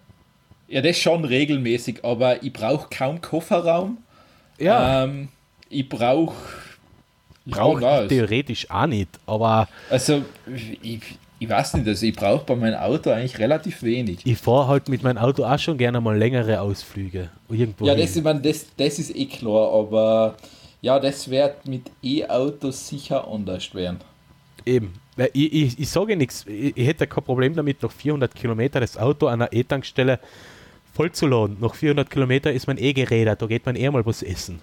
Ja, 0.67 0.81
das 0.81 0.97
schon 0.97 1.25
regelmäßig, 1.25 2.05
aber 2.05 2.43
ich 2.43 2.53
brauche 2.53 2.87
kaum 2.89 3.19
Kofferraum. 3.21 3.97
Ja, 4.59 5.03
Ähm, 5.03 5.29
ich 5.69 5.89
brauche. 5.89 6.35
brauche 7.45 7.81
ja, 7.81 8.03
ich 8.03 8.09
theoretisch 8.09 8.69
auch 8.69 8.85
nicht, 8.87 9.09
aber 9.25 9.67
Also, 9.89 10.23
ich, 10.81 11.01
ich 11.39 11.49
weiß 11.49 11.73
nicht, 11.75 11.87
also 11.87 12.05
ich 12.05 12.15
brauche 12.15 12.45
bei 12.45 12.55
meinem 12.55 12.75
Auto 12.79 13.09
eigentlich 13.09 13.37
relativ 13.39 13.81
wenig. 13.83 14.19
ich 14.25 14.37
fahre 14.37 14.67
halt 14.67 14.89
mit 14.89 15.03
meinem 15.03 15.17
Auto 15.17 15.43
auch 15.43 15.59
schon 15.59 15.77
gerne 15.77 15.99
mal 16.01 16.17
längere 16.17 16.61
Ausflüge. 16.61 17.29
Irgendwo 17.49 17.85
Ja, 17.87 17.93
hin. 17.93 18.01
das, 18.01 18.15
ich 18.15 18.23
mein, 18.23 18.41
das, 18.41 18.65
das 18.77 18.99
ist 18.99 19.15
eh 19.15 19.25
klar, 19.25 19.71
aber 19.73 20.35
ja, 20.85 20.99
das 20.99 21.27
wird 21.31 21.67
mit 21.67 21.89
E-Autos 22.03 22.87
sicher 22.87 23.27
anders 23.27 23.73
werden. 23.73 24.01
Eben. 24.67 24.93
Ich, 25.33 25.51
ich, 25.53 25.79
ich 25.79 25.89
sage 25.89 26.15
nichts. 26.15 26.45
Ich, 26.47 26.77
ich 26.77 26.87
hätte 26.87 27.07
kein 27.07 27.23
Problem 27.23 27.55
damit, 27.55 27.81
noch 27.81 27.91
400 27.91 28.35
Kilometer 28.35 28.79
das 28.79 28.95
Auto 28.95 29.25
an 29.25 29.41
einer 29.41 29.51
E-Tankstelle 29.51 30.19
vollzuladen. 30.93 31.57
Nach 31.59 31.73
400 31.73 32.07
Kilometer 32.07 32.53
ist 32.53 32.67
man 32.67 32.77
eh 32.77 32.93
gerädert, 32.93 33.41
da 33.41 33.47
geht 33.47 33.65
man 33.65 33.75
eher 33.75 33.91
mal 33.91 34.05
was 34.05 34.21
essen. 34.21 34.59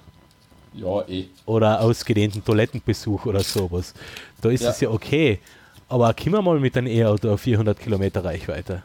Ja, 0.75 1.03
eh. 1.09 1.25
Oder 1.45 1.81
ausgedehnten 1.81 2.45
Toilettenbesuch 2.45 3.27
oder 3.27 3.41
sowas. 3.41 3.93
Da 4.41 4.51
ist 4.51 4.63
Ja. 4.63 4.71
es 4.71 4.81
ja 4.81 4.91
okay. 4.91 5.41
Aber 5.89 6.15
kommen 6.15 6.37
wir 6.37 6.43
mal 6.43 6.61
mit 6.61 6.77
einem 6.77 6.87
E-Auto 6.87 7.33
auf 7.33 7.41
400 7.41 7.81
Kilometer 7.81 8.25
Reichweite. 8.25 8.85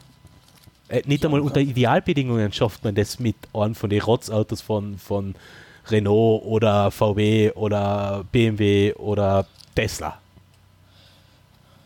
Äh, 0.90 1.04
nicht 1.06 1.24
einmal 1.24 1.42
unter 1.42 1.62
Idealbedingungen 1.62 2.52
schafft 2.52 2.84
man 2.84 2.96
das 2.96 3.20
mit 3.20 3.36
einem 3.54 3.76
von 3.76 3.92
den 3.92 4.02
Rotzautos 4.02 4.62
von, 4.62 4.98
von 4.98 5.36
Renault 5.90 6.44
oder 6.46 6.92
VW 6.92 7.52
oder 7.54 8.24
BMW 8.32 8.94
oder 8.94 9.46
Tesla. 9.76 10.20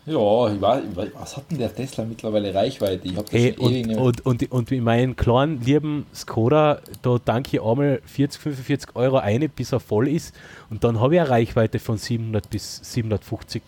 Ja, 0.06 0.52
ich 0.52 0.60
weiß, 0.60 0.84
was 1.14 1.38
hat 1.38 1.52
denn 1.52 1.60
der 1.60 1.74
Tesla 1.74 2.04
mittlerweile 2.04 2.54
Reichweite? 2.54 3.08
Ich 3.08 3.16
habe 3.16 3.24
das 3.30 3.40
Hey, 3.40 3.54
schon 3.56 3.72
ewig 3.72 3.98
und, 3.98 4.26
und, 4.26 4.42
und, 4.44 4.52
und 4.52 4.72
in 4.72 4.84
meinen 4.84 5.16
kleinen 5.16 5.62
lieben 5.62 6.08
Skoda, 6.14 6.80
da 7.04 7.18
danke 7.24 7.58
ich 7.58 7.64
einmal 7.64 8.02
40, 8.06 8.42
45 8.42 8.96
Euro 8.96 9.18
eine, 9.18 9.48
bis 9.48 9.72
er 9.72 9.80
voll 9.80 10.08
ist. 10.08 10.34
Und 10.72 10.84
dann 10.84 11.00
habe 11.00 11.16
ich 11.16 11.22
eine 11.22 11.30
Reichweite 11.30 11.78
von 11.78 11.98
700 11.98 12.50
bis 12.50 12.80
750. 12.82 13.62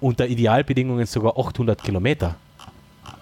Unter 0.00 0.26
Idealbedingungen 0.28 1.06
sogar 1.06 1.36
800 1.36 1.82
Kilometer. 1.82 2.36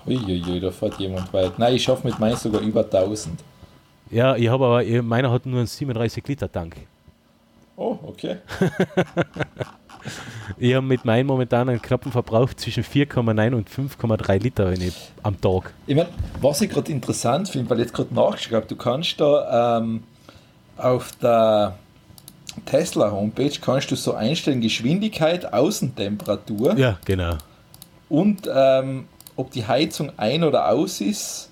Uiuiui, 0.07 0.61
da 0.61 0.71
fährt 0.71 0.99
jemand 1.01 1.33
weit. 1.33 1.59
Nein, 1.59 1.75
ich 1.75 1.83
schaffe 1.83 2.07
mit 2.07 2.19
meinem 2.19 2.37
sogar 2.37 2.61
über 2.61 2.85
1000. 2.85 3.41
Ja, 4.11 4.37
ich 4.37 4.49
habe 4.49 4.65
aber, 4.65 5.03
meiner 5.03 5.31
hat 5.31 5.47
nur 5.47 5.59
einen 5.59 5.67
37 5.67 6.27
Liter 6.27 6.51
Tank. 6.51 6.77
Oh, 7.77 7.99
okay. 8.03 8.39
Ich 10.59 10.75
habe 10.75 10.87
mit 10.87 11.05
meinem 11.05 11.27
momentanen 11.27 11.81
knappen 11.81 12.13
Verbrauch 12.13 12.53
zwischen 12.55 12.83
4,9 12.85 13.55
und 13.55 13.69
5,3 13.69 14.39
Liter 14.43 14.73
ich, 14.73 15.13
am 15.23 15.41
Tag. 15.41 15.73
Ich 15.87 15.95
meine, 15.95 16.09
was 16.41 16.61
ich 16.61 16.71
gerade 16.71 16.91
interessant 16.91 17.49
finde, 17.49 17.71
weil 17.71 17.79
ich 17.79 17.87
jetzt 17.87 17.95
gerade 17.95 18.15
nachgeschaut 18.15 18.55
habe, 18.55 18.67
du 18.67 18.77
kannst 18.77 19.21
da 19.21 19.79
ähm, 19.79 20.03
auf 20.77 21.13
der 21.21 21.77
Tesla 22.67 23.11
Homepage 23.11 23.53
kannst 23.61 23.91
du 23.91 23.97
so 23.97 24.15
einstellen 24.15 24.61
Geschwindigkeit, 24.61 25.53
Außentemperatur 25.53 26.77
Ja, 26.77 26.99
genau. 27.05 27.37
und 28.09 28.49
ähm, 28.53 29.07
ob 29.37 29.51
die 29.53 29.67
Heizung 29.67 30.11
ein 30.17 30.43
oder 30.43 30.69
aus 30.71 31.01
ist. 31.01 31.48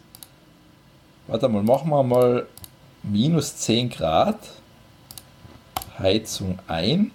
Warte 1.29 1.49
mal, 1.49 1.63
machen 1.63 1.91
wir 1.91 2.03
mal 2.03 2.47
minus 3.03 3.57
10 3.57 3.91
Grad. 3.91 4.39
Heizung 5.99 6.59
ein. 6.69 7.11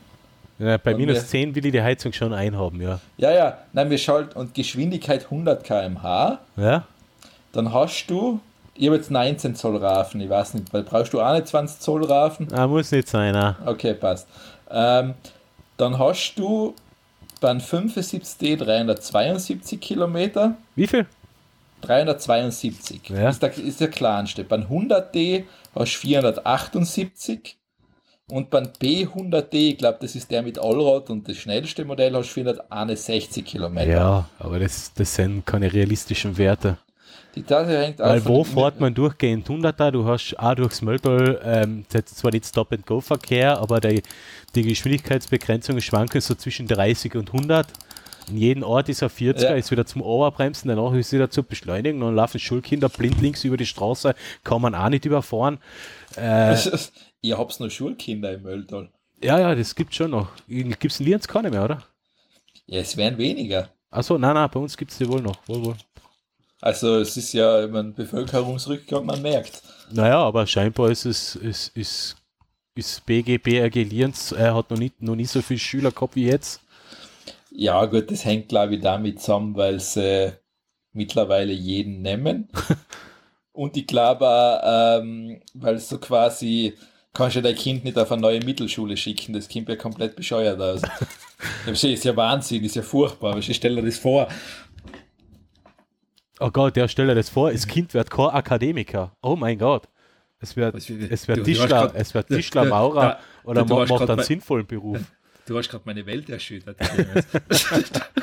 Ja, 0.59 0.77
bei 0.77 0.91
Und 0.91 0.97
minus 0.97 1.17
wir- 1.17 1.25
10 1.25 1.55
will 1.55 1.65
ich 1.65 1.71
die 1.71 1.81
Heizung 1.81 2.13
schon 2.13 2.33
einhaben, 2.33 2.81
ja. 2.81 2.99
Ja, 3.17 3.31
ja, 3.31 3.57
nein, 3.73 3.89
wir 3.89 3.97
schalten 3.97 4.37
und 4.37 4.53
Geschwindigkeit 4.53 5.25
100 5.29 5.63
km/h. 5.63 6.39
Ja? 6.57 6.85
Dann 7.51 7.73
hast 7.73 8.05
du, 8.07 8.39
ich 8.75 8.87
habe 8.87 8.97
jetzt 8.97 9.11
19 9.11 9.55
Zoll 9.55 9.77
Rafen, 9.77 10.21
ich 10.21 10.29
weiß 10.29 10.53
nicht, 10.55 10.71
weil 10.73 10.83
brauchst 10.83 11.13
du 11.13 11.21
auch 11.21 11.33
nicht 11.33 11.47
20 11.47 11.79
Zoll 11.79 12.03
Rafen? 12.05 12.47
Ah, 12.53 12.67
muss 12.67 12.91
nicht 12.91 13.07
sein, 13.07 13.35
ah. 13.35 13.55
Okay, 13.65 13.93
passt. 13.93 14.27
Ähm, 14.69 15.15
dann 15.77 15.97
hast 15.97 16.35
du 16.35 16.75
beim 17.39 17.57
75D 17.59 18.55
372 18.57 19.79
Kilometer. 19.81 20.55
Wie 20.75 20.85
viel? 20.87 21.05
372 21.81 23.09
Ja. 23.09 23.29
ist, 23.29 23.41
der, 23.41 23.57
ist 23.57 23.81
der 23.81 23.89
kleinste. 23.89 24.43
Beim 24.43 24.63
100D 24.63 25.43
hast 25.75 25.93
du 25.95 25.99
478 25.99 27.57
und 28.29 28.49
beim 28.49 28.67
B100D, 28.81 29.71
ich 29.71 29.77
glaube, 29.77 29.97
das 30.01 30.15
ist 30.15 30.31
der 30.31 30.41
mit 30.41 30.57
Allrad 30.57 31.09
und 31.09 31.27
das 31.27 31.37
schnellste 31.37 31.83
Modell, 31.83 32.15
hast 32.15 32.29
du 32.29 32.33
461 32.35 33.43
Kilometer. 33.43 33.91
Ja, 33.91 34.29
aber 34.39 34.59
das, 34.59 34.93
das 34.93 35.15
sind 35.15 35.45
keine 35.45 35.71
realistischen 35.71 36.37
Werte. 36.37 36.77
Die 37.35 37.43
Tasse 37.43 37.77
hängt 37.77 37.99
Weil 37.99 38.25
wo 38.25 38.43
fährt 38.43 38.79
man 38.79 38.93
durchgehend 38.93 39.47
100er? 39.47 39.91
Du 39.91 40.05
hast 40.05 40.35
auch 40.37 40.55
durchs 40.55 40.81
Mölltal, 40.81 41.39
ähm, 41.43 41.85
das 41.89 42.03
ist 42.03 42.17
zwar 42.17 42.31
nicht 42.31 42.45
Stop-and-Go-Verkehr, 42.45 43.57
aber 43.57 43.79
die, 43.79 44.01
die 44.55 44.63
Geschwindigkeitsbegrenzungen 44.63 45.81
schwanken 45.81 46.19
so 46.19 46.35
zwischen 46.35 46.67
30 46.67 47.15
und 47.15 47.33
100. 47.33 47.67
In 48.29 48.37
jedem 48.37 48.63
Ort 48.63 48.87
ist 48.89 49.01
er 49.01 49.09
40er, 49.09 49.41
Ja. 49.43 49.55
ist 49.55 49.71
wieder 49.71 49.85
zum 49.85 50.01
Oberbremsen, 50.01 50.67
danach 50.69 50.93
ist 50.93 51.11
wieder 51.11 51.29
zu 51.29 51.43
beschleunigen, 51.43 51.99
dann 51.99 52.15
laufen 52.15 52.39
Schulkinder 52.39 52.87
blindlings 52.89 53.43
über 53.43 53.57
die 53.57 53.65
Straße, 53.65 54.15
kann 54.43 54.61
man 54.61 54.75
auch 54.75 54.89
nicht 54.89 55.05
überfahren. 55.05 55.59
Äh, 56.15 56.55
Ihr 57.21 57.37
habt 57.37 57.59
noch 57.59 57.69
Schulkinder 57.69 58.33
im 58.33 58.43
Mölltal. 58.43 58.89
ja, 59.23 59.39
ja, 59.39 59.53
das 59.55 59.75
gibt 59.75 59.93
schon 59.93 60.11
noch. 60.11 60.29
Gibt 60.47 60.85
es 60.85 60.99
in 60.99 61.05
Lienz 61.07 61.27
keine 61.27 61.49
mehr, 61.49 61.63
oder? 61.65 61.83
Ja, 62.67 62.79
es 62.79 62.95
werden 62.97 63.17
weniger. 63.17 63.69
Achso, 63.89 64.17
nein, 64.17 64.33
nein, 64.35 64.49
bei 64.51 64.59
uns 64.59 64.77
gibt 64.77 64.91
es 64.91 64.97
die 64.97 65.07
wohl 65.07 65.21
noch. 65.21 65.35
Wohl, 65.47 65.65
wohl. 65.65 65.75
Also 66.61 66.99
es 66.99 67.17
ist 67.17 67.33
ja 67.33 67.63
immer 67.63 67.79
ein 67.79 67.93
Bevölkerungsrückgang, 67.93 69.05
man 69.05 69.21
merkt. 69.21 69.61
Naja, 69.91 70.19
aber 70.19 70.45
scheinbar 70.47 70.89
ist 70.91 71.05
es 71.05 71.35
ist, 71.35 71.75
ist, 71.75 72.15
ist 72.75 73.05
BGBRG 73.05 73.83
Lienz, 73.83 74.31
er 74.31 74.55
hat 74.55 74.69
noch 74.71 74.77
nicht, 74.77 75.01
noch 75.01 75.15
nie 75.15 75.25
so 75.25 75.41
viele 75.41 75.59
Schüler 75.59 75.91
gehabt 75.91 76.15
wie 76.15 76.25
jetzt. 76.27 76.61
Ja 77.53 77.85
gut, 77.85 78.09
das 78.11 78.23
hängt 78.25 78.49
glaube 78.49 78.75
ich 78.75 78.81
damit 78.81 79.19
zusammen, 79.19 79.55
weil 79.55 79.79
sie 79.79 80.31
mittlerweile 80.93 81.51
jeden 81.53 82.01
nehmen. 82.01 82.47
Und 83.53 83.75
ich 83.75 83.85
glaube 83.87 84.25
auch, 84.27 84.99
ähm, 85.01 85.41
weil 85.53 85.77
so 85.77 85.97
quasi 85.97 86.73
kannst 87.13 87.35
du 87.35 87.41
dein 87.41 87.55
Kind 87.55 87.83
nicht 87.83 87.97
auf 87.97 88.11
eine 88.11 88.21
neue 88.21 88.39
Mittelschule 88.39 88.95
schicken, 88.95 89.33
das 89.33 89.49
Kind 89.49 89.67
wird 89.67 89.79
komplett 89.81 90.15
bescheuert 90.15 90.59
aus. 90.61 90.81
Das 91.65 91.83
ist 91.83 92.03
ja 92.05 92.15
Wahnsinn, 92.15 92.63
ist 92.63 92.75
ja 92.75 92.83
furchtbar, 92.83 93.31
aber 93.31 93.39
ich 93.39 93.55
stelle 93.55 93.77
dir 93.81 93.87
das 93.87 93.97
vor. 93.97 94.27
Oh 96.39 96.49
Gott, 96.51 96.75
der 96.75 96.87
stell 96.87 97.07
dir 97.07 97.15
das 97.15 97.29
vor, 97.29 97.51
das 97.51 97.67
Kind 97.67 97.93
wird 97.93 98.09
kein 98.09 98.27
Akademiker. 98.29 99.15
Oh 99.21 99.35
mein 99.35 99.57
Gott. 99.57 99.87
Es 100.39 100.55
wird, 100.55 100.75
es 100.75 101.27
wird 101.27 101.37
Tischler, 101.43 101.67
grad- 101.67 101.95
es 101.95 102.13
wird 102.13 102.27
Tischler, 102.37 102.65
Maurer 102.65 103.01
da- 103.01 103.19
oder 103.43 103.61
macht 103.89 103.89
einen 104.09 104.23
sinnvollen 104.23 104.65
Beruf. 104.67 104.99
Du 105.45 105.57
hast 105.57 105.69
gerade 105.69 105.83
meine 105.85 106.05
Welt 106.05 106.29
erschüttert. 106.29 106.77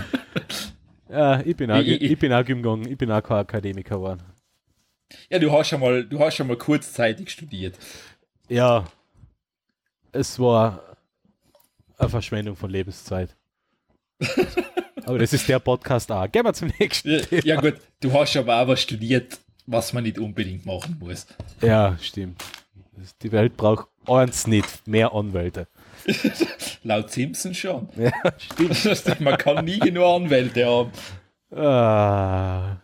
Ja, 1.11 1.41
ich 1.41 1.57
bin 1.57 1.71
auch, 1.71 1.79
Ich- 1.81 2.03
ich- 2.03 2.11
ich 2.13 2.19
bin 2.19 2.33
auch 2.35 2.45
gegangen, 2.45 2.87
ich 2.87 2.99
bin 2.99 3.11
auch 3.11 3.23
kein 3.23 3.39
Akademiker 3.39 3.95
geworden. 3.97 4.23
ja, 5.31 5.39
du 5.39 5.51
hast 5.51 5.69
schon 5.69 5.81
mal, 5.81 6.05
du 6.05 6.21
hast 6.21 6.37
schon 6.37 6.47
mal 6.47 6.59
kurzzeitig 6.59 7.31
studiert. 7.31 7.79
Ja, 8.49 8.85
es 10.13 10.39
war 10.39 10.83
eine 11.97 12.11
Verschwendung 12.11 12.57
von 12.57 12.69
Lebenszeit. 12.71 13.35
Aber 15.07 15.19
das 15.19 15.33
ist 15.33 15.49
der 15.49 15.61
Podcast 15.61 16.13
auch. 16.13 16.31
Gehen 16.31 16.45
wir 16.45 16.53
zum 16.53 16.71
nächsten. 16.79 17.09
Ja, 17.11 17.21
Thema. 17.23 17.43
ja 17.47 17.61
gut, 17.61 17.75
du 18.01 18.13
hast 18.13 18.37
aber 18.37 18.61
auch 18.61 18.69
was 18.69 18.83
studiert, 18.83 19.39
was 19.67 19.95
man 19.95 20.03
nicht 20.05 20.19
unbedingt 20.19 20.67
machen 20.67 20.99
muss. 21.01 21.27
Ja, 21.63 21.97
stimmt. 22.03 22.45
Die 23.23 23.33
Welt 23.33 23.57
braucht 23.57 23.89
eins 24.07 24.47
nicht, 24.47 24.87
mehr 24.87 25.15
Anwälte. 25.15 25.67
Laut 26.85 27.11
Simpson 27.11 27.55
schon. 27.55 27.89
Ja, 27.97 28.13
stimmt. 28.39 29.21
Man 29.21 29.39
kann 29.39 29.65
nie 29.65 29.79
genug 29.79 30.05
Anwälte 30.05 30.67
haben. 30.67 30.93
Ah. 31.57 32.77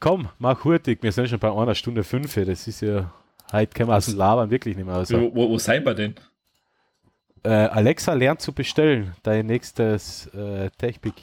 Komm, 0.00 0.28
mach 0.38 0.64
hurtig. 0.64 1.02
Wir 1.02 1.12
sind 1.12 1.28
schon 1.28 1.38
bei 1.38 1.52
einer 1.52 1.74
Stunde 1.74 2.04
fünf. 2.04 2.34
Das 2.34 2.66
ist 2.68 2.80
ja, 2.80 3.12
heute 3.52 3.72
können 3.74 3.88
wir 3.88 3.96
aus 3.96 4.06
dem 4.06 4.16
Labern 4.16 4.50
wirklich 4.50 4.76
nicht 4.76 4.86
mehr 4.86 4.94
raus. 4.94 5.12
Wo, 5.12 5.34
wo, 5.34 5.48
wo 5.50 5.58
sind 5.58 5.84
wir 5.84 5.94
denn? 5.94 6.14
Äh, 7.44 7.50
Alexa 7.50 8.12
lernt 8.14 8.40
zu 8.40 8.52
bestellen. 8.52 9.14
Dein 9.22 9.46
nächstes 9.46 10.26
äh, 10.34 10.70
Techpick. 10.78 11.14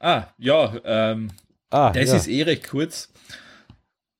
Ah, 0.00 0.24
ja, 0.38 0.72
ähm, 0.84 1.30
Ah, 1.70 1.90
das 1.90 2.10
ja. 2.10 2.16
ist 2.16 2.28
eh 2.28 2.42
recht 2.42 2.68
kurz. 2.68 3.12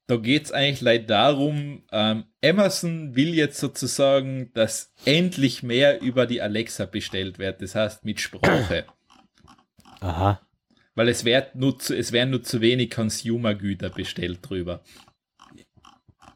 Da 0.09 0.17
geht 0.17 0.45
es 0.45 0.53
eigentlich 0.53 0.81
leider 0.83 1.07
darum, 1.07 1.83
ähm, 1.91 2.25
Amazon 2.45 3.17
will 3.17 3.35
jetzt 3.35 3.59
sozusagen, 3.59 4.53
dass 4.55 4.93
endlich 5.05 5.65
mehr 5.65 6.01
über 6.01 6.27
die 6.27 6.41
Alexa 6.41 6.87
bestellt 6.87 7.39
wird. 7.39 7.61
Das 7.61 7.75
heißt 7.75 8.05
mit 8.05 8.21
Sprache. 8.21 8.87
Aha. 10.01 10.41
Weil 10.95 11.09
es, 11.09 11.25
wird 11.25 11.57
nur 11.57 11.79
zu, 11.79 11.97
es 11.97 12.13
werden 12.13 12.31
nur 12.31 12.43
zu 12.43 12.61
wenig 12.61 12.91
Consumer-Güter 12.91 13.91
bestellt 13.91 14.39
drüber. 14.43 14.81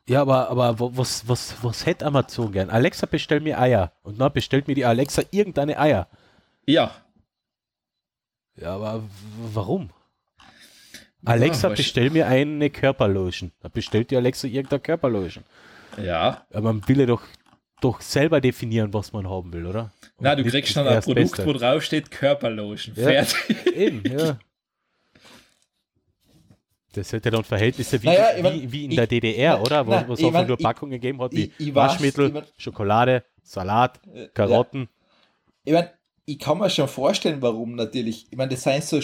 Ja, 0.09 0.23
aber, 0.23 0.49
aber 0.51 0.97
was, 0.97 1.29
was, 1.29 1.55
was 1.63 1.87
hätte 1.87 2.05
Amazon 2.07 2.51
gern? 2.51 2.71
Alexa, 2.71 3.07
bestell 3.07 3.41
mir 3.41 3.61
Eier. 3.61 3.93
Und 4.03 4.21
dann 4.21 4.33
bestellt 4.33 4.67
mir 4.67 4.75
die 4.75 4.85
Alexa 4.85 5.23
irgendeine 5.31 5.79
Eier. 5.79 6.09
Ja, 6.67 6.93
Ja, 8.57 8.75
aber 8.75 9.05
warum? 9.53 9.91
Alexa, 11.25 11.71
was- 11.71 11.77
bestell 11.79 12.11
mir 12.11 12.27
eine 12.27 12.71
Körperlotion. 12.71 13.53
Dann 13.61 13.73
bestellt 13.73 14.11
die 14.11 14.17
Alexa 14.17 14.47
irgendeine 14.49 14.81
Körperlotion. 14.81 15.45
ja. 16.03 16.47
Aber 16.53 16.73
man 16.73 16.89
will 16.89 17.01
ja 17.01 17.07
doch, 17.07 17.23
doch 17.81 18.01
selber 18.01 18.41
definieren, 18.41 18.93
was 18.95 19.13
man 19.13 19.29
haben 19.29 19.53
will, 19.53 19.67
oder? 19.67 19.91
Und 20.17 20.25
Na, 20.25 20.35
du 20.35 20.45
kriegst 20.45 20.77
dann 20.77 20.87
ein. 20.87 21.01
Produkt, 21.03 21.45
wo 21.47 21.53
drauf 21.53 21.83
steht 21.83 22.11
Körperlotion. 22.11 22.95
Ja. 22.97 23.05
Fertig. 23.25 23.67
Eben, 23.77 24.03
ja. 24.19 24.39
Das 26.93 27.13
hätte 27.13 27.31
dann 27.31 27.45
Verhältnisse 27.45 28.03
wie, 28.03 28.07
Naja, 28.07 28.37
ich 28.37 28.43
mein, 28.43 28.55
wie, 28.63 28.73
wie 28.73 28.85
in 28.87 28.91
ich- 28.91 28.97
der 28.97 29.07
DDR, 29.07 29.63
oder? 29.63 29.87
Wo 29.87 29.93
es 30.13 30.19
einfach 30.19 30.33
mein, 30.33 30.47
nur 30.49 30.59
ich- 30.59 30.65
Packungen 30.65 30.91
gegeben 30.93 31.21
hat, 31.23 31.33
wie 31.33 31.53
ich- 31.57 31.69
weiß, 31.75 31.93
Waschmittel, 31.93 32.27
ich 32.29 32.33
mein- 32.33 32.45
Schokolade, 32.57 33.25
Salat, 33.43 34.01
Karotten. 34.35 34.89
Ich 35.65 35.73
meine, 35.73 35.93
ich 36.25 36.39
kann 36.39 36.59
mir 36.59 36.69
schon 36.69 36.89
vorstellen, 36.89 37.41
warum 37.43 37.77
natürlich. 37.77 38.27
Ich 38.31 38.37
meine, 38.37 38.51
das 38.51 38.63
sei 38.65 38.81
so, 38.81 39.01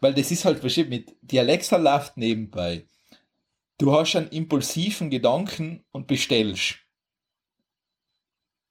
weil 0.00 0.14
das 0.14 0.30
ist 0.30 0.44
halt 0.44 0.60
bestimmt 0.62 0.90
mit, 0.90 1.16
die 1.22 1.38
Alexa 1.38 1.76
läuft 1.76 2.16
nebenbei. 2.16 2.86
Du 3.78 3.92
hast 3.92 4.16
einen 4.16 4.28
impulsiven 4.28 5.08
Gedanken 5.10 5.84
und 5.92 6.06
bestellst. 6.06 6.76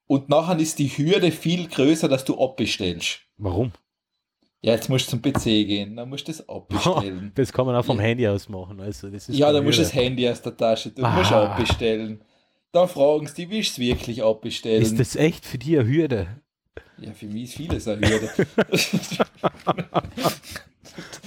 Und 0.08 0.30
nachher 0.30 0.58
ist 0.60 0.80
die 0.80 0.88
Hürde 0.90 1.32
viel 1.32 1.68
größer, 1.68 2.08
dass 2.08 2.24
du 2.26 2.40
abbestellst. 2.42 3.22
Warum? 3.38 3.72
Ja, 4.62 4.74
jetzt 4.74 4.90
musst 4.90 5.08
du 5.08 5.12
zum 5.12 5.22
PC 5.22 5.44
gehen, 5.68 5.96
dann 5.98 6.10
musst 6.10 6.28
du 6.28 6.32
das 6.32 6.48
abbestellen. 6.50 7.32
Das 7.36 7.54
kann 7.54 7.66
man 7.66 7.76
auch 7.76 7.86
vom 7.86 7.98
Ja. 7.98 8.04
Handy 8.04 8.28
aus 8.28 8.50
machen. 8.50 8.80
Also 8.80 9.10
das 9.10 9.30
ist 9.30 9.38
ja, 9.38 9.52
dann 9.52 9.64
musst 9.64 9.78
du 9.78 9.84
das 9.84 9.94
Handy 9.94 10.28
aus 10.28 10.42
der 10.42 10.58
Tasche, 10.58 10.92
du 10.92 11.04
Ah. 11.04 11.16
musst 11.16 11.32
abbestellen. 11.32 12.24
Dann 12.72 12.88
fragen 12.90 13.28
sie, 13.28 13.50
willst 13.50 13.78
du 13.78 13.82
wirklich 13.82 14.24
abbestellen? 14.24 14.82
Ist 14.82 15.00
das 15.00 15.16
echt 15.16 15.46
für 15.46 15.58
die 15.58 15.78
eine 15.78 15.88
Hürde? 15.88 16.42
Ja, 16.98 17.12
für 17.14 17.28
mich 17.28 17.44
ist 17.44 17.56
vieles 17.56 17.88
eine 17.88 18.08
Hürde. 18.08 18.30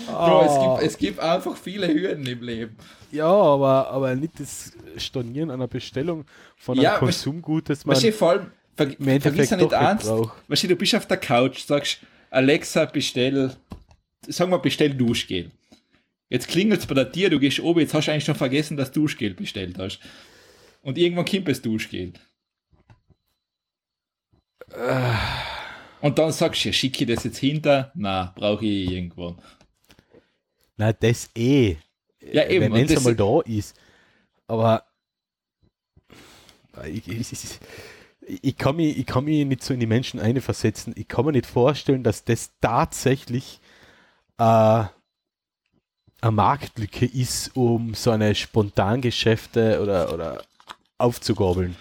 Bro, 0.07 0.43
es, 0.43 0.59
gibt, 0.59 0.83
es 0.93 0.99
gibt 0.99 1.21
einfach 1.21 1.57
viele 1.57 1.89
Hürden 1.89 2.27
im 2.27 2.43
Leben. 2.43 2.77
Ja, 3.13 3.29
aber, 3.29 3.89
aber 3.91 4.15
nicht 4.15 4.39
das 4.39 4.73
Stornieren 4.97 5.51
einer 5.51 5.69
Bestellung 5.69 6.25
von 6.57 6.77
einem 6.77 6.85
Ja, 6.85 6.99
Konsumgut, 6.99 7.69
das 7.69 7.85
man 7.85 7.97
Weißt 7.97 8.17
vor 8.17 8.31
allem, 8.31 8.47
ver 8.77 8.87
im 8.87 9.21
vergiss 9.21 9.53
Endeffekt 9.53 9.63
nicht. 9.63 9.73
Weißt 10.49 10.65
du, 10.65 10.77
bist 10.77 10.95
auf 10.95 11.07
der 11.07 11.17
Couch, 11.17 11.65
sagst, 11.65 12.01
Alexa, 12.31 12.85
bestell, 12.87 13.55
sag 14.27 14.49
mal, 14.49 14.59
bestell 14.59 14.95
Duschgel. 14.95 15.51
Jetzt 16.29 16.47
klingelt 16.49 16.81
es 16.81 16.87
bei 16.87 16.95
der 16.95 17.11
Tür, 17.11 17.31
du 17.31 17.41
gehst 17.41 17.59
oben, 17.61 17.81
jetzt 17.81 17.93
hast 17.93 18.07
du 18.07 18.13
eigentlich 18.13 18.25
schon 18.25 18.37
vergessen, 18.37 18.77
dass 18.77 18.93
du 18.93 19.03
Duschgel 19.03 19.35
bestellt 19.35 19.79
hast. 19.79 20.01
Und 20.83 20.97
irgendwann 20.97 21.25
kommt 21.25 21.49
das 21.49 21.61
Duschgel. 21.61 22.13
Und 26.01 26.19
dann 26.19 26.33
sagst 26.33 26.65
du, 26.65 26.73
schicke 26.73 27.05
ich 27.05 27.15
das 27.15 27.25
jetzt 27.25 27.39
hinter? 27.39 27.93
Na, 27.95 28.33
brauche 28.37 28.65
ich 28.65 28.91
irgendwann. 28.91 29.41
Na, 30.77 30.93
das 30.93 31.31
eh. 31.37 31.77
Ja, 32.33 32.47
eben. 32.49 32.73
Wenn 32.73 32.85
es 32.87 32.95
das- 32.95 32.99
einmal 33.07 33.17
da 33.17 33.41
ist. 33.43 33.77
Aber 34.47 34.85
ich, 36.87 37.07
ich, 37.09 37.33
ich, 37.33 37.61
ich, 38.43 38.57
kann 38.57 38.77
mich, 38.77 38.97
ich 38.99 39.07
kann 39.07 39.25
mich 39.25 39.45
nicht 39.45 39.63
so 39.63 39.75
in 39.75 39.81
die 39.81 39.87
Menschen 39.87 40.21
einversetzen. 40.21 40.95
Ich 40.97 41.09
kann 41.09 41.25
mir 41.25 41.33
nicht 41.33 41.47
vorstellen, 41.47 42.03
dass 42.03 42.25
das 42.25 42.53
tatsächlich 42.61 43.61
äh, 44.39 44.43
eine 46.23 46.31
Marktlücke 46.33 47.07
ist, 47.07 47.57
um 47.57 47.95
so 47.95 48.11
eine 48.11 48.35
Spontangeschäfte 48.35 49.81
oder, 49.83 50.13
oder 50.13 50.43
aufzugabeln. 50.99 51.77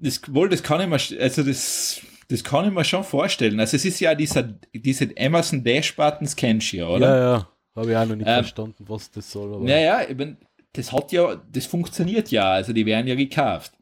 Das, 0.00 0.20
wohl, 0.32 0.48
das 0.48 0.62
kann 0.62 0.80
ich 0.80 0.86
mir, 0.86 1.20
also 1.20 1.42
das, 1.42 2.00
das 2.28 2.42
kann 2.42 2.66
ich 2.66 2.72
mir 2.72 2.84
schon 2.84 3.04
vorstellen. 3.04 3.60
Also 3.60 3.76
es 3.76 3.84
ist 3.84 4.00
ja 4.00 4.14
dieser, 4.14 4.42
diese 4.72 5.10
Amazon 5.18 5.62
Dash 5.62 5.94
Buttons 5.94 6.34
kennst 6.34 6.72
du 6.72 6.78
ja, 6.78 6.88
oder? 6.88 7.08
Ja, 7.08 7.32
ja. 7.36 7.48
Habe 7.76 7.90
ich 7.90 7.96
auch 7.96 8.06
noch 8.06 8.16
nicht 8.16 8.26
Ähm, 8.26 8.34
verstanden, 8.34 8.84
was 8.88 9.10
das 9.10 9.30
soll. 9.30 9.54
Aber 9.54 9.64
Naja, 9.64 10.02
ich 10.08 10.16
mein, 10.16 10.36
das 10.72 10.92
hat 10.92 11.12
ja, 11.12 11.40
das 11.52 11.66
funktioniert 11.66 12.30
ja, 12.30 12.52
also 12.52 12.72
die 12.72 12.86
werden 12.86 13.06
ja 13.06 13.14
gekauft. 13.14 13.72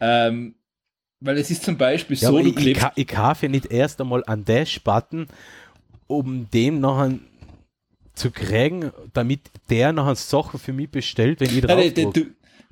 Ähm, 0.00 0.54
weil 1.20 1.38
es 1.38 1.50
ist 1.50 1.64
zum 1.64 1.76
Beispiel 1.76 2.16
Ja, 2.16 2.28
so, 2.28 2.38
du 2.38 2.50
ich, 2.50 2.66
ich, 2.66 2.78
ich 2.94 3.06
kaufe 3.06 3.48
nicht 3.48 3.70
erst 3.72 4.00
einmal 4.00 4.22
einen 4.24 4.44
Dash-Button, 4.44 5.26
um 6.06 6.48
den 6.50 6.80
nachher 6.80 7.18
zu 8.14 8.30
kriegen, 8.30 8.92
damit 9.12 9.40
der 9.70 9.92
nachher 9.92 10.16
Sachen 10.16 10.60
für 10.60 10.72
mich 10.72 10.90
bestellt, 10.90 11.40
wenn 11.40 11.50
ich 11.50 11.60
drauf 11.60 11.76
Nein, 11.76 12.12
du. 12.12 12.26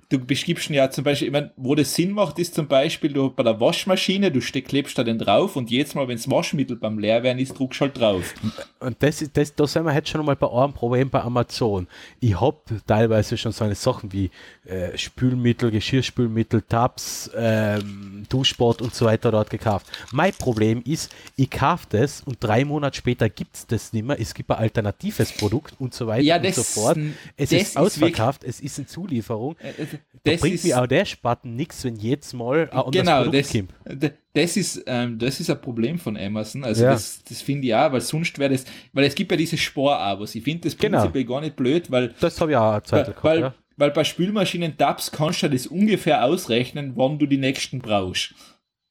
Du, 0.09 0.19
beschreibst 0.19 0.69
ja 0.71 0.91
zum 0.91 1.05
Beispiel, 1.05 1.29
ich 1.29 1.33
mein, 1.33 1.51
wo 1.57 1.75
das 1.75 1.95
Sinn 1.95 2.13
macht, 2.13 2.39
ist 2.39 2.55
zum 2.55 2.69
Beispiel 2.69 3.13
du 3.13 3.31
bei 3.31 3.43
der 3.43 3.61
Waschmaschine, 3.61 4.31
du 4.31 4.41
steck, 4.41 4.69
klebst 4.69 4.97
da 4.99 5.05
den 5.05 5.19
drauf 5.19 5.57
und 5.57 5.71
jedes 5.71 5.95
Mal, 5.95 6.07
wenn 6.09 6.17
das 6.17 6.31
Waschmittel 6.31 6.77
beim 6.77 6.99
Leerwerden 6.99 7.41
ist, 7.41 7.59
druckst 7.59 7.81
du 7.81 7.85
halt 7.87 7.99
drauf. 7.99 8.35
Und 8.81 8.97
das, 9.01 9.23
ist- 9.23 9.37
das, 9.37 9.55
da 9.55 9.67
sind 9.67 9.85
wir 9.85 9.95
jetzt 9.95 10.09
schon 10.09 10.25
mal 10.25 10.37
bei 10.37 10.49
einem 10.51 10.73
Problem 10.73 11.11
bei 11.11 11.21
Amazon. 11.23 11.87
Ich 12.21 12.41
habe 12.41 12.57
teilweise 12.87 13.37
schon 13.37 13.53
so 13.53 13.65
eine 13.65 13.75
Sachen 13.75 14.13
wie 14.13 14.31
äh, 14.65 14.97
Spülmittel, 14.97 15.71
Geschirrspülmittel, 15.71 16.63
Tabs, 16.63 17.31
ähm, 17.37 18.25
Duschbad 18.29 18.83
und 18.83 18.95
so 18.95 19.07
weiter 19.07 19.31
dort 19.31 19.51
gekauft. 19.51 19.87
Mein 20.13 20.33
Problem 20.33 20.83
ist, 20.87 21.13
ich 21.37 21.51
kaufe 21.51 21.87
das 21.91 22.21
und 22.23 22.37
drei 22.41 22.65
Monate 22.65 22.97
später 22.97 23.29
gibt 23.29 23.57
es 23.57 23.67
das 23.67 23.93
nicht 23.93 24.05
mehr. 24.07 24.21
Es 24.21 24.35
gibt 24.35 24.51
ein 24.51 24.59
alternatives 24.59 25.33
Produkt 25.33 25.75
und 25.79 25.95
so 25.95 26.07
weiter 26.07 26.23
Ja, 26.23 26.37
und 26.37 26.45
das- 26.45 26.57
so 26.57 26.63
fort. 26.63 26.99
Es 27.37 27.53
ist 27.53 27.77
ausverkauft, 27.77 28.45
es 28.45 28.61
ist 28.61 28.79
in 28.79 28.87
Zulieferung. 28.87 29.57
Äh, 29.59 29.96
Das 30.25 30.41
bringt 30.41 30.55
ist, 30.57 30.65
mir 30.65 30.81
auch 30.83 30.87
der 30.87 31.05
Spaten 31.05 31.55
nichts, 31.55 31.85
wenn 31.85 31.95
jedes 31.97 32.33
Mal 32.33 32.63
ein 32.63 32.71
anderes 32.71 32.91
genau, 32.93 33.25
das, 33.27 33.53
kommt. 33.53 33.71
d- 33.87 34.11
das, 34.33 34.57
ist, 34.57 34.83
ähm, 34.87 35.19
das 35.19 35.39
ist 35.39 35.51
ein 35.51 35.61
Problem 35.61 35.99
von 35.99 36.17
Amazon. 36.17 36.65
Also 36.65 36.83
Ja. 36.85 36.91
das, 36.93 37.23
das 37.29 37.43
finde 37.43 37.69
ich 37.69 37.75
auch, 37.75 37.93
weil 37.93 38.01
sonst 38.01 38.39
wäre 38.39 38.51
das, 38.53 38.65
weil 38.93 39.05
es 39.05 39.15
gibt 39.15 39.31
ja 39.31 39.37
diese 39.37 39.57
Spor-Abos. 39.57 40.35
Ich 40.35 40.43
finde 40.43 40.63
das 40.69 40.77
Genau. 40.77 40.99
prinzipiell 40.99 41.25
gar 41.25 41.41
nicht 41.41 41.55
blöd, 41.57 41.91
weil 41.91 42.13
Das 42.21 42.41
habe 42.41 42.51
ich 42.53 42.57
auch 42.57 42.73
eine 42.73 42.83
Zeit 42.83 42.99
Weil, 43.07 43.13
gehabt, 43.13 43.25
weil, 43.25 43.41
ja. 43.41 43.55
weil 43.77 43.91
bei 43.93 44.03
Spülmaschinen-Tabs 44.05 45.13
kannst 45.13 45.43
du 45.45 45.49
das 45.49 45.67
ungefähr 45.69 46.25
ausrechnen, 46.25 46.93
wann 46.97 47.19
du 47.21 47.27
die 47.27 47.39
nächsten 47.39 47.79
brauchst. 47.79 48.35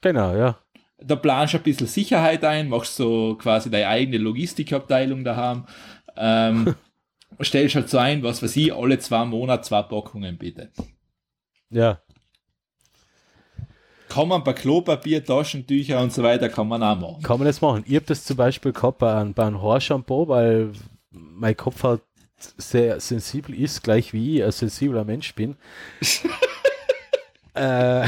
Genau, 0.02 0.34
ja. 0.36 0.57
Da 0.99 1.18
planst 1.18 1.53
du 1.53 1.57
ein 1.57 1.64
bisschen 1.64 1.88
Sicherheit 1.88 2.45
ein, 2.45 2.69
machst 2.69 2.95
so 2.95 3.36
quasi 3.36 3.69
deine 3.69 3.90
eigene 3.90 4.18
Logistikabteilung 4.19 5.26
daheim. 5.26 5.65
Ähm, 6.15 6.76
stellst 7.44 7.76
halt 7.76 7.90
so 7.90 7.98
ein, 7.98 8.23
was 8.23 8.41
weiß 8.41 8.56
ich, 8.56 8.73
alle 8.73 8.98
zwei 8.99 9.26
Monate 9.26 9.64
zwei 9.64 9.82
Packungen 9.82 10.38
bitte. 10.38 10.72
Ja. 11.76 12.00
Kann 14.08 14.30
man 14.30 14.46
bei 14.46 14.54
Klopapier, 14.54 15.26
Taschentücher 15.26 16.00
und 16.00 16.14
so 16.14 16.24
weiter, 16.24 16.48
kann 16.48 16.70
man 16.70 16.82
auch 16.82 16.96
machen. 16.96 17.22
Kann 17.22 17.38
man 17.38 17.48
das 17.48 17.60
machen? 17.60 17.84
Ich 17.86 17.96
habe 17.96 18.06
das 18.06 18.24
zum 18.24 18.38
Beispiel 18.38 18.72
gehabt 18.72 19.00
bei 19.00 19.14
einem, 19.14 19.34
bei 19.34 19.46
einem 19.46 19.62
Haarshampoo, 19.62 20.30
weil 20.30 20.72
mein 21.12 21.58
Kopf 21.58 21.84
halt 21.84 22.02
sehr 22.38 23.02
sensibel 23.02 23.54
ist, 23.54 23.84
gleich 23.84 24.14
wie 24.14 24.38
ich 24.38 24.44
ein 24.46 24.54
sensibler 24.54 25.04
Mensch 25.04 25.36
bin. 25.36 25.58
äh, 27.56 28.08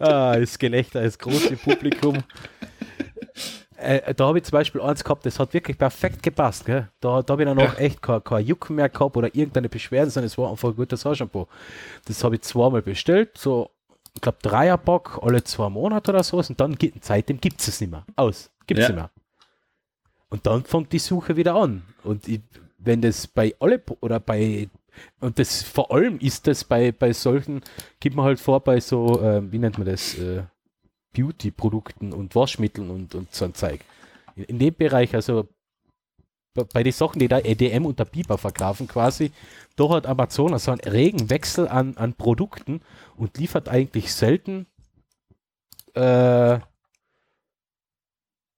ah, 0.00 0.36
das 0.36 0.58
Gelächter 0.58 1.02
ist 1.02 1.20
groß 1.20 1.46
im 1.46 1.58
Publikum. 1.58 2.24
Äh, 3.78 4.14
da 4.14 4.26
habe 4.26 4.38
ich 4.38 4.44
zum 4.44 4.52
Beispiel 4.52 4.80
eins 4.80 5.04
gehabt, 5.04 5.26
das 5.26 5.38
hat 5.38 5.52
wirklich 5.52 5.76
perfekt 5.76 6.22
gepasst. 6.22 6.64
Gell? 6.64 6.88
Da, 7.00 7.22
da 7.22 7.32
habe 7.32 7.42
ich 7.42 7.48
dann 7.48 7.58
auch 7.58 7.76
echt 7.78 8.00
kein, 8.02 8.22
kein 8.24 8.44
Jucken 8.46 8.76
mehr 8.76 8.88
gehabt 8.88 9.16
oder 9.16 9.28
irgendeine 9.34 9.68
Beschwerden, 9.68 10.10
sondern 10.10 10.26
es 10.26 10.38
war 10.38 10.50
einfach 10.50 10.70
ein 10.70 10.76
gutes 10.76 11.04
Haarshampoo. 11.04 11.46
Das 12.06 12.24
habe 12.24 12.36
ich 12.36 12.42
zweimal 12.42 12.82
bestellt, 12.82 13.36
so, 13.36 13.70
ich 14.14 14.20
glaube, 14.22 14.38
Dreierpack 14.42 15.18
alle 15.22 15.44
zwei 15.44 15.68
Monate 15.68 16.10
oder 16.10 16.22
so, 16.22 16.38
und 16.38 16.58
dann 16.58 16.74
geht, 16.76 17.04
seitdem 17.04 17.38
gibt 17.40 17.60
es 17.60 17.68
es 17.68 17.80
nicht 17.80 17.90
mehr. 17.90 18.04
Aus. 18.16 18.50
Gibt 18.66 18.80
es 18.80 18.88
Ja. 18.88 18.94
nicht 18.94 18.96
mehr. 19.02 19.10
Und 20.30 20.46
dann 20.46 20.64
fängt 20.64 20.92
die 20.92 20.98
Suche 20.98 21.36
wieder 21.36 21.54
an. 21.54 21.82
Und 22.02 22.26
ich, 22.26 22.40
wenn 22.78 23.02
das 23.02 23.26
bei 23.26 23.54
alle 23.60 23.82
oder 24.00 24.18
bei 24.20 24.68
und 25.20 25.38
das 25.38 25.62
vor 25.62 25.92
allem 25.92 26.18
ist 26.20 26.46
das 26.46 26.64
bei, 26.64 26.90
bei 26.92 27.12
solchen, 27.12 27.60
gibt 28.00 28.16
man 28.16 28.24
halt 28.24 28.40
vor, 28.40 28.60
bei 28.60 28.80
so, 28.80 29.20
ähm, 29.22 29.52
wie 29.52 29.58
nennt 29.58 29.76
man 29.76 29.86
das, 29.86 30.14
äh, 30.18 30.44
Beauty-Produkten 31.16 32.12
und 32.12 32.34
Waschmitteln 32.34 32.90
und, 32.90 33.14
und 33.14 33.34
so 33.34 33.46
ein 33.46 33.54
Zeug. 33.54 33.80
In, 34.34 34.44
in 34.44 34.58
dem 34.58 34.74
Bereich, 34.74 35.14
also 35.14 35.48
bei, 36.54 36.82
den 36.82 36.92
Sachen, 36.92 37.18
die 37.18 37.28
da 37.28 37.38
EDM 37.38 37.84
und 37.84 37.98
der 37.98 38.04
Biber 38.06 38.38
verkaufen 38.38 38.88
quasi, 38.88 39.30
da 39.76 39.88
hat 39.90 40.06
Amazon 40.06 40.52
also 40.52 40.70
einen 40.70 40.80
regen 40.80 41.28
Wechsel 41.30 41.68
an, 41.68 41.96
an 41.96 42.14
Produkten 42.14 42.80
und 43.16 43.36
liefert 43.38 43.68
eigentlich 43.68 44.12
selten 44.12 44.66
äh, 45.94 46.58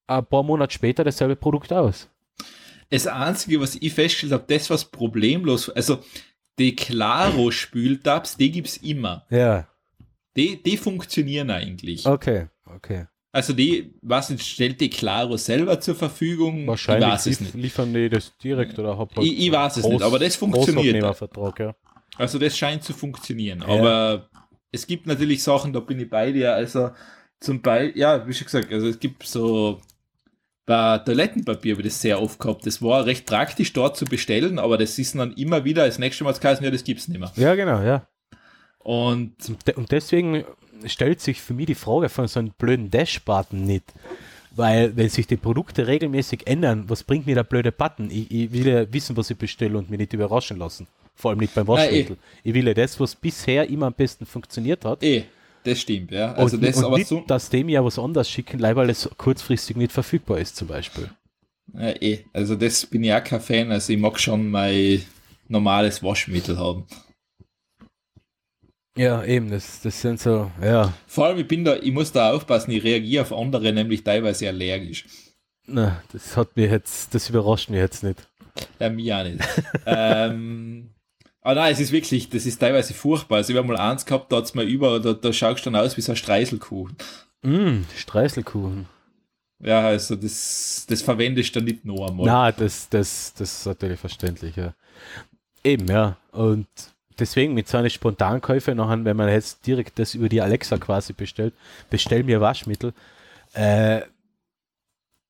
ein 0.07 0.27
paar 0.27 0.43
Monate 0.43 0.73
später 0.73 1.05
dasselbe 1.05 1.37
Produkt 1.37 1.73
aus. 1.73 2.09
Das 2.91 3.07
Einzige, 3.07 3.61
was 3.61 3.75
ich 3.75 3.93
festgestellt 3.93 4.33
habe, 4.33 4.45
das, 4.49 4.71
was 4.71 4.87
problemlos, 4.87 5.69
also 5.69 5.99
die 6.59 6.75
Claro-Spültabs, 6.75 8.37
die 8.37 8.51
gibt 8.51 8.69
es 8.69 8.77
immer. 8.79 9.27
Ja, 9.29 9.69
Die, 10.39 10.63
die 10.63 10.77
funktionieren 10.77 11.51
eigentlich. 11.51 12.07
okay, 12.07 12.47
okay. 12.65 13.07
Also 13.31 13.53
die, 13.53 13.93
was 14.01 14.33
stellt 14.43 14.81
die 14.81 14.89
Claro 14.89 15.37
selber 15.37 15.79
zur 15.81 15.95
Verfügung? 15.95 16.67
Wahrscheinlich 16.67 17.07
ich 17.09 17.13
weiß 17.13 17.27
es 17.27 17.41
lief- 17.41 17.55
nicht. 17.55 17.63
liefern 17.63 17.93
die 17.93 18.09
das 18.09 18.35
direkt 18.39 18.79
oder 18.79 18.97
hab 18.97 19.15
halt 19.15 19.27
Ich- 19.27 19.39
ich 19.47 19.53
weiß 19.53 19.77
es 19.77 19.85
nicht, 19.87 20.03
aber 20.03 20.19
das 20.19 20.35
funktioniert. 20.37 20.97
Ja. 20.97 21.15
Also 22.17 22.39
das 22.39 22.57
scheint 22.57 22.83
zu 22.85 22.95
funktionieren. 22.95 23.61
Ja. 23.61 23.67
Aber 23.69 24.29
es 24.73 24.87
gibt 24.87 25.07
natürlich 25.07 25.43
Sachen, 25.43 25.73
da 25.75 25.81
bin 25.81 26.01
ich 26.01 26.09
bei 26.09 26.33
dir. 26.33 26.55
Also 26.55 26.91
zum 27.39 27.61
Beispiel, 27.61 28.01
ja, 28.01 28.27
wie 28.27 28.33
schon 28.33 28.47
gesagt, 28.47 28.73
also 28.73 28.89
es 28.89 28.99
gibt 28.99 29.23
so 29.25 29.81
bei 30.65 30.99
Toilettenpapier 30.99 31.75
habe 31.75 31.83
ich 31.83 31.89
das 31.89 32.01
sehr 32.01 32.21
oft 32.21 32.39
gehabt. 32.39 32.67
Das 32.67 32.81
war 32.83 33.05
recht 33.07 33.27
praktisch 33.27 33.73
dort 33.73 33.97
zu 33.97 34.05
bestellen, 34.07 34.59
aber 34.59 34.79
das 34.79 34.99
ist 34.99 35.15
dann 35.15 35.33
immer 35.35 35.65
wieder, 35.65 35.87
das 35.87 35.99
nächste 35.99 36.25
Mal 36.25 36.33
geheißen, 36.33 36.65
ja, 36.65 36.71
das 36.71 36.83
gibt's 36.85 37.09
nicht 37.09 37.19
mehr. 37.21 37.31
Ja, 37.37 37.55
genau, 37.55 37.81
ja. 37.83 38.07
Und 38.89 39.33
Und 39.49 39.67
de- 39.67 39.75
Und 39.75 39.93
deswegen 39.93 40.45
stellt 40.87 41.21
sich 41.21 41.43
für 41.43 41.53
mich 41.53 41.67
die 41.67 41.75
Frage 41.75 42.09
von 42.09 42.27
so 42.27 42.41
einem 42.41 42.53
blöden 42.57 42.91
Dash-Button 42.91 43.65
nicht. 43.65 43.85
Weil, 44.57 44.97
wenn 44.97 45.09
sich 45.11 45.27
die 45.27 45.37
Produkte 45.37 45.87
regelmäßig 45.87 46.47
ändern, 46.47 46.85
was 46.89 47.03
bringt 47.05 47.27
mir 47.27 47.35
der 47.35 47.45
blöde 47.45 47.71
Button? 47.71 48.11
Ich, 48.11 48.31
ich 48.31 48.51
will 48.53 48.67
ja 48.67 48.91
wissen, 48.93 49.17
was 49.17 49.29
ich 49.31 49.37
bestelle 49.37 49.77
und 49.77 49.91
mich 49.91 49.99
nicht 50.01 50.13
überraschen 50.15 50.59
lassen. 50.59 50.87
Vor 51.15 51.31
allem 51.33 51.41
nicht 51.41 51.55
beim 51.55 51.67
Waschmittel. 51.69 52.17
ich 52.43 52.55
will 52.55 52.67
ja 52.67 52.75
das, 52.75 52.99
was 52.99 53.15
bisher 53.15 53.69
immer 53.69 53.87
am 53.87 53.93
besten 53.93 54.25
funktioniert 54.25 54.85
hat. 54.85 55.03
eh, 55.03 55.25
das 55.65 55.81
stimmt, 55.81 56.11
ja. 56.13 56.33
Also 56.33 56.57
und 56.57 56.65
das 56.65 56.77
und 56.79 56.85
aber 56.87 56.97
nicht, 56.99 57.09
so. 57.09 57.21
dass 57.27 57.51
dem 57.51 57.69
ja 57.69 57.85
was 57.85 57.99
anderes 57.99 58.31
schicken, 58.31 58.59
leider 58.59 58.77
weil 58.77 58.91
es 58.91 59.09
kurzfristig 59.19 59.77
nicht 59.77 59.93
verfügbar 59.93 60.39
ist, 60.39 60.57
zum 60.57 60.69
Beispiel. 60.69 61.11
Ja, 61.75 61.91
eh. 62.01 62.25
Also 62.33 62.55
das 62.55 62.87
bin 62.87 63.05
ich 63.05 63.13
auch 63.13 63.23
kein 63.23 63.41
Fan. 63.41 63.71
Also 63.71 63.93
ich 63.93 63.99
mag 63.99 64.19
schon 64.19 64.49
mein 64.51 65.03
normales 65.49 66.03
Waschmittel 66.03 66.57
haben. 66.59 66.87
Ja, 68.99 69.25
eben, 69.25 69.51
das, 69.51 69.81
das 69.81 70.01
sind 70.01 70.19
so, 70.19 70.51
ja, 70.61 70.93
Vor 71.07 71.27
allem, 71.27 71.39
ich 71.39 71.47
bin 71.47 71.65
da, 71.65 71.77
ich 71.77 71.93
muss 71.93 72.11
da 72.11 72.33
aufpassen, 72.33 72.73
ich 72.73 72.83
reagiere 72.83 73.23
auf 73.23 73.33
andere 73.33 73.73
nämlich 73.73 74.03
teilweise 74.03 74.49
allergisch. 74.49 75.05
na, 75.67 76.03
das 76.13 76.37
hat 76.37 76.57
mir 76.57 76.69
jetzt, 76.69 77.15
das 77.15 77.31
überrascht 77.31 77.71
mich 77.71 77.79
jetzt 77.79 78.03
nicht. 78.03 78.27
Ja, 78.81 78.91
mich 78.91 79.13
auch 79.15 79.23
nicht. 79.23 79.39
ähm, 79.87 80.91
aber 81.43 81.55
nein, 81.55 81.73
es 81.73 81.79
ist 81.79 81.93
wirklich, 81.93 82.29
das 82.29 82.45
ist 82.45 82.59
teilweise 82.59 82.93
furchtbar. 82.93 83.37
Also 83.37 83.53
ich 83.53 83.57
habe 83.57 83.69
mal 83.69 83.77
eins 83.77 84.05
gehabt, 84.05 84.33
da 84.33 84.39
hat's 84.39 84.55
mal 84.55 84.67
über, 84.67 84.99
da, 84.99 85.13
da 85.13 85.33
schaust 85.33 85.65
du 85.65 85.71
dann 85.71 85.81
aus 85.81 85.97
wie 85.97 86.01
so 86.01 86.13
ein 86.13 86.17
Streiselkuchen. 86.17 86.97
Mm, 87.43 87.83
Streiselkuchen. 87.97 88.87
Ja, 89.61 89.87
also 89.87 90.17
das, 90.17 90.87
das 90.89 91.03
verwende 91.03 91.41
ich 91.41 91.53
dann 91.53 91.65
nicht 91.65 91.85
noch 91.85 92.09
einmal. 92.09 92.27
Na, 92.27 92.51
das, 92.51 92.89
das, 92.89 93.33
das 93.39 93.61
ist 93.61 93.67
natürlich 93.67 94.01
verständlich, 94.01 94.57
ja. 94.57 94.75
Eben, 95.63 95.87
ja. 95.87 96.17
Und 96.33 96.67
deswegen 97.19 97.55
mit 97.55 97.69
so 97.69 97.79
einer 97.79 97.91
Spontankäufe 97.91 98.75
nachher, 98.75 99.05
wenn 99.05 99.17
man 99.17 99.29
jetzt 99.29 99.67
direkt 99.67 99.99
das 99.99 100.15
über 100.15 100.29
die 100.29 100.41
Alexa 100.41 100.79
quasi 100.79 101.13
bestellt, 101.13 101.55
bestell 101.91 102.23
mir 102.25 102.41
Waschmittel, 102.41 102.93
äh, 103.55 104.03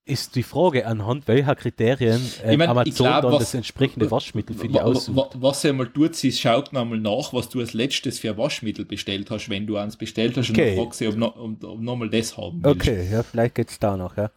ist 0.04 0.36
die 0.36 0.42
Frage, 0.42 0.86
anhand 0.86 1.28
welcher 1.28 1.54
Kriterien 1.54 2.18
äh, 2.42 2.52
Ich 2.52 2.58
mein, 2.58 2.70
Amazon 2.70 2.94
glaub, 2.94 3.22
dann 3.22 3.32
was- 3.32 3.40
das 3.40 3.54
entsprechende 3.54 4.10
Waschmittel 4.10 4.56
für 4.56 4.66
die 4.66 4.80
aussucht. 4.80 5.14
wa- 5.14 5.28
Was 5.34 5.62
er 5.64 5.74
mal 5.74 5.86
tut, 5.86 6.24
ist, 6.24 6.40
schaut 6.40 6.72
nochmal 6.72 6.98
nach, 6.98 7.34
was 7.34 7.50
du 7.50 7.60
als 7.60 7.74
letztes 7.74 8.18
für 8.18 8.34
Waschmittel 8.38 8.86
bestellt 8.86 9.30
hast, 9.30 9.50
wenn 9.50 9.66
du 9.66 9.76
eins 9.76 9.96
bestellt 9.96 10.34
hast 10.38 10.48
Okay. 10.48 10.78
und 10.78 10.82
fragst 10.86 11.02
du, 11.02 11.08
ob, 11.10 11.36
ob, 11.36 11.62
ob 11.64 11.80
nochmal 11.82 12.08
das 12.08 12.38
haben 12.38 12.64
willst. 12.64 12.80
Okay, 12.88 13.06
ja, 13.12 13.22
vielleicht 13.22 13.54
geht 13.56 13.68
es 13.68 13.78
da 13.78 13.98
noch, 13.98 14.16
ja. 14.16 14.30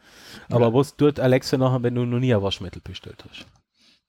Aber 0.50 0.74
was 0.74 0.98
tut 0.98 1.22
Alexa 1.22 1.58
nachher, 1.58 1.82
wenn 1.84 1.96
du 1.96 2.04
noch 2.04 2.20
nie 2.20 2.36
ein 2.36 2.42
Waschmittel 2.42 2.82
bestellt 2.84 3.24
hast? 3.30 3.46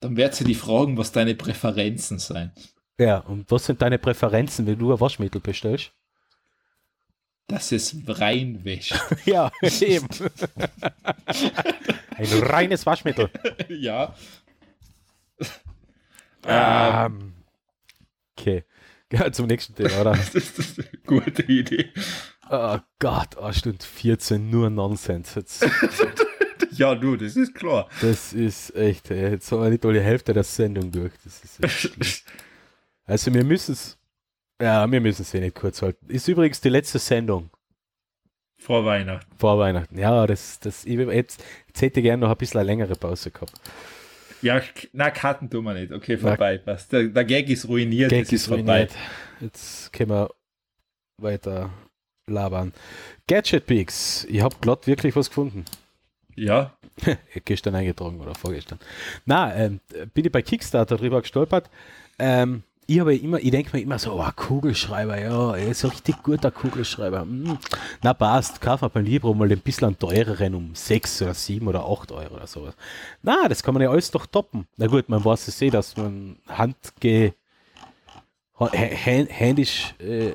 Dann 0.01 0.17
wird 0.17 0.35
sie 0.35 0.43
die 0.43 0.55
fragen, 0.55 0.97
was 0.97 1.13
deine 1.13 1.33
Präferenzen 1.33 2.19
sein. 2.19 2.51
Ja, 2.99 3.17
und 3.19 3.49
was 3.49 3.65
sind 3.65 3.81
deine 3.81 3.97
Präferenzen, 3.97 4.67
wenn 4.67 4.77
du 4.77 4.93
ein 4.93 4.99
Waschmittel 4.99 5.41
bestellst? 5.41 5.91
Dass 7.47 7.71
es 7.71 7.95
reinwäscht. 8.07 8.95
Ja, 9.25 9.51
eben. 9.61 10.07
Ein 12.15 12.43
reines 12.43 12.85
Waschmittel. 12.85 13.29
ja. 13.69 14.15
Ähm, 16.45 17.33
okay. 18.37 18.63
Ja, 19.11 19.31
zum 19.31 19.47
nächsten 19.47 19.75
Thema, 19.75 20.01
oder? 20.01 20.11
Das 20.11 20.35
ist 20.35 20.79
eine 20.79 20.87
gute 21.05 21.43
Idee. 21.43 21.89
Oh 22.49 22.77
Gott, 22.99 23.37
eine 23.37 23.53
Stunde 23.53 23.83
14, 23.83 24.49
nur 24.49 24.69
Nonsens. 24.69 25.35
Jetzt, 25.35 25.65
Ja, 26.71 26.95
du, 26.95 27.15
das 27.15 27.35
ist 27.35 27.53
klar. 27.53 27.87
das 28.01 28.33
ist 28.33 28.75
echt, 28.75 29.11
ey, 29.11 29.31
jetzt 29.31 29.51
haben 29.51 29.61
wir 29.61 29.69
nicht 29.69 29.85
alle 29.85 30.01
Hälfte 30.01 30.33
der 30.33 30.43
Sendung 30.43 30.91
durch. 30.91 31.13
Das 31.23 31.43
ist 31.43 31.63
echt. 31.63 32.23
Also 33.05 33.33
wir 33.33 33.43
müssen 33.43 33.73
es, 33.73 33.97
ja, 34.61 34.89
wir 34.89 35.01
müssen 35.01 35.23
es 35.23 35.33
eh 35.33 35.39
nicht 35.39 35.55
kurz 35.55 35.81
halten. 35.81 36.05
Ist 36.09 36.27
übrigens 36.27 36.61
die 36.61 36.69
letzte 36.69 36.99
Sendung 36.99 37.49
Vor 38.57 38.85
Weihnachten. 38.85 39.29
vor 39.37 39.59
Weihnachten. 39.59 39.97
Ja, 39.97 40.25
das, 40.25 40.59
das, 40.59 40.85
ich, 40.85 40.97
jetzt, 40.97 41.43
jetzt 41.67 41.81
hätte 41.81 41.99
ich 41.99 42.03
gerne 42.05 42.21
noch 42.21 42.31
ein 42.31 42.37
bisschen 42.37 42.59
eine 42.59 42.67
längere 42.67 42.95
Pause 42.95 43.31
gehabt. 43.31 43.53
Ja, 44.41 44.61
na, 44.91 45.09
Karten 45.09 45.49
tun 45.49 45.63
wir 45.63 45.73
nicht. 45.73 45.91
Okay, 45.93 46.17
vorbei. 46.17 46.57
Passt. 46.57 46.91
Der, 46.91 47.03
der 47.03 47.23
Gag 47.23 47.49
ist 47.49 47.67
ruiniert. 47.67 48.09
Gag 48.09 48.23
es 48.23 48.33
ist 48.33 48.49
ruiniert. 48.51 48.91
Jetzt 49.39 49.91
können 49.93 50.09
wir 50.11 50.29
weiter 51.21 51.69
labern. 52.27 52.73
Gadget 53.27 53.65
Peaks. 53.65 54.25
Ich 54.25 54.41
habe 54.41 54.55
glatt 54.59 54.85
wirklich 54.85 55.15
was 55.15 55.29
gefunden. 55.29 55.63
Ja, 56.35 56.75
gestern 57.45 57.75
eingetragen 57.75 58.19
oder 58.19 58.33
vorgestern. 58.35 58.79
Na, 59.25 59.55
ähm, 59.55 59.79
bin 60.13 60.25
ich 60.25 60.31
bei 60.31 60.41
Kickstarter 60.41 60.97
drüber 60.97 61.21
gestolpert. 61.21 61.69
Ähm, 62.19 62.63
ich 62.87 62.99
habe 62.99 63.15
immer, 63.15 63.39
ich 63.39 63.51
denke 63.51 63.75
mir 63.75 63.81
immer 63.83 63.97
so, 63.99 64.13
oh, 64.13 64.29
Kugelschreiber, 64.35 65.19
ja, 65.19 65.55
er 65.55 65.67
ist 65.69 65.83
ein 65.83 65.91
richtig 65.91 66.21
guter 66.23 66.51
Kugelschreiber. 66.51 67.21
Hm. 67.21 67.57
Na 68.01 68.13
passt, 68.13 68.59
kauf 68.61 68.81
mal 68.81 68.87
beim 68.89 69.05
Libro 69.05 69.33
mal 69.33 69.51
ein 69.51 69.59
bisschen 69.59 69.97
teureren 69.97 70.55
um 70.55 70.75
6 70.75 71.21
oder 71.23 71.33
7 71.33 71.67
oder 71.67 71.85
8 71.89 72.11
Euro 72.11 72.35
oder 72.35 72.47
sowas. 72.47 72.75
Na, 73.21 73.47
das 73.47 73.63
kann 73.63 73.73
man 73.73 73.83
ja 73.83 73.89
alles 73.89 74.11
doch 74.11 74.25
toppen. 74.25 74.67
Na 74.77 74.87
gut, 74.87 75.09
man 75.09 75.23
weiß 75.23 75.47
es 75.47 75.61
eh, 75.61 75.69
dass 75.69 75.95
man 75.97 76.37
handge 76.47 77.33
ha- 78.59 78.71
hä- 78.71 79.27
händisch 79.29 79.95
äh, 79.99 80.33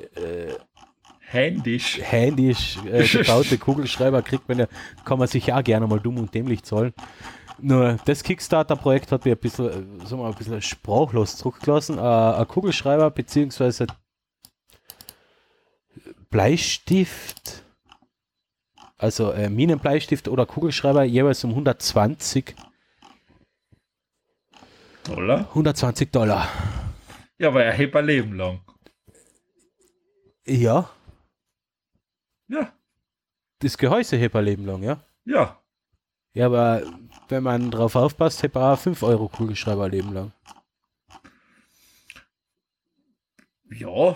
händisch. 1.19 1.99
händisch 2.01 2.77
äh, 2.91 3.03
gebaute 3.07 3.57
Kugelschreiber 3.57 4.21
kriegt 4.21 4.47
man 4.49 4.59
ja, 4.59 4.67
kann 5.05 5.19
man 5.19 5.27
sich 5.27 5.47
ja 5.47 5.61
gerne 5.61 5.87
mal 5.87 5.99
dumm 5.99 6.17
und 6.17 6.33
dämlich 6.33 6.63
zahlen. 6.63 6.93
Nur 7.61 7.97
das 8.05 8.23
Kickstarter-Projekt 8.23 9.11
hat 9.11 9.25
mir 9.25 9.33
ein 9.33 9.37
bisschen, 9.39 9.67
äh, 9.67 10.05
sagen 10.05 10.11
wir 10.11 10.17
mal, 10.17 10.31
ein 10.31 10.37
bisschen 10.37 10.61
sprachlos 10.61 11.37
zurückgelassen. 11.37 11.97
Äh, 11.97 12.01
ein 12.01 12.47
Kugelschreiber 12.47 13.11
beziehungsweise 13.11 13.87
Bleistift, 16.29 17.63
also 18.97 19.31
äh, 19.31 19.49
Minenbleistift 19.49 20.27
oder 20.27 20.45
Kugelschreiber 20.45 21.03
jeweils 21.03 21.43
um 21.43 21.51
120, 21.51 22.55
Dollar? 25.03 25.39
120 25.49 26.11
Dollar. 26.11 26.47
Ja, 27.39 27.47
aber 27.47 27.63
er 27.63 27.73
hebt 27.73 27.95
ein 27.95 28.05
Leben 28.05 28.33
lang. 28.35 28.61
Ja, 30.45 30.89
Ja, 32.47 32.73
das 33.59 33.77
Gehäuse 33.77 34.17
hebt 34.17 34.35
ein 34.35 34.45
Leben 34.45 34.65
lang, 34.65 34.81
ja. 34.83 35.03
ja. 35.25 35.61
Ja, 36.33 36.45
aber 36.45 36.83
wenn 37.29 37.43
man 37.43 37.71
drauf 37.71 37.95
aufpasst, 37.95 38.43
auch 38.55 38.77
5 38.77 39.03
Euro 39.03 39.27
Kugelschreiber 39.27 39.87
Leben 39.89 40.13
lang. 40.13 40.31
Ja, 43.71 44.15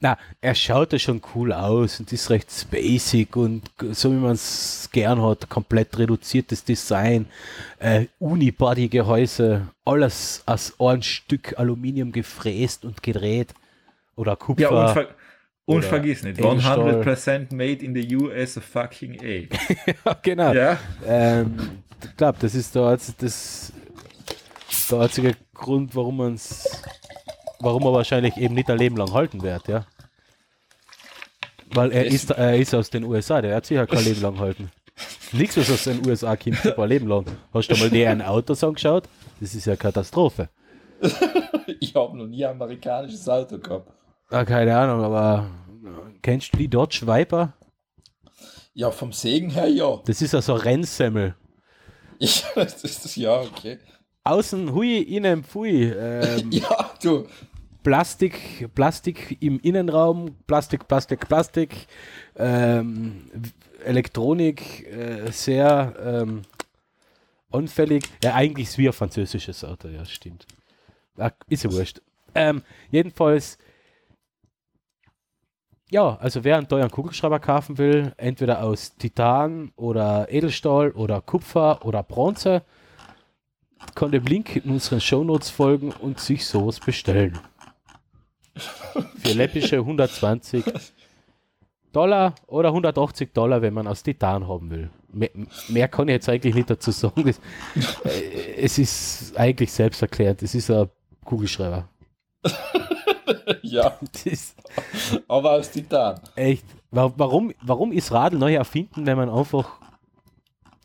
Na, 0.00 0.16
er 0.40 0.54
schaut 0.54 0.92
ja 0.92 0.98
schon 0.98 1.20
cool 1.34 1.52
aus 1.52 2.00
und 2.00 2.10
ist 2.12 2.30
recht 2.30 2.50
basic 2.70 3.36
und 3.36 3.70
so 3.92 4.10
wie 4.10 4.16
man 4.16 4.32
es 4.32 4.88
gern 4.92 5.22
hat, 5.22 5.48
komplett 5.50 5.96
reduziertes 5.98 6.64
Design, 6.64 7.26
äh, 7.78 8.06
Unibody-Gehäuse, 8.18 9.68
alles 9.84 10.42
aus 10.46 10.74
ein 10.80 11.02
Stück 11.02 11.58
Aluminium 11.58 12.12
gefräst 12.12 12.84
und 12.84 13.02
gedreht 13.02 13.54
oder 14.16 14.36
Kupfer. 14.36 14.62
ja 14.62 14.86
und, 14.86 14.92
ver 14.94 15.08
und 15.66 15.84
vergiss 15.84 16.22
nicht, 16.24 16.38
Edelstahl. 16.38 17.02
100% 17.02 17.54
made 17.54 17.84
in 17.84 17.94
the 17.94 18.16
US 18.16 18.58
fucking 18.58 19.20
A. 19.20 19.94
Ja, 20.04 20.18
genau. 20.22 20.52
Ja, 20.52 20.78
Ähm, 21.06 21.82
glaube, 22.16 22.38
das 22.40 22.54
ist 22.54 22.74
der, 22.74 22.98
das, 23.18 23.72
der 24.90 25.00
einzige 25.00 25.36
Grund, 25.54 25.94
warum 25.94 26.16
man 26.18 26.34
es, 26.34 26.68
warum 27.60 27.82
er 27.84 27.92
wahrscheinlich 27.92 28.36
eben 28.36 28.54
nicht 28.54 28.70
ein 28.70 28.78
Leben 28.78 28.96
lang 28.96 29.12
halten 29.12 29.42
wird, 29.42 29.68
ja. 29.68 29.86
Weil 31.72 31.92
er 31.92 32.06
ist, 32.06 32.30
er 32.30 32.56
ist 32.56 32.74
aus 32.74 32.90
den 32.90 33.04
USA, 33.04 33.40
der 33.40 33.56
hat 33.56 33.66
sich 33.66 33.76
ja 33.76 33.86
kein 33.86 34.04
Leben 34.04 34.20
lang 34.22 34.38
halten. 34.38 34.70
Nichts, 35.32 35.56
was 35.56 35.70
aus 35.70 35.84
den 35.84 36.06
USA 36.06 36.36
kommt, 36.36 36.66
ein 36.66 36.88
Leben 36.88 37.06
lang. 37.06 37.24
Hast 37.54 37.70
du 37.70 37.76
mal 37.76 37.90
deren 37.90 38.22
Autos 38.22 38.64
angeschaut? 38.64 39.08
Das 39.40 39.54
ist 39.54 39.66
ja 39.66 39.76
Katastrophe. 39.76 40.48
ich 41.80 41.94
habe 41.94 42.16
noch 42.16 42.26
nie 42.26 42.44
ein 42.44 42.50
amerikanisches 42.50 43.28
Auto 43.28 43.58
gehabt. 43.58 43.90
Ah, 44.28 44.44
keine 44.44 44.76
Ahnung, 44.76 45.02
aber 45.04 45.48
kennst 46.22 46.52
du 46.52 46.58
die 46.58 46.68
Dodge 46.68 47.02
Viper? 47.06 47.54
Ja, 48.74 48.90
vom 48.90 49.12
Segen 49.12 49.50
her 49.50 49.68
ja. 49.68 50.00
Das 50.04 50.22
ist 50.22 50.32
ja 50.32 50.42
so 50.42 50.54
ein 50.54 50.60
Rennsemmel. 50.60 51.34
Ich, 52.20 52.44
das 52.54 52.84
ist 52.84 53.16
ja, 53.16 53.40
okay. 53.40 53.78
Außen 54.22 54.72
hui, 54.72 54.98
innen 54.98 55.42
pfui. 55.42 55.90
Ähm, 55.90 56.50
Ja, 56.52 56.92
du. 57.02 57.26
Plastik, 57.82 58.68
Plastik 58.74 59.38
im 59.40 59.58
Innenraum, 59.60 60.36
Plastik, 60.46 60.86
Plastik, 60.86 61.26
Plastik, 61.26 61.86
ähm, 62.36 63.30
Elektronik, 63.82 64.86
äh, 64.86 65.30
sehr 65.32 65.94
ähm, 65.98 66.42
unfällig. 67.48 68.04
Ja, 68.22 68.34
eigentlich 68.34 68.68
ist 68.68 68.76
wie 68.76 68.86
ein 68.86 68.92
französisches 68.92 69.64
Auto, 69.64 69.88
ja, 69.88 70.04
stimmt. 70.04 70.46
Ah, 71.16 71.30
ist 71.48 71.64
ja 71.64 71.72
wurscht. 71.72 72.02
Ähm, 72.34 72.62
jedenfalls, 72.90 73.56
ja, 75.90 76.16
also 76.20 76.44
wer 76.44 76.56
einen 76.56 76.68
teuren 76.68 76.90
Kugelschreiber 76.90 77.40
kaufen 77.40 77.78
will, 77.78 78.12
entweder 78.16 78.62
aus 78.62 78.96
Titan 78.96 79.72
oder 79.76 80.30
Edelstahl 80.30 80.92
oder 80.92 81.20
Kupfer 81.20 81.84
oder 81.84 82.02
Bronze, 82.02 82.62
kann 83.94 84.12
dem 84.12 84.24
Link 84.24 84.56
in 84.56 84.70
unseren 84.70 85.00
Shownotes 85.00 85.50
folgen 85.50 85.92
und 85.92 86.20
sich 86.20 86.46
sowas 86.46 86.78
bestellen. 86.80 87.38
Für 89.18 89.32
läppische 89.32 89.76
120 89.78 90.64
Dollar 91.92 92.34
oder 92.46 92.68
180 92.68 93.32
Dollar, 93.32 93.62
wenn 93.62 93.74
man 93.74 93.86
aus 93.86 94.02
Titan 94.02 94.46
haben 94.46 94.70
will. 94.70 94.90
Mehr, 95.12 95.30
mehr 95.68 95.88
kann 95.88 96.08
ich 96.08 96.12
jetzt 96.12 96.28
eigentlich 96.28 96.54
nicht 96.54 96.70
dazu 96.70 96.92
sagen. 96.92 97.24
Das, 97.24 97.40
äh, 98.04 98.54
es 98.58 98.78
ist 98.78 99.36
eigentlich 99.36 99.72
selbsterklärend. 99.72 100.42
Es 100.42 100.54
ist 100.54 100.70
ein 100.70 100.88
Kugelschreiber. 101.24 101.88
Ja, 103.62 103.98
Das 104.12 104.26
ist 104.26 104.56
aber 105.28 105.52
aus 105.52 105.70
Titan. 105.70 106.20
echt. 106.36 106.64
Wa- 106.90 107.12
Warum, 107.16 107.52
warum 107.62 107.92
ist 107.92 108.10
Radl 108.12 108.36
neu 108.38 108.54
erfinden, 108.54 109.06
wenn 109.06 109.16
man 109.16 109.28
einfach 109.30 109.80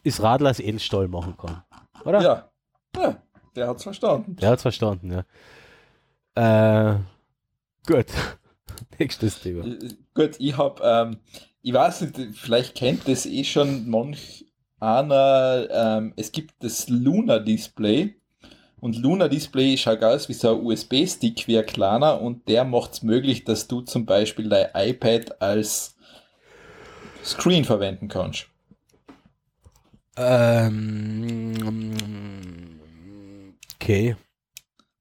das 0.04 0.22
Radl 0.22 0.48
als 0.48 0.60
Edelstahl 0.60 1.08
machen 1.08 1.36
kann? 1.38 1.64
Oder? 2.06 2.22
Ja. 2.22 2.52
ja, 2.96 3.18
der 3.56 3.68
hat's 3.68 3.84
verstanden. 3.84 4.36
Der 4.36 4.50
hat 4.52 4.62
verstanden, 4.62 5.12
ja. 6.36 6.94
Äh, 6.94 7.00
gut. 7.88 8.06
Nächstes 9.00 9.42
Thema. 9.42 9.66
Äh, 9.66 9.80
Gut, 10.14 10.36
ich 10.40 10.58
habe, 10.58 10.82
ähm, 10.84 11.18
ich 11.62 11.74
weiß 11.74 12.02
nicht, 12.02 12.38
vielleicht 12.38 12.76
kennt 12.76 13.08
das 13.08 13.26
eh 13.26 13.44
schon 13.44 13.90
manch 13.90 14.46
einer, 14.80 15.68
ähm, 15.72 16.14
es 16.18 16.32
gibt 16.32 16.54
das 16.64 16.88
Luna 16.90 17.40
Display 17.40 18.16
und 18.86 18.98
Luna 18.98 19.28
Display 19.28 19.76
schaut 19.78 20.04
aus 20.04 20.30
wie 20.30 20.34
so 20.34 20.56
ein 20.56 20.64
USB-Stick, 20.64 21.48
wie 21.48 21.58
ein 21.58 21.66
kleiner 21.66 22.22
und 22.22 22.48
der 22.48 22.64
macht 22.64 22.94
es 22.94 23.02
möglich, 23.02 23.44
dass 23.44 23.68
du 23.68 23.82
zum 23.82 24.06
Beispiel 24.06 24.48
dein 24.48 24.68
iPad 24.76 25.42
als 25.42 25.96
Screen 27.24 27.66
verwenden 27.66 28.10
kannst. 28.10 28.46
Ähm, 30.18 31.54
okay. 33.74 34.16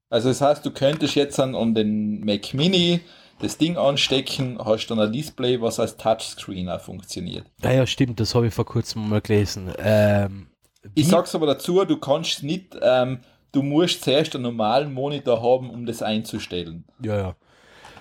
Also 0.08 0.30
das 0.30 0.40
heißt, 0.40 0.64
du 0.64 0.70
könntest 0.70 1.14
jetzt 1.14 1.38
an, 1.38 1.54
um 1.54 1.74
den 1.74 2.24
Mac 2.24 2.54
Mini 2.54 3.00
das 3.40 3.58
Ding 3.58 3.76
anstecken, 3.76 4.58
hast 4.64 4.86
dann 4.86 4.98
ein 4.98 5.12
Display, 5.12 5.60
was 5.60 5.78
als 5.78 5.98
Touchscreen 5.98 6.70
auch 6.70 6.80
funktioniert. 6.80 7.44
Ah 7.60 7.72
ja, 7.72 7.86
stimmt, 7.86 8.18
das 8.18 8.34
habe 8.34 8.46
ich 8.46 8.54
vor 8.54 8.64
kurzem 8.64 9.10
mal 9.10 9.20
gelesen. 9.20 9.74
Ähm, 9.76 10.46
Ich 10.94 11.06
sag's 11.08 11.34
aber 11.34 11.46
dazu, 11.46 11.84
du 11.84 11.98
kannst 11.98 12.42
nicht, 12.42 12.74
ähm, 12.80 13.18
du 13.54 13.62
musst 13.62 14.02
zuerst 14.04 14.34
einen 14.34 14.42
normalen 14.44 14.92
Monitor 14.92 15.40
haben, 15.42 15.70
um 15.70 15.86
das 15.86 16.02
einzustellen. 16.02 16.84
Ja, 17.02 17.16
ja. 17.16 17.36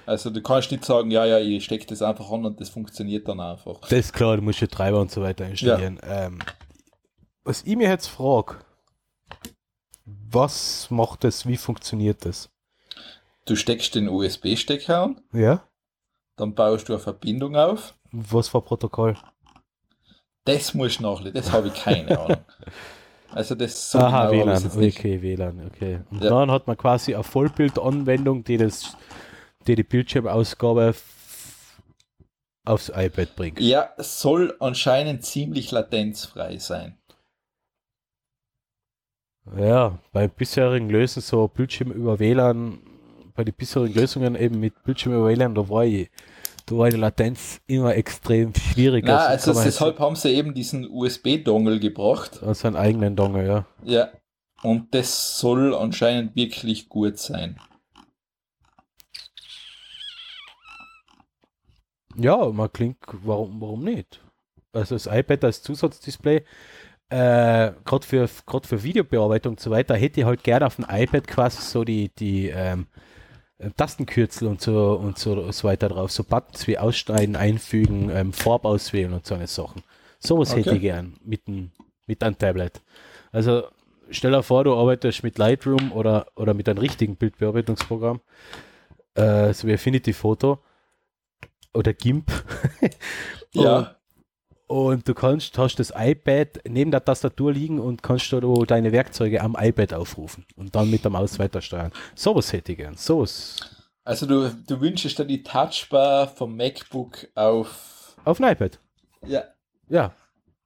Also 0.06 0.30
du 0.30 0.42
kannst 0.42 0.70
nicht 0.72 0.84
sagen, 0.84 1.12
ja, 1.12 1.26
ja, 1.26 1.40
ich 1.40 1.64
stecke 1.64 1.86
das 1.86 2.02
einfach 2.02 2.30
an 2.30 2.46
und 2.46 2.60
das 2.60 2.70
funktioniert 2.70 3.28
dann 3.28 3.40
einfach. 3.40 3.80
Das 3.82 3.92
ist 3.94 4.14
klar, 4.14 4.36
du 4.36 4.42
musst 4.42 4.60
ja 4.60 4.68
Treiber 4.68 5.00
und 5.00 5.10
so 5.12 5.22
weiter 5.22 5.46
installieren. 5.48 6.00
Ähm, 6.04 6.40
was 7.46 7.64
ich 7.64 7.76
mir 7.78 7.88
jetzt 7.90 8.08
frage, 8.08 8.56
was 10.06 10.90
macht 10.90 11.24
das, 11.24 11.48
wie 11.48 11.56
funktioniert 11.58 12.26
das? 12.26 12.50
Du 13.46 13.56
steckst 13.56 13.96
den 13.96 14.10
USB-Stecker 14.10 15.04
an, 15.04 15.22
Ja? 15.32 15.64
dann 16.36 16.54
baust 16.56 16.90
du 16.90 16.94
eine 16.94 17.00
Verbindung 17.02 17.56
auf. 17.56 17.94
Was 18.12 18.50
für 18.50 18.58
ein 18.58 18.66
Protokoll? 18.66 19.16
Das 20.46 20.74
muss 20.74 21.00
nachlesen, 21.00 21.34
das 21.36 21.52
habe 21.52 21.68
ich 21.70 21.74
keine 21.76 22.20
Ahnung. 22.20 22.44
Also 23.34 23.56
das 23.56 23.92
so 23.92 24.00
Aha, 24.00 24.30
genau 24.30 24.46
WLAN, 24.46 24.66
okay, 24.68 25.22
WLAN, 25.22 25.66
okay. 25.66 26.00
Und 26.12 26.24
Ja. 26.24 26.30
dann 26.30 26.52
hat 26.52 26.68
man 26.68 26.78
quasi 26.78 27.16
eine 27.16 27.24
Vollbildanwendung, 27.24 28.44
die 28.44 28.58
das, 28.58 28.96
die 29.66 29.76
die 29.76 29.84
Bildschirmausgabe 29.84 30.94
aufs 32.66 32.90
iPad 32.90 33.36
bringt. 33.36 33.60
Ja, 33.60 33.90
soll 33.98 34.56
anscheinend 34.60 35.26
ziemlich 35.26 35.72
latenzfrei 35.72 36.58
sein. 36.58 36.98
Ja, 39.58 40.00
bei 40.14 40.28
bisherigen 40.28 40.90
Lösungen 40.90 41.24
so 41.24 41.48
Bildschirm 41.48 41.92
über 41.92 42.20
WLAN, 42.20 42.80
bei 43.36 43.44
den 43.44 43.54
bisherigen 43.54 43.94
Lösungen 43.94 44.36
eben 44.36 44.60
mit 44.60 44.82
Bildschirm 44.84 45.14
über 45.14 45.28
WLAN, 45.28 45.56
da 45.56 45.68
war 45.68 45.84
ich, 45.84 46.10
da 46.66 46.78
war 46.78 46.90
die 46.90 46.98
Latenz 46.98 47.62
immer 47.68 47.96
extrem 47.96 48.54
schwierig. 48.56 49.06
Na, 49.06 49.18
also 49.18 49.52
kann 49.52 49.56
man 49.56 49.66
deshalb 49.66 50.00
haben 50.00 50.16
sie 50.16 50.30
eben 50.30 50.54
diesen 50.54 50.90
USB-Dongle 50.90 51.80
gebracht. 51.80 52.42
also 52.44 52.68
einen 52.68 52.78
eigenen 52.78 53.16
Dongle, 53.16 53.46
ja. 53.46 53.66
Ja. 53.84 54.10
Und 54.62 54.94
das 54.96 55.40
soll 55.40 55.76
anscheinend 55.76 56.36
wirklich 56.36 56.88
gut 56.88 57.18
sein. 57.18 57.60
Ja, 62.16 62.46
man 62.50 62.72
klingt, 62.72 62.98
warum, 63.24 63.60
warum 63.60 63.84
nicht? 63.84 64.22
Also 64.72 64.96
das 64.96 65.08
iPad 65.08 65.44
als 65.44 65.62
Zusatzdisplay, 65.64 66.44
äh, 67.10 67.72
gerade 67.86 68.06
für, 68.06 68.30
grad 68.46 68.66
für 68.66 68.84
Videobearbeitung 68.84 69.54
und 69.54 69.60
so 69.60 69.70
weiter, 69.72 69.96
hätte 69.96 70.22
ich 70.22 70.26
halt 70.26 70.44
gerne 70.44 70.66
auf 70.66 70.78
dem 70.78 70.86
iPad 70.90 71.28
quasi 71.28 71.62
so 71.62 71.84
die, 71.84 72.10
die 72.16 72.48
ähm, 72.48 72.88
äh, 72.93 72.93
Tastenkürzel 73.78 74.48
und 74.48 74.62
so 74.62 74.94
und 74.94 75.18
so, 75.18 75.52
so 75.52 75.68
weiter 75.68 75.90
drauf, 75.90 76.12
so 76.12 76.24
Buttons 76.24 76.68
wie 76.68 76.78
Ausschneiden, 76.78 77.36
Einfügen, 77.36 78.10
ähm, 78.10 78.34
Farb 78.34 78.66
auswählen 78.66 79.14
und 79.14 79.26
so 79.26 79.36
eine 79.36 79.48
Sachen. 79.48 79.84
Sowas 80.20 80.56
hätte 80.56 80.62
Okay. 80.62 80.76
ich 80.76 80.82
gern 80.82 81.16
mit, 81.24 81.48
ein, 81.48 81.72
mit 82.08 82.24
einem 82.24 82.38
Tablet. 82.38 82.82
Also 83.32 83.64
stell 84.10 84.32
dir 84.32 84.44
vor, 84.44 84.64
du 84.64 84.74
arbeitest 84.76 85.24
mit 85.24 85.38
Lightroom 85.38 85.92
oder, 85.92 86.28
oder 86.36 86.54
mit 86.54 86.68
einem 86.68 86.80
richtigen 86.80 87.16
Bildbearbeitungsprogramm, 87.16 88.22
äh, 89.16 89.54
so 89.54 89.68
wie 89.68 89.74
Affinity 89.74 90.14
Photo 90.14 90.60
oder 91.74 91.94
GIMP. 91.94 92.32
Ja. 93.54 93.96
Und 94.74 95.08
du 95.08 95.14
kannst, 95.14 95.56
hast 95.60 95.76
das 95.76 95.94
iPad 95.96 96.60
neben 96.68 96.90
der 96.90 97.06
Tastatur 97.06 97.54
liegen 97.54 97.80
und 97.80 98.02
kannst 98.02 98.32
du 98.32 98.66
deine 98.66 98.92
Werkzeuge 98.92 99.40
am 99.40 99.56
iPad 99.56 99.94
aufrufen 99.94 100.48
und 100.56 100.74
dann 100.74 100.90
mit 100.90 101.04
der 101.04 101.12
Maus 101.12 101.38
weiter 101.38 101.62
steuern. 101.62 101.92
Sowas 102.16 102.52
hätte 102.52 102.72
ich 102.72 102.80
gern. 102.80 102.96
Sowas. 102.98 103.60
Also 104.04 104.26
du, 104.26 104.50
du 104.50 104.82
wünschst 104.82 105.20
dir 105.20 105.26
die 105.26 105.44
Touchbar 105.44 106.28
vom 106.28 106.58
MacBook 106.58 107.28
auf. 107.36 108.16
Auf 108.26 108.42
ein 108.42 108.52
iPad. 108.52 108.80
Ja. 109.28 109.44
Ja. 109.90 110.12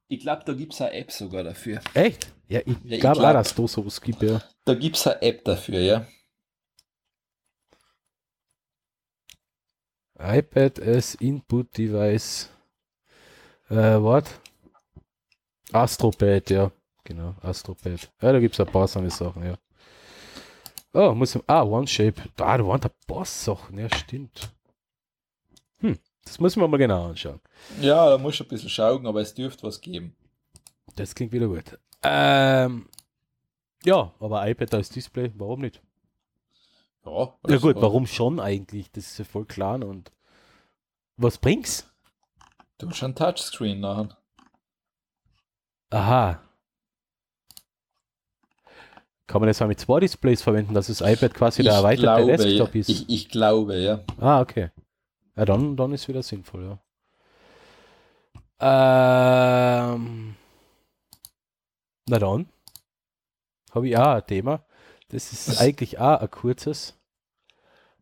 Ich 0.07 0.21
glaube, 0.21 0.43
da 0.45 0.53
gibt 0.53 0.73
es 0.73 0.79
eine 0.79 0.93
App 0.93 1.11
sogar 1.11 1.43
dafür. 1.43 1.81
Echt? 1.93 2.31
Ja, 2.47 2.61
ich 2.65 2.77
Ja, 2.85 2.99
glaube 2.99 3.17
auch, 3.17 3.21
glaub. 3.23 3.33
dass 3.33 3.55
da 3.55 3.67
sowas 3.67 3.99
gibt, 3.99 4.23
ja. 4.23 4.41
Da 4.63 4.73
gibt 4.73 4.95
es 4.95 5.05
eine 5.05 5.21
App 5.21 5.43
dafür, 5.43 5.79
ja. 5.81 6.07
iPad 10.17 10.79
as 10.81 11.15
Input 11.15 11.77
Device. 11.77 12.49
Äh, 13.69 14.01
what? 14.01 14.39
Astropad, 15.71 16.49
ja. 16.49 16.71
Genau, 17.03 17.35
Astropad. 17.41 18.09
Ja, 18.21 18.31
da 18.31 18.39
gibt 18.39 18.53
es 18.53 18.59
ein 18.59 18.71
paar 18.71 18.87
so 18.87 19.07
Sachen, 19.09 19.45
ja. 19.45 19.57
Oh, 20.93 21.13
muss 21.13 21.35
ich, 21.35 21.41
ah, 21.47 21.63
OneShape. 21.63 22.29
Da, 22.35 22.57
da 22.57 22.65
waren 22.65 22.81
ein 22.81 22.89
paar 23.05 23.25
Sachen, 23.25 23.77
ja, 23.77 23.93
stimmt. 23.93 24.51
Hm, 25.79 25.97
das 26.23 26.39
muss 26.39 26.55
man 26.55 26.69
mal 26.71 26.77
genau 26.77 27.09
anschauen. 27.09 27.39
Ja, 27.81 28.09
da 28.09 28.17
musst 28.17 28.39
du 28.39 28.43
ein 28.43 28.47
bisschen 28.47 28.69
schauen, 28.69 29.05
aber 29.05 29.21
es 29.21 29.33
dürfte 29.33 29.63
was 29.63 29.79
geben. 29.81 30.15
Das 30.95 31.13
klingt 31.13 31.31
wieder 31.31 31.47
gut. 31.47 31.77
Ähm, 32.03 32.87
ja, 33.83 34.13
aber 34.19 34.47
iPad 34.47 34.73
als 34.73 34.89
Display, 34.89 35.31
warum 35.35 35.61
nicht? 35.61 35.81
Ja, 37.05 37.11
Ja 37.11 37.33
also, 37.43 37.59
gut, 37.67 37.75
warum 37.81 38.07
schon 38.07 38.39
eigentlich? 38.39 38.89
Das 38.91 39.05
ist 39.05 39.19
ja 39.19 39.25
voll 39.25 39.45
klar 39.45 39.83
und 39.83 40.11
was 41.17 41.37
bringt's? 41.37 41.87
Du 42.77 42.89
hast 42.89 42.97
schon 42.97 43.15
Touchscreen 43.15 43.79
nachher. 43.79 44.09
Aha. 45.89 46.41
Kann 49.25 49.41
man 49.41 49.47
das 49.47 49.61
auch 49.61 49.67
mit 49.67 49.79
zwei 49.79 49.99
Displays 49.99 50.41
verwenden, 50.41 50.73
dass 50.73 50.87
das 50.87 51.01
iPad 51.01 51.33
quasi 51.33 51.63
der 51.63 51.73
erweiterte 51.73 52.03
glaube, 52.03 52.31
ja. 52.31 52.37
Desktop 52.37 52.75
ist? 52.75 52.89
Ich, 52.89 53.09
ich 53.09 53.29
glaube, 53.29 53.77
ja. 53.77 54.03
Ah, 54.19 54.41
okay. 54.41 54.69
Ja, 55.35 55.45
dann, 55.45 55.75
dann 55.75 55.91
ist 55.91 56.07
wieder 56.07 56.23
sinnvoll, 56.23 56.79
ja. 58.59 59.93
Ähm, 59.93 60.35
na 62.07 62.19
dann. 62.19 62.47
Habe 63.71 63.87
ich 63.89 63.97
auch 63.97 64.15
ein 64.15 64.25
Thema. 64.27 64.65
Das 65.09 65.33
ist 65.33 65.59
eigentlich 65.59 65.99
auch 65.99 66.21
ein 66.21 66.31
kurzes. 66.31 66.97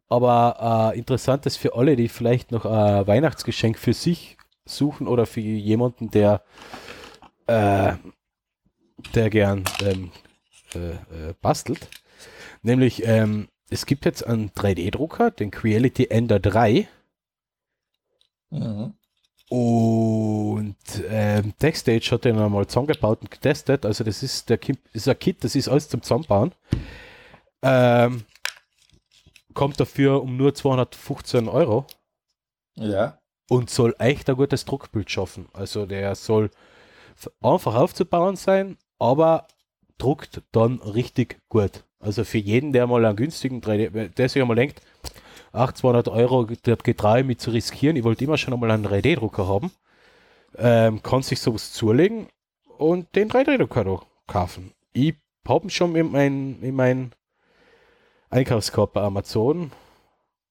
Aber 0.07 0.91
äh, 0.93 0.97
interessantes 0.97 1.57
für 1.57 1.75
alle, 1.75 1.95
die 1.95 2.09
vielleicht 2.09 2.51
noch 2.51 2.65
ein 2.65 3.07
Weihnachtsgeschenk 3.07 3.79
für 3.79 3.93
sich 3.93 4.34
suchen 4.65 5.07
oder 5.07 5.25
für 5.25 5.41
jemanden, 5.41 6.09
der, 6.11 6.43
äh, 7.47 7.93
der 9.13 9.29
gern 9.29 9.63
ähm, 9.81 10.11
äh, 10.73 10.91
äh, 10.91 11.33
bastelt. 11.41 11.87
Nämlich, 12.61 13.05
ähm, 13.05 13.47
es 13.69 13.85
gibt 13.85 14.05
jetzt 14.05 14.25
einen 14.25 14.51
3D-Drucker, 14.51 15.31
den 15.31 15.51
Creality 15.51 16.07
Ender 16.09 16.39
3. 16.39 16.87
Mhm. 18.49 18.93
Und 19.49 20.75
ähm, 21.07 21.53
TechStage 21.59 22.09
hat 22.11 22.25
den 22.25 22.39
einmal 22.39 22.65
zusammengebaut 22.65 23.21
und 23.21 23.29
getestet. 23.31 23.85
Also 23.85 24.03
das 24.03 24.23
ist 24.23 24.49
der 24.49 24.57
Kit, 24.57 24.79
ist 24.93 25.07
ein 25.07 25.19
Kit, 25.19 25.43
das 25.43 25.55
ist 25.55 25.67
alles 25.69 25.87
zum 25.87 26.01
Zusammenbauen. 26.01 26.51
Ähm, 27.61 28.25
kommt 29.53 29.79
dafür 29.79 30.21
um 30.21 30.35
nur 30.35 30.53
215 30.53 31.47
Euro 31.47 31.85
Ja. 32.75 33.19
Und 33.49 33.69
soll 33.69 33.95
echt 33.99 34.29
ein 34.29 34.35
gutes 34.35 34.65
Druckbild 34.65 35.09
schaffen. 35.09 35.47
Also 35.53 35.85
der 35.85 36.15
soll 36.15 36.49
einfach 37.41 37.75
aufzubauen 37.75 38.35
sein, 38.35 38.77
aber 38.99 39.47
druckt 39.97 40.41
dann 40.51 40.79
richtig 40.81 41.39
gut. 41.49 41.83
Also 41.99 42.23
für 42.23 42.37
jeden, 42.37 42.73
der 42.73 42.87
mal 42.87 43.05
einen 43.05 43.15
günstigen 43.15 43.61
3D, 43.61 44.09
der 44.09 44.29
sich 44.29 44.41
einmal 44.41 44.55
denkt, 44.55 44.81
ach, 45.51 45.71
200 45.71 46.09
Euro, 46.09 46.45
das 46.45 46.79
getraue 46.79 47.21
ich 47.21 47.25
mich 47.25 47.39
zu 47.39 47.51
riskieren, 47.51 47.95
ich 47.95 48.03
wollte 48.03 48.25
immer 48.25 48.37
schon 48.37 48.53
einmal 48.53 48.71
einen 48.71 48.85
3D-Drucker 48.85 49.47
haben, 49.47 49.71
ähm, 50.57 51.01
kann 51.01 51.23
sich 51.23 51.39
sowas 51.39 51.71
zulegen 51.71 52.27
und 52.77 53.15
den 53.15 53.29
3D-Drucker 53.29 53.83
da 53.85 54.01
kaufen. 54.27 54.73
Ich 54.93 55.15
habe 55.47 55.69
schon 55.69 55.95
in 55.95 56.11
mein, 56.11 56.61
in 56.61 56.75
mein 56.75 57.11
Einkaufskorb 58.29 58.93
bei 58.93 59.01
Amazon. 59.01 59.71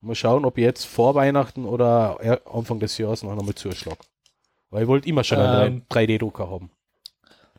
Mal 0.05 0.15
schauen, 0.15 0.45
ob 0.45 0.59
ich 0.59 0.65
jetzt 0.65 0.85
vor 0.85 1.15
Weihnachten 1.15 1.65
oder 1.65 2.41
Anfang 2.53 2.79
des 2.81 2.99
Jahres 2.99 3.23
noch 3.23 3.31
einmal 3.31 3.55
zuschlag. 3.55 3.99
Weil 4.71 4.83
ich 4.83 4.89
wollte 4.89 5.09
immer 5.09 5.25
schon 5.25 5.39
einen 5.39 5.77
Ähm. 5.77 5.83
3D-Drucker 5.91 6.51
haben. 6.51 6.71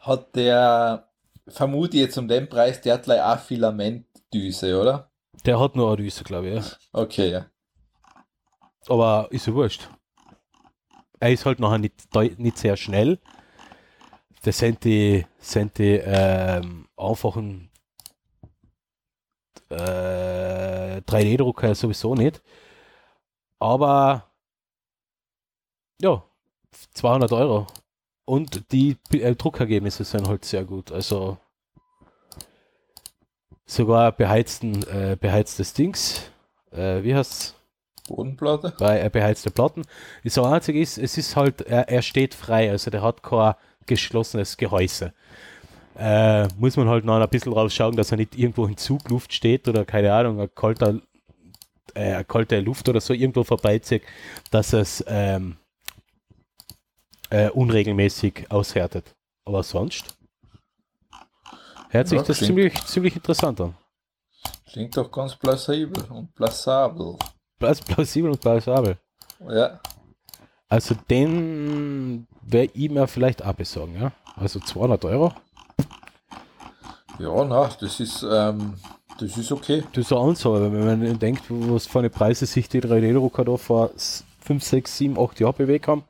Hat 0.02 0.36
der, 0.36 1.08
vermute 1.48 1.98
ich 1.98 2.04
jetzt 2.04 2.18
um 2.18 2.28
den 2.28 2.48
Preis, 2.50 2.82
der 2.82 2.96
hat 2.96 3.04
gleich 3.04 3.22
auch 3.22 3.40
Filamentdüse, 3.40 4.80
oder? 4.80 5.10
Der 5.46 5.60
hat 5.60 5.76
nur 5.76 5.88
eine 5.88 5.98
Düse, 5.98 6.24
glaube 6.24 6.50
ich. 6.50 6.66
Ja. 6.66 6.72
Okay, 6.94 7.32
ja. 7.32 7.46
Aber 8.88 9.28
ist 9.32 9.48
ja 9.48 9.54
wurscht. 9.54 9.90
Er 11.20 11.32
ist 11.32 11.46
halt 11.46 11.60
nachher 11.60 11.80
nicht, 11.80 11.96
nicht 12.38 12.58
sehr 12.58 12.78
schnell. 12.78 13.20
Das 14.44 14.60
sind 14.60 14.84
die, 14.84 15.26
sind 15.40 15.78
die 15.80 16.00
ähm, 16.04 16.88
einfachen 16.98 17.72
äh, 19.70 21.02
3D-Drucker 21.02 21.76
sowieso 21.76 22.16
nicht. 22.16 22.42
Aber 23.60 24.26
ja, 26.02 26.24
200 26.94 27.32
Euro. 27.32 27.68
Und 28.26 28.72
die 28.72 28.98
äh, 29.14 29.36
Druckergebnisse 29.36 30.04
sind 30.04 30.28
halt 30.28 30.46
sehr 30.46 30.66
gut. 30.66 30.92
Also 30.92 31.38
sogar 33.66 34.12
beheizten, 34.12 34.84
äh, 34.88 35.18
beheiztes 35.20 35.74
Dings. 35.74 36.32
Äh, 36.72 37.04
wie 37.04 37.16
heißt's? 37.16 37.56
Bodenplatte? 38.08 38.74
bei 38.78 39.02
äh, 39.02 39.10
beheizte 39.10 39.50
Platten. 39.52 39.84
Das 40.24 40.38
einzige 40.38 40.80
ist, 40.80 40.98
es 40.98 41.18
ist 41.18 41.36
halt, 41.36 41.62
er, 41.62 41.90
er 41.90 42.02
steht 42.02 42.36
frei, 42.36 42.70
also 42.70 42.92
der 42.92 43.02
hat 43.02 43.24
kein 43.24 43.56
geschlossenes 43.88 44.58
Gehäuse. 44.58 45.14
Äh, 45.98 46.48
muss 46.58 46.78
man 46.78 46.88
halt 46.90 47.06
noch 47.06 47.20
ein 47.20 47.30
bisschen 47.30 47.54
drauf 47.54 47.72
schauen, 47.72 47.96
dass 47.96 48.12
er 48.12 48.18
nicht 48.18 48.38
irgendwo 48.38 48.66
in 48.66 48.78
Zugluft 48.78 49.34
steht 49.34 49.68
oder 49.68 49.86
keine 49.86 50.14
Ahnung, 50.14 50.40
ein 50.42 50.54
kalter, 50.54 51.00
äh, 51.94 52.24
kalte 52.24 52.60
Luft 52.60 52.88
oder 52.90 53.00
so 53.02 53.14
irgendwo 53.14 53.44
vorbeizieht, 53.44 54.04
dass 54.52 54.74
es 54.74 55.04
ähm, 55.08 55.58
äh, 57.30 57.50
unregelmäßig 57.50 58.46
aushärtet. 58.50 59.16
Aber 59.46 59.64
sonst 59.64 60.18
hört 61.90 62.08
sich 62.08 62.18
Ja, 62.20 62.24
das 62.26 62.40
ziemlich, 62.40 62.84
ziemlich 62.86 63.16
interessant 63.16 63.62
an. 63.62 63.76
Klingt 64.72 64.96
doch 64.98 65.10
ganz 65.12 65.36
plausibel 65.36 66.04
und 66.10 66.34
plausabel. 66.36 67.16
Plaus- 67.58 67.82
Plausibel 67.82 68.32
und 68.32 68.42
plausibel. 68.42 68.98
Ja. 69.50 69.80
Also 70.68 70.96
den 71.10 72.28
wäre 72.42 72.70
ich 72.74 72.90
mir 72.90 73.08
vielleicht 73.08 73.46
auch 73.46 73.54
besorgen, 73.54 73.96
ja. 74.02 74.12
Also 74.36 74.60
200 74.60 75.06
Euro. 75.06 75.34
Ja, 77.20 77.46
na, 77.46 77.70
das 77.80 78.00
ist, 78.00 78.24
ähm, 78.30 78.74
das 79.20 79.38
ist 79.38 79.52
okay. 79.52 79.84
Das 79.94 80.06
ist 80.06 80.12
eine 80.12 80.22
Ansage, 80.22 80.72
wenn 80.72 81.00
man 81.00 81.20
denkt, 81.20 81.44
was 81.50 81.88
für 81.88 82.00
eine 82.00 82.10
Preise 82.10 82.46
sich 82.46 82.68
die 82.68 82.82
3D-Drucker 82.82 83.46
da 83.46 83.58
vor 83.58 83.92
5, 84.42 84.64
6, 84.64 84.98
7, 84.98 85.20
8 85.20 85.40
Jahren 85.40 85.56
bewegt 85.56 85.88
haben. 85.88 86.04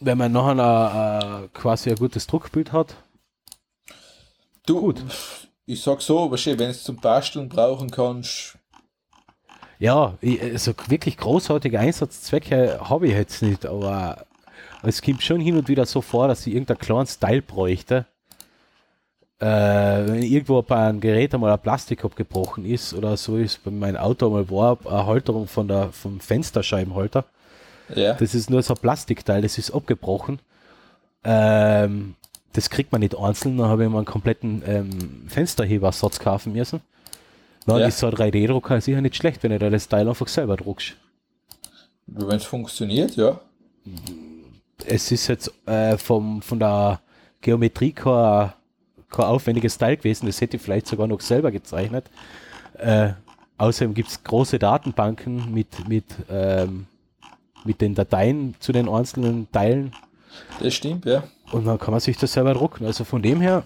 Wenn 0.00 0.18
man 0.18 0.32
nachher 0.32 0.50
ein, 0.52 1.42
ein, 1.44 1.52
quasi 1.52 1.90
ein 1.90 1.96
gutes 1.96 2.26
Druckbild 2.26 2.72
hat. 2.72 2.96
Du, 4.66 4.80
Gut. 4.80 5.02
ich 5.66 5.82
sag 5.82 6.02
so, 6.02 6.30
weißt 6.30 6.46
du, 6.46 6.58
wenn 6.58 6.70
es 6.70 6.84
zum 6.84 6.96
Basteln 6.96 7.48
brauchen 7.48 7.90
kannst, 7.90 8.58
Ja, 9.78 10.18
ich, 10.20 10.40
also 10.42 10.74
wirklich 10.88 11.16
großartige 11.16 11.78
Einsatzzwecke 11.78 12.80
habe 12.82 13.06
ich 13.06 13.12
jetzt 13.14 13.42
nicht, 13.42 13.64
aber 13.64 14.26
es 14.82 15.02
kommt 15.02 15.22
schon 15.22 15.40
hin 15.40 15.56
und 15.56 15.68
wieder 15.68 15.86
so 15.86 16.00
vor, 16.00 16.28
dass 16.28 16.46
ich 16.46 16.54
irgendeinen 16.54 16.78
kleinen 16.78 17.06
Style 17.06 17.42
bräuchte. 17.42 18.06
Äh, 19.40 19.46
wenn 19.46 20.22
irgendwo 20.22 20.60
bei 20.62 20.88
einem 20.88 21.00
Gerät 21.00 21.32
einmal 21.32 21.52
ein 21.52 21.60
Plastik 21.60 22.04
abgebrochen 22.04 22.64
ist 22.64 22.92
oder 22.92 23.16
so 23.16 23.36
ist 23.36 23.62
bei 23.62 23.70
meinem 23.70 23.96
Auto 23.96 24.28
mal 24.30 24.50
war, 24.50 24.78
eine 24.84 25.06
Halterung 25.06 25.46
von 25.46 25.68
der, 25.68 25.90
vom 25.92 26.18
Fensterscheibenhalter. 26.18 27.24
ja, 27.94 28.14
Das 28.14 28.34
ist 28.34 28.50
nur 28.50 28.62
so 28.62 28.74
ein 28.74 28.80
Plastikteil, 28.80 29.42
das 29.42 29.56
ist 29.56 29.70
abgebrochen. 29.70 30.40
Ähm, 31.22 32.14
das 32.52 32.68
kriegt 32.70 32.90
man 32.90 33.00
nicht 33.00 33.16
einzeln, 33.16 33.58
dann 33.58 33.68
habe 33.68 33.84
ich 33.84 33.90
mir 33.90 33.96
einen 33.96 34.06
kompletten 34.06 34.62
ähm, 34.66 35.24
Fensterhebersatz 35.28 36.18
kaufen 36.18 36.52
müssen. 36.52 36.80
Dann 37.66 37.78
Ja. 37.80 37.86
ist 37.86 37.98
so 37.98 38.08
ein 38.08 38.14
3D-Drucker 38.14 38.80
sicher 38.80 39.00
nicht 39.00 39.14
schlecht, 39.14 39.42
wenn 39.44 39.50
du 39.52 39.58
da 39.60 39.70
das 39.70 39.86
Teil 39.88 40.08
einfach 40.08 40.26
selber 40.28 40.56
druckst. 40.56 40.94
wenn 42.06 42.36
es 42.38 42.44
funktioniert, 42.44 43.14
ja. 43.16 43.38
Es 44.86 45.12
ist 45.12 45.28
jetzt 45.28 45.52
äh, 45.66 45.96
vom, 45.98 46.42
von 46.42 46.58
der 46.58 47.00
Geometrie 47.40 47.92
kein, 47.92 48.52
kein 49.10 49.26
aufwendiges 49.26 49.78
Teil 49.78 49.96
gewesen, 49.96 50.26
das 50.26 50.40
hätte 50.40 50.56
ich 50.56 50.62
vielleicht 50.62 50.86
sogar 50.86 51.06
noch 51.06 51.20
selber 51.20 51.50
gezeichnet. 51.50 52.06
Äh, 52.74 53.10
außerdem 53.56 53.94
gibt 53.94 54.08
es 54.08 54.22
große 54.22 54.58
Datenbanken 54.58 55.52
mit, 55.52 55.88
mit, 55.88 56.04
ähm, 56.30 56.86
mit 57.64 57.80
den 57.80 57.94
Dateien 57.94 58.54
zu 58.60 58.72
den 58.72 58.88
einzelnen 58.88 59.50
Teilen 59.52 59.92
Das 60.60 60.74
stimmt, 60.74 61.04
ja. 61.06 61.24
Und 61.50 61.66
dann 61.66 61.78
kann 61.78 61.92
man 61.92 62.00
sich 62.00 62.16
das 62.16 62.32
selber 62.32 62.54
drucken. 62.54 62.84
Also 62.84 63.04
von 63.04 63.22
dem 63.22 63.40
her, 63.40 63.64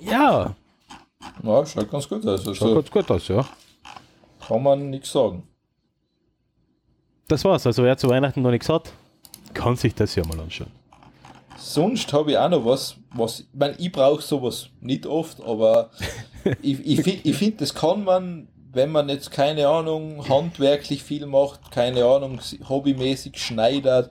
ja, 0.00 0.54
Ja, 1.42 1.66
schaut 1.66 1.90
ganz 1.90 2.08
gut 2.08 2.26
aus. 2.26 2.44
schaut 2.44 2.60
Also 2.60 2.74
ganz 2.74 2.90
gut 2.90 3.10
aus, 3.10 3.28
ja. 3.28 3.44
kann 4.46 4.62
man 4.62 4.90
nichts 4.90 5.10
sagen. 5.12 5.42
Das 7.28 7.44
war's. 7.44 7.66
Also 7.66 7.82
wer 7.82 7.96
zu 7.96 8.08
Weihnachten 8.08 8.42
noch 8.42 8.50
nichts 8.50 8.68
hat, 8.68 8.92
kann 9.54 9.76
sich 9.76 9.94
das 9.94 10.14
ja 10.14 10.24
mal 10.26 10.38
anschauen. 10.38 10.70
Sonst 11.56 12.12
habe 12.12 12.32
ich 12.32 12.38
auch 12.38 12.48
noch 12.48 12.64
was, 12.64 12.96
was, 13.14 13.40
ich 13.40 13.46
meine, 13.54 13.74
ich 13.78 13.92
brauche 13.92 14.22
sowas 14.22 14.68
nicht 14.80 15.06
oft, 15.06 15.40
aber 15.42 15.90
ich, 16.62 16.84
ich, 16.86 17.02
fi- 17.02 17.20
ich 17.22 17.36
finde, 17.36 17.58
das 17.58 17.74
kann 17.74 18.04
man, 18.04 18.48
wenn 18.72 18.90
man 18.90 19.08
jetzt 19.08 19.30
keine 19.30 19.68
Ahnung, 19.68 20.28
handwerklich 20.28 21.02
viel 21.02 21.26
macht, 21.26 21.70
keine 21.70 22.04
Ahnung, 22.04 22.40
hobbymäßig 22.68 23.38
schneidert 23.38 24.10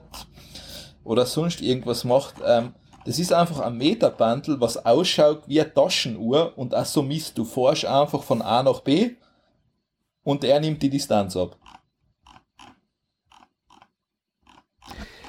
oder 1.04 1.26
sonst 1.26 1.60
irgendwas 1.60 2.04
macht, 2.04 2.36
ähm, 2.44 2.74
das 3.04 3.18
ist 3.18 3.34
einfach 3.34 3.60
ein 3.60 3.76
Meterbandel, 3.76 4.58
was 4.62 4.86
ausschaut 4.86 5.42
wie 5.46 5.60
eine 5.60 5.72
Taschenuhr 5.72 6.54
und 6.56 6.74
auch 6.74 6.86
so 6.86 7.02
misst. 7.02 7.36
Du 7.36 7.44
fährst 7.44 7.84
einfach 7.84 8.22
von 8.22 8.40
A 8.40 8.62
nach 8.62 8.80
B 8.80 9.10
und 10.22 10.42
er 10.42 10.58
nimmt 10.60 10.82
die 10.82 10.88
Distanz 10.88 11.36
ab. 11.36 11.58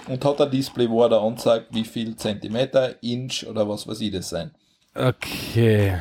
Und 0.08 0.24
hat 0.24 0.42
ein 0.42 0.52
Display, 0.52 0.90
wo 0.90 1.04
er 1.04 1.10
da 1.10 1.22
anzeigt, 1.22 1.74
wie 1.74 1.84
viel 1.84 2.16
Zentimeter, 2.16 3.02
Inch 3.02 3.46
oder 3.48 3.68
was 3.68 3.88
weiß 3.88 4.02
ich 4.02 4.12
das 4.12 4.30
sein. 4.30 4.52
Okay. 4.94 6.00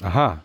Aha. 0.00 0.42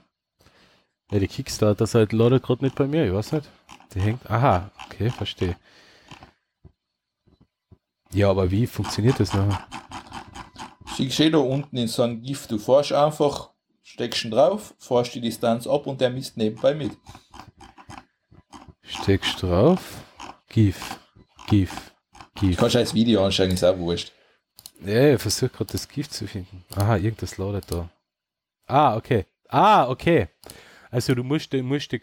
Ja, 1.12 1.20
die 1.20 1.28
Kickstarter-Seite 1.28 2.16
ladet 2.16 2.44
gerade 2.44 2.66
nicht 2.66 2.76
bei 2.76 2.88
mir, 2.88 3.06
ich 3.06 3.14
weiß 3.14 3.34
nicht. 3.34 3.50
Die 3.94 4.02
hängt. 4.02 4.30
Aha, 4.30 4.72
okay, 4.86 5.10
verstehe. 5.10 5.56
Ja, 8.12 8.30
aber 8.30 8.50
wie 8.52 8.68
funktioniert 8.68 9.20
das 9.20 9.34
nachher? 9.34 9.68
Schickst 10.96 11.20
du 11.20 11.32
da 11.32 11.38
unten 11.40 11.78
in 11.78 11.88
so 11.88 12.04
ein 12.04 12.22
Gift, 12.22 12.52
du 12.52 12.60
fährst 12.60 12.94
einfach, 12.94 13.50
steckst 13.82 14.26
ihn 14.26 14.32
drauf, 14.32 14.76
fährst 14.78 15.16
die 15.16 15.22
Distanz 15.22 15.66
ab 15.66 15.88
und 15.88 16.02
der 16.02 16.10
misst 16.10 16.38
nebenbei 16.38 16.76
mit. 16.76 16.92
Steckst 18.84 19.42
drauf. 19.42 20.04
GIF. 20.50 21.00
GIF. 21.48 21.93
GIF. 22.36 22.58
Kannst 22.58 22.76
du 22.76 22.80
als 22.80 22.94
Video 22.94 23.24
anschauen, 23.26 23.52
ist 23.52 23.64
auch 23.64 23.78
wurscht. 23.78 24.12
Ja, 24.86 25.14
ich 25.14 25.22
versuche 25.22 25.50
gerade 25.50 25.72
das 25.72 25.88
Gift 25.88 26.14
zu 26.14 26.28
finden. 26.28 26.64
Aha, 26.76 26.98
irgendwas 26.98 27.38
ladet 27.38 27.66
da. 27.72 27.90
Ah, 28.68 28.96
okay. 28.98 29.26
Ah, 29.50 29.88
okay. 29.90 30.28
Also 30.90 31.16
du 31.16 31.24
musst, 31.24 31.52
du 31.54 31.62
musst 31.64 31.92
die, 31.92 32.02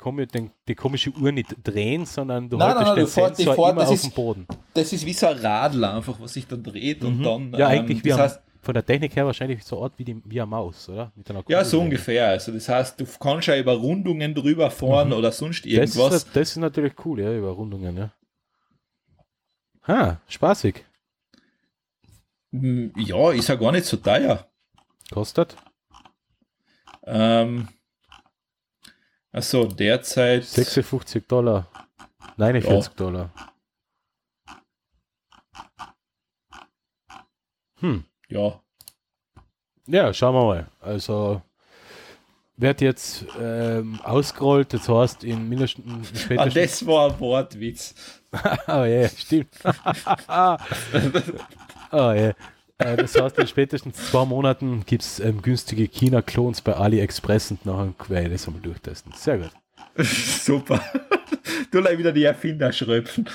die 0.69 0.75
komische 0.75 1.11
Uhr 1.11 1.31
nicht 1.33 1.55
drehen, 1.63 2.07
sondern 2.07 2.49
du 2.49 2.57
Nein, 2.57 2.69
haltest 2.77 2.87
nein, 2.87 2.97
nein, 2.97 3.05
den 3.05 3.35
Sensor 3.37 3.55
fort, 3.55 3.73
immer 3.73 3.81
das 3.83 3.89
auf 3.91 3.95
ist- 3.97 4.05
dem 4.05 4.11
Boden. 4.13 4.47
Das 4.75 4.93
ist 4.93 5.07
wie 5.07 5.13
so 5.13 5.27
ein 5.27 5.37
Radl 5.39 5.85
einfach, 5.85 6.19
was 6.21 6.33
sich 6.33 6.47
dann 6.47 6.63
dreht 6.63 7.05
und 7.05 7.23
dann. 7.23 7.49
Mhm. 7.49 7.55
Ja, 7.55 7.71
ähm, 7.71 7.81
eigentlich 7.81 8.05
wie 8.05 8.09
das 8.09 8.19
am, 8.19 8.25
heißt, 8.25 8.41
von 8.63 8.75
der 8.75 8.85
Technik 8.85 9.15
her 9.17 9.27
wahrscheinlich 9.27 9.63
so 9.65 9.83
Art 9.83 9.93
wie, 9.97 10.05
die, 10.05 10.21
wie 10.25 10.41
eine 10.41 10.47
Maus, 10.51 10.89
oder? 10.89 11.13
Ja, 11.49 11.65
so 11.65 11.81
ungefähr. 11.81 12.29
Also 12.29 12.53
das 12.53 12.69
heißt, 12.69 13.01
du 13.01 13.05
kannst 13.19 13.47
ja 13.49 13.57
über 13.57 13.75
Rundungen 13.75 14.35
drüber 14.35 14.71
fahren 14.71 15.13
oder 15.13 15.31
sonst 15.33 15.65
Das 15.65 15.71
irgendwas. 15.73 16.15
ist, 16.15 16.29
das 16.37 16.51
ist 16.51 16.57
natürlich 16.57 16.93
cool, 17.05 17.21
ja, 17.21 17.33
über 17.33 17.51
Rundungen, 17.51 17.97
ja. 17.97 18.11
Ha, 19.91 20.21
spaßig. 20.29 20.85
Hm, 22.53 22.93
Ja, 22.97 23.33
ist 23.33 23.49
ja 23.49 23.57
gar 23.57 23.73
nicht 23.73 23.87
so 23.87 23.97
teuer. 23.97 24.49
Kostet 25.11 25.57
Ähm, 27.03 27.69
also 29.33 29.67
derzeit 29.67 30.45
56 30.45 31.27
Dollar. 31.27 31.67
49 32.37 32.95
Dollar. 32.95 33.31
Hm. 37.81 38.05
ja, 38.29 38.61
Ja, 39.87 40.15
schauen 40.15 40.35
wir 40.37 40.45
mal. 40.45 40.71
Also 40.81 41.43
wird 42.61 42.81
jetzt 42.81 43.25
ähm, 43.41 44.01
ausgerollt, 44.03 44.73
das 44.75 44.89
heißt 44.89 45.25
in 45.25 45.49
mindestens 45.49 46.27
in 46.29 46.39
ah, 46.39 46.47
das 46.47 46.87
war 46.87 47.13
ein 47.13 47.21
Wortwitz. 47.21 47.95
Oh 48.69 48.85
ja, 48.85 49.09
stimmt. 49.09 49.49
oh 51.91 52.13
ja. 52.13 52.33
Äh, 52.79 52.97
Das 52.97 53.21
heißt, 53.21 53.39
in 53.39 53.47
spätestens 53.49 53.97
zwei 54.11 54.25
Monaten 54.25 54.85
gibt 54.87 55.03
es 55.03 55.19
ähm, 55.19 55.43
günstige 55.43 55.89
China-Klons 55.89 56.61
bei 56.61 56.75
AliExpress 56.77 57.51
und 57.51 57.67
nachher 57.67 57.93
werde 58.09 58.27
ich 58.27 58.33
das 58.35 58.47
einmal 58.47 58.63
durchtesten. 58.63 59.13
Sehr 59.17 59.39
gut. 59.39 59.51
Super. 60.07 60.81
Du 61.73 61.81
leih 61.81 61.99
wieder 61.99 62.13
die 62.13 62.23
Erfinder 62.25 62.73
schröpfen. 62.73 63.29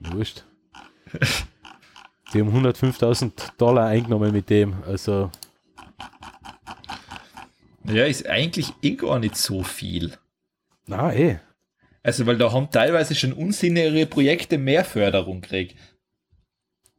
Wurscht. 0.00 0.44
Die 2.34 2.40
haben 2.40 2.66
105.000 2.66 3.30
Dollar 3.56 3.86
eingenommen 3.86 4.32
mit 4.32 4.50
dem. 4.50 4.82
Also, 4.86 5.30
Ja, 7.86 8.04
ist 8.04 8.26
eigentlich 8.26 8.72
eh 8.82 8.92
gar 8.92 9.18
nicht 9.18 9.36
so 9.36 9.62
viel. 9.62 10.12
na 10.86 11.12
eh. 11.14 11.38
Also, 12.04 12.26
weil 12.26 12.36
da 12.36 12.52
haben 12.52 12.70
teilweise 12.70 13.14
schon 13.14 13.32
unsinnige 13.32 14.06
Projekte 14.06 14.58
mehr 14.58 14.84
Förderung 14.84 15.40
gekriegt. 15.40 15.76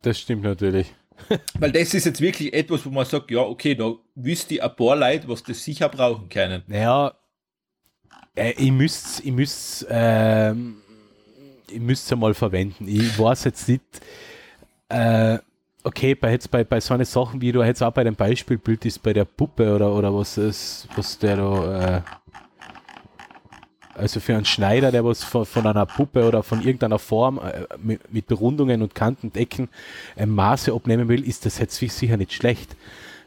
Das 0.01 0.19
stimmt 0.19 0.43
natürlich. 0.43 0.93
Weil 1.59 1.71
das 1.71 1.93
ist 1.93 2.05
jetzt 2.05 2.21
wirklich 2.21 2.53
etwas, 2.53 2.85
wo 2.85 2.89
man 2.89 3.05
sagt, 3.05 3.31
ja, 3.31 3.39
okay, 3.41 3.75
da 3.75 3.93
wüsste 4.15 4.55
ich 4.55 4.63
ein 4.63 4.75
paar 4.75 4.95
Leute, 4.95 5.27
was 5.27 5.43
das 5.43 5.63
sicher 5.63 5.89
brauchen 5.89 6.29
können. 6.29 6.63
Naja, 6.67 7.13
äh, 8.35 8.51
ich 8.51 8.71
müsste 8.71 9.23
ich 9.23 9.31
müsst, 9.31 9.85
ähm, 9.89 10.77
ich 11.69 11.79
müsst 11.79 12.09
ja 12.09 12.17
mal 12.17 12.33
verwenden. 12.33 12.87
Ich 12.87 13.17
weiß 13.17 13.45
jetzt 13.45 13.69
nicht, 13.69 13.83
äh, 14.89 15.39
okay, 15.83 16.15
bei, 16.15 16.31
jetzt 16.31 16.49
bei, 16.51 16.63
bei 16.63 16.79
so 16.79 16.93
einer 16.93 17.05
Sachen 17.05 17.41
wie 17.41 17.51
du 17.51 17.63
jetzt 17.63 17.83
auch 17.83 17.91
bei 17.91 18.03
dem 18.03 18.15
Beispielbild 18.15 18.85
ist, 18.85 19.03
bei 19.03 19.13
der 19.13 19.25
Puppe 19.25 19.73
oder, 19.73 19.93
oder 19.93 20.13
was 20.13 20.37
ist, 20.37 20.87
was 20.95 21.17
der 21.19 21.37
da, 21.37 22.03
Also 23.95 24.19
für 24.19 24.35
einen 24.35 24.45
Schneider, 24.45 24.91
der 24.91 25.05
was 25.05 25.23
von, 25.23 25.45
von 25.45 25.67
einer 25.67 25.85
Puppe 25.85 26.27
oder 26.27 26.41
von 26.41 26.59
irgendeiner 26.59 26.99
Form 26.99 27.39
äh, 27.39 27.65
mit, 27.81 28.11
mit 28.11 28.27
Berundungen 28.27 28.81
und 28.81 28.95
Kanten, 28.95 29.31
Decken 29.31 29.69
äh, 30.15 30.25
Maße 30.25 30.73
abnehmen 30.73 31.07
will, 31.09 31.27
ist 31.27 31.45
das 31.45 31.59
jetzt 31.59 31.75
sicher 31.75 32.17
nicht 32.17 32.33
schlecht. 32.33 32.75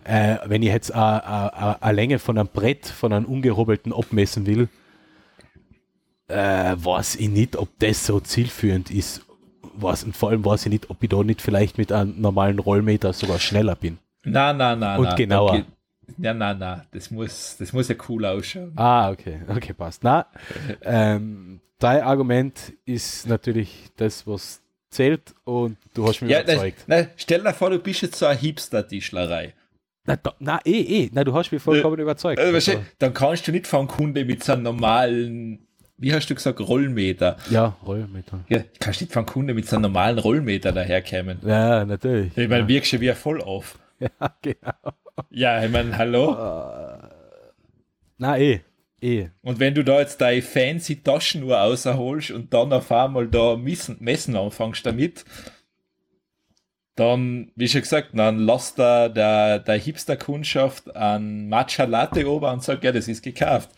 Äh, 0.05 0.39
wenn 0.47 0.63
ich 0.63 0.69
jetzt 0.69 0.93
eine 0.93 1.93
Länge 1.93 2.19
von 2.19 2.39
einem 2.39 2.49
Brett, 2.49 2.87
von 2.87 3.13
einem 3.13 3.27
ungehobelten 3.27 3.93
abmessen 3.93 4.47
will, 4.47 4.69
äh, 6.29 6.75
weiß 6.77 7.17
ich 7.17 7.29
nicht, 7.29 7.57
ob 7.57 7.69
das 7.79 8.07
so 8.07 8.21
zielführend 8.21 8.91
ist. 8.91 9.26
Was, 9.79 10.05
und 10.05 10.17
vor 10.17 10.31
allem 10.31 10.45
weiß 10.45 10.67
ich 10.67 10.73
nicht, 10.73 10.91
ob 10.91 11.03
ich 11.03 11.09
da 11.09 11.23
nicht 11.23 11.43
vielleicht 11.43 11.79
mit 11.79 11.93
einem 11.93 12.21
normalen 12.21 12.59
Rollmeter 12.59 13.13
sogar 13.13 13.39
schneller 13.39 13.75
bin. 13.77 13.99
Na, 14.25 14.53
na, 14.53 14.75
na. 14.77 14.97
Und 14.97 15.05
na, 15.05 15.15
genauer. 15.15 15.53
geht- 15.57 15.67
Ja, 16.19 16.33
na, 16.35 16.55
na. 16.55 16.85
Das 16.93 17.11
muss, 17.11 17.57
das 17.59 17.73
muss 17.73 17.89
ja 17.89 17.97
cool 18.09 18.25
ausschauen. 18.25 18.73
Ah, 18.77 19.11
okay, 19.11 19.41
okay, 19.49 19.73
passt. 19.73 20.03
Na, 20.05 20.27
ähm, 20.83 21.61
dein 21.79 22.03
Argument 22.03 22.73
ist 22.85 23.29
natürlich 23.29 23.89
das, 23.97 24.27
was 24.27 24.61
zählt 24.91 25.35
und 25.45 25.77
du 25.95 26.07
hast 26.07 26.21
mich 26.23 26.31
Ja, 26.31 26.39
na, 26.47 26.53
überzeugt. 26.53 26.85
na, 26.87 27.07
stell 27.17 27.43
dir 27.43 27.53
vor, 27.53 27.71
du 27.71 27.79
bist 27.79 28.03
jetzt 28.03 28.19
so 28.19 28.27
eine 28.27 28.39
Hipster-Tischlerei. 28.39 29.53
Na, 30.07 30.17
da, 30.17 30.35
na, 30.39 30.61
eh, 30.65 30.81
eh, 31.05 31.11
na, 31.13 31.25
du 31.25 31.35
hast 31.35 31.51
mich 31.51 31.61
vollkommen 31.61 31.99
überzeugt. 31.99 32.39
Also, 32.39 32.53
weißt 32.55 32.69
du, 32.69 32.73
Also, 32.73 32.85
dann 33.01 33.13
kannst 33.13 33.47
du 33.49 33.53
nicht 33.53 33.67
von 33.67 33.89
Kunde 33.89 34.25
mit 34.25 34.45
so 34.45 34.53
einem 34.53 34.63
normalen, 34.63 35.67
wie 35.99 36.13
hast 36.13 36.29
du 36.29 36.35
gesagt, 36.35 36.61
Rollmeter. 36.61 37.37
ja, 37.51 37.77
Rollmeter. 37.87 38.41
Ja, 38.49 38.61
kannst 38.81 39.01
nicht 39.01 39.13
von 39.13 39.25
Kunde 39.27 39.55
mit 39.55 39.67
so 39.67 39.77
einem 39.77 39.83
normalen 39.83 40.19
Rollmeter 40.19 40.73
daherkommen. 40.73 41.39
Ja, 41.45 41.85
natürlich. 41.85 42.37
Ich 42.37 42.49
meine, 42.49 42.69
wirkst 42.69 42.93
du 42.93 43.01
wie 43.01 43.13
voll 43.13 43.41
auf. 43.43 43.79
Ja, 43.99 44.37
genau. 44.43 44.93
Ja, 45.31 45.65
ich 45.65 45.71
meine, 45.71 45.97
hallo. 45.97 46.37
Na, 48.19 48.39
eh, 48.39 48.61
eh. 49.01 49.29
Und 49.41 49.59
wenn 49.59 49.75
du 49.75 49.83
da 49.83 50.01
jetzt 50.01 50.21
deine 50.21 50.43
fancy 50.43 50.97
Taschenuhr 51.03 51.63
außerholst 51.63 52.31
und 52.33 52.53
dann 52.53 52.75
auf 52.75 52.93
einmal 52.93 53.27
da 53.27 53.57
messen, 53.57 53.97
messen 54.01 54.37
anfängst 54.37 54.85
damit, 54.85 55.25
dann, 56.95 57.53
wie 57.57 57.69
schon 57.69 57.83
gesagt, 57.83 58.11
dann 58.15 58.39
lass 58.39 58.75
da 58.75 59.09
der, 59.09 59.59
der 59.59 59.77
Hipster-Kundschaft 59.79 60.95
ein 60.97 61.49
Matcha 61.49 61.85
Latte 61.85 62.29
ober 62.29 62.53
und 62.53 62.63
sagt, 62.63 62.85
ja, 62.85 62.93
das 62.93 63.07
ist 63.07 63.23
gekauft. 63.23 63.71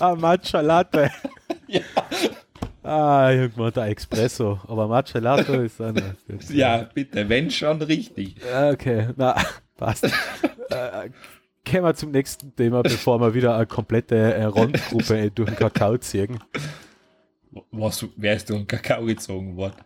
Ah, 0.00 0.14
Matcha 0.14 0.60
Latte. 0.60 1.10
Ja. 1.70 1.80
Ah, 2.82 3.30
gemeint, 3.30 3.76
der 3.76 3.88
Espresso. 3.88 4.58
Aber 4.66 4.88
Matcha 4.88 5.18
Latte 5.18 5.56
ist 5.56 5.78
eine. 5.82 6.16
Ja, 6.48 6.88
bitte, 6.94 7.28
wenn 7.28 7.50
schon 7.50 7.82
richtig. 7.82 8.36
Okay, 8.72 9.08
na, 9.16 9.36
passt. 9.76 10.04
äh, 10.04 11.10
kommen 11.70 11.84
wir 11.84 11.94
zum 11.94 12.10
nächsten 12.12 12.56
Thema, 12.56 12.82
bevor 12.82 13.20
wir 13.20 13.34
wieder 13.34 13.54
eine 13.56 13.66
komplette 13.66 14.16
äh, 14.16 14.44
Rundgruppe 14.44 15.18
äh, 15.18 15.30
durch 15.34 15.50
den 15.50 15.58
Kakao 15.58 15.98
ziehen. 15.98 16.38
Was, 17.70 18.06
wärst 18.16 18.48
du 18.48 18.54
in 18.54 18.66
Kakao 18.66 19.04
gezogen 19.04 19.54
worden? 19.56 19.76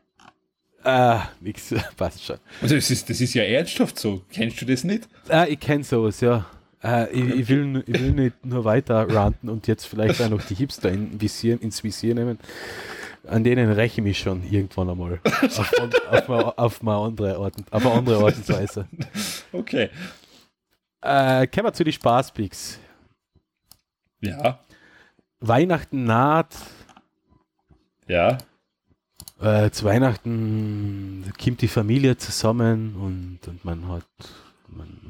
Ah, 0.85 1.29
nix, 1.41 1.75
passt 1.97 2.25
schon. 2.25 2.39
Also 2.61 2.77
das 2.77 2.91
ist, 2.91 3.11
das 3.11 3.21
ist 3.21 3.35
ja 3.35 3.43
ernsthaft 3.43 3.99
so. 3.99 4.23
Kennst 4.33 4.61
du 4.61 4.67
das 4.67 4.85
nicht? 4.85 5.09
Ah, 5.29 5.47
ich 5.49 5.59
kenne 5.59 5.83
sowas, 5.83 6.21
ja. 6.21 6.47
Äh, 6.83 7.11
ich, 7.13 7.29
ich, 7.41 7.49
will, 7.49 7.85
ich 7.87 8.01
will 8.01 8.13
nicht 8.13 8.45
nur 8.45 8.65
weiter 8.65 9.09
ranten 9.09 9.49
und 9.49 9.67
jetzt 9.69 9.85
vielleicht 9.87 10.21
auch 10.21 10.29
noch 10.29 10.43
die 10.45 10.55
Hipster 10.55 10.91
in 10.91 11.21
Visier, 11.21 11.61
ins 11.63 11.83
Visier 11.85 12.15
nehmen. 12.15 12.39
An 13.27 13.45
denen 13.45 13.71
räche 13.71 14.01
ich 14.01 14.05
mich 14.05 14.19
schon 14.19 14.43
irgendwann 14.51 14.91
einmal. 14.91 15.21
Auf, 15.43 15.73
auf, 16.11 16.29
mal- 16.29 16.53
auf, 16.57 16.83
mal 16.83 17.07
andere 17.07 17.37
Art, 17.37 17.55
auf 17.71 17.87
eine 17.87 17.95
andere 17.95 18.25
Art 18.25 18.37
und 18.37 18.49
Weise. 18.49 18.89
Okay. 19.53 19.91
Äh, 21.03 21.47
kommen 21.47 21.67
wir 21.67 21.73
zu 21.73 21.85
den 21.85 21.93
Spaßpicks. 21.93 22.81
Ja, 24.21 24.59
Weihnachten 25.41 26.05
naht. 26.05 26.55
ja. 28.07 28.39
Äh, 29.41 29.71
zu 29.71 29.85
Weihnachten 29.85 31.33
kommt 31.43 31.61
die 31.63 31.69
Familie 31.69 32.17
zusammen 32.17 32.95
und, 32.95 33.41
und 33.49 33.65
man 33.65 33.89
hat. 33.89 34.07
Man, 34.69 35.02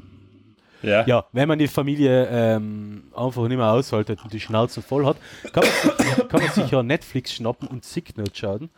Ja. 0.83 1.05
ja, 1.07 1.25
wenn 1.31 1.47
man 1.47 1.57
die 1.59 1.67
Familie 1.67 2.27
ähm, 2.29 3.05
einfach 3.15 3.47
nicht 3.47 3.57
mehr 3.57 3.71
aushaltet 3.71 4.23
und 4.23 4.31
die 4.33 4.39
Schnauze 4.39 4.81
voll 4.81 5.05
hat, 5.05 5.17
kann 5.53 5.63
man, 5.63 5.71
sich- 5.71 6.27
kann 6.29 6.41
man 6.41 6.51
sich 6.51 6.69
ja 6.71 6.83
Netflix 6.83 7.33
schnappen 7.33 7.67
und 7.67 7.83
Signal 7.85 8.27
schauen. 8.33 8.69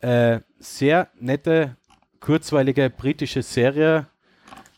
Äh, 0.00 0.40
sehr 0.58 1.08
nette, 1.18 1.76
kurzweilige 2.20 2.88
britische 2.88 3.42
Serie 3.42 4.06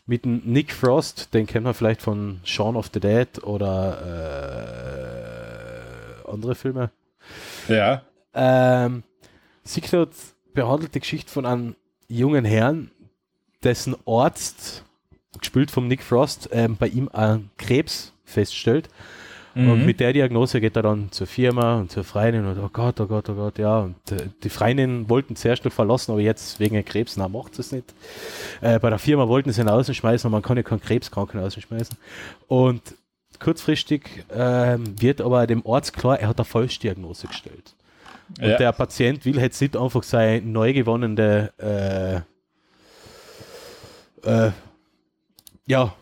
mit 0.05 0.25
Nick 0.25 0.73
Frost, 0.73 1.33
den 1.33 1.45
kennt 1.47 1.63
man 1.63 1.73
vielleicht 1.73 2.01
von 2.01 2.41
Shaun 2.43 2.75
of 2.75 2.89
the 2.93 2.99
Dead 2.99 3.41
oder 3.43 4.01
äh, 6.27 6.29
andere 6.31 6.55
Filme. 6.55 6.89
Ja. 7.67 8.01
Ähm, 8.33 9.03
Signal 9.63 10.07
behandelt 10.53 10.93
die 10.95 10.99
Geschichte 10.99 11.31
von 11.31 11.45
einem 11.45 11.75
jungen 12.09 12.43
Herrn, 12.45 12.91
dessen 13.63 13.95
Arzt, 14.05 14.83
gespielt 15.39 15.71
vom 15.71 15.87
Nick 15.87 16.03
Frost, 16.03 16.49
ähm, 16.51 16.77
bei 16.77 16.87
ihm 16.87 17.09
einen 17.11 17.49
Krebs 17.57 18.13
feststellt. 18.25 18.89
Und 19.55 19.85
mit 19.85 19.99
der 19.99 20.13
Diagnose 20.13 20.59
geht 20.59 20.75
er 20.75 20.81
dann 20.81 21.11
zur 21.11 21.27
Firma 21.27 21.75
und 21.75 21.91
zur 21.91 22.03
Freundin 22.03 22.47
und 22.47 22.57
oh 22.57 22.71
Gott, 22.73 22.99
oh 22.99 23.05
Gott, 23.05 23.29
oh 23.29 23.35
Gott, 23.35 23.59
ja. 23.59 23.81
Und 23.81 24.11
äh, 24.11 24.29
die 24.43 24.49
Freundin 24.49 25.07
wollten 25.09 25.35
zuerst 25.35 25.63
noch 25.63 25.71
verlassen, 25.71 26.11
aber 26.11 26.21
jetzt 26.21 26.59
wegen 26.59 26.83
Krebs, 26.83 27.17
na, 27.17 27.27
macht 27.27 27.59
es 27.59 27.71
nicht. 27.71 27.93
Äh, 28.61 28.79
bei 28.79 28.89
der 28.89 28.97
Firma 28.97 29.27
wollten 29.27 29.51
sie 29.51 29.61
ihn 29.61 29.67
rausschmeißen, 29.67 30.27
aber 30.27 30.37
man 30.37 30.41
kann 30.41 30.57
ja 30.57 30.63
keinen 30.63 30.81
Krebskranken 30.81 31.39
rausschmeißen. 31.39 31.95
Und 32.47 32.81
kurzfristig 33.39 34.23
ähm, 34.33 34.99
wird 34.99 35.21
aber 35.21 35.45
dem 35.45 35.61
Arzt 35.67 35.93
klar, 35.93 36.19
er 36.19 36.29
hat 36.29 36.39
eine 36.39 36.45
Falschdiagnose 36.45 37.27
gestellt. 37.27 37.75
Und 38.39 38.47
Ja. 38.47 38.57
der 38.57 38.71
Patient 38.71 39.23
will 39.23 39.37
jetzt 39.39 39.61
nicht 39.61 39.77
einfach 39.77 40.01
seine 40.01 40.41
neu 40.41 40.73
gewonnene 40.73 42.23
äh, 44.25 44.27
äh, 44.47 44.51
ja, 45.67 45.93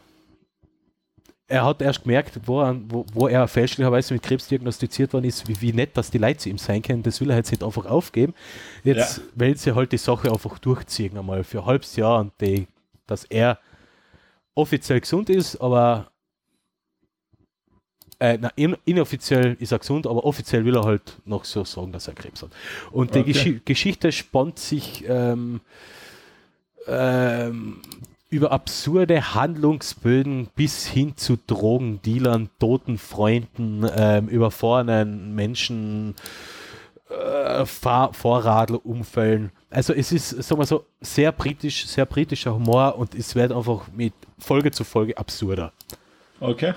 er 1.48 1.66
hat 1.66 1.82
erst 1.82 2.04
gemerkt, 2.04 2.40
wo 2.46 2.62
er, 2.62 2.80
wo, 2.88 3.06
wo 3.14 3.28
er 3.28 3.46
fälschlicherweise 3.48 4.14
mit 4.14 4.24
Krebs 4.24 4.48
diagnostiziert 4.48 5.12
worden 5.12 5.26
ist, 5.26 5.48
wie, 5.50 5.60
wie 5.60 5.74
nett, 5.74 5.98
dass 5.98 6.10
die 6.10 6.18
Leute 6.18 6.38
zu 6.40 6.50
ihm 6.50 6.58
sein 6.58 6.82
können. 6.82 7.04
Das 7.04 7.20
will 7.20 7.30
er 7.30 7.36
jetzt 7.38 7.52
nicht 7.52 7.62
einfach 7.64 7.86
aufgeben. 7.86 8.34
Jetzt 8.86 9.18
Ja. 9.18 9.24
will 9.36 9.58
sie 9.58 9.76
halt 9.76 9.92
die 9.92 9.98
Sache 9.98 10.32
einfach 10.32 10.60
durchziehen, 10.60 11.18
einmal 11.18 11.44
für 11.44 11.60
ein 11.60 11.66
halbes 11.66 11.98
Jahr 11.98 12.22
und 12.22 12.32
die, 12.40 12.68
dass 13.06 13.26
er 13.26 13.60
offiziell 14.56 15.02
gesund 15.02 15.30
ist, 15.30 15.58
aber 15.60 16.10
äh, 18.20 18.38
na, 18.40 18.50
in, 18.56 18.78
inoffiziell 18.86 19.58
ist 19.60 19.72
er 19.74 19.80
gesund, 19.80 20.08
aber 20.08 20.24
offiziell 20.24 20.64
will 20.64 20.76
er 20.78 20.84
halt 20.86 21.18
noch 21.26 21.44
so 21.44 21.66
sagen, 21.66 21.92
dass 21.92 22.08
er 22.08 22.14
Krebs 22.14 22.44
hat. 22.44 22.52
Und 22.92 23.14
die 23.16 23.20
Okay. 23.20 23.34
Geschi 23.34 23.62
Geschichte 23.66 24.12
spannt 24.14 24.58
sich 24.60 25.04
ähm, 25.08 25.60
ähm, 26.88 27.82
über 28.32 28.52
absurde 28.54 29.36
Handlungsböden 29.36 30.48
bis 30.56 30.88
hin 30.88 31.18
zu 31.18 31.38
Drogendealern, 31.48 32.50
toten 32.60 32.98
Freunden, 32.98 33.86
ähm, 33.94 34.30
überfahrenen 34.30 35.36
Menschen, 35.36 36.16
äh, 37.10 37.66
Fahr 37.66 38.14
Vorradlerunfällen. 38.14 39.52
Also 39.70 39.94
es 39.94 40.14
ist, 40.14 40.30
sagen 40.30 40.62
wir 40.62 40.66
so, 40.66 40.86
sehr 41.02 41.34
britisch, 41.34 41.86
sehr 41.86 42.06
britischer 42.06 42.56
Humor 42.56 42.98
und 42.98 43.14
es 43.16 43.36
wird 43.36 43.52
einfach 43.52 43.90
mit 43.94 44.14
Folge 44.40 44.72
zu 44.72 44.86
Folge 44.86 45.18
absurder. 45.18 45.74
Okay. 46.40 46.74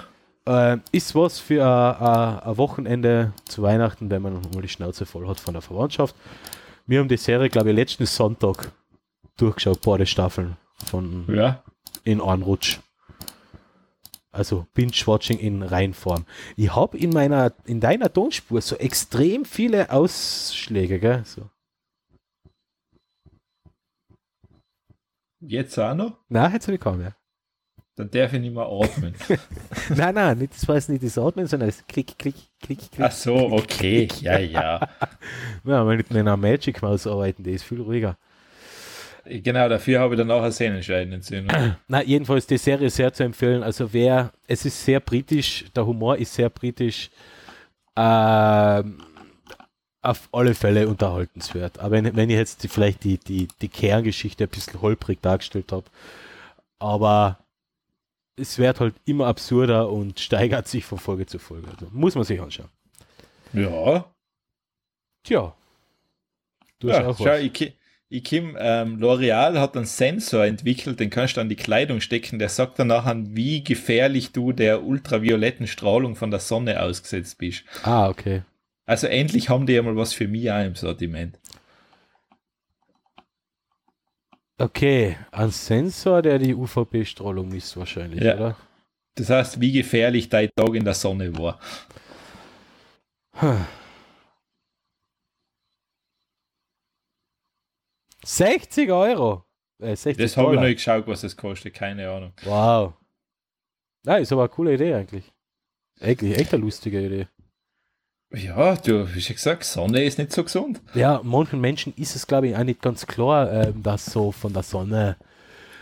Äh, 0.47 0.79
ist 0.91 1.15
was 1.15 1.39
für 1.39 1.65
ein 1.65 2.57
Wochenende 2.57 3.33
zu 3.45 3.63
Weihnachten, 3.63 4.11
wenn 4.11 4.23
man 4.23 4.41
mal 4.53 4.61
die 4.61 4.69
Schnauze 4.69 5.07
voll 5.07 5.29
hat 5.29 5.39
von 5.39 5.55
der 5.55 5.63
Verwandtschaft. 5.63 6.17
Wir 6.87 6.99
haben 6.99 7.09
die 7.09 7.17
Serie, 7.17 7.49
glaube 7.49 7.71
ich, 7.71 7.77
letzten 7.77 8.07
Sonntag 8.07 8.73
durchgeschaut, 9.37 9.81
beide 9.83 10.05
Staffeln 10.05 10.57
von 10.85 11.27
Ja. 11.35 11.63
in 12.05 12.21
einen 12.21 12.43
Rutsch. 12.43 12.79
Also 14.33 14.67
Binge-Watching 14.75 15.39
in 15.39 15.63
Reinform. 15.63 16.25
Ich 16.57 16.75
habe 16.75 16.99
in 16.99 17.11
meiner, 17.11 17.53
in 17.67 17.81
deiner 17.81 18.13
Tonspur 18.13 18.61
so 18.61 18.77
extrem 18.77 19.45
viele 19.45 19.91
Ausschläge, 19.91 20.99
gell? 20.99 21.23
So. 21.25 21.49
Jetzt 25.41 25.79
auch 25.79 25.95
noch? 25.95 26.19
Nein, 26.29 26.53
jetzt 26.53 26.67
habe 26.67 26.75
ich 26.75 26.81
kaum 26.81 26.99
mehr. 26.99 27.15
Dann 27.97 28.11
darf 28.11 28.33
ich 28.33 28.41
nicht 28.41 28.55
mehr 28.55 28.67
atmen. 28.67 29.15
nein, 29.91 30.15
nein, 30.17 30.39
nicht, 30.39 30.55
das 30.55 30.67
war 30.67 30.75
jetzt 30.75 30.89
nicht 30.89 31.05
das 31.05 31.17
Atmen, 31.17 31.47
sondern 31.47 31.69
das 31.69 31.87
Klick, 31.87 32.19
Klick, 32.19 32.35
Klick, 32.61 32.91
Klick. 32.91 33.01
Ach 33.01 33.13
so, 33.13 33.37
okay. 33.53 34.09
Ja, 34.21 34.39
ja. 34.39 34.89
Ja, 35.65 35.87
wenn 35.87 35.97
mit 35.97 36.11
einer 36.11 36.37
Magic 36.37 36.83
Maus 36.83 37.07
arbeiten, 37.07 37.45
die 37.45 37.53
ist 37.53 37.63
viel 37.63 37.81
ruhiger. 37.81 38.19
Genau, 39.27 39.69
dafür 39.69 40.01
habe 40.01 40.15
ich 40.15 40.19
dann 40.19 40.31
auch 40.31 40.43
eine 40.43 40.53
Sehnenscheidenentzündung. 40.53 41.77
Na, 41.89 42.03
jedenfalls 42.03 42.47
die 42.47 42.59
Serie 42.59 42.91
sehr 42.91 43.13
zu 43.13 43.25
empfehlen. 43.25 43.63
Also 43.63 43.93
wer, 43.93 44.33
es 44.47 44.65
ist 44.65 44.85
sehr 44.85 45.01
britisch, 45.01 45.65
der 45.75 45.87
Humor 45.87 46.17
ist 46.17 46.35
sehr 46.35 46.51
britisch. 46.51 47.11
Ähm, 47.97 49.01
auf 50.05 50.29
alle 50.33 50.55
Fälle 50.55 50.87
unterhaltenswert. 50.87 51.79
Aber 51.79 51.93
wenn, 51.93 52.15
wenn 52.15 52.29
ich 52.29 52.37
jetzt 52.37 52.63
die, 52.63 52.69
vielleicht 52.69 53.05
die, 53.05 53.17
die, 53.17 53.49
die 53.63 53.69
Kerngeschichte 53.69 54.45
ein 54.45 54.51
bisschen 54.51 54.83
holprig 54.83 55.21
dargestellt 55.23 55.73
habe, 55.73 55.87
aber 56.79 57.39
es 58.37 58.59
wird 58.59 58.81
halt 58.81 58.95
immer 59.07 59.27
absurder 59.27 59.89
und 59.91 60.21
steigert 60.21 60.69
sich 60.69 60.85
von 60.85 60.99
Folge 60.99 61.25
zu 61.27 61.39
Folge. 61.39 61.69
Also 61.71 61.89
muss 61.91 62.15
man 62.15 62.25
sich 62.25 62.41
anschauen. 62.41 62.69
Ja. 63.55 64.05
Tja. 65.23 65.55
Du 66.81 66.91
hast 66.91 66.99
ja 66.99 67.07
auch 67.07 67.17
schau, 67.17 67.25
was. 67.25 67.41
ich, 67.41 67.75
ki- 68.09 68.17
ich 68.17 68.25
Kim, 68.25 68.57
ähm, 68.59 68.99
L'Oreal 68.99 69.59
hat 69.59 69.77
einen 69.77 69.87
Sensor 69.87 70.45
entwickelt, 70.45 71.01
den 71.01 71.11
kannst 71.11 71.37
du 71.37 71.41
an 71.41 71.49
die 71.49 71.57
Kleidung 71.57 72.01
stecken, 72.01 72.39
der 72.39 72.49
sagt 72.49 72.79
dann 72.79 72.89
nachher, 72.89 73.17
wie 73.35 73.65
gefährlich 73.65 74.33
du 74.33 74.53
der 74.53 74.85
ultravioletten 74.85 75.67
Strahlung 75.67 76.15
von 76.17 76.31
der 76.31 76.41
Sonne 76.41 76.81
ausgesetzt 76.83 77.39
bist. 77.39 77.65
Ah, 77.83 78.09
okay. 78.09 78.43
Also 78.87 79.07
endlich 79.07 79.49
haben 79.49 79.67
die 79.67 79.73
ja 79.73 79.83
mal 79.83 79.97
was 79.97 80.13
für 80.13 80.29
mich 80.29 80.51
auch 80.53 80.63
im 80.65 80.75
Sortiment. 80.75 81.39
Okay, 84.59 85.17
ein 85.33 85.51
Sensor, 85.51 86.23
der 86.23 86.39
die 86.39 86.55
UVB-Strahlung 86.55 87.49
misst 87.49 87.77
wahrscheinlich, 87.77 88.23
Ja. 88.23 88.35
oder? 88.37 88.57
Das 89.17 89.31
heißt, 89.31 89.61
wie 89.61 89.73
gefährlich 89.73 90.29
dein 90.29 90.51
Tag 90.57 90.75
in 90.75 90.85
der 90.85 90.95
Sonne 90.95 91.37
war. 91.39 91.59
60 98.25 98.91
Euro. 98.91 99.45
Äh, 99.81 99.97
60 99.97 100.17
Das 100.17 100.37
habe 100.37 100.55
ich 100.55 100.61
noch 100.61 100.67
nicht 100.67 100.77
geschaut, 100.77 101.07
was 101.07 101.23
es 101.25 101.37
kostet, 101.37 101.75
keine 101.75 102.09
Ahnung. 102.11 102.33
Wow. 102.45 102.95
Ja, 104.07 104.17
ist 104.17 104.33
aber 104.33 104.43
eine 104.43 104.49
coole 104.51 104.75
Idee 104.75 104.95
eigentlich. 104.95 105.33
Eigentlich 106.01 106.39
echt 106.39 106.53
eine 106.53 106.63
lustige 106.63 107.01
Idee. 107.01 107.27
Ja, 108.33 108.75
du 108.75 109.07
hast 109.09 109.29
ja 109.29 109.35
gesagt, 109.35 109.65
Sonne 109.65 110.03
ist 110.03 110.19
nicht 110.19 110.33
so 110.33 110.43
gesund. 110.43 110.81
Ja, 110.95 111.21
manchen 111.23 111.61
Menschen 111.61 111.95
ist 111.97 112.17
es, 112.17 112.27
glaube 112.27 112.49
ich, 112.49 112.57
auch 112.57 112.65
nicht 112.65 112.83
ganz 112.83 113.07
klar, 113.07 113.51
ähm, 113.53 113.83
dass 113.83 114.07
so 114.07 114.33
von 114.33 114.53
der 114.53 114.65
Sonne, 114.65 115.17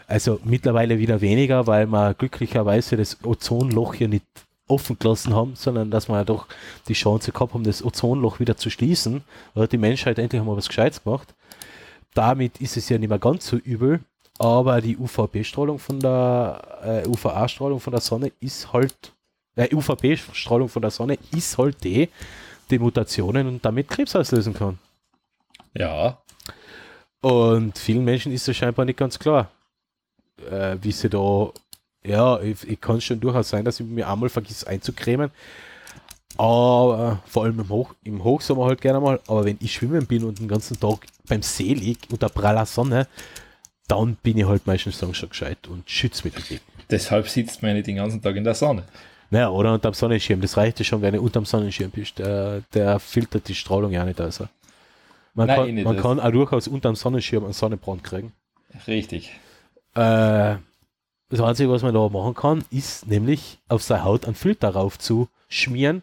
also 0.06 0.39
mittlerweile 0.44 0.98
wieder 0.98 1.20
weniger, 1.20 1.66
weil 1.66 1.86
wir 1.86 2.14
glücklicherweise 2.14 2.97
das 2.97 3.16
Ozonloch 3.24 3.94
hier 3.94 4.09
nicht 4.09 4.27
offen 4.69 4.98
gelassen 4.98 5.35
haben, 5.35 5.56
sondern 5.56 5.90
dass 5.90 6.09
wir 6.09 6.16
ja 6.16 6.24
doch 6.24 6.47
die 6.89 6.93
Chance 6.93 7.32
gehabt 7.32 7.55
haben, 7.55 7.64
das 7.64 7.85
Ozonloch 7.85 8.39
wieder 8.39 8.56
zu 8.56 8.70
schließen. 8.70 9.23
Da 9.55 9.62
hat 9.62 9.73
die 9.73 9.78
Menschheit 9.78 10.19
endlich 10.19 10.43
mal 10.43 10.56
was 10.56 10.69
Gescheites 10.69 11.02
gemacht. 11.02 11.35
Damit 12.14 12.60
ist 12.60 12.76
es 12.76 12.89
ja 12.89 12.98
nicht 12.98 13.09
mehr 13.09 13.18
ganz 13.18 13.47
so 13.47 13.56
übel, 13.56 14.01
aber 14.39 14.80
die 14.80 14.97
UVB-Strahlung 14.97 15.78
von 15.78 16.01
der 16.01 17.02
äh, 17.05 17.09
UVA-Strahlung 17.09 17.80
von 17.80 17.93
der 17.93 18.01
Sonne 18.01 18.32
ist 18.40 18.72
halt, 18.72 19.14
äh, 19.56 19.74
UVB-Strahlung 19.74 20.68
von 20.68 20.82
der 20.82 20.90
Sonne 20.90 21.18
ist 21.34 21.56
halt 21.59 21.82
die, 21.84 22.09
die 22.70 22.78
Mutationen 22.78 23.47
und 23.47 23.64
damit 23.64 23.89
Krebs 23.89 24.16
auslösen 24.16 24.55
kann. 24.55 24.78
Ja, 25.74 26.18
Und 27.22 27.78
vielen 27.78 28.05
Menschen 28.05 28.32
ist 28.32 28.48
das 28.48 28.56
scheinbar 28.56 28.84
nicht 28.84 28.98
ganz 28.98 29.18
klar, 29.18 29.51
äh, 30.51 30.76
wie 30.82 30.93
sie 30.93 31.09
da, 31.09 31.52
ja, 32.05 32.40
ich, 32.40 32.68
ich 32.68 32.80
kann 32.80 33.01
schon 33.01 33.20
durchaus 33.20 33.48
sein, 33.48 33.64
dass 33.64 33.80
ich 33.80 33.86
mir 33.86 34.09
einmal 34.09 34.28
vergiss 34.28 34.64
einzucremen, 34.64 35.30
aber 36.38 37.20
vor 37.26 37.44
allem 37.44 37.59
im, 37.60 37.68
Hoch, 37.68 37.94
im 38.04 38.22
Hochsommer 38.24 38.66
halt 38.66 38.80
gerne 38.80 39.00
mal, 39.00 39.20
aber 39.26 39.44
wenn 39.44 39.59
ich 39.60 39.72
schwimmen 39.74 40.06
bin 40.06 40.24
und 40.24 40.38
den 40.38 40.48
ganzen 40.48 40.78
Tag 40.78 41.06
beim 41.28 41.42
See 41.42 41.74
liege 41.74 42.00
unter 42.10 42.28
praller 42.28 42.66
Sonne, 42.66 43.06
dann 43.88 44.16
bin 44.22 44.38
ich 44.38 44.46
halt 44.46 44.66
meistens 44.66 44.98
schon 44.98 45.12
gescheit 45.28 45.68
und 45.68 45.88
schütze 45.88 46.24
mich 46.24 46.34
dagegen. 46.34 46.60
deshalb 46.90 47.28
sitzt 47.28 47.62
man 47.62 47.74
nicht 47.74 47.86
den 47.86 47.96
ganzen 47.96 48.22
Tag 48.22 48.36
in 48.36 48.44
der 48.44 48.54
Sonne. 48.54 48.84
Naja, 49.30 49.48
oder 49.50 49.72
unterm 49.72 49.94
Sonnenschirm, 49.94 50.40
das 50.42 50.56
reicht 50.56 50.78
ja 50.78 50.84
schon, 50.84 51.00
wenn 51.00 51.14
du 51.14 51.20
unterm 51.22 51.46
Sonnenschirm 51.46 51.90
bist, 51.90 52.18
der, 52.18 52.62
der 52.74 52.98
filtert 52.98 53.48
die 53.48 53.54
Strahlung 53.54 53.90
ja 53.90 54.04
nicht 54.04 54.20
aus. 54.20 54.40
Man, 55.34 55.46
Nein, 55.46 55.48
eh 55.48 55.54
kann, 55.66 55.74
nicht, 55.74 55.84
man 55.84 55.96
das- 55.96 56.02
kann 56.02 56.20
auch 56.20 56.30
durchaus 56.30 56.68
unterm 56.68 56.94
Sonnenschirm 56.96 57.44
einen 57.44 57.54
Sonnenbrand 57.54 58.04
kriegen. 58.04 58.32
Richtig. 58.86 59.30
Äh, 59.94 60.56
das 61.30 61.40
Einzige, 61.40 61.70
was 61.70 61.82
man 61.82 61.94
da 61.94 62.09
machen 62.10 62.34
kann, 62.34 62.64
ist 62.70 63.06
nämlich 63.06 63.59
auf 63.68 63.82
seine 63.82 64.04
Haut 64.04 64.26
einen 64.26 64.34
Filter 64.34 64.68
rauf 64.70 64.98
zu 64.98 65.28
schmieren, 65.48 66.02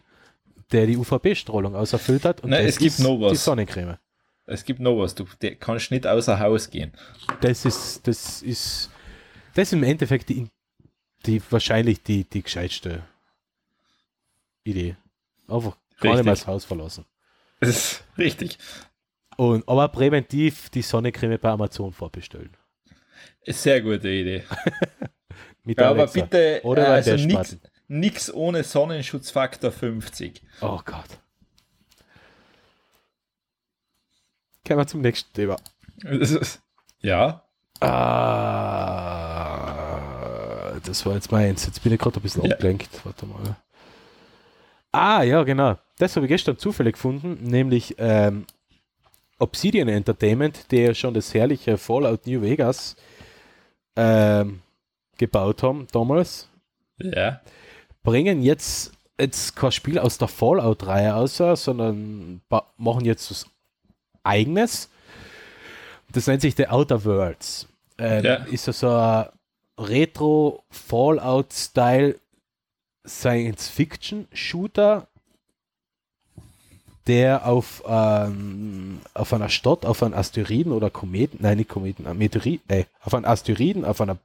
der 0.72 0.86
die 0.86 0.96
UVB-Strahlung 0.96 1.74
außerfiltert. 1.74 2.42
Und 2.42 2.50
Nein, 2.50 2.66
es 2.66 2.78
gibt 2.78 2.98
noch 2.98 3.20
was. 3.20 3.32
die 3.32 3.38
Sonnencreme. 3.38 3.98
Es 4.46 4.64
gibt 4.64 4.80
noch 4.80 4.98
was, 4.98 5.14
du 5.14 5.26
der 5.40 5.54
kannst 5.54 5.90
nicht 5.90 6.06
außer 6.06 6.38
Haus 6.40 6.70
gehen. 6.70 6.92
Das 7.40 7.64
ist, 7.64 8.06
das 8.06 8.42
ist, 8.42 8.90
das 9.54 9.68
ist 9.68 9.72
im 9.72 9.84
Endeffekt 9.84 10.28
die, 10.28 10.48
die 11.26 11.40
wahrscheinlich 11.50 12.02
die, 12.02 12.24
die 12.24 12.42
gescheitste 12.42 13.04
Idee. 14.64 14.96
Einfach 15.46 15.76
gar 16.00 16.14
nicht 16.14 16.24
mehr 16.24 16.34
das 16.34 16.46
Haus 16.46 16.64
verlassen. 16.64 17.04
Das 17.60 17.68
ist 17.68 18.04
richtig. 18.18 18.58
Und, 19.36 19.68
aber 19.68 19.88
präventiv 19.88 20.68
die 20.70 20.82
Sonnencreme 20.82 21.38
bei 21.38 21.50
Amazon 21.50 21.92
vorbestellen. 21.92 22.56
Sehr 23.46 23.80
gute 23.80 24.08
Idee. 24.08 24.44
Mit 25.64 25.78
Ja, 25.78 25.90
aber 25.90 26.06
bitte 26.06 26.60
Oder 26.64 26.88
äh, 26.88 26.90
also 26.90 27.16
der 27.16 27.18
nix, 27.90 28.28
nix 28.28 28.32
ohne 28.34 28.62
Sonnenschutzfaktor 28.64 29.70
50. 29.72 30.42
Oh 30.62 30.80
Gott. 30.84 31.18
Kommen 34.66 34.78
wir 34.80 34.86
zum 34.86 35.00
nächsten 35.02 35.32
Thema. 35.34 35.56
Ja, 37.02 37.44
Ah, 39.40 40.78
das 40.84 41.04
war 41.06 41.14
jetzt 41.14 41.32
meins. 41.32 41.64
Jetzt 41.64 41.82
bin 41.82 41.92
ich 41.94 41.98
gerade 41.98 42.18
ein 42.20 42.22
bisschen 42.22 42.44
Ja. 42.44 42.52
abgelenkt. 42.52 42.90
Warte 43.04 43.24
mal. 43.26 43.56
Ah, 44.92 45.22
ja, 45.22 45.42
genau. 45.44 45.78
Das 45.98 46.14
habe 46.16 46.26
ich 46.26 46.30
gestern 46.30 46.58
zufällig 46.58 46.92
gefunden, 46.94 47.38
nämlich 47.42 47.94
ähm, 47.98 48.44
Obsidian 49.38 49.88
Entertainment, 49.88 50.70
die 50.70 50.78
ja 50.82 50.92
schon 50.94 51.14
das 51.14 51.32
herrliche 51.32 51.78
Fallout 51.78 52.26
New 52.26 52.42
Vegas 52.42 52.96
ähm, 53.96 54.60
gebaut 55.16 55.62
haben 55.62 55.86
damals, 55.92 56.48
ja. 56.98 57.40
Bringen 58.02 58.42
jetzt, 58.42 58.92
jetzt 59.18 59.56
kein 59.56 59.72
Spiel 59.72 59.98
aus 59.98 60.18
der 60.18 60.28
Fallout-Reihe 60.28 61.14
aus, 61.14 61.36
sondern 61.36 62.42
machen 62.76 63.04
jetzt 63.04 63.30
was 63.30 63.46
eigenes. 64.22 64.90
Das 66.12 66.26
nennt 66.26 66.42
sich 66.42 66.56
The 66.56 66.68
Outer 66.68 67.04
Worlds. 67.04 67.66
Ähm, 67.98 68.24
Ja. 68.24 68.34
Ist 68.44 68.64
so 68.64 68.90
ein 68.90 69.26
Retro-Fallout-Style 69.78 72.18
Science-Fiction-Shooter, 73.06 75.06
der 77.06 77.46
auf, 77.46 77.82
ähm, 77.86 79.00
auf 79.14 79.32
einer 79.32 79.48
Stadt, 79.48 79.86
auf 79.86 80.02
einem 80.02 80.14
Asteroiden 80.14 80.72
oder 80.72 80.90
Kometen, 80.90 81.38
nein, 81.40 81.58
nicht 81.58 81.70
Kometen, 81.70 82.06
ein 82.06 82.18
Meteorit, 82.18 82.60
äh, 82.68 82.84
auf 83.02 83.14
einem 83.14 83.24
Asteroiden, 83.24 83.84
auf 83.84 84.00
einer 84.00 84.18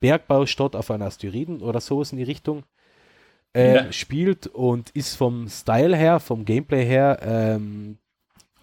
Bergbaustadt, 0.00 0.74
auf 0.74 0.90
einem 0.90 1.04
Asteroiden 1.04 1.60
oder 1.60 1.80
sowas 1.80 2.12
in 2.12 2.18
die 2.18 2.24
Richtung 2.24 2.64
äh, 3.54 3.74
Ja. 3.86 3.92
spielt 3.92 4.46
und 4.48 4.90
ist 4.90 5.16
vom 5.16 5.48
Style 5.48 5.96
her, 5.96 6.20
vom 6.20 6.44
Gameplay 6.44 6.84
her, 6.84 7.18
ähm, 7.22 7.98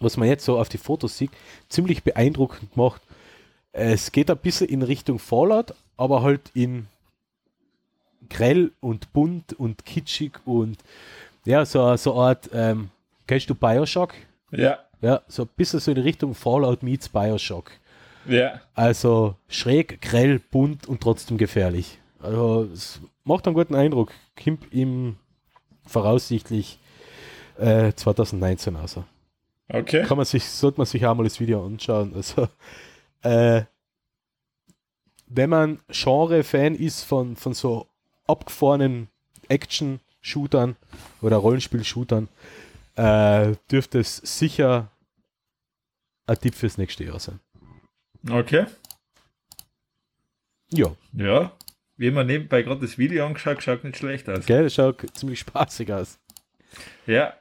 was 0.00 0.16
man 0.16 0.28
jetzt 0.28 0.44
so 0.44 0.58
auf 0.58 0.68
die 0.68 0.78
Fotos 0.78 1.18
sieht, 1.18 1.30
ziemlich 1.68 2.02
beeindruckend 2.04 2.72
gemacht. 2.74 3.02
Es 3.72 4.12
geht 4.12 4.30
ein 4.30 4.38
bisschen 4.38 4.68
in 4.68 4.82
Richtung 4.82 5.18
Fallout, 5.18 5.74
aber 5.96 6.22
halt 6.22 6.50
in 6.54 6.86
grell 8.28 8.72
und 8.80 9.12
bunt 9.12 9.52
und 9.54 9.84
kitschig 9.84 10.32
und 10.44 10.78
ja, 11.44 11.64
so, 11.64 11.96
so 11.96 12.12
eine 12.14 12.20
Art, 12.22 12.50
ähm, 12.52 12.90
kennst 13.26 13.48
du 13.48 13.54
Bioshock? 13.54 14.12
Ja, 14.50 14.78
Ja, 15.00 15.22
so 15.28 15.42
ein 15.44 15.48
bisschen 15.56 15.80
so 15.80 15.90
in 15.92 15.98
Richtung 15.98 16.34
Fallout 16.34 16.82
meets 16.82 17.08
Bioshock. 17.08 17.70
ja. 18.26 18.60
Also 18.74 19.34
schräg, 19.48 20.00
grell, 20.02 20.38
bunt 20.40 20.86
und 20.86 21.00
trotzdem 21.00 21.38
gefährlich. 21.38 21.98
Also 22.20 22.68
es 22.72 23.00
macht 23.28 23.46
einen 23.46 23.54
guten 23.54 23.74
Eindruck. 23.74 24.12
Kommt 24.42 24.72
im 24.72 25.16
voraussichtlich 25.86 26.78
äh, 27.58 27.92
2019 27.92 28.76
also. 28.76 29.04
Okay. 29.68 30.04
Kann 30.04 30.16
man 30.16 30.26
sich, 30.26 30.44
sollte 30.44 30.78
man 30.78 30.86
sich 30.86 31.04
auch 31.06 31.14
mal 31.14 31.24
das 31.24 31.38
Video 31.38 31.64
anschauen. 31.64 32.14
Also 32.14 32.48
äh, 33.22 33.62
wenn 35.26 35.50
man 35.50 35.80
Genre-Fan 35.88 36.74
ist 36.74 37.04
von, 37.04 37.36
von 37.36 37.52
so 37.52 37.86
abgefahrenen 38.26 39.08
Action-Shootern 39.48 40.76
oder 41.20 41.36
Rollenspiel-Shootern, 41.36 42.28
äh, 42.96 43.54
dürfte 43.70 44.00
es 44.00 44.16
sicher 44.16 44.90
ein 46.26 46.38
Tipp 46.38 46.54
fürs 46.54 46.78
nächste 46.78 47.04
Jahr 47.04 47.20
sein. 47.20 47.40
Okay. 48.30 48.66
Ja. 50.70 50.94
Ja. 51.12 51.52
Wie 51.98 52.12
man 52.12 52.28
nebenbei 52.28 52.62
gerade 52.62 52.80
das 52.80 52.96
Video 52.96 53.26
angeschaut, 53.26 53.62
schaut 53.62 53.82
nicht 53.84 53.98
schlecht 53.98 54.28
aus. 54.28 54.46
Gell, 54.46 54.62
das 54.62 54.74
schaut 54.74 55.04
ziemlich 55.14 55.40
spaßig 55.40 55.92
aus. 55.92 56.18
Ja. 57.06 57.34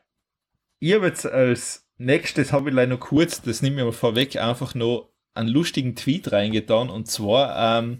Ich 0.79 0.93
habe 0.93 1.07
jetzt 1.07 1.25
als 1.25 1.87
nächstes, 1.97 2.51
habe 2.51 2.69
ich 2.69 2.75
leider 2.75 2.93
noch 2.93 2.99
kurz, 2.99 3.41
das 3.41 3.61
nehme 3.61 3.77
ich 3.77 3.85
mal 3.85 3.91
vorweg, 3.91 4.35
einfach 4.35 4.73
noch 4.73 5.09
einen 5.35 5.49
lustigen 5.49 5.95
Tweet 5.95 6.31
reingetan. 6.31 6.89
Und 6.89 7.05
zwar, 7.05 7.79
ähm, 7.79 7.99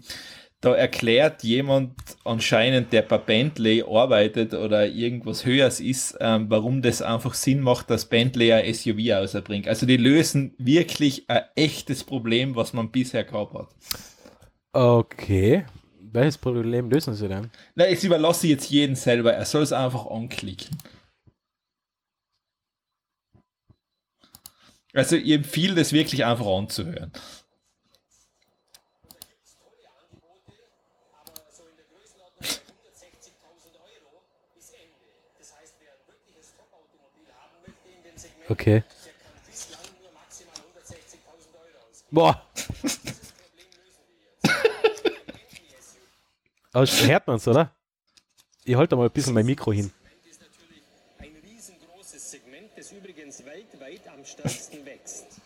da 0.60 0.74
erklärt 0.74 1.44
jemand 1.44 1.94
anscheinend, 2.24 2.92
der 2.92 3.02
bei 3.02 3.18
Bentley 3.18 3.84
arbeitet 3.88 4.52
oder 4.54 4.88
irgendwas 4.88 5.44
Höheres 5.44 5.78
ist, 5.78 6.16
ähm, 6.20 6.46
warum 6.50 6.82
das 6.82 7.02
einfach 7.02 7.34
Sinn 7.34 7.60
macht, 7.60 7.90
dass 7.90 8.06
Bentley 8.08 8.52
ein 8.52 8.74
SUV 8.74 9.12
auserbringt. 9.12 9.68
Also 9.68 9.86
die 9.86 9.96
lösen 9.96 10.54
wirklich 10.58 11.30
ein 11.30 11.42
echtes 11.54 12.02
Problem, 12.02 12.56
was 12.56 12.72
man 12.72 12.90
bisher 12.90 13.22
gehabt 13.22 13.54
hat. 13.54 13.68
Okay. 14.72 15.64
Welches 16.12 16.38
Problem 16.38 16.90
lösen 16.90 17.14
sie 17.14 17.28
denn? 17.28 17.50
Na, 17.74 17.88
jetzt 17.88 18.04
überlasse 18.04 18.46
ich 18.46 18.52
jetzt 18.52 18.70
jeden 18.70 18.96
selber. 18.96 19.32
Er 19.32 19.44
soll 19.44 19.62
es 19.62 19.72
einfach 19.72 20.06
anklicken. 20.06 20.76
Also, 24.94 25.16
ich 25.16 25.30
empfehle 25.30 25.74
das 25.74 25.92
wirklich 25.92 26.24
einfach 26.24 26.46
anzuhören. 26.46 27.12
Okay. 38.48 38.82
Boah. 42.10 42.42
Aber 46.72 46.86
hört 46.86 47.26
man's, 47.26 47.48
oder? 47.48 47.70
Ich 48.64 48.76
halte 48.76 48.96
mal 48.96 49.06
ein 49.06 49.10
bisschen 49.10 49.34
mein 49.34 49.46
Mikro 49.46 49.72
hin. 49.72 49.90
ist 50.28 50.40
natürlich 50.40 50.82
ein 51.18 51.30
riesengroßes 51.42 52.30
Segment, 52.30 52.70
das 52.76 52.92
übrigens 52.92 53.44
weltweit 53.44 54.02
am 54.08 54.24
stärksten 54.24 54.84
wächst. 54.84 55.40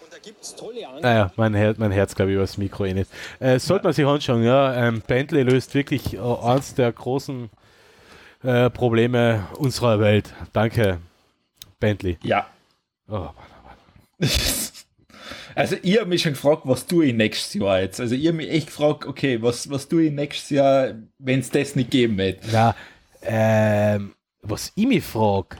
Und 0.00 0.12
da 0.12 0.18
gibt 0.18 0.42
es 0.42 0.54
tolle 0.54 0.86
Anwendungen. 0.86 1.02
Naja, 1.02 1.32
mein, 1.36 1.54
Her 1.54 1.74
mein 1.78 1.90
Herz, 1.90 2.14
glaube 2.14 2.30
ich, 2.30 2.34
über 2.34 2.44
das 2.44 2.56
Mikro 2.58 2.84
eh 2.84 2.94
nicht. 2.94 3.10
Äh, 3.40 3.58
sollte 3.58 3.84
man 3.84 3.92
sich 3.92 4.06
anschauen, 4.06 4.44
ja. 4.44 4.74
Ähm, 4.74 5.02
Bentley 5.06 5.42
löst 5.42 5.74
wirklich 5.74 6.14
äh, 6.14 6.18
eins 6.20 6.74
der 6.74 6.92
großen 6.92 7.50
äh, 8.44 8.70
Probleme 8.70 9.48
unserer 9.58 9.98
Welt. 9.98 10.32
Danke, 10.52 11.00
Bentley. 11.80 12.18
Ja. 12.22 12.46
Oh, 13.08 13.18
Mann. 13.18 13.34
Also, 15.54 15.76
ich 15.82 15.98
habe 15.98 16.08
mich 16.08 16.22
schon 16.22 16.32
gefragt, 16.32 16.62
was 16.64 16.86
tue 16.86 17.06
ich 17.06 17.14
nächstes 17.14 17.54
Jahr 17.54 17.80
jetzt? 17.80 18.00
Also, 18.00 18.14
ich 18.14 18.26
habe 18.26 18.36
mich 18.36 18.50
echt 18.50 18.66
gefragt, 18.68 19.06
okay, 19.06 19.40
was, 19.42 19.68
was 19.70 19.88
tue 19.88 20.04
ich 20.04 20.12
nächstes 20.12 20.50
Jahr, 20.50 20.94
wenn 21.18 21.40
es 21.40 21.50
das 21.50 21.76
nicht 21.76 21.90
geben 21.90 22.18
hätte? 22.18 22.46
Na, 22.52 22.74
ähm, 23.22 24.14
was 24.42 24.72
ich 24.74 24.86
mich 24.86 25.04
frage, 25.04 25.56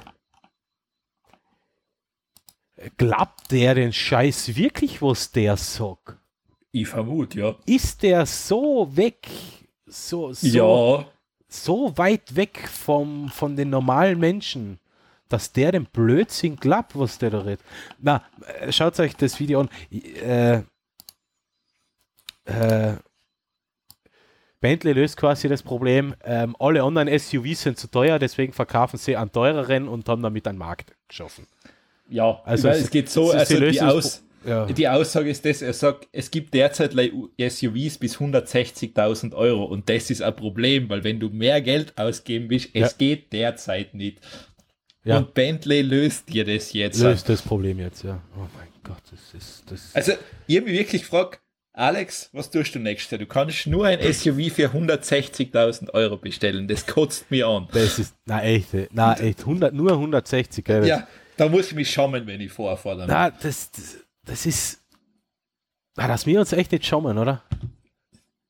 glaubt 2.96 3.50
der 3.50 3.74
den 3.74 3.92
Scheiß 3.92 4.56
wirklich, 4.56 5.02
was 5.02 5.30
der 5.32 5.56
sagt? 5.56 6.16
Ich 6.72 6.88
vermute, 6.88 7.40
ja. 7.40 7.56
Ist 7.66 8.02
der 8.02 8.24
so 8.26 8.88
weg, 8.96 9.26
so, 9.86 10.32
so, 10.32 10.46
Ja. 10.46 11.06
so 11.48 11.98
weit 11.98 12.36
weg 12.36 12.68
vom, 12.68 13.28
von 13.28 13.56
den 13.56 13.70
normalen 13.70 14.18
Menschen, 14.18 14.78
dass 15.32 15.52
der 15.52 15.72
den 15.72 15.86
Blödsinn 15.86 16.56
glaubt, 16.56 16.98
was 16.98 17.18
der 17.18 17.30
da 17.30 17.40
redet? 17.40 17.60
Na, 18.00 18.22
äh, 18.60 18.70
schaut 18.72 18.98
euch 19.00 19.16
das 19.16 19.40
Video 19.40 19.60
an. 19.60 19.68
Äh, 19.90 20.62
äh, 22.44 22.96
Bentley 24.60 24.92
löst 24.92 25.16
quasi 25.16 25.48
das 25.48 25.62
Problem, 25.62 26.14
ähm, 26.22 26.54
alle 26.58 26.82
anderen 26.82 27.08
SUVs 27.08 27.62
sind 27.62 27.78
zu 27.78 27.88
teuer, 27.90 28.18
deswegen 28.18 28.52
verkaufen 28.52 28.98
sie 28.98 29.16
an 29.16 29.32
teureren 29.32 29.88
und 29.88 30.06
haben 30.08 30.22
damit 30.22 30.46
einen 30.46 30.58
Markt 30.58 30.94
geschaffen. 31.08 31.46
Ja, 32.10 32.42
Also 32.44 32.68
es- 32.68 32.82
es 32.82 32.90
geht 32.90 33.08
so, 33.08 33.32
es 33.32 33.48
die 33.48 33.54
also 33.54 33.56
die, 33.56 33.78
Lösungs- 33.78 33.92
Aus, 33.92 34.22
Ja. 34.44 34.66
die 34.66 34.88
Aussage 34.88 35.30
ist 35.30 35.44
das, 35.46 35.62
er 35.62 35.72
sagt, 35.72 36.08
es 36.12 36.30
gibt 36.30 36.52
derzeit 36.52 36.92
SUVs 37.38 37.96
bis 37.98 38.18
160.000 38.18 39.32
Euro 39.34 39.64
und 39.64 39.88
das 39.88 40.10
ist 40.10 40.20
ein 40.22 40.34
Problem, 40.36 40.88
weil 40.90 41.04
wenn 41.04 41.20
du 41.20 41.30
mehr 41.30 41.60
Geld 41.62 41.96
ausgeben 41.98 42.50
willst, 42.50 42.70
es 42.74 42.80
Ja. 42.92 42.96
geht 42.98 43.32
derzeit 43.32 43.94
nicht. 43.94 44.18
Ja. 45.04 45.18
Und 45.18 45.32
Bentley 45.34 45.82
löst 45.82 46.28
dir 46.28 46.44
das 46.44 46.72
jetzt. 46.72 47.00
Löst 47.00 47.28
das 47.28 47.40
Problem 47.42 47.78
jetzt, 47.78 48.02
ja. 48.04 48.20
Oh 48.36 48.46
mein 48.56 48.68
Gott, 48.82 49.02
das 49.10 49.34
ist 49.34 49.62
das. 49.70 49.94
Also, 49.94 50.12
ich 50.46 50.56
habe 50.56 50.66
mich 50.68 50.78
wirklich 50.78 51.02
gefragt, 51.02 51.40
Alex, 51.72 52.28
was 52.32 52.50
tust 52.50 52.74
du 52.74 52.78
nächstes 52.80 53.10
Jahr? 53.12 53.18
Du 53.20 53.26
kannst 53.26 53.66
nur 53.66 53.86
ein 53.86 54.00
SUV 54.00 54.52
für 54.52 54.68
160.000 54.68 55.90
Euro 55.94 56.16
bestellen. 56.18 56.68
Das 56.68 56.86
kotzt 56.86 57.30
mir 57.30 57.46
an. 57.46 57.68
Das 57.72 57.98
ist, 57.98 58.14
na 58.26 58.42
echt, 58.42 58.68
na 58.92 59.14
echt, 59.18 59.40
100, 59.40 59.72
nur 59.72 59.92
160, 59.92 60.64
gell? 60.64 60.86
Ja, 60.86 61.06
da 61.36 61.48
muss 61.48 61.68
ich 61.68 61.74
mich 61.74 61.90
schammen, 61.90 62.26
wenn 62.26 62.40
ich 62.40 62.52
vorfahre. 62.52 63.06
Na, 63.06 63.30
das, 63.30 63.70
das, 63.70 63.96
das 64.26 64.44
ist, 64.46 64.80
na, 65.96 66.08
dass 66.08 66.26
wir 66.26 66.40
uns 66.40 66.52
echt 66.52 66.72
nicht 66.72 66.84
schauen, 66.84 67.16
oder? 67.16 67.42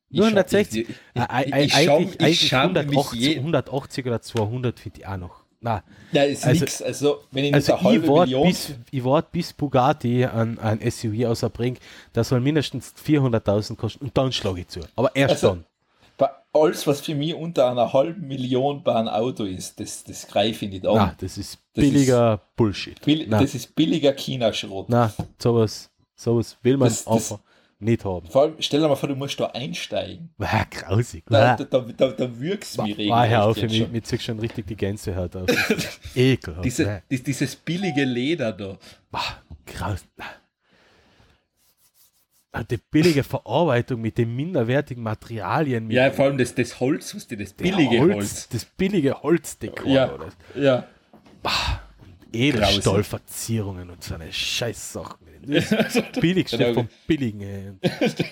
Nur 0.09 0.27
Ich 0.27 0.31
schau- 0.33 0.39
160. 0.39 0.89
ich- 0.89 0.89
ich- 0.89 1.21
ei- 1.21 1.43
ich- 1.45 1.53
ich 1.65 1.75
eigentlich 1.89 2.15
ich 2.15 2.21
eigentlich 2.21 2.49
schau 2.49 2.67
mich 2.67 2.77
180, 2.87 3.19
je- 3.21 3.37
180 3.37 4.05
oder 4.07 4.21
200 4.21 4.79
finde 4.79 4.99
ich 4.99 5.07
auch 5.07 5.17
noch. 5.17 5.40
Na, 5.63 5.83
Ja, 6.11 6.23
ist 6.23 6.43
Also- 6.45 6.59
nix. 6.61 6.81
Also, 6.81 7.19
wenn 7.31 7.45
ich 7.45 7.53
also 7.53 7.73
eine 7.75 7.83
halbe 7.83 8.05
ich 8.05 8.11
warte 8.11 8.29
Million. 8.31 8.47
bis, 8.47 8.73
ich 8.89 9.03
wart, 9.03 9.31
bis 9.31 9.53
Bugatti 9.53 10.25
ein, 10.25 10.57
ein 10.59 10.79
SUV 10.91 11.25
außerbringt, 11.27 11.79
das 12.13 12.29
soll 12.29 12.41
mindestens 12.41 12.93
400.000 12.95 13.75
kosten 13.77 14.05
und 14.05 14.17
dann 14.17 14.31
schlage 14.31 14.61
ich 14.61 14.67
zu. 14.67 14.79
Aber 14.95 15.15
erst 15.15 15.35
Also, 15.35 15.47
dann. 15.49 15.65
bei 16.17 16.29
alles, 16.53 16.85
was 16.87 17.01
für 17.01 17.13
mich 17.15 17.35
unter 17.35 17.69
einer 17.69 17.93
halben 17.93 18.27
Million 18.27 18.81
bei 18.83 18.95
einem 18.95 19.07
Auto 19.09 19.43
ist, 19.43 19.79
das, 19.79 20.03
das 20.03 20.27
greife 20.27 20.65
ich 20.65 20.71
nicht 20.71 20.85
an. 20.87 20.95
Na, 20.95 21.15
das 21.19 21.37
ist 21.37 21.59
das 21.75 21.83
billiger 21.85 22.41
Bullshit. 22.55 22.99
Bill, 23.05 23.27
das 23.27 23.53
ist 23.55 23.75
billiger 23.75 24.13
China-Schrott. 24.13 24.87
na, 24.89 25.13
sowas, 25.37 25.91
sowas 26.15 26.57
will 26.63 26.75
man 26.77 26.89
Das- 26.89 27.05
das- 27.05 27.31
einfach 27.31 27.43
nicht 27.81 28.05
haben. 28.05 28.27
Vor 28.29 28.41
allem, 28.43 28.55
stell 28.59 28.79
dir 28.81 28.87
mal 28.87 28.95
vor, 28.95 29.09
du 29.09 29.15
musst 29.15 29.39
da 29.39 29.47
einsteigen. 29.47 30.29
Ah, 30.39 30.65
grausig. 30.69 31.23
Da, 31.29 31.55
da, 31.55 31.63
da, 31.79 32.07
da, 32.11 32.39
wirkst 32.39 32.77
du 32.77 32.83
mich 32.83 32.97
War 33.09 33.27
hör 33.27 33.45
auf, 33.45 33.57
regelrecht 33.57 33.83
schon. 33.83 33.91
mir 33.91 34.03
zieht 34.03 34.21
schon 34.21 34.39
richtig 34.39 34.67
die 34.67 34.75
Gänse 34.75 35.15
halt 35.15 35.35
aus. 35.35 35.49
Ekelhaft. 36.15 36.65
Diese, 36.65 37.01
dies- 37.09 37.23
dieses 37.23 37.55
billige 37.55 38.03
Leder 38.03 38.51
da. 38.53 38.77
Bah, 39.09 39.41
graus. 39.65 40.05
Ah, 42.53 42.63
Die 42.63 42.77
billige 42.77 43.23
Verarbeitung 43.23 44.01
mit 44.01 44.17
den 44.17 44.35
minderwertigen 44.35 45.01
Materialien, 45.03 45.89
Ja, 45.89 46.11
vor 46.11 46.25
allem 46.25 46.37
das, 46.37 46.53
das 46.53 46.81
Holz, 46.81 47.15
was 47.15 47.25
die, 47.27 47.37
das 47.37 47.53
billige 47.53 47.99
Holz, 47.99 48.13
Holz. 48.15 48.49
das 48.49 48.65
billige 48.65 49.21
Holzdekor 49.23 49.87
Ja, 49.87 50.13
oder 50.13 50.27
ja. 50.55 50.83
Edelstahlverzierungen 52.33 53.89
und 53.89 54.03
so 54.03 54.15
eine 54.15 54.31
Scheißsachen. 54.31 55.17
Das 55.47 56.03
Billigste 56.21 56.57
Genau. 56.57 56.73
vom 56.73 56.89
Billigen. 57.07 57.41
ey. 57.41 57.71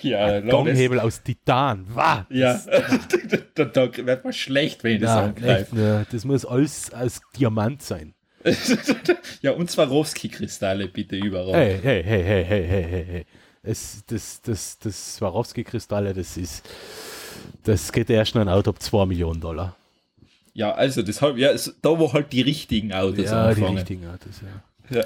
ja, 0.02 0.40
Ganghebel 0.40 1.00
aus 1.00 1.22
Titan. 1.22 1.86
Wah, 1.92 2.26
Ja, 2.30 2.60
da, 3.54 3.64
da 3.64 3.96
wird 3.96 4.24
man 4.24 4.32
schlecht, 4.32 4.84
wenn 4.84 4.96
ich 4.96 5.00
das 5.02 5.10
angreife. 5.10 5.74
ne, 5.74 6.06
das 6.10 6.24
muss 6.24 6.44
alles 6.44 6.92
aus 6.92 7.20
Diamant 7.36 7.82
sein. 7.82 8.14
Ja, 9.42 9.50
und 9.52 9.70
Swarovski-Kristalle 9.70 10.88
bitte 10.88 11.16
überall. 11.16 11.54
Hey, 11.54 11.78
hey, 11.82 12.02
hey, 12.04 12.22
hey, 12.24 12.44
hey, 12.44 12.64
hey, 12.66 12.84
hey, 12.84 13.04
hey. 13.06 13.26
Es, 13.62 14.02
das, 14.06 14.40
das, 14.40 14.78
das 14.78 15.16
Swarovski-Kristalle, 15.16 16.14
das 16.14 16.36
ist, 16.38 16.66
das 17.64 17.92
geht 17.92 18.08
erst 18.08 18.34
noch 18.34 18.40
ein 18.42 18.48
Auto 18.48 18.70
ab 18.70 18.80
2 18.80 19.04
Millionen 19.06 19.40
Dollar. 19.40 19.76
Ja, 20.52 20.72
also 20.72 21.02
deshalb, 21.02 21.38
ja, 21.38 21.50
da 21.82 21.98
wo 21.98 22.12
halt 22.12 22.32
die 22.32 22.40
richtigen 22.42 22.92
Autos 22.92 23.24
Ja, 23.26 23.52
die 23.54 23.60
anfangen. 23.60 23.76
richtigen 23.76 24.06
Autos, 24.08 24.40
ja. 24.42 24.98
Ja. 24.98 25.04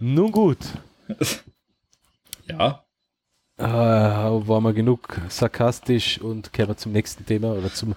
Nun 0.00 0.30
gut, 0.30 0.58
ja, 2.48 2.84
äh, 3.56 3.64
waren 3.64 4.62
wir 4.64 4.72
genug 4.72 5.20
sarkastisch 5.28 6.20
und 6.20 6.52
kehren 6.52 6.68
wir 6.70 6.76
zum 6.76 6.92
nächsten 6.92 7.24
Thema 7.24 7.52
oder 7.52 7.72
zum, 7.72 7.94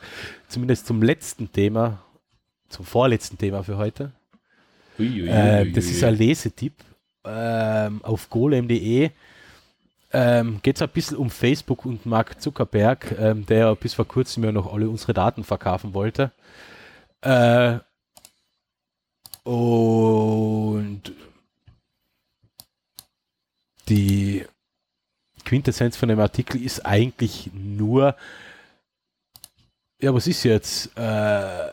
zumindest 0.48 0.86
zum 0.88 1.02
letzten 1.02 1.52
Thema, 1.52 2.00
zum 2.70 2.86
vorletzten 2.86 3.38
Thema 3.38 3.64
für 3.64 3.78
heute. 3.78 4.12
Ui, 5.00 5.08
ui, 5.08 5.22
ui, 5.24 5.28
Äh, 5.28 5.72
das 5.72 5.86
ist 5.86 6.04
ein 6.04 6.16
Lesetipp 6.16 6.74
ähm, 7.26 8.02
auf 8.04 8.30
golem.de. 8.30 9.10
Ähm, 10.14 10.60
Geht 10.64 10.78
es 10.78 10.82
ein 10.82 10.90
bisschen 10.90 11.18
um 11.18 11.30
Facebook 11.30 11.86
und 11.86 12.06
Mark 12.06 12.40
Zuckerberg, 12.42 13.16
ähm, 13.20 13.46
der 13.46 13.76
bis 13.76 13.94
vor 13.96 14.08
kurzem 14.08 14.44
ja 14.44 14.52
noch 14.52 14.72
alle 14.72 14.90
unsere 14.90 15.14
Daten 15.14 15.44
verkaufen 15.44 15.94
wollte. 15.94 16.32
Äh, 17.22 17.80
und 19.44 21.02
die 23.90 24.46
Quintessenz 25.46 25.96
von 25.96 26.10
dem 26.10 26.20
Artikel 26.20 26.62
ist 26.62 26.86
eigentlich 26.86 27.50
nur, 27.54 28.16
ja, 30.02 30.14
was 30.14 30.28
ist 30.28 30.44
jetzt? 30.44 30.96
Äh, 30.98 31.72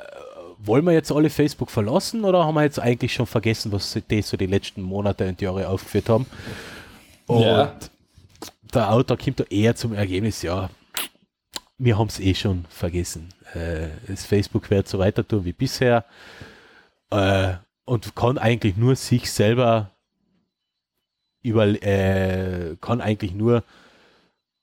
wollen 0.58 0.84
wir 0.86 0.92
jetzt 0.92 1.12
alle 1.12 1.28
Facebook 1.28 1.70
verlassen 1.70 2.24
oder 2.24 2.44
haben 2.44 2.54
wir 2.54 2.62
jetzt 2.62 2.78
eigentlich 2.78 3.12
schon 3.12 3.26
vergessen, 3.26 3.70
was 3.72 3.98
die 4.08 4.22
so 4.22 4.36
die 4.36 4.46
letzten 4.46 4.80
Monate 4.80 5.28
und 5.28 5.40
Jahre 5.42 5.68
aufgeführt 5.68 6.08
haben? 6.08 6.26
Und 7.26 7.42
Ja. 7.42 7.76
der 8.72 8.90
Autor 8.92 9.18
kommt 9.18 9.40
da 9.40 9.44
eher 9.44 9.74
zum 9.76 9.92
Ergebnis, 9.92 10.40
ja, 10.42 10.70
wir 11.76 11.98
haben 11.98 12.08
es 12.08 12.20
eh 12.20 12.34
schon 12.34 12.64
vergessen. 12.70 13.33
Äh, 13.54 13.88
das 14.06 14.24
Facebook 14.24 14.70
wird 14.70 14.88
so 14.88 14.98
weiter 14.98 15.26
tun 15.26 15.44
wie 15.44 15.52
bisher. 15.52 16.04
Äh, 17.10 17.54
und 17.84 18.16
kann 18.16 18.38
eigentlich 18.38 18.76
nur 18.76 18.96
sich 18.96 19.30
selber 19.30 19.90
über, 21.42 21.66
äh, 21.66 22.76
kann 22.80 23.00
eigentlich 23.00 23.34
nur 23.34 23.62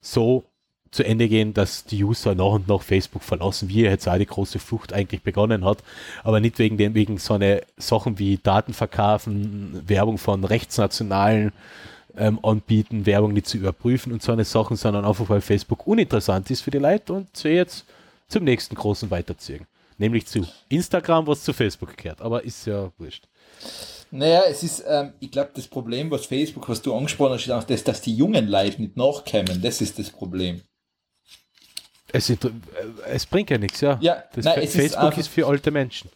so 0.01 0.43
zu 0.89 1.03
Ende 1.03 1.29
gehen, 1.29 1.53
dass 1.53 1.85
die 1.85 2.03
User 2.03 2.35
nach 2.35 2.51
und 2.51 2.67
nach 2.67 2.81
Facebook 2.81 3.23
verlassen, 3.23 3.69
wie 3.69 3.83
jetzt 3.83 4.09
auch 4.09 4.17
die 4.17 4.25
große 4.25 4.59
Flucht 4.59 4.91
eigentlich 4.91 5.21
begonnen 5.21 5.63
hat, 5.63 5.77
aber 6.23 6.41
nicht 6.41 6.59
wegen 6.59 6.77
dem, 6.77 6.93
wegen 6.95 7.17
so 7.17 7.35
eine 7.35 7.61
Sachen 7.77 8.19
wie 8.19 8.37
Daten 8.37 8.73
verkaufen, 8.73 9.83
Werbung 9.87 10.17
von 10.17 10.43
rechtsnationalen 10.43 11.53
ähm, 12.17 12.39
anbieten, 12.43 13.05
Werbung 13.05 13.31
nicht 13.31 13.47
zu 13.47 13.57
überprüfen 13.57 14.11
und 14.11 14.21
so 14.21 14.33
eine 14.33 14.43
Sachen, 14.43 14.75
sondern 14.75 15.05
einfach 15.05 15.29
weil 15.29 15.39
Facebook 15.39 15.87
uninteressant 15.87 16.51
ist 16.51 16.61
für 16.61 16.71
die 16.71 16.79
Leute 16.79 17.13
und 17.13 17.37
sie 17.37 17.49
jetzt 17.49 17.85
zum 18.31 18.43
nächsten 18.43 18.75
großen 18.75 19.11
weiterziehen. 19.11 19.67
Nämlich 19.97 20.25
zu 20.25 20.47
Instagram, 20.69 21.27
was 21.27 21.43
zu 21.43 21.53
Facebook 21.53 21.95
gehört. 21.95 22.21
Aber 22.21 22.43
ist 22.43 22.65
ja 22.65 22.91
wurscht. 22.97 23.27
Naja, 24.09 24.43
es 24.49 24.63
ist, 24.63 24.83
ähm, 24.87 25.13
ich 25.19 25.31
glaube, 25.31 25.51
das 25.53 25.67
Problem, 25.67 26.11
was 26.11 26.25
Facebook, 26.25 26.67
was 26.67 26.81
du 26.81 26.93
angesprochen 26.93 27.33
hast, 27.33 27.45
ist 27.45 27.51
auch 27.51 27.63
das, 27.63 27.83
dass 27.83 28.01
die 28.01 28.15
jungen 28.15 28.47
Leute 28.47 28.81
nicht 28.81 28.97
nachkommen. 28.97 29.61
Das 29.61 29.79
ist 29.79 29.99
das 29.99 30.09
Problem. 30.09 30.61
Es, 32.13 32.29
äh, 32.29 32.35
es 33.07 33.25
bringt 33.25 33.49
ja 33.49 33.57
nichts, 33.57 33.79
ja. 33.81 33.97
Ja, 34.01 34.23
nein, 34.35 34.43
Fa- 34.43 34.53
es 34.55 34.71
ist 34.75 34.75
Facebook 34.81 35.03
einfach- 35.03 35.17
ist 35.17 35.27
für 35.29 35.47
alte 35.47 35.71
Menschen. 35.71 36.09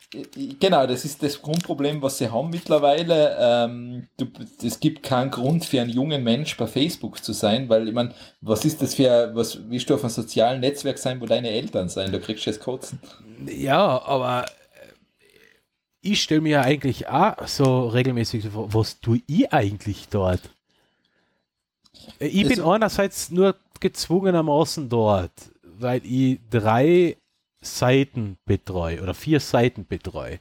Genau, 0.59 0.85
das 0.87 1.05
ist 1.05 1.23
das 1.23 1.41
Grundproblem, 1.41 2.01
was 2.01 2.17
sie 2.17 2.29
haben 2.29 2.49
mittlerweile. 2.49 3.37
Ähm, 3.39 4.07
du, 4.17 4.25
es 4.61 4.79
gibt 4.79 5.03
keinen 5.03 5.31
Grund 5.31 5.63
für 5.63 5.79
einen 5.79 5.89
jungen 5.89 6.23
Mensch 6.23 6.57
bei 6.57 6.67
Facebook 6.67 7.23
zu 7.23 7.31
sein, 7.33 7.69
weil 7.69 7.87
ich 7.87 7.93
meine, 7.93 8.13
was 8.41 8.65
ist 8.65 8.81
das 8.81 8.95
für, 8.95 9.31
was 9.35 9.57
willst 9.69 9.89
du 9.89 9.95
auf 9.95 10.01
einem 10.03 10.09
sozialen 10.11 10.59
Netzwerk 10.59 10.97
sein, 10.97 11.21
wo 11.21 11.25
deine 11.25 11.49
Eltern 11.49 11.87
sein? 11.87 12.11
Da 12.11 12.19
kriegst 12.19 12.45
du 12.45 12.49
jetzt 12.49 12.59
Kotzen. 12.61 12.99
Ja, 13.47 14.01
aber 14.05 14.45
äh, 14.45 14.49
ich 16.01 16.21
stelle 16.21 16.41
mir 16.41 16.49
ja 16.51 16.61
eigentlich 16.61 17.07
auch 17.07 17.47
so 17.47 17.87
regelmäßig 17.87 18.47
vor, 18.49 18.73
was 18.73 18.99
tue 18.99 19.21
ich 19.27 19.51
eigentlich 19.53 20.07
dort? 20.09 20.41
Äh, 22.19 22.27
Ich 22.27 22.43
bin 22.43 22.59
Also- 22.59 22.71
einerseits 22.71 23.31
nur 23.31 23.55
gezwungenermaßen 23.79 24.87
dort, 24.89 25.31
weil 25.79 26.05
ich 26.05 26.39
drei 26.49 27.17
Seiten 27.61 28.37
betreue 28.45 29.01
oder 29.01 29.13
vier 29.13 29.39
Seiten 29.39 29.85
betreue. 29.85 30.39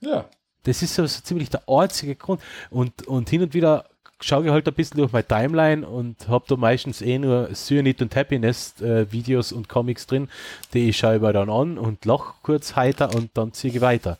Ja. 0.00 0.26
Das 0.64 0.82
ist 0.82 0.94
so, 0.94 1.06
so 1.06 1.20
ziemlich 1.22 1.50
der 1.50 1.62
einzige 1.68 2.14
Grund. 2.14 2.40
Und, 2.70 3.06
und 3.06 3.28
hin 3.28 3.42
und 3.42 3.54
wieder 3.54 3.84
schaue 4.20 4.44
ich 4.44 4.50
halt 4.50 4.68
ein 4.68 4.74
bisschen 4.74 4.98
durch 4.98 5.12
meine 5.12 5.26
Timeline 5.26 5.86
und 5.86 6.28
habe 6.28 6.44
da 6.46 6.56
meistens 6.56 7.02
eh 7.02 7.18
nur 7.18 7.52
Cyanide 7.52 8.04
und 8.04 8.14
Happiness 8.14 8.80
äh, 8.80 9.10
Videos 9.10 9.52
und 9.52 9.68
Comics 9.68 10.06
drin, 10.06 10.28
die 10.72 10.90
ich 10.90 10.98
schaue 10.98 11.18
mir 11.18 11.32
dann 11.32 11.50
an 11.50 11.78
und 11.78 12.04
lach 12.04 12.34
kurz 12.42 12.76
heiter 12.76 13.14
und 13.14 13.30
dann 13.34 13.52
ziehe 13.52 13.74
ich 13.74 13.80
weiter. 13.80 14.18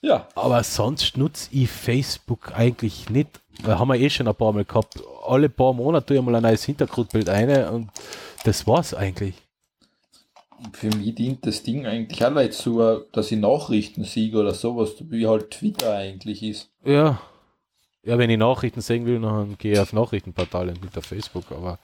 Ja. 0.00 0.26
Aber 0.34 0.62
sonst 0.64 1.18
nutze 1.18 1.48
ich 1.52 1.70
Facebook 1.70 2.52
eigentlich 2.54 3.10
nicht. 3.10 3.40
Weil 3.62 3.78
haben 3.78 3.88
wir 3.88 3.96
eh 3.96 4.08
schon 4.08 4.26
ein 4.26 4.34
paar 4.34 4.54
Mal 4.54 4.64
gehabt. 4.64 4.98
Alle 5.26 5.50
paar 5.50 5.74
Monate 5.74 6.06
tue 6.06 6.16
ich 6.16 6.22
mal 6.22 6.34
ein 6.34 6.42
neues 6.42 6.64
Hintergrundbild 6.64 7.28
ein 7.28 7.68
und 7.68 7.90
das 8.44 8.66
war's 8.66 8.94
eigentlich. 8.94 9.34
Für 10.72 10.88
mich 10.96 11.14
dient 11.14 11.46
das 11.46 11.62
Ding 11.62 11.86
eigentlich 11.86 12.24
auch 12.24 12.34
dazu, 12.34 12.80
dass 13.12 13.32
ich 13.32 13.38
Nachrichten 13.38 14.04
sehe 14.04 14.34
oder 14.36 14.52
sowas, 14.54 14.92
wie 15.08 15.26
halt 15.26 15.50
Twitter 15.50 15.94
eigentlich 15.94 16.42
ist. 16.42 16.70
Ja. 16.84 17.20
Ja, 18.02 18.16
wenn 18.16 18.30
ich 18.30 18.38
Nachrichten 18.38 18.80
sehen 18.80 19.04
will, 19.04 19.20
dann 19.20 19.56
gehe 19.58 19.72
ich 19.72 19.78
auf 19.78 19.92
Nachrichtenportale 19.92 20.72
nicht 20.72 20.96
auf 20.96 21.04
Facebook, 21.04 21.44
aber 21.52 21.78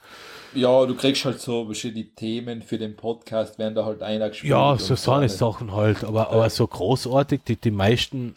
Ja, 0.55 0.83
du 0.87 0.95
kriegst 0.95 1.23
halt 1.25 1.39
so 1.39 1.71
die 1.71 2.09
Themen 2.15 2.63
für 2.63 2.79
den 2.79 2.95
Podcast, 2.95 3.59
werden 3.59 3.75
da 3.75 3.85
halt 3.85 4.01
einer 4.01 4.29
gespielt. 4.29 4.49
Ja, 4.49 4.75
so 4.79 4.95
so 4.95 5.11
eine 5.11 5.21
eine- 5.21 5.29
Sachen 5.29 5.73
halt, 5.73 6.03
aber, 6.03 6.31
aber 6.31 6.49
so 6.49 6.65
großartig, 6.65 7.41
die, 7.47 7.55
die 7.55 7.69
meisten 7.69 8.33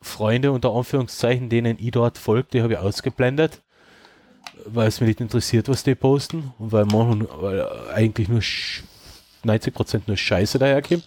Freunde 0.00 0.52
unter 0.52 0.70
Anführungszeichen, 0.72 1.48
denen 1.48 1.76
ich 1.80 1.90
dort 1.90 2.18
folge, 2.18 2.46
die 2.52 2.62
habe 2.62 2.74
ich 2.74 2.78
ausgeblendet, 2.78 3.62
weil 4.66 4.86
es 4.86 5.00
mich 5.00 5.08
nicht 5.08 5.20
interessiert, 5.20 5.68
was 5.68 5.82
die 5.82 5.96
posten 5.96 6.52
und 6.60 6.70
weil, 6.70 6.84
man, 6.84 7.26
weil 7.40 7.66
eigentlich 7.92 8.28
nur 8.28 8.42
sch- 9.44 9.46
90% 9.46 10.02
nur 10.06 10.16
Scheiße 10.16 10.58
daherkommt. 10.58 11.04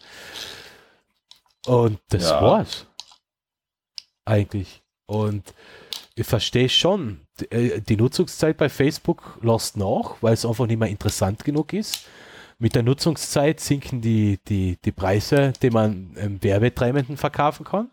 Und 1.65 1.99
das 2.09 2.30
Ja. 2.30 2.41
war's. 2.41 2.85
Eigentlich. 4.26 4.81
Und 5.05 5.53
ich 6.15 6.26
verstehe 6.27 6.69
schon, 6.69 7.22
die, 7.39 7.51
äh, 7.51 7.81
die 7.81 7.97
Nutzungszeit 7.97 8.57
bei 8.57 8.69
Facebook 8.69 9.38
lässt 9.41 9.77
nach, 9.77 10.15
weil 10.22 10.34
es 10.34 10.45
einfach 10.45 10.65
nicht 10.68 10.80
mehr 10.80 10.89
interessant 10.89 11.43
genug 11.43 11.73
ist. 11.73 12.05
Mit 12.59 12.73
der 12.76 12.84
Nutzungszeit 12.84 13.59
sinken 13.59 14.01
die, 14.01 14.39
die, 14.47 14.77
die 14.84 14.91
Preise, 14.91 15.53
die 15.61 15.69
man 15.69 16.15
ähm, 16.18 16.41
Werbetreibenden 16.41 17.15
verkaufen 17.15 17.64
kann. 17.65 17.91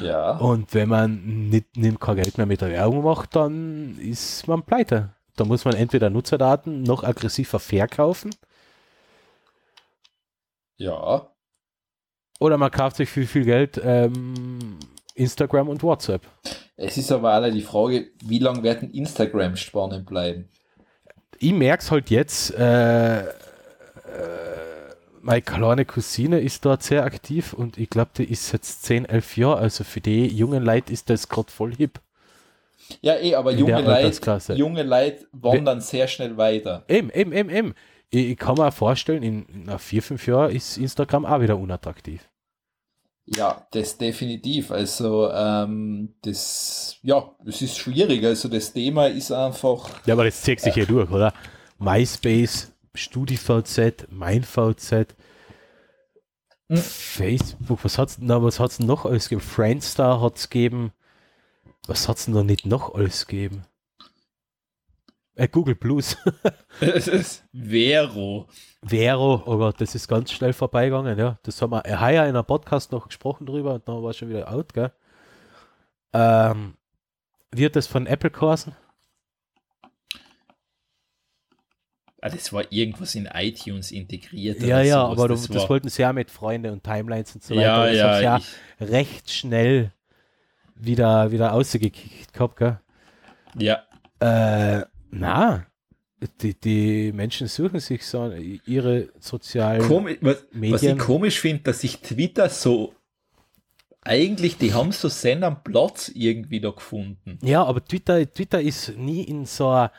Ja. 0.00 0.36
Und 0.38 0.72
wenn 0.72 0.88
man 0.88 1.48
nicht, 1.50 1.76
nicht 1.76 2.00
kein 2.00 2.16
Geld 2.16 2.38
mehr 2.38 2.46
mit 2.46 2.60
der 2.62 2.70
Werbung 2.70 3.04
macht, 3.04 3.36
dann 3.36 3.98
ist 3.98 4.48
man 4.48 4.62
pleite. 4.62 5.10
Da 5.36 5.44
muss 5.44 5.64
man 5.64 5.74
entweder 5.74 6.08
Nutzerdaten 6.10 6.82
noch 6.82 7.04
aggressiver 7.04 7.58
verkaufen 7.58 8.30
Ja. 10.80 11.30
oder 12.40 12.56
man 12.56 12.70
kauft 12.70 12.96
sich 12.96 13.10
für 13.10 13.26
viel 13.26 13.44
Geld 13.44 13.78
ähm, 13.84 14.78
Instagram 15.14 15.68
und 15.68 15.82
WhatsApp. 15.82 16.22
Es 16.76 16.96
ist 16.96 17.12
aber 17.12 17.32
alle 17.32 17.52
die 17.52 17.60
Frage, 17.60 18.12
wie 18.24 18.38
lange 18.38 18.62
werden 18.62 18.90
Instagram 18.90 19.56
spannend 19.56 20.06
bleiben? 20.06 20.48
Ich 21.38 21.52
merke 21.52 21.82
es 21.82 21.90
halt 21.90 22.08
jetzt, 22.08 22.54
äh, 22.54 23.20
äh, 23.20 23.26
meine 25.20 25.42
kleine 25.42 25.84
Cousine 25.84 26.40
ist 26.40 26.64
dort 26.64 26.82
sehr 26.82 27.04
aktiv 27.04 27.52
und 27.52 27.76
ich 27.76 27.90
glaube, 27.90 28.12
die 28.16 28.24
ist 28.24 28.50
jetzt 28.52 28.82
10, 28.84 29.04
11 29.04 29.36
Jahre, 29.36 29.58
also 29.58 29.84
für 29.84 30.00
die 30.00 30.28
jungen 30.28 30.62
Leute 30.62 30.94
ist 30.94 31.10
das 31.10 31.28
gerade 31.28 31.52
voll 31.52 31.74
hip. 31.74 32.00
Ja, 33.02 33.16
eh, 33.16 33.34
aber 33.34 33.52
junge 33.52 33.82
Leute, 33.82 34.54
junge 34.54 34.82
Leute 34.82 35.26
wandern 35.32 35.82
sehr 35.82 36.08
schnell 36.08 36.38
weiter. 36.38 36.84
Eben, 36.88 37.10
eben, 37.10 37.32
eben, 37.32 37.50
eben. 37.50 37.74
Ich, 38.10 38.30
ich 38.30 38.36
kann 38.38 38.56
mir 38.56 38.72
vorstellen, 38.72 39.22
in, 39.22 39.44
in 39.46 39.78
vier, 39.78 40.02
fünf 40.02 40.26
Jahren 40.26 40.50
ist 40.54 40.76
Instagram 40.76 41.24
auch 41.24 41.40
wieder 41.40 41.56
unattraktiv. 41.58 42.28
Ja, 43.26 43.66
das 43.70 43.96
definitiv. 43.96 44.70
Also, 44.72 45.30
ähm, 45.30 46.14
das, 46.22 46.96
ja, 47.02 47.30
es 47.46 47.62
ist 47.62 47.78
schwierig. 47.78 48.24
Also, 48.24 48.48
das 48.48 48.72
Thema 48.72 49.06
ist 49.06 49.30
einfach, 49.30 49.88
Ja, 50.06 50.14
aber 50.14 50.24
das 50.24 50.42
zieht 50.42 50.60
sich 50.60 50.74
hier 50.74 50.86
durch, 50.86 51.08
oder? 51.10 51.32
MySpace, 51.78 52.72
StudiVZ, 52.94 54.08
MeinVZ, 54.10 55.14
Hm. 56.68 56.76
Facebook, 56.76 57.84
was 57.84 57.98
hat's, 57.98 58.18
na, 58.20 58.40
was 58.42 58.60
hat's 58.60 58.78
noch 58.78 59.04
alles 59.04 59.28
gegeben? 59.28 59.46
Friendstar 59.46 60.20
hat's 60.20 60.50
gegeben. 60.50 60.92
Was 61.88 62.08
hat's 62.08 62.26
denn 62.26 62.34
da 62.34 62.44
nicht 62.44 62.64
noch 62.64 62.94
alles 62.94 63.26
gegeben? 63.26 63.64
Äh, 65.40 65.48
Google 65.48 65.74
Plus. 65.74 66.18
Es 66.80 67.08
ist 67.08 67.44
Vero. 67.52 68.46
Vero, 68.82 69.42
oh 69.46 69.56
Gott, 69.56 69.80
das 69.80 69.94
ist 69.94 70.06
ganz 70.06 70.32
schnell 70.32 70.52
vorbeigegangen, 70.52 71.18
ja. 71.18 71.38
Das 71.42 71.60
haben 71.62 71.70
wir 71.72 71.84
äh, 71.86 71.96
heuer 71.96 72.24
in 72.26 72.36
einem 72.36 72.44
Podcast 72.44 72.92
noch 72.92 73.06
gesprochen 73.08 73.46
drüber 73.46 73.74
und 73.74 73.88
dann 73.88 74.02
war 74.02 74.10
es 74.10 74.18
schon 74.18 74.28
wieder 74.28 74.52
out, 74.52 74.74
gell? 74.74 74.92
Ähm, 76.12 76.74
wird 77.52 77.74
das 77.76 77.86
von 77.86 78.06
Apple 78.06 78.30
geheißen? 78.30 78.74
Ah, 82.22 82.28
das 82.28 82.52
war 82.52 82.70
irgendwas 82.70 83.14
in 83.14 83.24
iTunes 83.32 83.92
integriert. 83.92 84.60
Ja, 84.62 84.82
ja, 84.82 85.06
sowas. 85.06 85.18
aber 85.18 85.28
das, 85.28 85.46
das 85.48 85.56
war- 85.62 85.68
wollten 85.70 85.88
sie 85.88 86.02
ja 86.02 86.12
mit 86.12 86.30
Freunde 86.30 86.70
und 86.70 86.84
Timelines 86.84 87.34
und 87.34 87.42
so 87.42 87.54
weiter. 87.56 87.90
Ja, 87.92 88.10
das 88.10 88.22
ja, 88.22 88.38
ja 88.38 88.40
recht 88.78 89.30
schnell 89.30 89.92
wieder, 90.74 91.30
wieder 91.30 91.54
ausgekickt 91.54 92.34
gehabt, 92.34 92.56
gell? 92.56 92.78
ja. 93.58 93.82
Äh, 94.20 94.84
na, 95.10 95.66
die, 96.40 96.58
die 96.58 97.12
Menschen 97.12 97.46
suchen 97.46 97.80
sich 97.80 98.04
so 98.04 98.30
ihre 98.66 99.08
sozialen 99.18 99.82
Komisch, 99.82 100.18
was, 100.20 100.36
was 100.36 100.42
ich 100.52 100.58
Medien. 100.60 100.98
komisch 100.98 101.40
finde, 101.40 101.62
dass 101.64 101.80
sich 101.80 102.00
Twitter 102.00 102.48
so 102.48 102.94
eigentlich, 104.02 104.56
die 104.56 104.72
haben 104.72 104.92
so 104.92 105.08
seinen 105.08 105.62
Platz 105.62 106.10
irgendwie 106.14 106.60
da 106.60 106.70
gefunden. 106.70 107.38
Ja, 107.42 107.64
aber 107.64 107.84
Twitter, 107.84 108.30
Twitter 108.32 108.60
ist 108.60 108.96
nie 108.96 109.22
in 109.24 109.44
so 109.44 109.68
eine, 109.68 109.90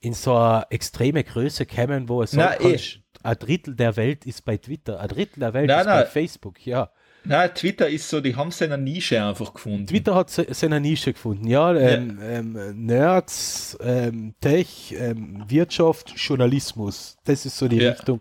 in 0.00 0.14
so 0.14 0.34
eine 0.34 0.66
extreme 0.70 1.22
Größe 1.22 1.66
gekommen, 1.66 2.08
wo 2.08 2.22
es 2.22 2.32
sagen 2.32 2.64
eh. 2.64 2.78
ein 3.22 3.36
Drittel 3.38 3.76
der 3.76 3.96
Welt 3.96 4.24
ist 4.26 4.44
bei 4.44 4.56
Twitter, 4.56 5.00
ein 5.00 5.08
Drittel 5.08 5.40
der 5.40 5.54
Welt 5.54 5.68
Nein, 5.68 5.80
ist 5.80 5.86
nein. 5.86 6.04
bei 6.04 6.06
Facebook, 6.06 6.66
ja. 6.66 6.90
Na, 7.28 7.48
Twitter 7.48 7.88
ist 7.88 8.08
so, 8.08 8.20
die 8.20 8.36
haben 8.36 8.50
seine 8.50 8.78
Nische 8.78 9.22
einfach 9.22 9.52
gefunden. 9.54 9.86
Twitter 9.86 10.14
hat 10.14 10.30
se- 10.30 10.46
seine 10.50 10.80
Nische 10.80 11.12
gefunden, 11.12 11.46
ja. 11.48 11.74
Ähm, 11.74 12.18
ähm, 12.22 12.86
Nerds, 12.86 13.76
ähm, 13.80 14.34
Tech, 14.40 14.94
ähm, 14.98 15.44
Wirtschaft, 15.48 16.14
Journalismus. 16.16 17.16
Das 17.24 17.44
ist 17.46 17.56
so 17.58 17.68
die 17.68 17.78
Ja. 17.78 17.90
Richtung, 17.92 18.20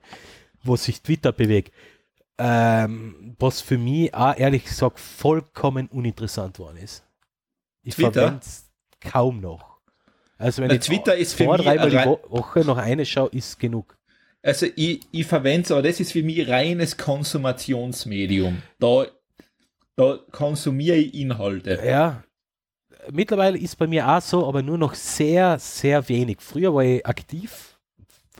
wo 0.63 0.75
sich 0.75 1.01
Twitter 1.01 1.31
bewegt. 1.31 1.71
Ähm, 2.37 3.35
was 3.39 3.61
für 3.61 3.77
mich 3.77 4.13
auch 4.13 4.35
ehrlich 4.37 4.65
gesagt 4.65 4.99
vollkommen 4.99 5.87
uninteressant 5.87 6.59
worden 6.59 6.77
ist. 6.77 7.03
Ich 7.83 7.95
verwende 7.95 8.39
es 8.41 8.69
kaum 8.99 9.39
noch. 9.39 9.77
Also 10.37 10.61
wenn 10.61 10.67
Na, 10.67 10.75
ich 10.75 10.81
Twitter 10.81 11.15
ist 11.15 11.33
für 11.33 11.45
zwei, 11.45 11.57
mich 11.57 11.65
dreimal 11.65 11.89
die 11.89 11.97
Woche 12.31 12.59
noch 12.65 12.77
eine 12.77 13.05
schaue, 13.05 13.29
ist 13.29 13.57
genug. 13.59 13.97
Also 14.45 14.67
ich, 14.75 15.01
ich 15.11 15.25
verwende 15.25 15.65
es, 15.65 15.71
aber 15.71 15.81
das 15.81 15.99
ist 15.99 16.11
für 16.11 16.21
mich 16.21 16.47
reines 16.47 16.97
Konsumationsmedium. 16.97 18.61
Da, 18.79 19.07
da 19.95 20.19
konsumiere 20.31 20.97
ich 20.97 21.15
Inhalte. 21.15 21.81
Ja. 21.83 22.23
Mittlerweile 23.11 23.57
ist 23.57 23.75
bei 23.77 23.87
mir 23.87 24.07
auch 24.07 24.21
so, 24.21 24.47
aber 24.47 24.61
nur 24.61 24.77
noch 24.77 24.93
sehr, 24.93 25.57
sehr 25.57 26.07
wenig. 26.09 26.37
Früher 26.41 26.75
war 26.75 26.83
ich 26.83 27.05
aktiv, 27.05 27.75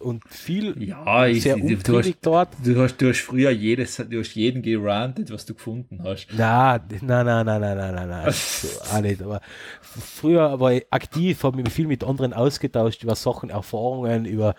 und 0.02 0.24
viel 0.28 0.76
Ja, 0.84 1.26
ich, 1.26 1.44
sehr 1.44 1.58
du, 1.58 1.76
du, 1.76 1.98
hast, 1.98 2.14
dort. 2.22 2.50
du, 2.64 2.82
hast, 2.82 2.98
du 2.98 3.10
hast 3.10 3.22
früher 3.22 3.50
jedes, 3.52 3.96
du 3.98 4.20
hast 4.20 4.36
jeden 4.36 4.62
gerantet, 4.62 5.32
was 5.32 5.46
du 5.46 5.54
gefunden 5.54 6.02
hast. 6.04 6.28
Na, 6.36 6.80
na, 7.02 7.24
na, 7.24 7.44
na, 7.44 7.60
na, 7.60 7.76
na, 7.76 7.92
na, 7.92 8.06
na. 8.06 8.32
So, 8.32 8.68
auch 8.94 9.02
nicht. 9.02 9.22
Aber 9.22 9.42
früher 9.82 10.60
war 10.60 10.74
ich 10.74 10.86
aktiv, 10.92 11.44
habe 11.44 11.62
mich 11.62 11.72
viel 11.72 11.88
mit 11.88 12.04
anderen 12.04 12.34
ausgetauscht 12.34 13.04
über 13.04 13.16
Sachen, 13.16 13.50
Erfahrungen, 13.50 14.26
über, 14.26 14.56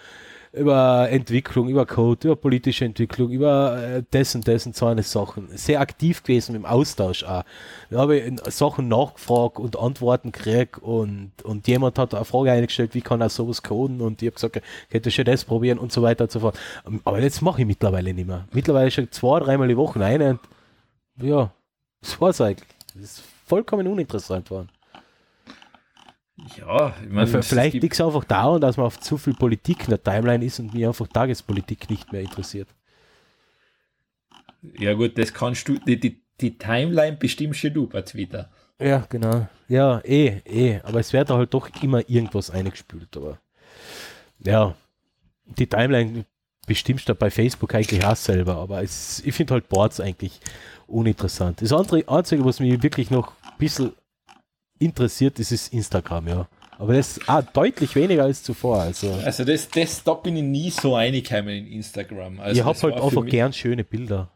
über 0.57 1.09
Entwicklung, 1.11 1.69
über 1.69 1.85
Code, 1.85 2.29
über 2.29 2.37
politische 2.37 2.85
Entwicklung, 2.85 3.31
über 3.31 3.79
äh, 3.83 4.03
dessen, 4.13 4.41
dessen, 4.41 4.73
so 4.73 4.87
eine 4.87 5.03
Sachen. 5.03 5.49
Sehr 5.57 5.81
aktiv 5.81 6.23
gewesen 6.23 6.55
im 6.55 6.65
Austausch 6.65 7.25
auch. 7.25 7.45
Da 7.91 7.99
habe 7.99 8.19
ich 8.19 8.41
Sachen 8.53 8.89
nachgefragt 8.89 9.59
und 9.59 9.79
Antworten 9.79 10.33
gekriegt 10.33 10.79
und, 10.79 11.33
und 11.45 11.69
jemand 11.69 11.99
hat 11.99 12.15
eine 12.15 12.25
Frage 12.25 12.53
eingestellt, 12.53 12.95
wie 12.95 13.03
kann 13.03 13.21
er 13.21 13.29
sowas 13.29 13.63
coden 13.63 14.01
und 14.01 14.23
ich 14.23 14.29
habe 14.29 14.35
gesagt, 14.35 14.63
könnte 14.91 15.11
schon 15.11 15.27
das 15.27 15.45
probieren 15.45 15.79
und 15.79 15.93
so 15.93 16.03
weiter 16.03 16.25
und 16.25 16.31
so 16.31 16.41
fort. 16.41 16.59
Aber 17.05 17.21
jetzt 17.21 17.43
mache 17.43 17.61
ich 17.61 17.67
mittlerweile 17.67 18.15
nicht 18.15 18.27
mehr. 18.27 18.49
Mittlerweile 18.53 18.91
schon 18.91 19.11
zwei, 19.13 19.41
dreimal 19.41 19.69
die 19.69 19.77
Woche 19.77 20.03
eine 20.03 20.31
und 20.31 20.41
ja, 21.21 21.53
das 22.01 22.21
war's 22.21 22.41
eigentlich. 22.41 22.69
Das 22.95 23.03
ist 23.03 23.23
vollkommen 23.47 23.87
uninteressant 23.87 24.47
geworden. 24.47 24.71
Ja, 26.59 26.95
ich 27.03 27.09
meine, 27.09 27.43
Vielleicht 27.43 27.75
liegt 27.75 27.95
es 27.95 28.01
einfach 28.01 28.25
daran, 28.25 28.61
dass 28.61 28.77
man 28.77 28.87
auf 28.87 29.01
zu 29.01 29.17
viel 29.17 29.33
Politik 29.33 29.85
in 29.85 29.91
der 29.91 30.03
Timeline 30.03 30.45
ist 30.45 30.59
und 30.61 30.75
mir 30.75 30.89
einfach 30.89 31.09
Tagespolitik 31.09 31.89
nicht 31.89 32.13
mehr 32.13 32.21
interessiert. 32.21 32.69
Ja 34.79 34.93
gut, 34.93 35.17
das 35.17 35.33
kannst 35.33 35.67
du, 35.69 35.79
die, 35.79 35.99
die, 35.99 36.21
die 36.41 36.59
Timeline 36.59 37.17
bestimmst 37.17 37.63
ja 37.63 37.71
du 37.71 37.87
bei 37.87 38.03
Twitter. 38.03 38.51
Ja, 38.79 39.07
genau. 39.09 39.49
Ja, 39.69 40.01
eh, 40.05 40.43
eh. 40.45 40.81
Aber 40.83 41.01
es 41.01 41.13
wird 41.13 41.31
halt 41.31 41.55
doch 41.55 41.71
immer 41.83 42.09
irgendwas 42.09 42.51
eingespült. 42.51 43.17
Aber 43.17 43.39
ja, 44.41 44.75
die 45.47 45.67
Timeline 45.67 46.27
bestimmst 46.67 47.09
du 47.09 47.15
bei 47.15 47.31
Facebook 47.31 47.75
eigentlich 47.75 48.05
auch 48.05 48.17
selber. 48.17 48.57
Aber 48.57 48.83
es, 48.83 49.23
ich 49.25 49.35
finde 49.35 49.55
halt 49.55 49.69
Boards 49.71 50.01
eigentlich 50.01 50.41
uninteressant. 50.87 51.63
Das 51.63 51.73
andere, 51.73 52.07
Einzige, 52.07 52.45
was 52.45 52.61
mich 52.61 52.83
wirklich 52.83 53.11
noch 53.11 53.33
ein 53.43 53.59
bisschen 53.59 53.93
interessiert, 54.79 55.39
ist, 55.39 55.53
ist 55.53 55.73
Instagram, 55.73 56.29
ja. 56.29 56.49
Aber 56.79 56.95
das 56.95 57.17
ist 57.17 57.29
auch 57.29 57.43
deutlich 57.43 57.95
weniger 57.95 58.25
als 58.25 58.43
zuvor. 58.43 58.83
Also, 58.83 59.11
Also 59.25 59.45
das, 59.45 59.69
das, 59.69 60.05
da 60.05 60.15
bin 60.15 60.37
ich 60.37 60.43
nie 60.43 60.71
so 60.71 60.95
reingekommen 60.95 61.49
in 61.49 61.67
Instagram. 61.69 62.39
Also 62.41 62.61
ich 62.61 62.67
habe 62.67 62.79
halt 62.79 63.03
einfach 63.03 63.25
gern 63.25 63.53
schöne 63.53 63.83
Bilder. 63.83 64.31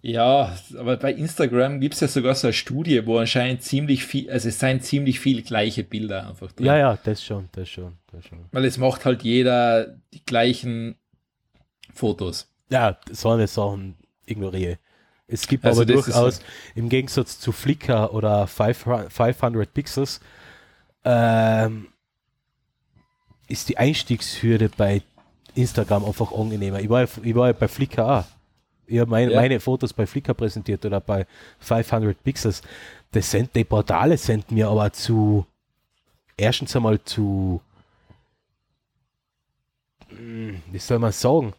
Ja, 0.00 0.54
aber 0.78 0.98
bei 0.98 1.14
Instagram 1.14 1.80
gibt 1.80 1.94
es 1.94 2.00
ja 2.00 2.08
sogar 2.08 2.34
so 2.34 2.48
eine 2.48 2.52
Studie, 2.52 3.06
wo 3.06 3.18
anscheinend 3.18 3.62
ziemlich 3.62 4.04
viel, 4.04 4.30
also 4.30 4.50
es 4.50 4.58
seien 4.58 4.82
ziemlich 4.82 5.18
viele 5.18 5.40
gleiche 5.40 5.82
Bilder 5.82 6.28
einfach 6.28 6.52
drin. 6.52 6.66
Ja, 6.66 6.76
ja, 6.76 6.98
das 7.02 7.24
schon, 7.24 7.48
das 7.52 7.70
schon, 7.70 7.94
das 8.12 8.26
schon. 8.26 8.40
Weil 8.52 8.66
es 8.66 8.76
macht 8.76 9.06
halt 9.06 9.22
jeder 9.22 9.96
die 10.12 10.22
gleichen 10.24 10.96
Fotos. 11.94 12.52
Ja, 12.70 12.98
so 13.10 13.30
eine 13.30 13.46
Sachen 13.46 13.96
ignoriere. 14.26 14.78
Es 15.26 15.46
gibt 15.46 15.64
Also 15.64 15.82
aber 15.82 15.92
durchaus, 15.92 16.40
im 16.74 16.88
Gegensatz 16.88 17.40
zu 17.40 17.50
Flickr 17.52 18.12
oder 18.12 18.46
500 18.46 19.12
500 19.12 19.72
Pixels, 19.72 20.20
ähm, 21.04 21.88
ist 23.48 23.68
die 23.68 23.78
Einstiegshürde 23.78 24.70
bei 24.76 25.02
Instagram 25.54 26.04
einfach 26.04 26.32
angenehmer. 26.32 26.80
Ich 26.80 26.88
war, 26.88 27.02
ich 27.04 27.34
war 27.34 27.46
ja 27.48 27.52
bei 27.52 27.68
Flickr 27.68 28.06
auch. 28.20 28.24
Ich 28.86 28.98
habe 28.98 29.10
meine, 29.10 29.32
Ja. 29.32 29.40
meine 29.40 29.60
Fotos 29.60 29.92
bei 29.94 30.06
Flickr 30.06 30.34
präsentiert 30.34 30.84
oder 30.84 31.00
bei 31.00 31.26
500 31.58 32.22
Pixels. 32.22 32.60
Das 33.12 33.30
sind, 33.30 33.54
die 33.54 33.64
Portale 33.64 34.18
sind 34.18 34.50
mir 34.50 34.68
aber 34.68 34.92
zu, 34.92 35.46
erstens 36.36 36.74
einmal 36.76 37.02
zu, 37.02 37.62
hm, 40.08 40.60
wie 40.70 40.78
soll 40.78 40.98
man 40.98 41.12
sagen, 41.12 41.54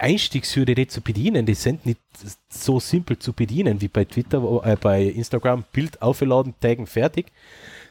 Einstiegshürde, 0.00 0.74
die 0.74 0.86
zu 0.86 1.00
bedienen, 1.00 1.44
die 1.46 1.54
sind 1.54 1.84
nicht 1.86 2.00
so 2.48 2.80
simpel 2.80 3.18
zu 3.18 3.32
bedienen 3.32 3.80
wie 3.80 3.88
bei 3.88 4.04
Twitter, 4.04 4.42
äh, 4.64 4.76
bei 4.80 5.02
Instagram, 5.04 5.64
Bild 5.72 6.00
aufgeladen, 6.00 6.54
taggen, 6.60 6.86
fertig. 6.86 7.26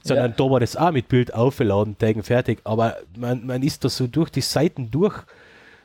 Sondern 0.04 0.32
Ja. 0.32 0.36
da 0.38 0.44
war 0.50 0.60
das 0.60 0.76
auch 0.76 0.92
mit 0.92 1.08
Bild 1.10 1.34
aufgeladen, 1.34 1.98
taggen, 1.98 2.24
fertig. 2.24 2.60
Aber 2.64 2.98
man, 3.16 3.46
man 3.46 3.62
ist 3.62 3.84
da 3.84 3.90
so 3.90 4.08
durch 4.08 4.30
die 4.32 4.42
Seiten 4.42 4.90
durch. 4.90 5.16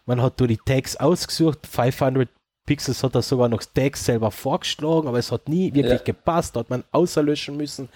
Man 0.06 0.22
hat 0.22 0.40
da 0.40 0.47
die 0.47 0.56
Tags 0.56 0.97
ausgesucht. 0.97 1.66
500 1.66 2.28
Pixels 2.64 3.02
hat 3.02 3.14
er 3.14 3.22
sogar 3.22 3.48
noch 3.48 3.62
Tags 3.62 4.05
selber 4.06 4.30
vorgeschlagen, 4.30 5.06
aber 5.09 5.18
es 5.18 5.30
hat 5.30 5.48
nie 5.48 5.72
wirklich 5.74 5.98
Ja. 6.01 6.05
gepasst. 6.05 6.56
Da 6.56 6.60
hat 6.60 6.70
man 6.70 6.82
außerlöschen 6.93 7.56
müssen. 7.56 7.88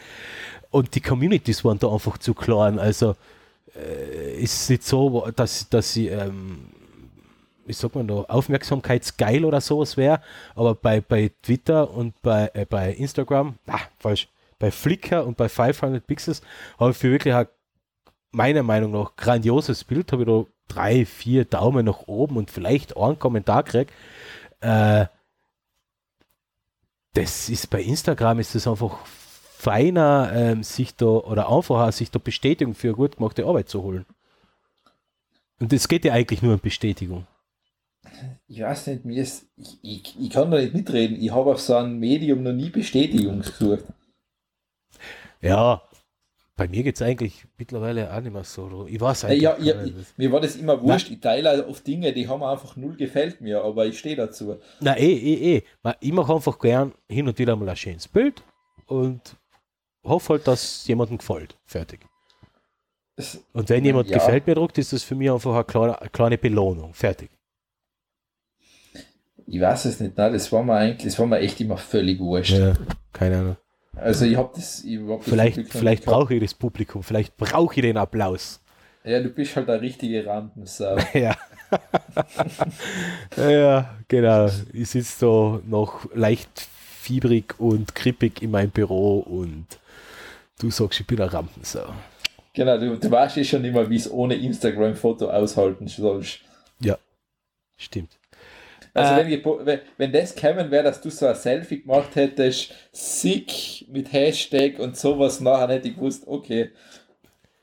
Und 0.70 0.94
die 0.94 1.00
Communities 1.00 1.64
waren 1.64 1.78
da 1.78 1.90
einfach 1.90 2.18
zu 2.18 2.34
klein. 2.34 2.78
Also 2.78 3.16
äh, 3.74 4.40
ist 4.42 4.62
es 4.62 4.68
nicht 4.68 4.84
so, 4.84 5.26
dass, 5.34 5.68
dass 5.70 5.92
sie 5.94 6.08
ähm, 6.08 6.66
wie 7.66 7.72
sagt 7.72 7.94
man 7.94 8.08
da, 8.08 8.22
aufmerksamkeitsgeil 8.22 9.44
oder 9.44 9.60
sowas 9.60 9.96
wäre, 9.96 10.22
aber 10.54 10.74
bei, 10.74 11.00
bei 11.00 11.30
Twitter 11.42 11.90
und 11.90 12.20
bei, 12.22 12.50
äh, 12.54 12.66
bei 12.66 12.92
Instagram, 12.92 13.56
ah, 13.66 13.80
falsch, 13.98 14.28
bei 14.58 14.70
Flickr 14.70 15.26
und 15.26 15.36
bei 15.36 15.48
500 15.48 16.06
Pixels 16.06 16.42
habe 16.78 16.90
ich 16.90 16.96
für 16.96 17.10
wirklich 17.10 17.34
ein, 17.34 17.46
meiner 18.32 18.62
Meinung 18.62 18.92
nach 18.92 19.16
grandioses 19.16 19.84
Bild, 19.84 20.12
habe 20.12 20.22
ich 20.22 20.28
da 20.28 20.44
drei, 20.68 21.04
vier 21.04 21.44
Daumen 21.44 21.86
nach 21.86 22.06
oben 22.06 22.36
und 22.36 22.50
vielleicht 22.50 22.96
einen 22.96 23.18
Kommentar 23.18 23.64
gekriegt. 23.64 23.92
Äh, 24.60 25.06
das 27.14 27.48
ist 27.48 27.70
bei 27.70 27.82
Instagram 27.82 28.38
ist 28.38 28.54
es 28.54 28.68
einfach 28.68 28.98
feiner, 29.04 30.30
ähm, 30.32 30.62
sich 30.62 30.94
da 30.94 31.06
oder 31.06 31.50
einfacher, 31.50 31.90
sich 31.92 32.10
da 32.10 32.18
Bestätigung 32.18 32.74
für 32.74 32.94
gut 32.94 33.16
gemachte 33.16 33.44
Arbeit 33.44 33.68
zu 33.68 33.82
holen. 33.82 34.06
Und 35.58 35.72
es 35.72 35.88
geht 35.88 36.04
ja 36.04 36.14
eigentlich 36.14 36.40
nur 36.40 36.54
um 36.54 36.60
Bestätigung. 36.60 37.26
Ich 38.48 38.60
weiß 38.60 38.88
nicht, 38.88 39.04
mir 39.04 39.22
ist, 39.22 39.46
ich, 39.56 39.78
ich, 39.82 40.16
ich 40.20 40.30
kann 40.30 40.50
da 40.50 40.58
nicht 40.58 40.74
mitreden. 40.74 41.20
Ich 41.20 41.30
habe 41.32 41.52
auf 41.52 41.60
so 41.60 41.74
einem 41.76 41.98
Medium 41.98 42.42
noch 42.42 42.52
nie 42.52 42.70
Bestätigung 42.70 43.40
gesucht. 43.40 43.84
Ja, 45.40 45.82
bei 46.56 46.68
mir 46.68 46.82
geht 46.82 46.96
es 46.96 47.02
eigentlich 47.02 47.46
mittlerweile 47.56 48.12
auch 48.14 48.20
nicht 48.20 48.32
mehr 48.32 48.44
so. 48.44 48.86
Ich 48.86 49.00
weiß 49.00 49.24
Äh, 49.24 49.26
eigentlich 49.28 49.42
Ja, 49.42 49.58
ja, 49.58 49.82
ich, 49.84 49.94
mir 50.18 50.30
war 50.30 50.40
das 50.40 50.56
immer 50.56 50.82
wurscht. 50.82 51.10
Ich 51.10 51.20
teile 51.20 51.66
oft 51.66 51.86
Dinge, 51.86 52.12
die 52.12 52.28
haben 52.28 52.42
einfach 52.42 52.76
null 52.76 52.96
gefällt 52.96 53.40
mir, 53.40 53.62
aber 53.64 53.86
ich 53.86 53.98
stehe 53.98 54.16
dazu. 54.16 54.58
Na, 54.80 54.96
eh, 54.98 55.10
eh, 55.12 55.56
eh. 55.56 55.62
Ich 56.00 56.12
mache 56.12 56.34
einfach 56.34 56.58
gern 56.58 56.92
hin 57.08 57.26
und 57.28 57.38
wieder 57.38 57.56
mal 57.56 57.68
ein 57.68 57.76
schönes 57.76 58.06
Bild 58.08 58.42
und 58.86 59.36
hoffe 60.04 60.34
halt, 60.34 60.46
dass 60.46 60.86
jemandem 60.86 61.18
gefällt. 61.18 61.56
Fertig. 61.64 62.00
Und 63.52 63.68
wenn 63.68 63.84
jemand 63.84 64.08
Ja. 64.08 64.18
gefällt 64.18 64.46
mir 64.46 64.54
druckt, 64.54 64.78
ist 64.78 64.92
das 64.92 65.02
für 65.02 65.14
mich 65.14 65.30
einfach 65.30 65.54
eine 65.54 65.64
kleine, 65.64 66.00
eine 66.00 66.10
kleine 66.10 66.38
Belohnung. 66.38 66.92
Fertig. 66.94 67.30
Ich 69.52 69.60
weiß 69.60 69.86
es 69.86 69.98
nicht, 69.98 70.16
nein, 70.16 70.32
das 70.32 70.52
war 70.52 70.62
mir 70.62 70.74
eigentlich, 70.74 71.12
das 71.12 71.18
war 71.18 71.26
mir 71.26 71.40
echt 71.40 71.60
immer 71.60 71.76
völlig 71.76 72.20
wurscht. 72.20 72.52
Ja, 72.52 72.74
keine 73.12 73.38
Ahnung. 73.38 73.56
Also 73.96 74.24
ich 74.24 74.36
habe 74.36 74.52
das, 74.54 74.84
ich 74.84 75.00
hab 75.00 75.18
das 75.18 75.28
Vielleicht, 75.28 75.68
vielleicht 75.72 76.04
brauche 76.04 76.34
ich 76.34 76.40
das 76.40 76.54
Publikum, 76.54 77.02
vielleicht 77.02 77.36
brauche 77.36 77.74
ich 77.74 77.82
den 77.82 77.96
Applaus. 77.96 78.60
Ja, 79.02 79.20
du 79.20 79.28
bist 79.28 79.56
halt 79.56 79.68
eine 79.68 79.80
richtige 79.80 80.24
Rampensau. 80.24 80.96
Ja. 81.14 81.36
ja, 83.36 83.96
genau. 84.06 84.48
Ich 84.72 84.90
sitze 84.90 85.26
da 85.26 85.60
noch 85.66 86.08
leicht 86.14 86.68
fiebrig 87.00 87.58
und 87.58 87.94
krippig 87.94 88.42
in 88.42 88.52
meinem 88.52 88.70
Büro 88.70 89.18
und 89.18 89.66
du 90.60 90.70
sagst, 90.70 91.00
ich 91.00 91.06
bin 91.06 91.20
eine 91.20 91.32
Rampensau. 91.32 91.92
genau, 92.54 92.78
du, 92.78 92.96
du 92.96 93.10
weißt 93.10 93.36
eh 93.38 93.44
schon 93.44 93.64
immer, 93.64 93.90
wie 93.90 93.96
es 93.96 94.08
ohne 94.10 94.34
Instagram-Foto 94.34 95.28
aushalten 95.28 95.88
sollst. 95.88 96.40
Ja, 96.80 96.98
stimmt. 97.76 98.19
Also 98.94 99.14
Äh, 99.14 99.44
wenn, 99.44 99.66
wenn, 99.66 99.80
wenn 99.96 100.12
das 100.12 100.34
kämen 100.34 100.70
wäre, 100.70 100.84
dass 100.84 101.00
du 101.00 101.10
so 101.10 101.26
ein 101.26 101.34
Selfie 101.34 101.82
gemacht 101.82 102.14
hättest, 102.16 102.74
sick 102.92 103.86
mit 103.88 104.12
Hashtag 104.12 104.78
und 104.78 104.96
sowas, 104.96 105.40
nachher 105.40 105.68
hätte 105.68 105.88
ich 105.88 105.94
gewusst, 105.94 106.24
okay, 106.26 106.70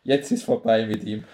jetzt 0.03 0.31
ist 0.31 0.43
vorbei 0.43 0.85
mit 0.85 1.03
ihm. 1.03 1.25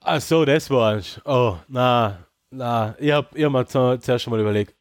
Ach 0.00 0.20
so, 0.20 0.44
das 0.44 0.70
war's. 0.70 1.20
Oh, 1.24 1.56
na, 1.68 2.26
na. 2.50 2.94
Ich 2.98 3.10
hab, 3.10 3.34
ich 3.36 3.44
hab 3.44 3.52
mir 3.52 3.66
zu, 3.66 3.98
zuerst 3.98 4.24
schon 4.24 4.30
mal 4.30 4.40
überlegt, 4.40 4.74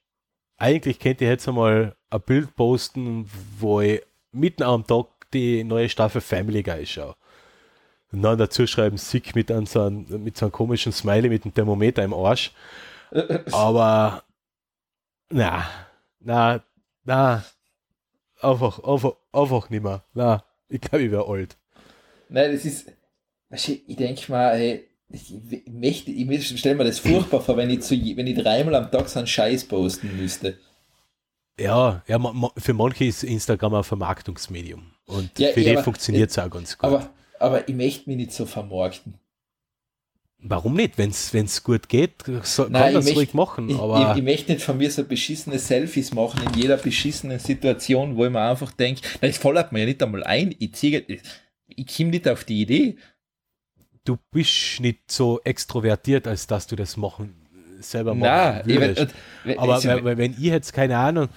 eigentlich 0.58 1.00
könnte 1.00 1.26
ich 1.26 1.30
jetzt 1.30 1.48
einmal 1.48 1.96
ein 2.10 2.22
Bild 2.22 2.56
posten, 2.56 3.30
wo 3.60 3.82
ich 3.82 4.02
mitten 4.32 4.64
am 4.64 4.86
Tag 4.86 5.08
die 5.34 5.64
neue 5.64 5.90
Staffel 5.90 6.22
Family 6.22 6.64
Guy 6.64 6.86
schaue. 6.86 7.16
Und 8.12 8.22
dann 8.22 8.38
dazu 8.38 8.66
schreiben, 8.68 8.98
sick 8.98 9.36
mit, 9.36 9.52
einem 9.52 9.66
so 9.66 9.82
einem, 9.82 10.06
mit 10.24 10.38
so 10.38 10.46
einem 10.46 10.52
komischen 10.54 10.92
Smiley 10.94 11.30
mit 11.30 11.44
dem 11.44 11.54
Thermometer 11.54 12.04
im 12.04 12.14
Arsch. 12.14 12.54
Aber, 13.52 14.24
na, 15.30 15.66
na, 16.20 16.64
na, 17.04 17.44
einfach, 18.42 18.80
einfach, 18.84 19.14
einfach 19.34 19.70
nicht 19.70 19.84
mehr. 19.84 20.04
Na, 20.14 20.44
ich 20.70 20.82
glaube, 20.82 21.04
ich 21.06 21.12
wäre 21.12 21.28
alt. 21.28 21.58
Nein, 22.30 22.52
das 22.54 22.66
ist, 22.66 22.92
ich 23.88 23.96
denke 23.96 24.32
mal, 24.32 24.56
hey, 24.58 24.88
ich, 25.10 25.34
möchte, 25.68 26.12
ich 26.12 26.60
stelle 26.60 26.76
mir 26.76 26.84
das 26.84 27.00
furchtbar 27.00 27.40
vor, 27.42 27.56
wenn 27.56 27.70
ich, 27.70 27.82
zu, 27.82 27.96
wenn 27.96 28.28
ich 28.28 28.38
dreimal 28.38 28.76
am 28.76 28.92
Tag 28.92 29.08
so 29.08 29.20
einen 29.20 29.28
Scheiß 29.28 29.66
posten 29.66 30.18
müsste. 30.18 30.58
Ja, 31.60 32.04
ja 32.08 32.20
für 32.58 32.74
manche 32.74 33.06
ist 33.06 33.24
Instagram 33.24 33.76
ein 33.76 33.84
Vermarktungsmedium. 33.84 34.92
Und 35.06 35.40
Ja, 35.40 35.52
für 35.54 35.62
ja, 35.62 35.70
die 35.72 35.78
aber- 35.78 35.84
funktioniert 35.84 36.30
es 36.30 36.38
auch 36.38 36.50
ganz 36.50 36.78
gut. 36.78 36.84
Aber, 36.84 37.10
aber 37.40 37.68
ich 37.70 37.76
möchte 37.76 38.10
mich 38.10 38.18
nicht 38.18 38.34
so 38.34 38.46
vermarkten. 38.46 39.14
Warum 40.40 40.76
nicht? 40.76 40.98
Wenn 40.98 41.10
es 41.10 41.64
gut 41.64 41.90
geht, 41.90 42.24
so, 42.44 42.64
Nein, 42.70 42.84
kann 42.84 42.94
das 42.94 43.08
ich 43.08 43.16
ruhig 43.18 43.34
machen. 43.34 43.70
Ich, 43.70 43.78
aber 43.78 44.12
ich, 44.12 44.18
ich 44.20 44.24
möchte 44.24 44.52
nicht 44.54 44.64
von 44.64 44.78
mir 44.78 44.90
so 44.92 45.04
beschissene 45.04 45.58
Selfies 45.58 46.14
machen 46.14 46.42
in 46.48 46.62
jeder 46.62 46.78
beschissenen 46.78 47.40
Situation, 47.40 48.16
wo 48.16 48.26
ich 48.26 48.32
mir 48.32 48.42
einfach 48.42 48.72
denke, 48.72 49.02
das 49.20 49.38
fällt 49.38 49.72
mir 49.72 49.80
ja 49.80 49.86
nicht 49.88 50.04
einmal 50.04 50.24
ein. 50.24 50.54
Ich 50.60 50.74
ziehe, 50.76 51.00
ich, 51.08 51.22
ich 51.68 51.98
komme 51.98 52.12
nicht 52.12 52.28
auf 52.28 52.44
die 52.44 52.62
Idee. 52.62 52.98
du 54.06 54.18
bist 54.32 54.80
nicht 54.80 55.12
so 55.12 55.42
extrovertiert, 55.44 56.28
als 56.28 56.46
dass 56.48 56.68
du 56.68 56.76
das 56.76 56.98
machen 56.98 57.34
selber 57.80 58.16
machen 58.16 58.30
Nein, 58.32 58.64
ich, 58.66 58.80
würdest. 58.80 59.14
wenn- 59.44 59.60
Aber 59.60 59.76
also, 59.76 59.90
weil 59.90 60.18
wenn 60.18 60.32
ich 60.34 60.40
jetzt 60.40 60.74
keine 60.74 60.98
Ahnung, 60.98 61.30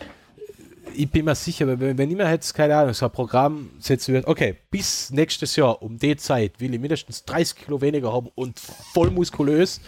ich 0.94 1.10
bin 1.10 1.24
mir 1.24 1.34
sicher, 1.34 1.66
wenn, 1.66 1.98
wenn 1.98 2.10
ich 2.10 2.16
mir 2.16 2.30
jetzt 2.30 2.52
keine 2.54 2.76
Ahnung, 2.76 2.94
so 2.94 3.06
ein 3.06 3.12
Programm 3.12 3.70
setzen 3.78 4.14
würde, 4.14 4.26
okay, 4.28 4.56
bis 4.70 5.10
nächstes 5.10 5.56
Jahr 5.56 5.80
um 5.82 5.98
die 5.98 6.16
Zeit 6.16 6.60
will 6.60 6.72
ich 6.74 6.80
mindestens 6.80 7.24
30 7.24 7.56
Kilo 7.56 7.80
weniger 7.80 8.12
haben 8.12 8.28
und 8.34 8.58
voll 8.58 9.10
muskulös 9.10 9.80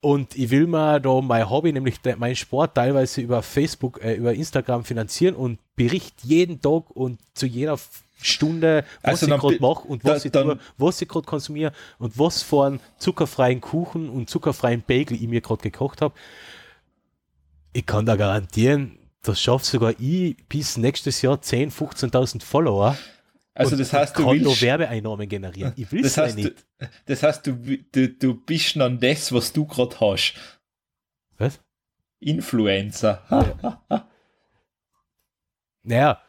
und 0.00 0.36
ich 0.36 0.50
will 0.50 0.66
mir 0.66 0.98
da 1.00 1.20
mein 1.20 1.48
Hobby, 1.48 1.72
nämlich 1.72 2.00
de, 2.00 2.16
meinen 2.16 2.34
Sport 2.36 2.74
teilweise 2.74 3.20
über 3.20 3.42
Facebook, 3.42 4.02
äh, 4.02 4.14
über 4.14 4.34
Instagram 4.34 4.84
finanzieren 4.84 5.34
und 5.36 5.58
bericht 5.76 6.14
jeden 6.24 6.60
Tag 6.60 6.90
und 6.90 7.20
zu 7.34 7.46
jeder 7.46 7.78
Stunde, 8.20 8.84
was 9.02 9.22
Also 9.22 9.34
ich 9.34 9.40
gerade 9.40 9.58
mache 9.60 9.86
und 9.88 10.04
was 10.04 10.24
ich 10.24 10.32
dann- 10.32 10.46
tue, 10.46 10.58
was 10.78 11.00
ich 11.02 11.08
gerade 11.08 11.26
konsumiere 11.26 11.72
und 11.98 12.18
was 12.18 12.42
für 12.42 12.64
einen 12.66 12.80
zuckerfreien 12.98 13.60
Kuchen 13.60 14.08
und 14.08 14.28
zuckerfreien 14.30 14.82
Bagel 14.86 15.16
ich 15.16 15.28
mir 15.28 15.40
gerade 15.40 15.62
gekocht 15.62 16.00
habe. 16.00 16.14
Ich 17.72 17.86
kann 17.86 18.04
da 18.06 18.16
garantieren, 18.16 18.98
das 19.22 19.40
schafft 19.40 19.64
sogar 19.64 19.94
ich 19.98 20.36
bis 20.48 20.76
nächstes 20.76 21.22
Jahr 21.22 21.36
10.000, 21.36 21.72
15.000 22.10 22.42
Follower. 22.42 22.96
also 23.54 23.76
das 23.76 23.92
heißt, 23.92 24.18
du 24.18 24.24
kann 24.24 24.38
nur 24.38 24.46
willst, 24.46 24.62
Werbeeinnahmen 24.62 25.28
generieren. 25.28 25.72
Ich 25.76 25.90
will 25.92 26.04
es 26.04 26.14
das 26.14 26.16
ja 26.16 26.22
heißt, 26.24 26.36
nicht. 26.36 26.66
du, 26.78 26.86
das 27.06 27.22
heißt, 27.22 27.46
du, 27.46 27.52
du, 27.92 28.08
du 28.08 28.34
bist 28.34 28.76
dann 28.76 28.98
das, 28.98 29.32
was 29.32 29.52
du 29.52 29.66
gerade 29.66 29.98
hast. 30.00 30.34
Was? 31.38 31.60
Influencer. 32.20 33.22
Naja, 35.84 36.20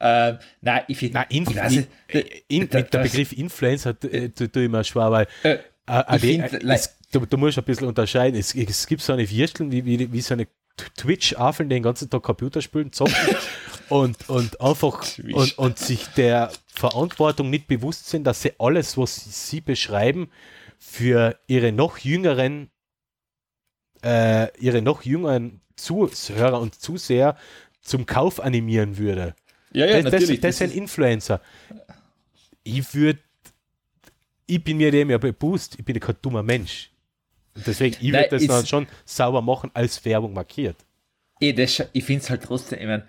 ähm, 0.00 0.38
nein, 0.60 0.82
ich 0.86 0.96
finde, 0.96 1.26
mit 1.28 2.72
der 2.72 2.82
Begriff 2.82 3.32
Influencer 3.32 3.96
äh, 4.04 4.28
tu, 4.28 4.46
tu 4.46 4.60
ich 4.60 4.70
mir 4.70 4.84
schwer, 4.84 5.10
weil 5.10 5.26
Äh, 5.42 5.58
äh, 5.86 6.18
find, 6.18 6.52
es, 6.64 6.96
du, 7.10 7.26
du 7.26 7.36
musst 7.36 7.58
ein 7.58 7.64
bisschen 7.64 7.88
unterscheiden. 7.88 8.38
Es, 8.38 8.54
es 8.54 8.86
gibt 8.86 9.02
so 9.02 9.12
eine 9.12 9.28
Würsteln, 9.28 9.72
wie, 9.72 9.84
wie, 9.84 10.12
wie 10.12 10.20
so 10.20 10.34
eine 10.34 10.46
Twitch-Afeln, 10.96 11.68
den 11.68 11.82
ganzen 11.82 12.10
Tag 12.10 12.22
Computer 12.22 12.62
spielen, 12.62 12.92
zocken 12.92 13.14
und, 13.88 14.28
und 14.28 14.60
einfach 14.60 15.04
und, 15.32 15.58
und 15.58 15.78
sich 15.78 16.06
der 16.08 16.50
Verantwortung 16.66 17.50
nicht 17.50 17.66
bewusst 17.66 18.08
sind, 18.08 18.24
dass 18.24 18.42
sie 18.42 18.52
alles, 18.58 18.96
was 18.96 19.48
sie 19.48 19.60
beschreiben, 19.60 20.30
für 20.78 21.38
ihre 21.46 21.72
noch 21.72 21.98
jüngeren 21.98 22.70
äh, 24.04 24.56
ihre 24.58 24.82
noch 24.82 25.02
jüngeren 25.02 25.60
Zuhörer 25.76 26.60
und 26.60 26.74
Zuseher 26.74 27.36
zum 27.80 28.06
Kauf 28.06 28.40
animieren 28.40 28.98
würde. 28.98 29.34
ja, 29.72 29.86
ja, 29.86 29.94
das, 29.94 30.04
das, 30.04 30.12
natürlich. 30.12 30.40
das, 30.40 30.58
sind 30.58 30.74
Influencer. 30.74 31.40
Ich 32.64 32.94
würde, 32.94 33.20
ich 34.46 34.62
bin 34.62 34.76
mir 34.76 34.90
dem 34.90 35.10
ja 35.10 35.18
bewusst, 35.18 35.76
ich 35.78 35.84
bin 35.84 35.98
kein 36.00 36.16
dummer 36.22 36.42
Mensch. 36.42 36.90
Und 37.58 37.66
deswegen, 37.66 37.96
ich 38.00 38.12
würde 38.12 38.28
das 38.30 38.46
dann 38.46 38.66
schon 38.66 38.86
sauber 39.04 39.42
machen, 39.42 39.70
als 39.74 40.04
Werbung 40.04 40.32
markiert. 40.32 40.76
Eh, 41.40 41.52
das, 41.52 41.70
scha- 41.70 41.88
ich 41.92 42.04
finde 42.04 42.22
es 42.24 42.30
halt 42.30 42.42
trotzdem, 42.44 42.78
ich, 42.80 42.86
mein, 42.86 43.02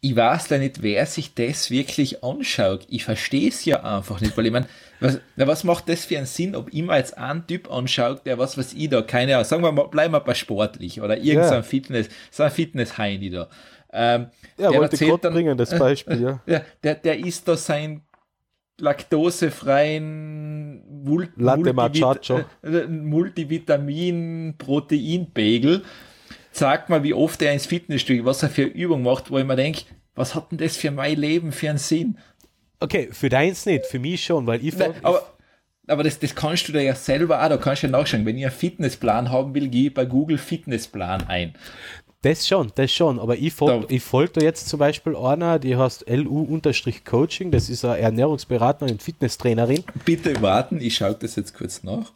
ich 0.00 0.16
weiß 0.16 0.48
da 0.48 0.58
nicht, 0.58 0.82
wer 0.82 1.06
sich 1.06 1.34
das 1.34 1.70
wirklich 1.70 2.24
anschaut. 2.24 2.86
Ich 2.88 3.04
verstehe 3.04 3.48
es 3.48 3.64
ja 3.64 3.84
einfach 3.84 4.20
nicht, 4.20 4.36
weil 4.36 4.46
ich 4.46 4.52
meine, 4.52 4.66
was, 4.98 5.20
na, 5.36 5.46
was 5.46 5.62
macht 5.62 5.88
das 5.88 6.04
für 6.04 6.16
einen 6.16 6.26
Sinn, 6.26 6.56
ob 6.56 6.72
ich 6.72 6.82
mir 6.82 6.96
jetzt 6.96 7.16
einen 7.16 7.46
Typ 7.46 7.70
anschaut, 7.70 8.26
der 8.26 8.36
was 8.38 8.58
weiß 8.58 8.72
ich 8.72 8.88
da, 8.88 9.02
keine 9.02 9.34
Ahnung, 9.36 9.44
sagen 9.44 9.62
wir 9.62 9.70
mal, 9.70 9.86
bleiben 9.88 10.12
wir 10.14 10.20
bei 10.20 10.34
sportlich 10.34 11.00
oder 11.00 11.16
irgendein 11.18 11.52
Ja. 11.52 11.62
Fitness, 11.62 12.08
so 12.32 12.42
ein 12.42 12.50
Fitness-Heini 12.50 13.30
da. 13.30 13.48
Ähm, 13.92 14.26
Ja, 14.56 14.70
der 14.70 14.80
wollte 14.80 14.92
erzählt 14.94 15.10
Gott 15.12 15.24
dann- 15.24 15.34
bringen, 15.34 15.56
das 15.56 15.78
Beispiel, 15.78 16.20
ja. 16.20 16.40
ja, 16.46 16.62
der, 16.82 16.94
der 16.96 17.18
isst 17.18 17.46
da 17.46 17.56
sein 17.56 18.02
laktosefreien 18.82 20.82
Mul 21.04 21.28
Latte 21.36 21.72
Multivit- 21.72 21.74
Macchiato. 21.74 22.40
äh, 22.62 22.86
Multivitamin-Protein-Bagel. 22.86 25.82
Sag 26.50 26.88
mal, 26.90 27.02
wie 27.02 27.14
oft 27.14 27.40
er 27.42 27.52
ins 27.52 27.66
Fitnessstudio, 27.66 28.24
was 28.24 28.42
er 28.42 28.50
für 28.50 28.64
Übung 28.64 29.02
macht, 29.02 29.30
wo 29.30 29.38
ich 29.38 29.46
mir 29.46 29.56
denke, 29.56 29.82
was 30.14 30.34
hat 30.34 30.50
denn 30.50 30.58
das 30.58 30.76
für 30.76 30.90
mein 30.90 31.18
Leben 31.18 31.52
für 31.52 31.70
einen 31.70 31.78
Sinn? 31.78 32.18
Okay, 32.80 33.08
für 33.12 33.28
deins 33.30 33.64
nicht, 33.64 33.86
für 33.86 33.98
mich 33.98 34.22
schon, 34.24 34.46
weil 34.46 34.62
ich, 34.64 34.76
Nein, 34.76 34.92
aber 35.02 35.22
aber 35.88 36.04
das, 36.04 36.18
das 36.18 36.34
kannst 36.34 36.68
du 36.68 36.72
dir 36.72 36.82
ja 36.82 36.94
selber 36.94 37.42
auch, 37.42 37.48
da 37.48 37.56
kannst 37.56 37.82
du 37.82 37.88
ja 37.88 37.90
nachschauen. 37.90 38.24
Wenn 38.24 38.38
ich 38.38 38.44
einen 38.44 38.54
Fitnessplan 38.54 39.30
haben 39.30 39.54
will, 39.54 39.68
gehe 39.68 39.88
ich 39.88 39.94
bei 39.94 40.04
Google 40.04 40.38
Fitnessplan 40.38 41.24
ein. 41.28 41.54
Das 42.22 42.46
schon, 42.46 42.70
das 42.76 42.92
schon, 42.92 43.18
aber 43.18 43.36
ich 43.36 43.52
folge 43.52 43.86
Da- 43.88 43.98
folg 44.00 44.32
da 44.34 44.40
jetzt 44.40 44.68
zum 44.68 44.78
Beispiel 44.78 45.16
einer, 45.16 45.58
die 45.58 45.76
heißt 45.76 46.08
LU-Coaching, 46.08 47.50
das 47.50 47.68
ist 47.68 47.84
eine 47.84 47.98
Ernährungsberaterin 47.98 48.92
und 48.94 49.02
Fitnesstrainerin. 49.02 49.84
Bitte 50.04 50.40
warten, 50.40 50.80
ich 50.80 50.94
schaue 50.96 51.14
das 51.14 51.36
jetzt 51.36 51.54
kurz 51.54 51.82
nach. 51.82 52.12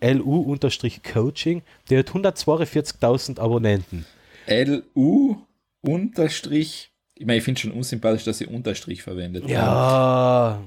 LU-Coaching, 0.00 1.62
die 1.90 1.98
hat 1.98 2.10
142.000 2.10 3.38
Abonnenten. 3.40 4.04
LU 4.46 5.36
unterstrich, 5.80 6.92
ich 7.14 7.26
meine, 7.26 7.38
ich 7.38 7.44
finde 7.44 7.60
schon 7.60 7.72
unsympathisch, 7.72 8.24
dass 8.24 8.38
sie 8.38 8.46
Unterstrich 8.46 9.02
verwendet. 9.02 9.48
Ja, 9.48 10.60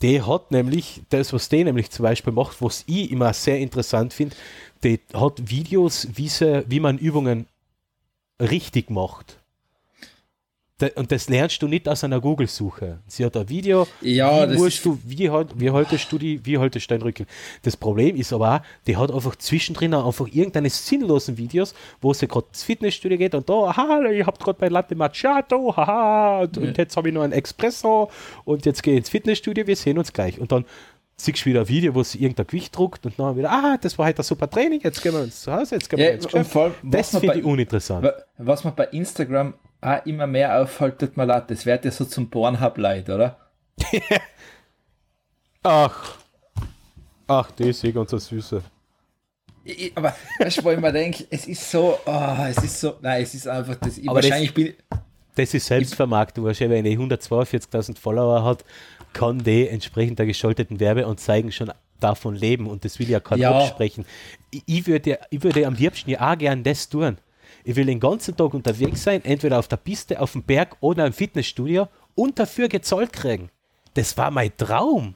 die 0.00 0.22
hat 0.22 0.50
nämlich, 0.50 1.02
das, 1.10 1.32
was 1.32 1.48
die 1.48 1.64
nämlich 1.64 1.90
zum 1.90 2.04
Beispiel 2.04 2.32
macht, 2.32 2.60
was 2.62 2.84
ich 2.86 3.10
immer 3.10 3.32
sehr 3.32 3.58
interessant 3.58 4.12
finde, 4.12 4.34
die 4.82 4.98
hat 5.14 5.48
Videos, 5.50 6.08
wie, 6.14 6.28
sie, 6.28 6.64
wie 6.68 6.80
man 6.80 6.98
Übungen 6.98 7.46
richtig 8.40 8.90
macht. 8.90 9.42
Und 10.96 11.12
das 11.12 11.28
lernst 11.28 11.62
du 11.62 11.68
nicht 11.68 11.88
aus 11.88 12.02
einer 12.02 12.20
Google-Suche. 12.20 12.98
Sie 13.06 13.24
hat 13.24 13.36
ein 13.36 13.48
Video, 13.48 13.86
Ja, 14.00 14.50
wie, 14.50 14.56
das 14.56 14.82
du, 14.82 14.98
wie, 15.04 15.30
halt, 15.30 15.50
wie 15.54 15.70
haltest 15.70 16.10
du 16.10 16.18
die, 16.18 16.44
wie 16.44 16.58
haltest 16.58 16.90
du 16.90 16.94
deinen 16.94 17.02
Rücken. 17.02 17.26
Das 17.62 17.76
Problem 17.76 18.16
ist 18.16 18.32
aber 18.32 18.56
auch, 18.56 18.60
die 18.86 18.96
hat 18.96 19.12
einfach 19.12 19.36
zwischendrin 19.36 19.94
einfach 19.94 20.26
irgendeine 20.26 20.70
sinnlosen 20.70 21.38
Videos, 21.38 21.74
wo 22.00 22.12
sie 22.12 22.26
gerade 22.26 22.46
ins 22.48 22.64
Fitnessstudio 22.64 23.16
geht 23.16 23.34
und 23.34 23.48
da, 23.48 23.76
haha, 23.76 24.10
ich 24.10 24.26
hab 24.26 24.40
gerade 24.40 24.58
mein 24.60 24.72
Latte 24.72 24.96
Macchiato, 24.96 25.76
haha, 25.76 26.40
und, 26.42 26.58
und 26.58 26.78
jetzt 26.78 26.96
habe 26.96 27.08
ich 27.08 27.14
noch 27.14 27.22
einen 27.22 27.32
Espresso 27.32 28.10
und 28.44 28.66
jetzt 28.66 28.82
gehe 28.82 28.94
ich 28.94 28.98
ins 28.98 29.08
Fitnessstudio, 29.08 29.66
wir 29.66 29.76
sehen 29.76 29.98
uns 29.98 30.12
gleich. 30.12 30.40
Und 30.40 30.50
dann 30.50 30.64
siehst 31.24 31.42
du 31.42 31.46
wieder 31.50 31.60
ein 31.60 31.68
Video, 31.68 31.94
wo 31.94 32.02
sie 32.02 32.18
irgendein 32.22 32.46
Gewicht 32.46 32.76
druckt 32.76 33.04
und 33.06 33.18
dann 33.18 33.36
wieder, 33.36 33.50
ah, 33.50 33.76
das 33.80 33.96
war 33.98 34.06
heute 34.06 34.22
ein 34.22 34.24
super 34.24 34.48
Training, 34.50 34.80
jetzt 34.82 35.02
gehen 35.02 35.12
wir 35.14 35.22
ins 35.24 35.40
Zuhause, 35.42 35.74
jetzt 35.76 35.88
gehen 35.88 35.98
wir 35.98 36.06
Ja, 36.06 36.12
ins 36.14 36.24
Geschäft. 36.24 36.50
vor 36.50 36.62
allem, 36.64 36.74
Das 36.82 37.10
finde 37.16 37.38
ich 37.38 37.44
uninteressant. 37.44 38.04
Wa- 38.04 38.14
Was 38.38 38.64
man 38.64 38.74
bei 38.74 38.84
Instagram 38.86 39.54
auch 39.80 40.06
immer 40.06 40.26
mehr 40.26 40.60
auffällt, 40.60 40.98
tut 40.98 41.16
mir 41.16 41.24
leid, 41.24 41.50
das 41.50 41.64
wird 41.66 41.84
ja 41.84 41.90
so 41.90 42.04
zum 42.04 42.28
Pornhub 42.30 42.76
leid, 42.78 43.08
oder? 43.10 43.36
Ach, 45.62 46.16
ach, 47.26 47.50
die 47.52 47.68
ist 47.68 47.84
eh 47.84 47.92
ganz 47.92 48.10
so 48.10 48.18
süße. 48.18 48.62
Ich, 49.64 49.86
ich- 49.86 49.96
aber 49.96 50.14
weißt 50.40 50.58
du, 50.58 50.64
wo 50.64 50.70
ich 50.72 50.80
mir 50.80 50.92
denke, 50.92 51.24
es 51.30 51.46
ist 51.46 51.70
so, 51.70 51.98
oh, 52.04 52.36
es 52.48 52.56
ist 52.64 52.80
so, 52.80 52.96
nein, 53.00 53.22
es 53.22 53.34
ist 53.34 53.46
einfach, 53.46 53.76
das, 53.76 53.98
ich, 53.98 54.08
Aber 54.08 54.20
das- 54.20 54.30
wahrscheinlich 54.30 54.54
bin 54.54 54.74
Das 55.36 55.54
ist 55.54 55.66
Selbstvermarktung. 55.66 56.44
Wahrscheinlich, 56.44 56.78
wenn 56.78 56.84
die 56.84 56.98
142.000 56.98 57.96
Follower 57.98 58.44
hat, 58.44 58.64
die 59.44 59.68
entsprechend 59.68 60.18
der 60.18 60.26
geschalteten 60.26 60.80
Werbeanzeigen 60.80 61.52
schon 61.52 61.70
davon 62.00 62.34
leben 62.34 62.66
und 62.66 62.84
das 62.84 62.98
will 62.98 63.08
ja 63.08 63.20
kein 63.20 63.38
Ja. 63.38 63.56
absprechen. 63.58 64.04
Ich, 64.50 64.62
ich 64.66 64.86
würde 64.86 65.18
ich 65.30 65.42
würde 65.42 65.66
am 65.66 65.74
liebsten 65.74 66.10
ja 66.10 66.32
auch 66.32 66.36
gern 66.38 66.62
das 66.62 66.88
tun. 66.88 67.18
Ich 67.64 67.76
will 67.76 67.86
den 67.86 68.00
ganzen 68.00 68.36
Tag 68.36 68.52
unterwegs 68.54 69.04
sein, 69.04 69.24
entweder 69.24 69.58
auf 69.58 69.68
der 69.68 69.76
Piste, 69.76 70.20
auf 70.20 70.32
dem 70.32 70.42
Berg 70.42 70.76
oder 70.80 71.06
im 71.06 71.12
Fitnessstudio 71.12 71.88
und 72.16 72.38
dafür 72.38 72.68
gezahlt 72.68 73.12
kriegen. 73.12 73.50
Das 73.94 74.16
war 74.16 74.30
mein 74.30 74.56
Traum. 74.56 75.14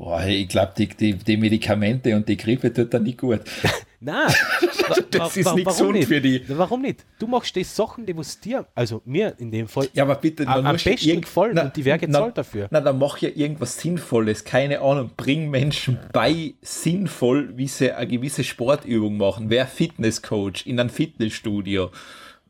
Boah, 0.00 0.24
ich 0.24 0.48
glaube, 0.48 0.72
die, 0.78 0.88
die, 0.88 1.12
die 1.12 1.36
Medikamente 1.36 2.16
und 2.16 2.26
die 2.26 2.38
Grippe 2.38 2.72
tut 2.72 2.94
da 2.94 2.98
nicht 2.98 3.18
gut. 3.18 3.42
Nein, 4.00 4.32
Das 5.10 5.36
ist 5.36 5.54
nicht 5.54 5.66
gesund 5.66 6.02
für 6.06 6.22
die. 6.22 6.42
Warum 6.48 6.80
nicht? 6.80 7.04
Du 7.18 7.26
machst 7.26 7.54
die 7.54 7.64
Sachen, 7.64 8.06
die 8.06 8.16
was 8.16 8.40
dir, 8.40 8.64
also 8.74 9.02
mir 9.04 9.34
in 9.36 9.50
dem 9.50 9.68
Fall, 9.68 9.88
Ja, 9.92 10.04
aber 10.04 10.14
bitte, 10.14 10.46
am, 10.46 10.64
am 10.64 10.76
besten 10.76 11.20
gefallen 11.20 11.52
Na, 11.54 11.64
und 11.64 11.76
die 11.76 11.84
werden 11.84 12.00
gezahlt 12.00 12.38
dafür. 12.38 12.68
Na, 12.70 12.80
dann 12.80 12.98
mach 12.98 13.18
ja 13.18 13.28
irgendwas 13.28 13.78
Sinnvolles, 13.78 14.44
keine 14.44 14.80
Ahnung, 14.80 15.10
bring 15.18 15.50
Menschen 15.50 15.98
bei, 16.14 16.54
sinnvoll, 16.62 17.52
wie 17.58 17.68
sie 17.68 17.92
eine 17.92 18.06
gewisse 18.06 18.42
Sportübung 18.42 19.18
machen. 19.18 19.50
Wer 19.50 19.66
Fitnesscoach 19.66 20.64
in 20.64 20.80
einem 20.80 20.88
Fitnessstudio. 20.88 21.90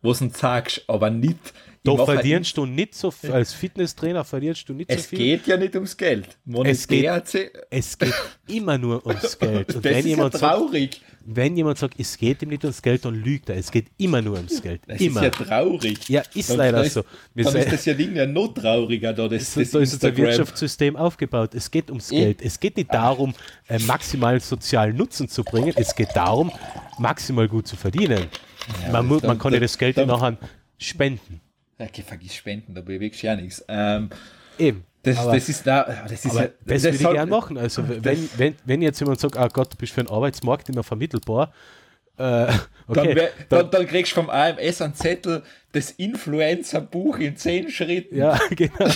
was 0.03 0.21
du 0.21 0.29
sagst, 0.29 0.85
aber 0.87 1.11
nicht. 1.11 1.53
Halt 1.87 2.05
verdienst 2.05 2.57
du 2.59 2.67
nicht 2.67 2.95
so 2.95 3.11
viel, 3.11 3.33
als 3.33 3.55
Fitnesstrainer 3.55 4.23
verdienst 4.25 4.69
du 4.69 4.75
nicht 4.75 4.91
Es 4.91 5.05
so 5.05 5.09
viel. 5.11 5.19
geht 5.19 5.47
ja 5.47 5.57
nicht 5.57 5.75
ums 5.75 5.97
Geld. 5.97 6.37
Monetär 6.45 7.23
se- 7.25 7.51
es 7.71 7.97
geht 7.99 8.13
immer 8.49 8.77
nur 8.77 9.05
ums 9.07 9.39
Geld. 9.39 9.75
Und 9.75 9.77
das 9.77 9.85
wenn 9.85 9.99
ist 9.99 10.05
ja 10.05 10.09
jemand, 10.11 10.33
sagt, 10.37 10.43
traurig. 10.59 11.01
wenn 11.25 11.57
jemand 11.57 11.79
sagt, 11.79 11.95
es 11.99 12.19
geht 12.19 12.43
ihm 12.43 12.51
nicht 12.51 12.65
ums 12.65 12.83
Geld, 12.83 13.05
dann 13.07 13.15
lügt 13.15 13.49
er. 13.49 13.57
Es 13.57 13.71
geht 13.71 13.87
immer 13.97 14.21
nur 14.21 14.37
ums 14.37 14.61
Geld. 14.61 14.83
Das 14.87 15.01
immer. 15.01 15.25
ist 15.27 15.39
ja 15.39 15.45
traurig. 15.45 16.09
Ja, 16.11 16.23
ist 16.35 16.51
Dann- 16.51 16.59
leider 16.59 16.85
ist, 16.85 16.93
so. 16.95 17.05
Wir 17.35 17.45
Dann 17.45 17.57
ist 17.57 17.73
das 17.73 17.85
ja 17.87 17.95
Ding 17.95 18.15
ja 18.15 18.27
noch 18.27 18.49
trauriger, 18.53 19.15
da 19.15 19.27
das, 19.27 19.55
So, 19.55 19.61
das 19.61 19.71
so 19.71 19.79
ist 19.79 19.95
unser. 19.95 20.15
Wirtschaftssystem 20.15 20.97
aufgebaut. 20.97 21.55
Es 21.55 21.71
geht 21.71 21.89
ums. 21.89 22.11
Geld. 22.11 22.43
Es 22.43 22.61
geht 22.61 22.77
nicht 22.77 22.93
darum, 22.93 23.33
äh, 23.69 23.79
maximalen 23.79 24.41
sozialen 24.41 24.95
Nutzen 24.97 25.29
zu 25.31 25.43
bringen. 25.45 25.73
Es 25.77 25.95
geht 25.97 26.11
darum, 26.15 26.53
maximal 26.99 27.49
gut 27.49 27.67
zu 27.67 27.77
verdienen. 27.77 28.27
man, 28.93 29.07
mu- 29.07 29.19
dann- 29.19 29.29
man 29.29 29.39
kann 29.39 29.55
ja 29.55 29.61
das 29.61 29.79
Geld 29.79 29.97
dann- 29.97 30.09
nachher 30.09 30.37
spenden. 30.77 31.41
Ja, 31.81 31.87
okay, 31.87 32.03
vergiss 32.07 32.35
Spenden, 32.35 32.75
da 32.75 32.83
bewegst 32.83 33.23
du 33.23 33.27
ja 33.27 33.35
nichts. 33.37 33.65
Ähm, 33.69 34.11
Eben. 34.59 34.85
das, 35.03 35.17
aber, 35.19 35.33
das 35.35 35.49
ist 35.49 35.67
da, 35.67 36.05
das 36.09 36.25
ist 36.27 36.35
ja, 36.37 36.49
das, 36.67 36.83
würde 36.85 36.97
ich 36.97 37.03
soll- 37.03 37.15
gern 37.15 37.29
machen. 37.31 37.57
Also 37.57 37.83
wenn, 38.03 38.29
wenn, 38.37 38.55
wenn 38.67 38.83
jetzt 38.83 39.01
jemand 39.01 39.19
sagt, 39.19 39.37
ah 39.39 39.49
Gott, 39.49 39.73
du 39.73 39.77
bist 39.79 39.95
für 39.95 40.05
den 40.05 40.11
Arbeitsmarkt 40.11 40.69
immer 40.69 40.83
vermittelbar, 40.83 41.53
äh, 42.19 42.21
Dann, 42.23 42.59
okay, 42.87 43.17
wär- 43.17 43.31
dann, 43.49 43.61
dann, 43.61 43.71
dann 43.71 43.87
kriegst 43.87 44.13
du 44.13 44.17
vom 44.17 44.29
AMS 44.29 44.83
einen 44.83 44.95
Zettel, 44.95 45.43
das 45.73 45.93
Influencer-Buch 45.93 47.19
in 47.19 47.35
10 47.37 47.71
Schritten. 47.71 48.17
ja, 48.19 48.39
genau. 48.51 48.91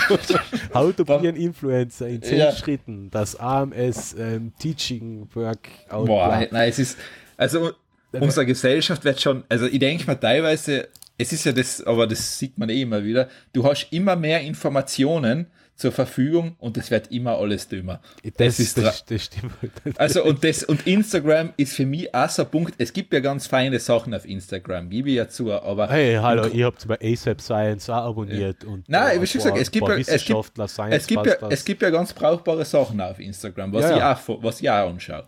How 0.75 0.95
to 0.95 1.05
be 1.07 1.15
an 1.15 1.37
Influencer 1.37 2.09
in 2.09 2.21
zehn 2.21 2.39
Ja. 2.39 2.53
Schritten. 2.53 3.09
Das 3.11 3.37
AMS 3.37 4.15
ähm, 4.19 4.53
Teaching 4.59 5.27
Workout. 5.33 6.07
Boah, 6.07 6.47
nein, 6.51 6.69
es 6.69 6.79
ist, 6.79 6.99
also 7.39 7.71
unsere 8.13 8.45
Gesellschaft 8.45 9.05
wird 9.05 9.21
schon, 9.23 9.45
also 9.49 9.67
ich 9.67 9.79
denke 9.79 10.05
mal 10.07 10.17
teilweise, 10.17 10.89
es 11.19 11.33
ist 11.33 11.45
ja 11.45 11.53
das, 11.53 11.83
aber 11.83 12.07
das 12.07 12.39
sieht 12.39 12.59
man 12.59 12.69
eh 12.69 12.83
immer 12.83 13.05
wieder, 13.05 13.29
du 13.53 13.65
hast 13.65 13.89
immer 13.93 14.17
mehr 14.17 14.41
Informationen 14.41 15.47
zur 15.77 15.91
Verfügung 15.91 16.55
und 16.61 16.77
es 16.77 16.93
wird 16.93 17.11
immer 17.11 17.37
alles 17.37 17.67
dümmer. 17.67 18.01
Das, 18.37 18.61
es 18.61 18.61
ist 18.61 18.79
das, 18.79 19.05
das 19.07 19.25
stimmt. 19.25 19.53
Also 19.97 20.23
und 20.23 20.45
das 20.45 20.63
und 20.63 20.87
Instagram 20.87 21.53
ist 21.57 21.75
für 21.75 21.85
mich 21.85 22.15
auch 22.15 22.29
so 22.31 22.43
ein 22.43 22.51
Punkt. 22.51 22.75
Es 22.79 22.93
gibt 22.93 23.13
ja 23.13 23.19
ganz 23.19 23.49
feine 23.49 23.81
Sachen 23.81 24.15
auf 24.15 24.25
Instagram, 24.25 24.89
gebe 24.89 25.11
ich 25.11 25.17
ja 25.17 25.29
zu, 25.29 25.53
aber 25.53 25.89
Hey, 25.89 26.15
hallo, 26.15 26.47
ihr 26.47 26.67
habt 26.67 26.87
bei 26.87 26.97
ASAP 27.03 27.41
Science 27.41 27.91
auch 27.91 28.05
abonniert. 28.11 28.63
Und, 28.63 28.89
Nein, 28.89 29.21
wie 29.21 29.27
schon 29.27 29.41
gesagt, 29.41 29.59
es 29.59 29.69
gibt, 29.69 29.89
ja, 29.89 29.97
es, 29.97 30.07
gibt, 30.25 30.53
es, 30.91 31.07
gibt 31.09 31.27
ja, 31.27 31.49
es 31.51 31.65
gibt 31.65 31.83
ja 31.83 31.91
ganz 31.91 32.13
brauchbare 32.13 32.65
Sachen 32.65 33.01
auf 33.01 33.19
Instagram, 33.19 33.73
was, 33.73 33.83
Ja, 33.83 33.91
ich, 33.91 33.97
ja. 33.99 34.13
Auch, 34.15 34.19
fo- 34.19 34.39
was 34.43 34.61
ich 34.61 34.71
auch 34.71 34.89
anschaue. 34.91 35.25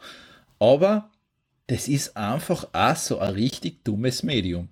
Aber 0.60 1.10
das 1.66 1.88
ist 1.88 2.16
einfach 2.16 2.68
auch 2.72 2.94
so 2.96 3.18
ein 3.18 3.34
richtig 3.34 3.82
dummes 3.82 4.22
Medium. 4.22 4.68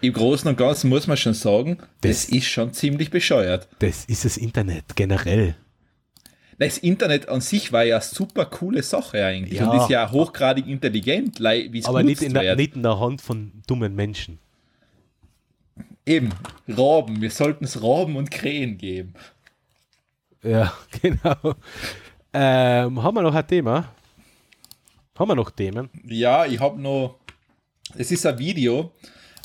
Im 0.00 0.12
Großen 0.12 0.48
und 0.48 0.56
Ganzen 0.58 0.88
muss 0.90 1.06
man 1.06 1.16
schon 1.16 1.34
sagen, 1.34 1.78
das, 2.00 2.26
Das- 2.26 2.28
ist 2.28 2.46
schon 2.46 2.72
ziemlich 2.72 3.10
bescheuert. 3.10 3.68
Das 3.78 4.04
ist 4.04 4.24
das 4.24 4.36
Internet 4.36 4.94
generell. 4.94 5.56
Das 6.58 6.78
Internet 6.78 7.28
an 7.28 7.40
sich 7.42 7.70
war 7.72 7.84
ja 7.84 7.96
eine 7.96 8.02
super 8.04 8.46
coole 8.46 8.82
Sache 8.82 9.24
eigentlich 9.24 9.58
Ja. 9.60 9.68
und 9.70 9.78
ist 9.78 9.90
ja 9.90 10.10
hochgradig 10.10 10.66
intelligent, 10.66 11.38
wie 11.40 11.78
es 11.78 11.84
Aber 11.86 12.02
nicht 12.02 12.22
in, 12.22 12.32
der, 12.32 12.56
nicht 12.56 12.76
in 12.76 12.82
der 12.82 12.98
Hand 12.98 13.20
von 13.20 13.52
dummen 13.66 13.94
Menschen. 13.94 14.38
Eben, 16.06 16.30
Raben. 16.68 17.20
Wir 17.20 17.30
sollten 17.30 17.64
es 17.64 17.82
Raben 17.82 18.16
und 18.16 18.30
Krähen 18.30 18.78
geben. 18.78 19.14
Ja, 20.42 20.72
genau. 21.02 21.56
Ähm, 22.32 23.02
haben 23.02 23.14
wir 23.16 23.22
noch 23.22 23.34
ein 23.34 23.46
Thema? 23.46 23.92
Haben 25.18 25.30
wir 25.30 25.34
noch 25.34 25.50
Themen? 25.50 25.90
Ja, 26.04 26.46
ich 26.46 26.60
habe 26.60 26.80
noch. 26.80 27.18
Es 27.96 28.10
ist 28.10 28.24
ein 28.26 28.38
Video, 28.38 28.92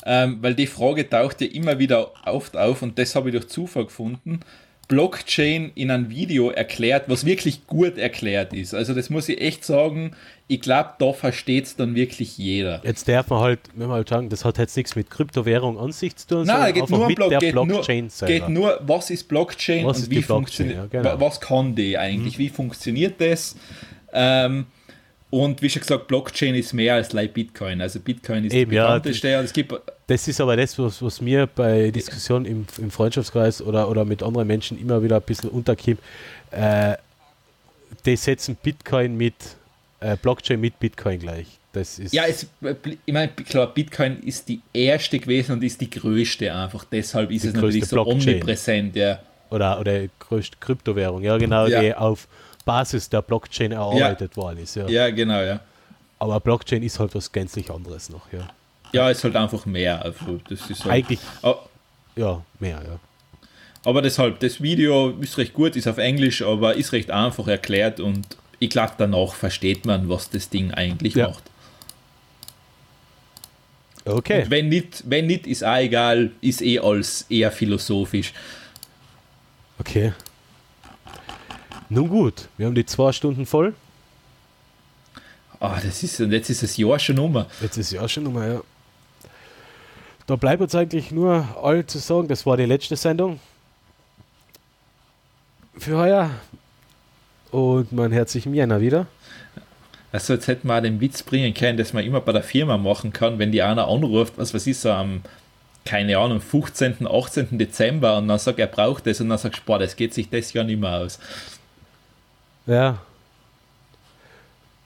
ähm, 0.04 0.38
weil 0.40 0.54
die 0.54 0.66
Frage 0.66 1.08
taucht 1.08 1.40
ja 1.40 1.46
immer 1.48 1.78
wieder 1.78 2.12
oft 2.26 2.56
auf 2.56 2.82
und 2.82 2.98
das 2.98 3.14
habe 3.14 3.28
ich 3.28 3.32
durch 3.34 3.48
Zufall 3.48 3.84
gefunden. 3.84 4.40
Blockchain 4.88 5.70
in 5.74 5.90
einem 5.90 6.10
Video 6.10 6.50
erklärt, 6.50 7.04
was 7.08 7.24
wirklich 7.24 7.66
gut 7.66 7.96
erklärt 7.96 8.52
ist. 8.52 8.74
Also 8.74 8.92
das 8.92 9.08
muss 9.08 9.28
ich 9.28 9.40
echt 9.40 9.64
sagen, 9.64 10.12
ich 10.48 10.60
glaube, 10.60 10.90
da 10.98 11.12
versteht 11.14 11.64
es 11.64 11.76
dann 11.76 11.94
wirklich 11.94 12.36
jeder. 12.36 12.82
Jetzt 12.84 13.08
darf 13.08 13.30
man 13.30 13.40
halt, 13.40 13.60
wenn 13.74 13.86
man 13.86 13.96
halt 13.96 14.08
sagen, 14.10 14.28
das 14.28 14.44
hat 14.44 14.58
jetzt 14.58 14.76
nichts 14.76 14.94
mit 14.94 15.08
Kryptowährung 15.08 15.78
an 15.78 15.92
sich 15.92 16.14
zu 16.16 16.26
tun, 16.26 16.46
Nein, 16.46 16.74
geht 16.74 16.90
nur, 16.90 17.00
um 17.00 17.06
mit 17.06 17.16
Block, 17.16 17.30
der 17.30 17.38
geht, 17.38 17.52
Blockchain 17.52 18.04
nur, 18.04 18.10
selber. 18.10 18.34
geht 18.34 18.48
nur, 18.50 18.80
was 18.82 19.08
ist 19.08 19.28
Blockchain 19.28 19.86
Was 19.86 19.96
und 19.98 20.02
ist 20.02 20.10
wie 20.10 20.14
Blockchain, 20.16 20.36
funktioniert, 20.36 20.76
ja, 20.76 20.86
genau. 20.86 21.14
Mhm. 21.16 21.20
wa- 21.20 21.26
was 21.26 21.40
kann 21.40 21.74
die 21.74 21.96
eigentlich, 21.96 22.36
wie 22.38 22.48
funktioniert 22.50 23.18
das? 23.18 23.56
Ähm, 24.12 24.66
und 25.32 25.62
wie 25.62 25.70
schon 25.70 25.80
gesagt, 25.80 26.08
Blockchain 26.08 26.54
ist 26.54 26.74
mehr 26.74 26.94
als 26.94 27.12
like 27.14 27.32
Bitcoin. 27.32 27.80
Also 27.80 27.98
Bitcoin 28.00 28.44
ist 28.44 28.52
Eben, 28.52 28.70
die 28.70 28.76
ja, 28.76 28.86
bekannteste. 28.98 29.38
und 29.38 29.44
es 29.46 29.52
gibt 29.54 29.72
Das 30.06 30.28
ist 30.28 30.40
aber 30.42 30.56
das, 30.56 30.78
was, 30.78 31.00
was 31.00 31.20
mir 31.22 31.46
bei 31.46 31.90
Diskussionen 31.90 32.44
im, 32.44 32.66
im 32.76 32.90
Freundschaftskreis 32.90 33.62
oder, 33.62 33.88
oder 33.88 34.04
mit 34.04 34.22
anderen 34.22 34.46
Menschen 34.46 34.78
immer 34.78 35.02
wieder 35.02 35.16
ein 35.16 35.22
bisschen 35.22 35.48
unterkommt. 35.48 35.98
Äh, 36.50 36.96
die 38.04 38.16
setzen 38.16 38.56
Bitcoin 38.62 39.16
mit 39.16 39.34
äh, 40.00 40.16
Blockchain 40.20 40.60
mit 40.60 40.78
Bitcoin 40.78 41.18
gleich. 41.18 41.46
Das 41.72 41.98
ist 41.98 42.12
Ja, 42.12 42.24
es, 42.26 42.46
ich 43.06 43.12
meine, 43.14 43.28
klar, 43.32 43.72
Bitcoin 43.72 44.22
ist 44.24 44.46
die 44.50 44.60
erste 44.74 45.18
gewesen 45.18 45.52
und 45.52 45.64
ist 45.64 45.80
die 45.80 45.88
größte 45.88 46.54
einfach. 46.54 46.84
Deshalb 46.84 47.30
ist 47.30 47.46
es 47.46 47.54
natürlich 47.54 47.86
so 47.86 47.96
Blockchain. 47.96 48.34
omnipräsent. 48.34 48.96
Ja. 48.96 49.18
oder, 49.48 49.80
oder 49.80 50.02
größte 50.18 50.58
Kryptowährung, 50.60 51.22
ja 51.22 51.38
genau, 51.38 51.66
Ja. 51.66 51.80
die 51.80 51.94
auf 51.94 52.28
Basis 52.64 53.08
der 53.08 53.22
Blockchain 53.22 53.72
erarbeitet 53.72 54.36
worden 54.36 54.58
ist. 54.58 54.76
Ja. 54.76 54.86
ja, 54.88 55.10
genau, 55.10 55.40
ja. 55.40 55.60
Aber 56.18 56.38
Blockchain 56.40 56.82
ist 56.82 56.98
halt 57.00 57.14
was 57.14 57.30
gänzlich 57.32 57.70
anderes 57.70 58.08
noch, 58.08 58.32
ja. 58.32 58.48
Ja, 58.92 59.10
ist 59.10 59.24
halt 59.24 59.34
einfach 59.36 59.64
mehr. 59.66 60.02
Also, 60.04 60.38
das 60.48 60.68
ist 60.70 60.84
halt, 60.84 60.92
Eigentlich, 60.94 61.18
Oh, 61.42 61.56
ja, 62.14 62.42
mehr, 62.60 62.82
ja. 62.86 62.98
aber 63.84 64.02
deshalb, 64.02 64.38
das 64.40 64.60
Video 64.60 65.10
ist 65.20 65.38
recht 65.38 65.54
gut, 65.54 65.76
ist 65.76 65.88
auf 65.88 65.98
Englisch, 65.98 66.42
aber 66.42 66.74
ist 66.74 66.92
recht 66.92 67.10
einfach 67.10 67.48
erklärt 67.48 68.00
und 68.00 68.26
ich 68.58 68.70
glaube, 68.70 68.92
danach 68.98 69.34
versteht 69.34 69.86
man, 69.86 70.08
was 70.08 70.30
das 70.30 70.48
Ding 70.50 70.72
eigentlich 70.72 71.14
Ja. 71.14 71.28
macht. 71.28 71.42
Okay. 74.04 74.42
Und 74.44 74.50
wenn 74.50 74.68
nicht, 74.68 75.02
wenn 75.06 75.26
nicht, 75.26 75.46
ist 75.46 75.64
auch 75.64 75.76
egal, 75.76 76.30
ist 76.40 76.60
eh 76.60 76.78
alles 76.78 77.22
eher 77.28 77.50
philosophisch. 77.52 78.32
Okay. 79.78 80.12
Nun 81.92 82.08
gut, 82.08 82.48
wir 82.56 82.64
haben 82.64 82.74
die 82.74 82.86
zwei 82.86 83.12
Stunden 83.12 83.44
voll. 83.44 83.74
Ah, 85.60 85.78
das 85.84 86.02
ist, 86.02 86.18
und 86.22 86.32
jetzt 86.32 86.48
ist 86.48 86.62
das 86.62 86.78
Jahr 86.78 86.98
schon 86.98 87.18
um. 87.18 87.44
Jetzt 87.60 87.76
ist 87.76 87.92
ja 87.92 88.08
schon 88.08 88.24
nochmal, 88.24 88.54
ja. 88.54 88.60
Da 90.26 90.36
bleibt 90.36 90.62
uns 90.62 90.74
eigentlich 90.74 91.10
nur 91.10 91.46
allen 91.62 91.86
zu 91.86 91.98
sagen, 91.98 92.28
das 92.28 92.46
war 92.46 92.56
die 92.56 92.64
letzte 92.64 92.96
Sendung 92.96 93.40
für 95.76 95.98
heuer. 95.98 96.30
Und 97.50 97.92
man 97.92 98.10
hört 98.10 98.30
sich 98.30 98.46
im 98.46 98.54
Jänner 98.54 98.80
wieder. 98.80 99.06
Also 100.12 100.32
jetzt 100.32 100.48
hätten 100.48 100.68
wir 100.68 100.80
den 100.80 100.98
Witz 100.98 101.22
bringen 101.22 101.52
können, 101.52 101.76
dass 101.76 101.92
man 101.92 102.04
immer 102.04 102.22
bei 102.22 102.32
der 102.32 102.42
Firma 102.42 102.78
machen 102.78 103.12
kann, 103.12 103.38
wenn 103.38 103.52
die 103.52 103.60
einer 103.60 103.86
anruft, 103.86 104.38
was 104.38 104.54
weiß 104.54 104.66
ich, 104.66 104.78
so 104.78 104.90
am, 104.92 105.20
keine 105.84 106.16
Ahnung, 106.16 106.40
15., 106.40 107.06
18. 107.06 107.58
Dezember 107.58 108.16
und 108.16 108.28
dann 108.28 108.38
sagt 108.38 108.58
er 108.58 108.66
braucht 108.66 109.06
das 109.06 109.20
und 109.20 109.28
dann 109.28 109.36
sagst 109.36 109.60
du, 109.60 109.64
boah, 109.66 109.78
das 109.78 109.94
geht 109.94 110.14
sich 110.14 110.30
das 110.30 110.54
Jahr 110.54 110.64
nicht 110.64 110.80
mehr 110.80 110.96
aus. 110.96 111.18
Ja. 112.66 112.98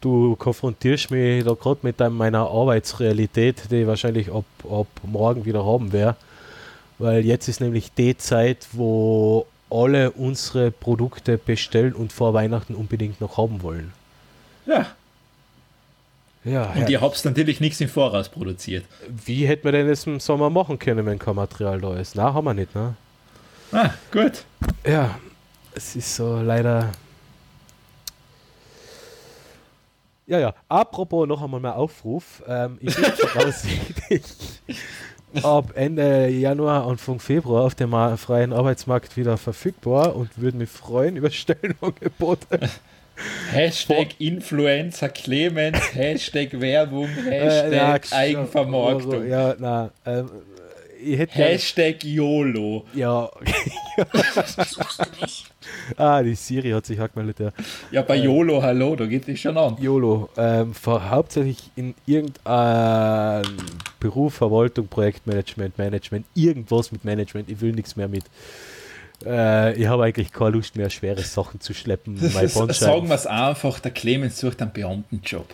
Du 0.01 0.37
konfrontierst 0.37 1.11
mich 1.11 1.43
da 1.45 1.55
gerade 1.55 1.81
mit 1.83 1.99
meiner 1.99 2.49
Arbeitsrealität, 2.49 3.71
die 3.71 3.83
ich 3.83 3.87
wahrscheinlich 3.87 4.31
ab, 4.31 4.45
ab 4.71 4.87
morgen 5.03 5.45
wieder 5.45 5.65
haben 5.65 5.93
werde. 5.93 6.17
Weil 6.99 7.25
jetzt 7.25 7.49
ist 7.49 7.61
nämlich 7.61 7.93
die 7.93 8.17
Zeit, 8.17 8.69
wo 8.73 9.47
alle 9.71 10.13
unsere 10.13 10.71
Produkte 10.71 11.39
bestellen 11.39 11.93
und 11.93 12.13
vor 12.13 12.35
Weihnachten 12.35 12.75
unbedingt 12.75 13.21
noch 13.21 13.37
haben 13.37 13.63
wollen. 13.63 13.93
Ja, 14.67 14.87
Ja, 16.45 16.73
und 16.75 16.89
ihr 16.89 17.01
habt 17.01 17.25
natürlich 17.25 17.61
nichts 17.61 17.81
im 17.81 17.89
Voraus 17.89 18.29
produziert. 18.29 18.85
wie 19.25 19.47
hätten 19.47 19.65
wir 19.65 19.73
denn 19.73 19.89
das 19.89 20.07
im 20.07 20.21
Sommer 20.21 20.49
machen 20.51 20.79
können, 20.79 21.05
wenn 21.05 21.19
kein 21.19 21.35
Material 21.35 21.81
da 21.81 21.97
ist? 21.97 22.15
Na, 22.15 22.33
haben 22.33 22.45
wir 22.45 22.55
nicht, 22.55 22.75
ne? 22.75 22.95
Ah, 23.73 23.91
gut. 24.13 24.45
Ja, 24.87 25.19
es 25.75 25.97
ist 25.97 26.15
so 26.15 26.41
leider. 26.41 26.93
Ja, 30.27 30.39
ja. 30.41 30.55
Apropos 30.69 31.27
noch 31.29 31.43
einmal 31.43 31.61
mein 31.61 31.73
Aufruf. 31.73 32.43
Ähm, 32.49 32.79
ich 32.81 32.95
bin 32.95 33.05
voraussichtlich 33.17 34.23
ab 35.43 35.73
Ende 35.75 36.29
Januar, 36.29 36.87
Anfang 36.87 37.21
Februar 37.21 37.65
auf 37.65 37.75
dem 37.75 37.93
freien 38.17 38.53
Arbeitsmarkt 38.53 39.17
wieder 39.17 39.37
verfügbar 39.37 40.17
und 40.17 40.39
würde 40.41 40.57
mich 40.59 40.71
freuen 40.71 41.17
über 41.17 41.31
Stellenangebote. 41.31 42.61
Hashtag 43.51 44.09
Influencer 44.21 45.09
Clemens, 45.09 45.79
Hashtag 45.95 46.61
Werbung, 46.61 47.09
Äh, 47.27 47.31
Hashtag 47.31 47.71
na, 47.73 47.95
ksch- 47.97 48.13
Eigenvermarktung, 48.13 49.27
Ja, 49.29 49.55
na. 49.59 49.91
Ähm, 50.05 50.31
hätte 51.03 51.35
gern- 51.37 51.49
Hashtag 51.49 52.05
YOLO. 52.05 52.85
Ja. 52.95 53.31
Ah, 55.97 56.23
die 56.23 56.35
Siri 56.35 56.71
hat 56.71 56.87
sich 56.87 57.01
auch 57.01 57.11
gemeldet, 57.13 57.39
ja. 57.41 57.51
Ja, 57.91 58.03
bei 58.03 58.17
YOLO, 58.17 58.63
hallo, 58.63 58.97
da 58.97 59.07
geht 59.07 59.29
es 59.29 59.39
schon 59.41 59.57
an. 59.57 59.77
YOLO, 59.81 60.29
ähm, 60.37 60.75
ver- 60.75 61.11
hauptsächlich 61.11 61.71
in 61.77 61.95
irgendein 62.07 63.45
Beruf, 64.01 64.35
Verwaltung, 64.35 64.89
Projektmanagement, 64.89 65.79
Management, 65.79 66.27
irgendwas 66.35 66.93
mit 66.93 67.05
Management. 67.05 67.49
Ich 67.51 67.61
will 67.61 67.73
nichts 67.73 67.97
mehr 67.97 68.09
mit. 68.09 68.25
Äh, 69.25 69.75
ich 69.81 69.87
habe 69.87 70.05
eigentlich 70.05 70.33
keine 70.33 70.51
Lust 70.51 70.77
mehr, 70.77 70.91
schwere 70.91 71.23
Sachen 71.23 71.61
zu 71.61 71.73
schleppen. 71.73 72.15
Mein 72.21 72.49
Sagen 72.49 72.67
Bandscheiben- 72.69 73.09
wir 73.09 73.15
es 73.15 73.27
einfach, 73.27 73.81
der 73.81 73.93
Clemens 73.93 74.39
sucht 74.39 74.61
einen 74.63 74.73
Beamtenjob. 74.73 75.47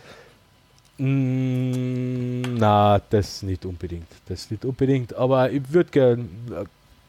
Mm, 0.99 2.57
na, 2.59 3.01
das 3.11 3.43
nicht 3.43 3.65
unbedingt. 3.65 4.07
Das 4.29 4.51
nicht 4.51 4.65
unbedingt. 4.65 5.15
Aber 5.15 5.51
ich 5.51 5.63
würde 5.73 5.91
gerne 5.91 6.25
eine 6.51 6.67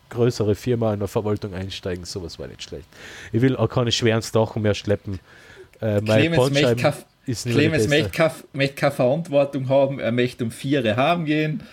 größere 0.09 0.55
Firma 0.55 0.93
in 0.93 0.99
der 0.99 1.07
Verwaltung 1.07 1.53
einsteigen. 1.53 2.05
Sowas 2.05 2.39
war 2.39 2.47
nicht 2.47 2.63
schlecht. 2.63 2.85
Ich 3.31 3.41
will 3.41 3.55
auch 3.55 3.69
keine 3.69 3.91
schweren 3.91 4.21
Sachen 4.21 4.61
mehr 4.61 4.73
schleppen. 4.73 5.19
Äh, 5.80 6.01
Clemens 6.01 7.88
möchte 7.88 8.09
keine, 8.09 8.69
keine 8.69 8.91
Verantwortung 8.91 9.69
haben, 9.69 9.99
er 9.99 10.11
möchte 10.11 10.43
um 10.43 10.51
vier 10.51 10.95
heim 10.95 11.25
gehen. 11.25 11.63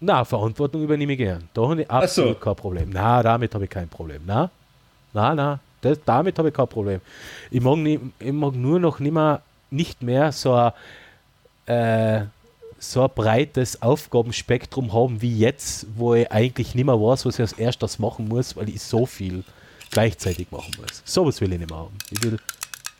Na, 0.00 0.24
Verantwortung 0.24 0.82
übernehme 0.82 1.12
ich 1.12 1.18
gern. 1.18 1.48
Da 1.54 1.62
habe 1.62 1.82
ich 1.82 1.90
absolut 1.90 2.34
so. 2.34 2.40
kein 2.40 2.56
Problem. 2.56 2.90
Na, 2.92 3.22
damit 3.22 3.54
habe 3.54 3.64
ich 3.64 3.70
kein 3.70 3.88
Problem. 3.88 4.22
Na, 4.26 4.50
na, 5.14 5.34
na, 5.34 5.60
das, 5.80 5.98
damit 6.04 6.38
habe 6.38 6.48
ich 6.48 6.54
kein 6.54 6.68
Problem. 6.68 7.00
Ich 7.50 7.60
mag, 7.60 7.76
nie, 7.78 7.98
ich 8.18 8.32
mag 8.32 8.54
nur 8.54 8.78
noch 8.78 8.98
nicht 8.98 9.12
mehr, 9.12 9.40
nicht 9.70 10.02
mehr 10.02 10.32
so 10.32 10.52
ein, 10.54 10.72
äh, 11.66 12.24
so 12.78 13.02
ein 13.02 13.10
breites 13.14 13.80
Aufgabenspektrum 13.82 14.92
haben 14.92 15.20
wie 15.22 15.36
jetzt, 15.38 15.86
wo 15.96 16.14
ich 16.14 16.30
eigentlich 16.30 16.74
nicht 16.74 16.84
mehr 16.84 16.94
weiß, 17.00 17.24
was 17.26 17.34
ich 17.36 17.40
als 17.40 17.52
erstes 17.54 17.98
machen 17.98 18.28
muss, 18.28 18.54
weil 18.56 18.68
ich 18.68 18.82
so 18.82 19.06
viel 19.06 19.44
gleichzeitig 19.90 20.50
machen 20.50 20.72
muss. 20.80 21.02
Sowas 21.04 21.40
will 21.40 21.52
ich 21.52 21.58
nicht 21.58 21.70
mehr 21.70 21.78
haben. 21.78 21.96
Ich 22.10 22.22
will 22.22 22.38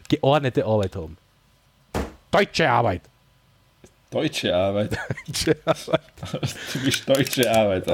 geordnete 0.09 0.65
Arbeit 0.65 0.97
haben. 0.97 1.17
Deutsche 2.31 2.69
Arbeit. 2.71 3.03
Deutsche 4.11 4.55
Arbeit. 4.55 4.91
du 5.45 6.79
bist 6.85 7.09
deutsche 7.09 7.51
Arbeit. 7.51 7.87
Äh, 7.89 7.91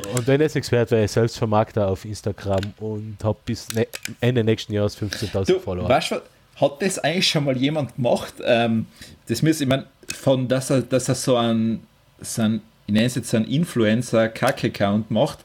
Okay. 0.00 0.02
Und 0.14 0.26
wenn 0.26 0.40
es 0.40 0.54
nichts 0.54 0.72
wert 0.72 0.90
wäre, 0.90 1.04
ich 1.04 1.10
selbst 1.12 1.38
Vermarkter 1.38 1.86
auf 1.88 2.04
Instagram 2.04 2.72
und 2.78 3.18
habe 3.22 3.38
bis 3.44 3.68
ne 3.72 3.86
Ende 4.20 4.42
nächsten 4.42 4.72
Jahres 4.72 4.96
15.000 4.96 5.46
Du, 5.46 5.60
Follower. 5.60 5.88
weißt 5.88 6.10
du, 6.12 6.14
was? 6.16 6.22
Hat 6.60 6.82
das 6.82 6.98
eigentlich 6.98 7.28
schon 7.28 7.44
mal 7.44 7.56
jemand 7.56 7.96
gemacht? 7.96 8.34
Ähm, 8.44 8.86
das 9.28 9.42
müsste, 9.42 9.64
ich 9.64 9.70
meine, 9.70 9.86
von, 10.14 10.48
dass 10.48 10.70
er, 10.70 10.82
dass 10.82 11.08
er 11.08 11.14
so 11.14 11.36
einen, 11.36 11.86
so 12.20 12.42
einen 12.42 12.62
ich 12.86 12.94
nenne 12.94 13.06
es 13.06 13.14
jetzt 13.14 13.32
einen 13.34 13.44
Influencer-Kack-Account 13.46 15.12
macht, 15.12 15.38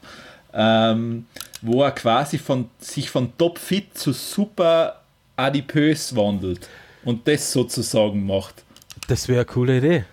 ähm, 0.52 1.26
wo 1.62 1.84
er 1.84 1.92
quasi 1.92 2.38
von, 2.38 2.68
sich 2.80 3.08
von 3.08 3.38
topfit 3.38 3.96
zu 3.96 4.12
super 4.12 5.00
adipös 5.36 6.16
wandelt 6.16 6.68
und 7.04 7.28
das 7.28 7.52
sozusagen 7.52 8.26
macht. 8.26 8.64
Das 9.06 9.28
wäre 9.28 9.40
eine 9.40 9.46
coole 9.46 9.78
Idee. 9.78 10.04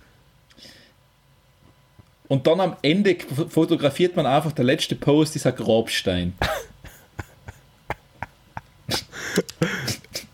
Und 2.27 2.45
dann 2.45 2.59
am 2.59 2.75
Ende 2.83 3.17
fotografiert 3.49 4.15
man 4.15 4.27
einfach 4.27 4.51
der 4.51 4.65
letzte 4.65 4.95
Post, 4.95 5.33
dieser 5.35 5.51
Grabstein. 5.51 6.33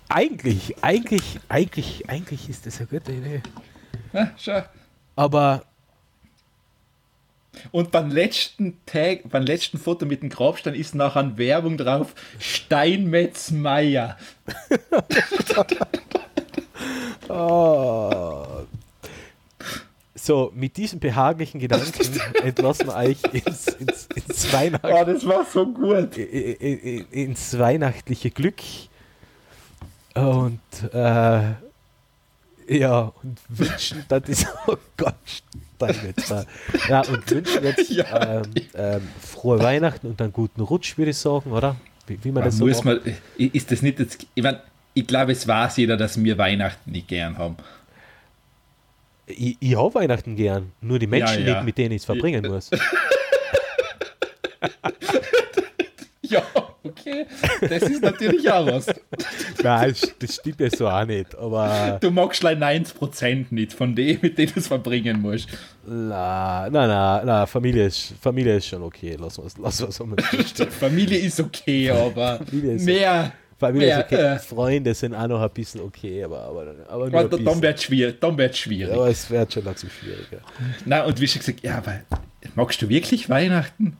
Eigentlich, 0.09 0.75
eigentlich, 0.83 1.39
eigentlich, 1.49 2.09
eigentlich 2.09 2.49
ist 2.49 2.65
das 2.65 2.79
eine 2.79 2.87
gute 2.87 3.11
Idee. 3.13 3.41
Ja, 4.11 4.31
schau. 4.37 4.63
Aber 5.15 5.63
Und 7.71 7.91
beim 7.91 8.09
letzten 8.09 8.83
Tag, 8.85 9.29
beim 9.29 9.43
letzten 9.43 9.77
Foto 9.77 10.05
mit 10.07 10.23
dem 10.23 10.29
Grabstein 10.29 10.73
ist 10.73 10.95
nachher 10.95 11.19
eine 11.21 11.37
Werbung 11.37 11.77
drauf: 11.77 12.15
Steinmetz 12.39 13.51
Meier. 13.51 14.17
so, 20.15 20.51
mit 20.55 20.75
diesem 20.77 20.99
behaglichen 20.99 21.59
Gedanken 21.59 22.19
entlassen 22.43 22.87
wir 22.87 22.95
euch 22.95 23.19
ins, 23.31 23.67
ins, 23.67 24.07
ins, 24.15 24.51
Weihnacht, 24.51 24.85
Oh, 24.85 25.03
das 25.05 25.23
war 25.27 25.45
so 25.45 25.67
gut. 25.67 26.17
ins 26.17 27.59
weihnachtliche 27.59 28.31
Glück. 28.31 28.57
Und 30.27 30.59
äh, 30.93 31.53
ja, 32.69 33.11
und 33.23 33.39
wünschen, 33.49 34.05
dass 34.07 34.23
das, 34.23 34.45
oh 34.67 34.77
Gott, 34.95 35.15
Steinmetz. 35.75 36.29
Ja, 36.87 37.01
und 37.01 37.29
wünschen 37.31 37.63
jetzt 37.63 37.89
Ja. 37.95 38.41
ähm, 38.41 38.53
ähm, 38.75 39.01
frohe 39.21 39.59
Weihnachten 39.59 40.07
und 40.07 40.21
einen 40.21 40.33
guten 40.33 40.61
Rutsch, 40.61 40.97
würde 40.97 41.11
ich 41.11 41.17
sagen, 41.17 41.51
oder? 41.51 41.75
Wie, 42.07 42.23
wie 42.23 42.31
man 42.31 42.43
das 42.43 42.57
so 42.57 42.65
Muss 42.65 42.83
macht. 42.83 43.05
man, 43.05 43.15
ist 43.37 43.71
das 43.71 43.81
nicht 43.81 43.99
jetzt, 43.99 44.25
ich, 44.33 44.43
mein, 44.43 44.57
ich 44.93 45.07
glaube, 45.07 45.31
es 45.31 45.47
weiß 45.47 45.77
jeder, 45.77 45.97
dass 45.97 46.21
wir 46.23 46.37
Weihnachten 46.37 46.91
nicht 46.91 47.07
gern 47.07 47.37
haben. 47.37 47.57
Ich, 49.25 49.57
ich 49.59 49.77
habe 49.77 49.93
Weihnachten 49.95 50.35
gern, 50.35 50.71
nur 50.81 50.99
die 50.99 51.07
Menschen 51.07 51.45
ja. 51.45 51.55
nicht, 51.55 51.65
mit 51.65 51.77
denen 51.77 51.91
ich 51.91 52.01
es 52.01 52.05
verbringen 52.05 52.45
muss. 52.47 52.69
Ja, 56.33 56.43
okay. 56.83 57.25
Das 57.61 57.83
ist 57.83 58.01
natürlich 58.01 58.49
auch 58.51 58.65
was. 58.67 58.87
Nein, 59.63 59.95
das, 60.19 60.35
stimmt 60.35 60.59
ja 60.59 60.69
so 60.69 60.87
auch 60.87 61.05
nicht, 61.05 61.35
aber 61.35 61.97
Du 61.99 62.11
magst 62.11 62.43
leider 62.43 62.67
90% 62.67 63.47
nicht 63.49 63.73
von 63.73 63.95
dem, 63.95 64.19
mit 64.21 64.37
dem 64.37 64.53
du 64.53 64.59
es 64.59 64.67
verbringen 64.67 65.21
musst. 65.21 65.49
na, 65.85 66.69
na, 66.69 66.87
na, 66.87 67.21
na 67.25 67.45
Familie, 67.45 67.87
ist, 67.87 68.13
Familie 68.21 68.57
ist 68.57 68.67
schon 68.67 68.83
okay, 68.83 69.17
lass 69.19 69.37
uns 69.39 69.57
lass 69.57 69.77
stehen. 69.77 70.69
Familie 70.79 71.19
ist 71.19 71.39
okay, 71.39 71.89
aber 71.89 72.39
ist 72.51 72.85
mehr. 72.85 73.31
Familie 73.57 73.87
mehr, 73.87 73.99
ist 73.99 74.05
okay, 74.05 74.35
äh, 74.35 74.39
Freunde 74.39 74.93
sind 74.93 75.13
auch 75.13 75.27
noch 75.27 75.41
ein 75.41 75.49
bisschen 75.49 75.81
okay, 75.81 76.23
aber, 76.23 76.43
aber, 76.43 76.75
aber 76.87 77.09
nur 77.09 77.19
ein 77.19 77.43
dann 77.43 77.61
wird 77.61 77.77
es 77.77 77.83
schwierig. 77.83 78.21
Dann 78.21 78.37
wird's 78.37 78.57
schwierig. 78.57 78.93
aber 78.93 79.09
es 79.09 79.29
wird 79.29 79.51
schon 79.51 79.65
langsam 79.65 79.89
schwieriger. 79.89 80.41
Na, 80.85 81.03
und 81.03 81.19
wie 81.19 81.27
schon 81.27 81.39
gesagt, 81.39 81.61
ja, 81.61 81.77
aber 81.77 82.01
magst 82.55 82.81
du 82.81 82.87
wirklich 82.87 83.29
Weihnachten? 83.29 83.97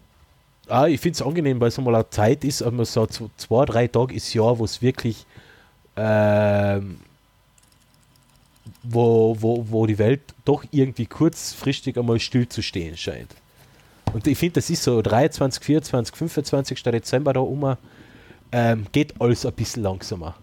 Ah, 0.69 0.87
ich 0.87 0.99
finde 0.99 1.15
es 1.15 1.21
angenehm, 1.21 1.59
weil 1.59 1.69
es 1.69 1.77
mal 1.79 1.95
eine 1.95 2.09
Zeit 2.09 2.43
ist, 2.43 2.61
aber 2.61 2.85
so 2.85 3.05
zwei, 3.07 3.65
drei 3.65 3.87
Tage 3.87 4.13
ist 4.15 4.33
Jahr, 4.33 4.57
wo 4.59 4.65
es 4.65 4.81
wirklich 4.81 5.25
ähm, 5.97 6.99
wo, 8.83 9.35
wo, 9.39 9.65
wo 9.69 9.85
die 9.85 9.97
Welt 9.97 10.21
doch 10.45 10.63
irgendwie 10.71 11.05
kurzfristig 11.05 11.97
einmal 11.97 12.19
still 12.19 12.47
zu 12.47 12.61
stehen 12.61 12.95
scheint. 12.97 13.33
Und 14.13 14.25
ich 14.25 14.37
finde, 14.37 14.53
das 14.55 14.69
ist 14.69 14.83
so 14.83 15.01
23, 15.01 15.63
24, 15.63 16.15
25. 16.15 16.83
Dezember 16.83 17.33
da 17.33 17.41
um, 17.41 17.75
ähm, 18.51 18.85
geht 18.91 19.19
alles 19.21 19.45
ein 19.45 19.53
bisschen 19.53 19.83
langsamer. 19.83 20.35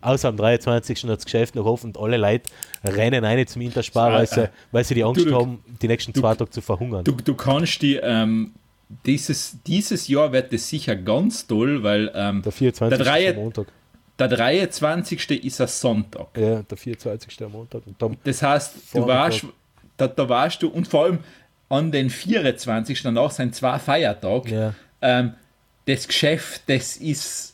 Außer 0.00 0.28
am 0.28 0.36
23. 0.36 1.04
hat 1.04 1.10
das 1.18 1.24
Geschäft 1.24 1.54
noch 1.54 1.64
offen 1.64 1.88
und 1.88 1.98
alle 1.98 2.16
Leute 2.16 2.50
rennen 2.82 3.24
rein 3.24 3.46
zum 3.46 3.62
Interspar, 3.62 4.12
weil 4.12 4.24
äh, 4.24 4.26
sie, 4.26 4.48
weil 4.72 4.84
sie 4.84 4.94
die 4.94 5.04
Angst 5.04 5.20
du- 5.20 5.30
du- 5.30 5.36
haben, 5.36 5.62
die 5.80 5.86
nächsten 5.86 6.12
zwei 6.12 6.34
Tage 6.34 6.50
zu 6.50 6.60
verhungern. 6.60 7.04
Du, 7.04 7.12
du 7.12 7.34
kannst 7.34 7.80
die, 7.82 7.96
ähm, 7.96 8.52
dieses, 9.06 9.56
dieses 9.66 10.08
Jahr 10.08 10.32
wird 10.32 10.52
es 10.52 10.68
sicher 10.68 10.96
ganz 10.96 11.46
toll, 11.46 11.82
weil 11.82 12.10
ähm, 12.14 12.42
der 12.42 12.52
24. 12.52 12.96
der, 12.96 13.06
drei, 13.06 13.24
ist 13.24 13.36
am 13.36 13.42
Montag. 13.42 13.66
der 14.18 14.28
23. 14.28 15.44
ist 15.44 15.60
ein 15.60 15.68
Sonntag. 15.68 16.28
Ja, 16.36 16.62
der 16.62 16.76
24. 16.76 17.42
am 17.42 17.52
Montag. 17.52 17.82
Das 18.24 18.42
heißt, 18.42 18.74
du 18.94 19.06
warst, 19.06 19.46
da, 19.96 20.08
da 20.08 20.28
warst 20.28 20.62
du, 20.62 20.68
und 20.68 20.88
vor 20.88 21.04
allem 21.04 21.18
an 21.68 21.90
den 21.90 22.10
24. 22.10 23.02
danach 23.02 23.30
sind 23.30 23.54
zwei 23.54 23.78
Feiertage. 23.78 24.54
ja. 24.54 24.74
Ähm, 25.00 25.34
das 25.86 26.06
Geschäft, 26.06 26.62
das 26.66 26.96
ist, 26.96 27.51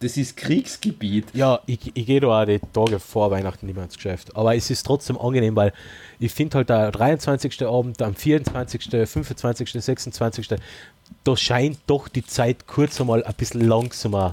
das 0.00 0.16
ist 0.18 0.36
Kriegsgebiet. 0.36 1.26
ja, 1.32 1.60
ich, 1.66 1.90
ich 1.94 2.06
gehe 2.06 2.20
da 2.20 2.42
auch 2.42 2.44
die 2.44 2.60
Tage 2.72 2.98
vor 3.00 3.30
Weihnachten 3.30 3.66
nicht 3.66 3.76
mehr 3.76 3.84
ins 3.84 3.96
Geschäft. 3.96 4.36
Aber 4.36 4.54
es 4.54 4.68
ist 4.70 4.84
trotzdem 4.84 5.18
angenehm, 5.18 5.56
weil 5.56 5.72
ich 6.18 6.32
finde 6.32 6.58
halt 6.58 6.68
der 6.68 6.92
23. 6.92 7.64
Abend, 7.66 8.02
am 8.02 8.14
24., 8.14 8.90
25., 8.90 9.72
26., 9.72 10.48
da 11.24 11.36
scheint 11.36 11.78
doch 11.86 12.08
die 12.08 12.26
Zeit 12.26 12.66
kurz 12.66 13.00
einmal 13.00 13.24
ein 13.24 13.34
bisschen 13.34 13.62
langsamer 13.62 14.32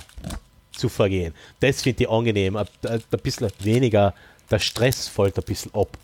zu 0.74 0.90
vergehen. 0.90 1.34
Das 1.60 1.82
finde 1.82 2.04
ich 2.04 2.10
angenehm. 2.10 2.58
Ein, 2.58 2.68
bisschen 3.22 3.50
weniger, 3.60 4.14
der 4.52 4.60
Stress 4.60 5.08
fällt 5.08 5.38
ein 5.38 5.46
bisschen 5.46 5.74
ab. 5.74 5.98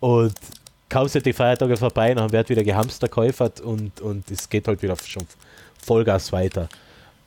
Und 0.00 0.34
kaum 0.88 1.08
sind 1.08 1.26
die 1.26 1.32
Feiertage 1.32 1.76
vorbei, 1.76 2.14
dann 2.14 2.32
wird 2.32 2.48
wieder 2.48 2.62
gehamster 2.62 3.08
gekäufert 3.08 3.60
und, 3.60 4.00
und 4.00 4.30
es 4.30 4.48
geht 4.48 4.68
halt 4.68 4.82
wieder 4.82 4.96
schon 4.96 5.26
Vollgas 5.84 6.32
weiter. 6.32 6.68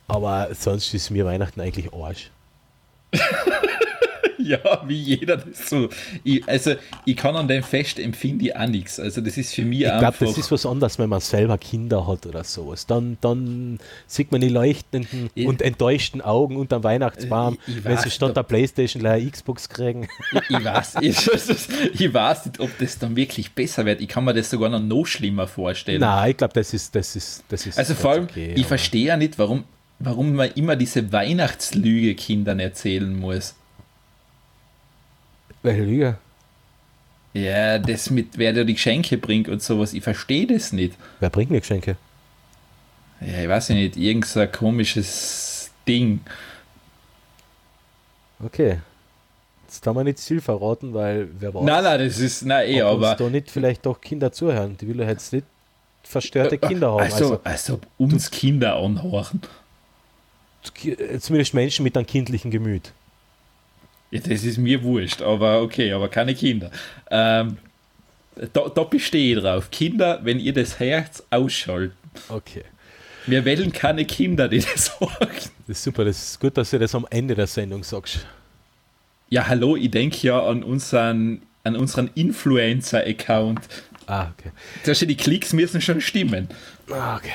Aber 0.08 0.48
sonst 0.54 0.92
ist 0.94 1.10
mir 1.10 1.24
Weihnachten 1.24 1.60
eigentlich 1.60 1.92
Arsch. 1.92 2.30
Ja, 4.40 4.82
wie 4.86 4.94
jeder 4.96 5.36
das 5.38 5.68
so. 5.68 5.88
Ich, 6.22 6.48
also, 6.48 6.74
ich 7.04 7.16
kann 7.16 7.34
an 7.34 7.48
dem 7.48 7.62
Fest 7.64 7.98
empfinde 7.98 8.46
ich 8.46 8.56
auch 8.56 8.68
nichts. 8.68 9.00
Also, 9.00 9.20
das 9.20 9.36
ist 9.36 9.52
für 9.52 9.62
mich 9.64 9.80
Ich 9.80 9.86
glaube, 9.86 10.06
einfach. 10.06 10.26
das 10.26 10.38
ist 10.38 10.50
was 10.52 10.64
anderes, 10.64 10.98
wenn 10.98 11.08
man 11.10 11.20
selber 11.20 11.58
Kinder 11.58 12.06
hat 12.06 12.24
oder 12.24 12.44
sowas. 12.44 12.86
Dann, 12.86 13.18
dann 13.20 13.78
sieht 14.06 14.30
man 14.30 14.40
die 14.40 14.48
leuchtenden 14.48 15.28
Ich- 15.34 15.44
und 15.46 15.60
enttäuschten 15.60 16.20
Augen 16.22 16.56
unterm 16.56 16.84
Weihnachtsbaum, 16.84 17.58
Ich- 17.66 17.78
ich 17.78 17.84
wenn 17.84 17.98
sie 17.98 18.10
statt 18.12 18.36
der 18.36 18.44
Playstation 18.44 19.00
gleich 19.00 19.30
Xbox 19.30 19.68
kriegen. 19.68 20.08
ich, 20.32 20.56
ich, 20.56 20.64
weiß, 20.64 20.94
ich, 21.00 21.30
ich 22.00 22.14
weiß 22.14 22.46
nicht, 22.46 22.60
ob 22.60 22.70
das 22.78 22.98
dann 22.98 23.16
wirklich 23.16 23.50
besser 23.52 23.84
wird. 23.86 24.00
Ich 24.00 24.08
kann 24.08 24.24
mir 24.24 24.34
das 24.34 24.48
sogar 24.50 24.70
noch, 24.70 24.80
noch 24.80 25.04
schlimmer 25.04 25.48
vorstellen. 25.48 26.00
Nein, 26.00 26.30
ich 26.30 26.36
glaube, 26.36 26.54
das 26.54 26.72
ist, 26.72 26.94
das 26.94 27.16
ist, 27.16 27.42
das 27.48 27.66
ist. 27.66 27.76
Also 27.76 27.94
vor 27.94 28.12
allem, 28.12 28.24
okay, 28.24 28.54
ich 28.56 28.66
verstehe 28.66 29.06
ja 29.06 29.16
nicht, 29.16 29.36
warum. 29.38 29.64
Warum 29.98 30.34
man 30.34 30.50
immer 30.52 30.76
diese 30.76 31.12
Weihnachtslüge 31.12 32.14
Kindern 32.14 32.60
erzählen 32.60 33.18
muss. 33.18 33.54
Welche 35.62 35.82
Lüge? 35.82 36.18
Ja, 37.34 37.78
das 37.78 38.10
mit 38.10 38.38
wer 38.38 38.52
dir 38.52 38.64
die 38.64 38.74
Geschenke 38.74 39.18
bringt 39.18 39.48
und 39.48 39.62
sowas, 39.62 39.92
ich 39.92 40.02
verstehe 40.02 40.46
das 40.46 40.72
nicht. 40.72 40.94
Wer 41.20 41.30
bringt 41.30 41.50
mir 41.50 41.60
Geschenke? 41.60 41.96
Ja, 43.20 43.42
ich 43.42 43.48
weiß 43.48 43.70
nicht, 43.70 43.96
irgend 43.96 44.24
so 44.26 44.40
ein 44.40 44.50
komisches 44.50 45.70
Ding. 45.86 46.20
Okay. 48.44 48.78
Jetzt 49.66 49.82
kann 49.82 49.94
man 49.94 50.04
nicht 50.04 50.20
viel 50.20 50.40
verraten, 50.40 50.94
weil 50.94 51.28
wer 51.38 51.52
weiß, 51.52 51.62
Nein, 51.64 51.84
nein, 51.84 51.98
das 52.00 52.18
ist, 52.18 52.42
nein, 52.42 52.70
eh, 52.70 52.80
aber. 52.80 53.14
da 53.16 53.28
nicht 53.28 53.50
vielleicht 53.50 53.84
doch 53.84 54.00
Kinder 54.00 54.32
zuhören. 54.32 54.76
Die 54.78 54.88
will 54.88 55.00
ja 55.00 55.08
jetzt 55.08 55.32
nicht 55.32 55.44
verstörte 56.02 56.56
Kinder 56.56 56.92
haben. 56.92 57.00
Also, 57.00 57.40
als 57.44 57.68
ob 57.70 57.86
uns 57.98 58.30
Kinder 58.30 58.76
anhören. 58.76 59.42
Äh, 60.84 61.18
zumindest 61.18 61.54
Menschen 61.54 61.82
mit 61.82 61.96
einem 61.96 62.06
kindlichen 62.06 62.50
Gemüt. 62.50 62.92
Ja, 64.10 64.20
das 64.20 64.44
ist 64.44 64.58
mir 64.58 64.82
wurscht, 64.82 65.20
aber 65.20 65.62
okay, 65.62 65.92
aber 65.92 66.08
keine 66.08 66.34
Kinder. 66.34 66.70
Ähm, 67.10 67.58
da, 68.52 68.68
da 68.68 68.84
bestehe 68.84 69.36
ich 69.36 69.42
drauf. 69.42 69.70
Kinder, 69.70 70.20
wenn 70.22 70.40
ihr 70.40 70.52
das 70.52 70.78
Herz 70.78 71.22
ausschalten. 71.30 71.96
Okay. 72.28 72.62
Wir 73.26 73.44
wählen 73.44 73.72
keine 73.72 74.04
Kinder, 74.06 74.48
die 74.48 74.60
das 74.60 74.86
sagen. 74.86 75.50
Das 75.66 75.78
ist 75.78 75.84
super, 75.84 76.04
das 76.04 76.30
ist 76.30 76.40
gut, 76.40 76.56
dass 76.56 76.70
du 76.70 76.78
das 76.78 76.94
am 76.94 77.06
Ende 77.10 77.34
der 77.34 77.46
Sendung 77.46 77.84
sagst. 77.84 78.26
Ja, 79.28 79.46
hallo, 79.46 79.76
ich 79.76 79.90
denke 79.90 80.26
ja 80.26 80.42
an 80.42 80.62
unseren, 80.62 81.42
an 81.64 81.76
unseren 81.76 82.10
Influencer-Account. 82.14 83.60
Ah, 84.06 84.28
okay. 84.30 85.06
Die 85.06 85.16
Klicks 85.16 85.52
müssen 85.52 85.82
schon 85.82 86.00
stimmen. 86.00 86.48
Ah, 86.90 87.16
okay. 87.16 87.32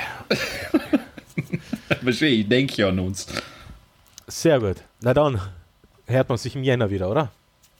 Verstehe, 2.04 2.30
ich 2.30 2.48
denke 2.48 2.76
ja 2.82 2.90
an 2.90 3.00
uns. 3.00 3.28
Sehr 4.28 4.60
gut. 4.60 4.78
Na 5.02 5.14
dann, 5.14 5.40
hört 6.08 6.30
man 6.30 6.38
sich 6.38 6.56
im 6.56 6.64
Jänner 6.64 6.90
wieder, 6.90 7.10
oder? 7.10 7.32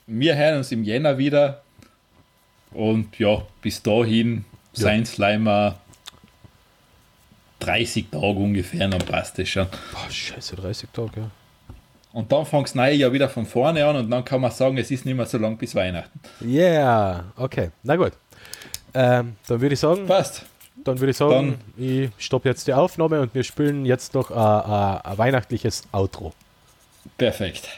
Wir 0.08 0.36
hören 0.36 0.58
uns 0.58 0.72
im 0.72 0.84
Jänner 0.84 1.18
wieder. 1.18 1.62
Und 2.72 3.18
ja, 3.20 3.42
bis 3.62 3.82
dahin 3.82 4.46
Ja. 4.74 4.84
seien 4.84 5.06
Slimer 5.06 5.76
30 7.60 8.10
Tage 8.12 8.26
ungefähr, 8.26 8.88
dann 8.88 9.00
passt 9.00 9.38
das 9.40 9.48
schon. 9.50 9.68
Boah, 9.92 10.10
scheiße, 10.12 10.56
30 10.56 10.90
Tage, 10.92 11.12
ja. 11.22 11.30
Und 12.12 12.32
dann 12.32 12.46
fängt 12.46 12.66
das 12.68 12.76
neue 12.76 12.94
Jahr 12.94 13.12
wieder 13.12 13.30
von 13.30 13.46
vorne 13.46 13.84
an 13.86 13.96
und 13.96 14.10
dann 14.12 14.24
kann 14.26 14.42
man 14.42 14.52
sagen, 14.52 14.78
es 14.78 14.92
ist 14.92 15.06
nicht 15.06 15.16
mehr 15.16 15.26
so 15.26 15.38
lang 15.40 15.58
bis 15.58 15.74
Weihnachten. 15.74 16.20
Yeah, 16.44 17.24
okay. 17.38 17.72
Na 17.82 17.96
gut. 17.96 18.12
Ähm, 18.94 19.36
dann 19.48 19.62
würde 19.62 19.74
ich 19.74 19.80
sagen, 19.80 20.06
Passt. 20.06 20.46
Dann 20.84 21.00
würde 21.00 21.12
ich 21.12 21.18
sagen, 21.18 21.60
ich 21.78 22.10
stoppe 22.18 22.50
jetzt 22.50 22.68
die 22.68 22.74
Aufnahme 22.74 23.22
und 23.22 23.34
wir 23.34 23.44
spielen 23.44 23.86
jetzt 23.86 24.14
noch 24.14 24.32
ein, 24.32 25.02
ein, 25.04 25.18
weihnachtliches 25.18 25.84
Outro. 25.92 26.34
Perfekt. 27.18 27.70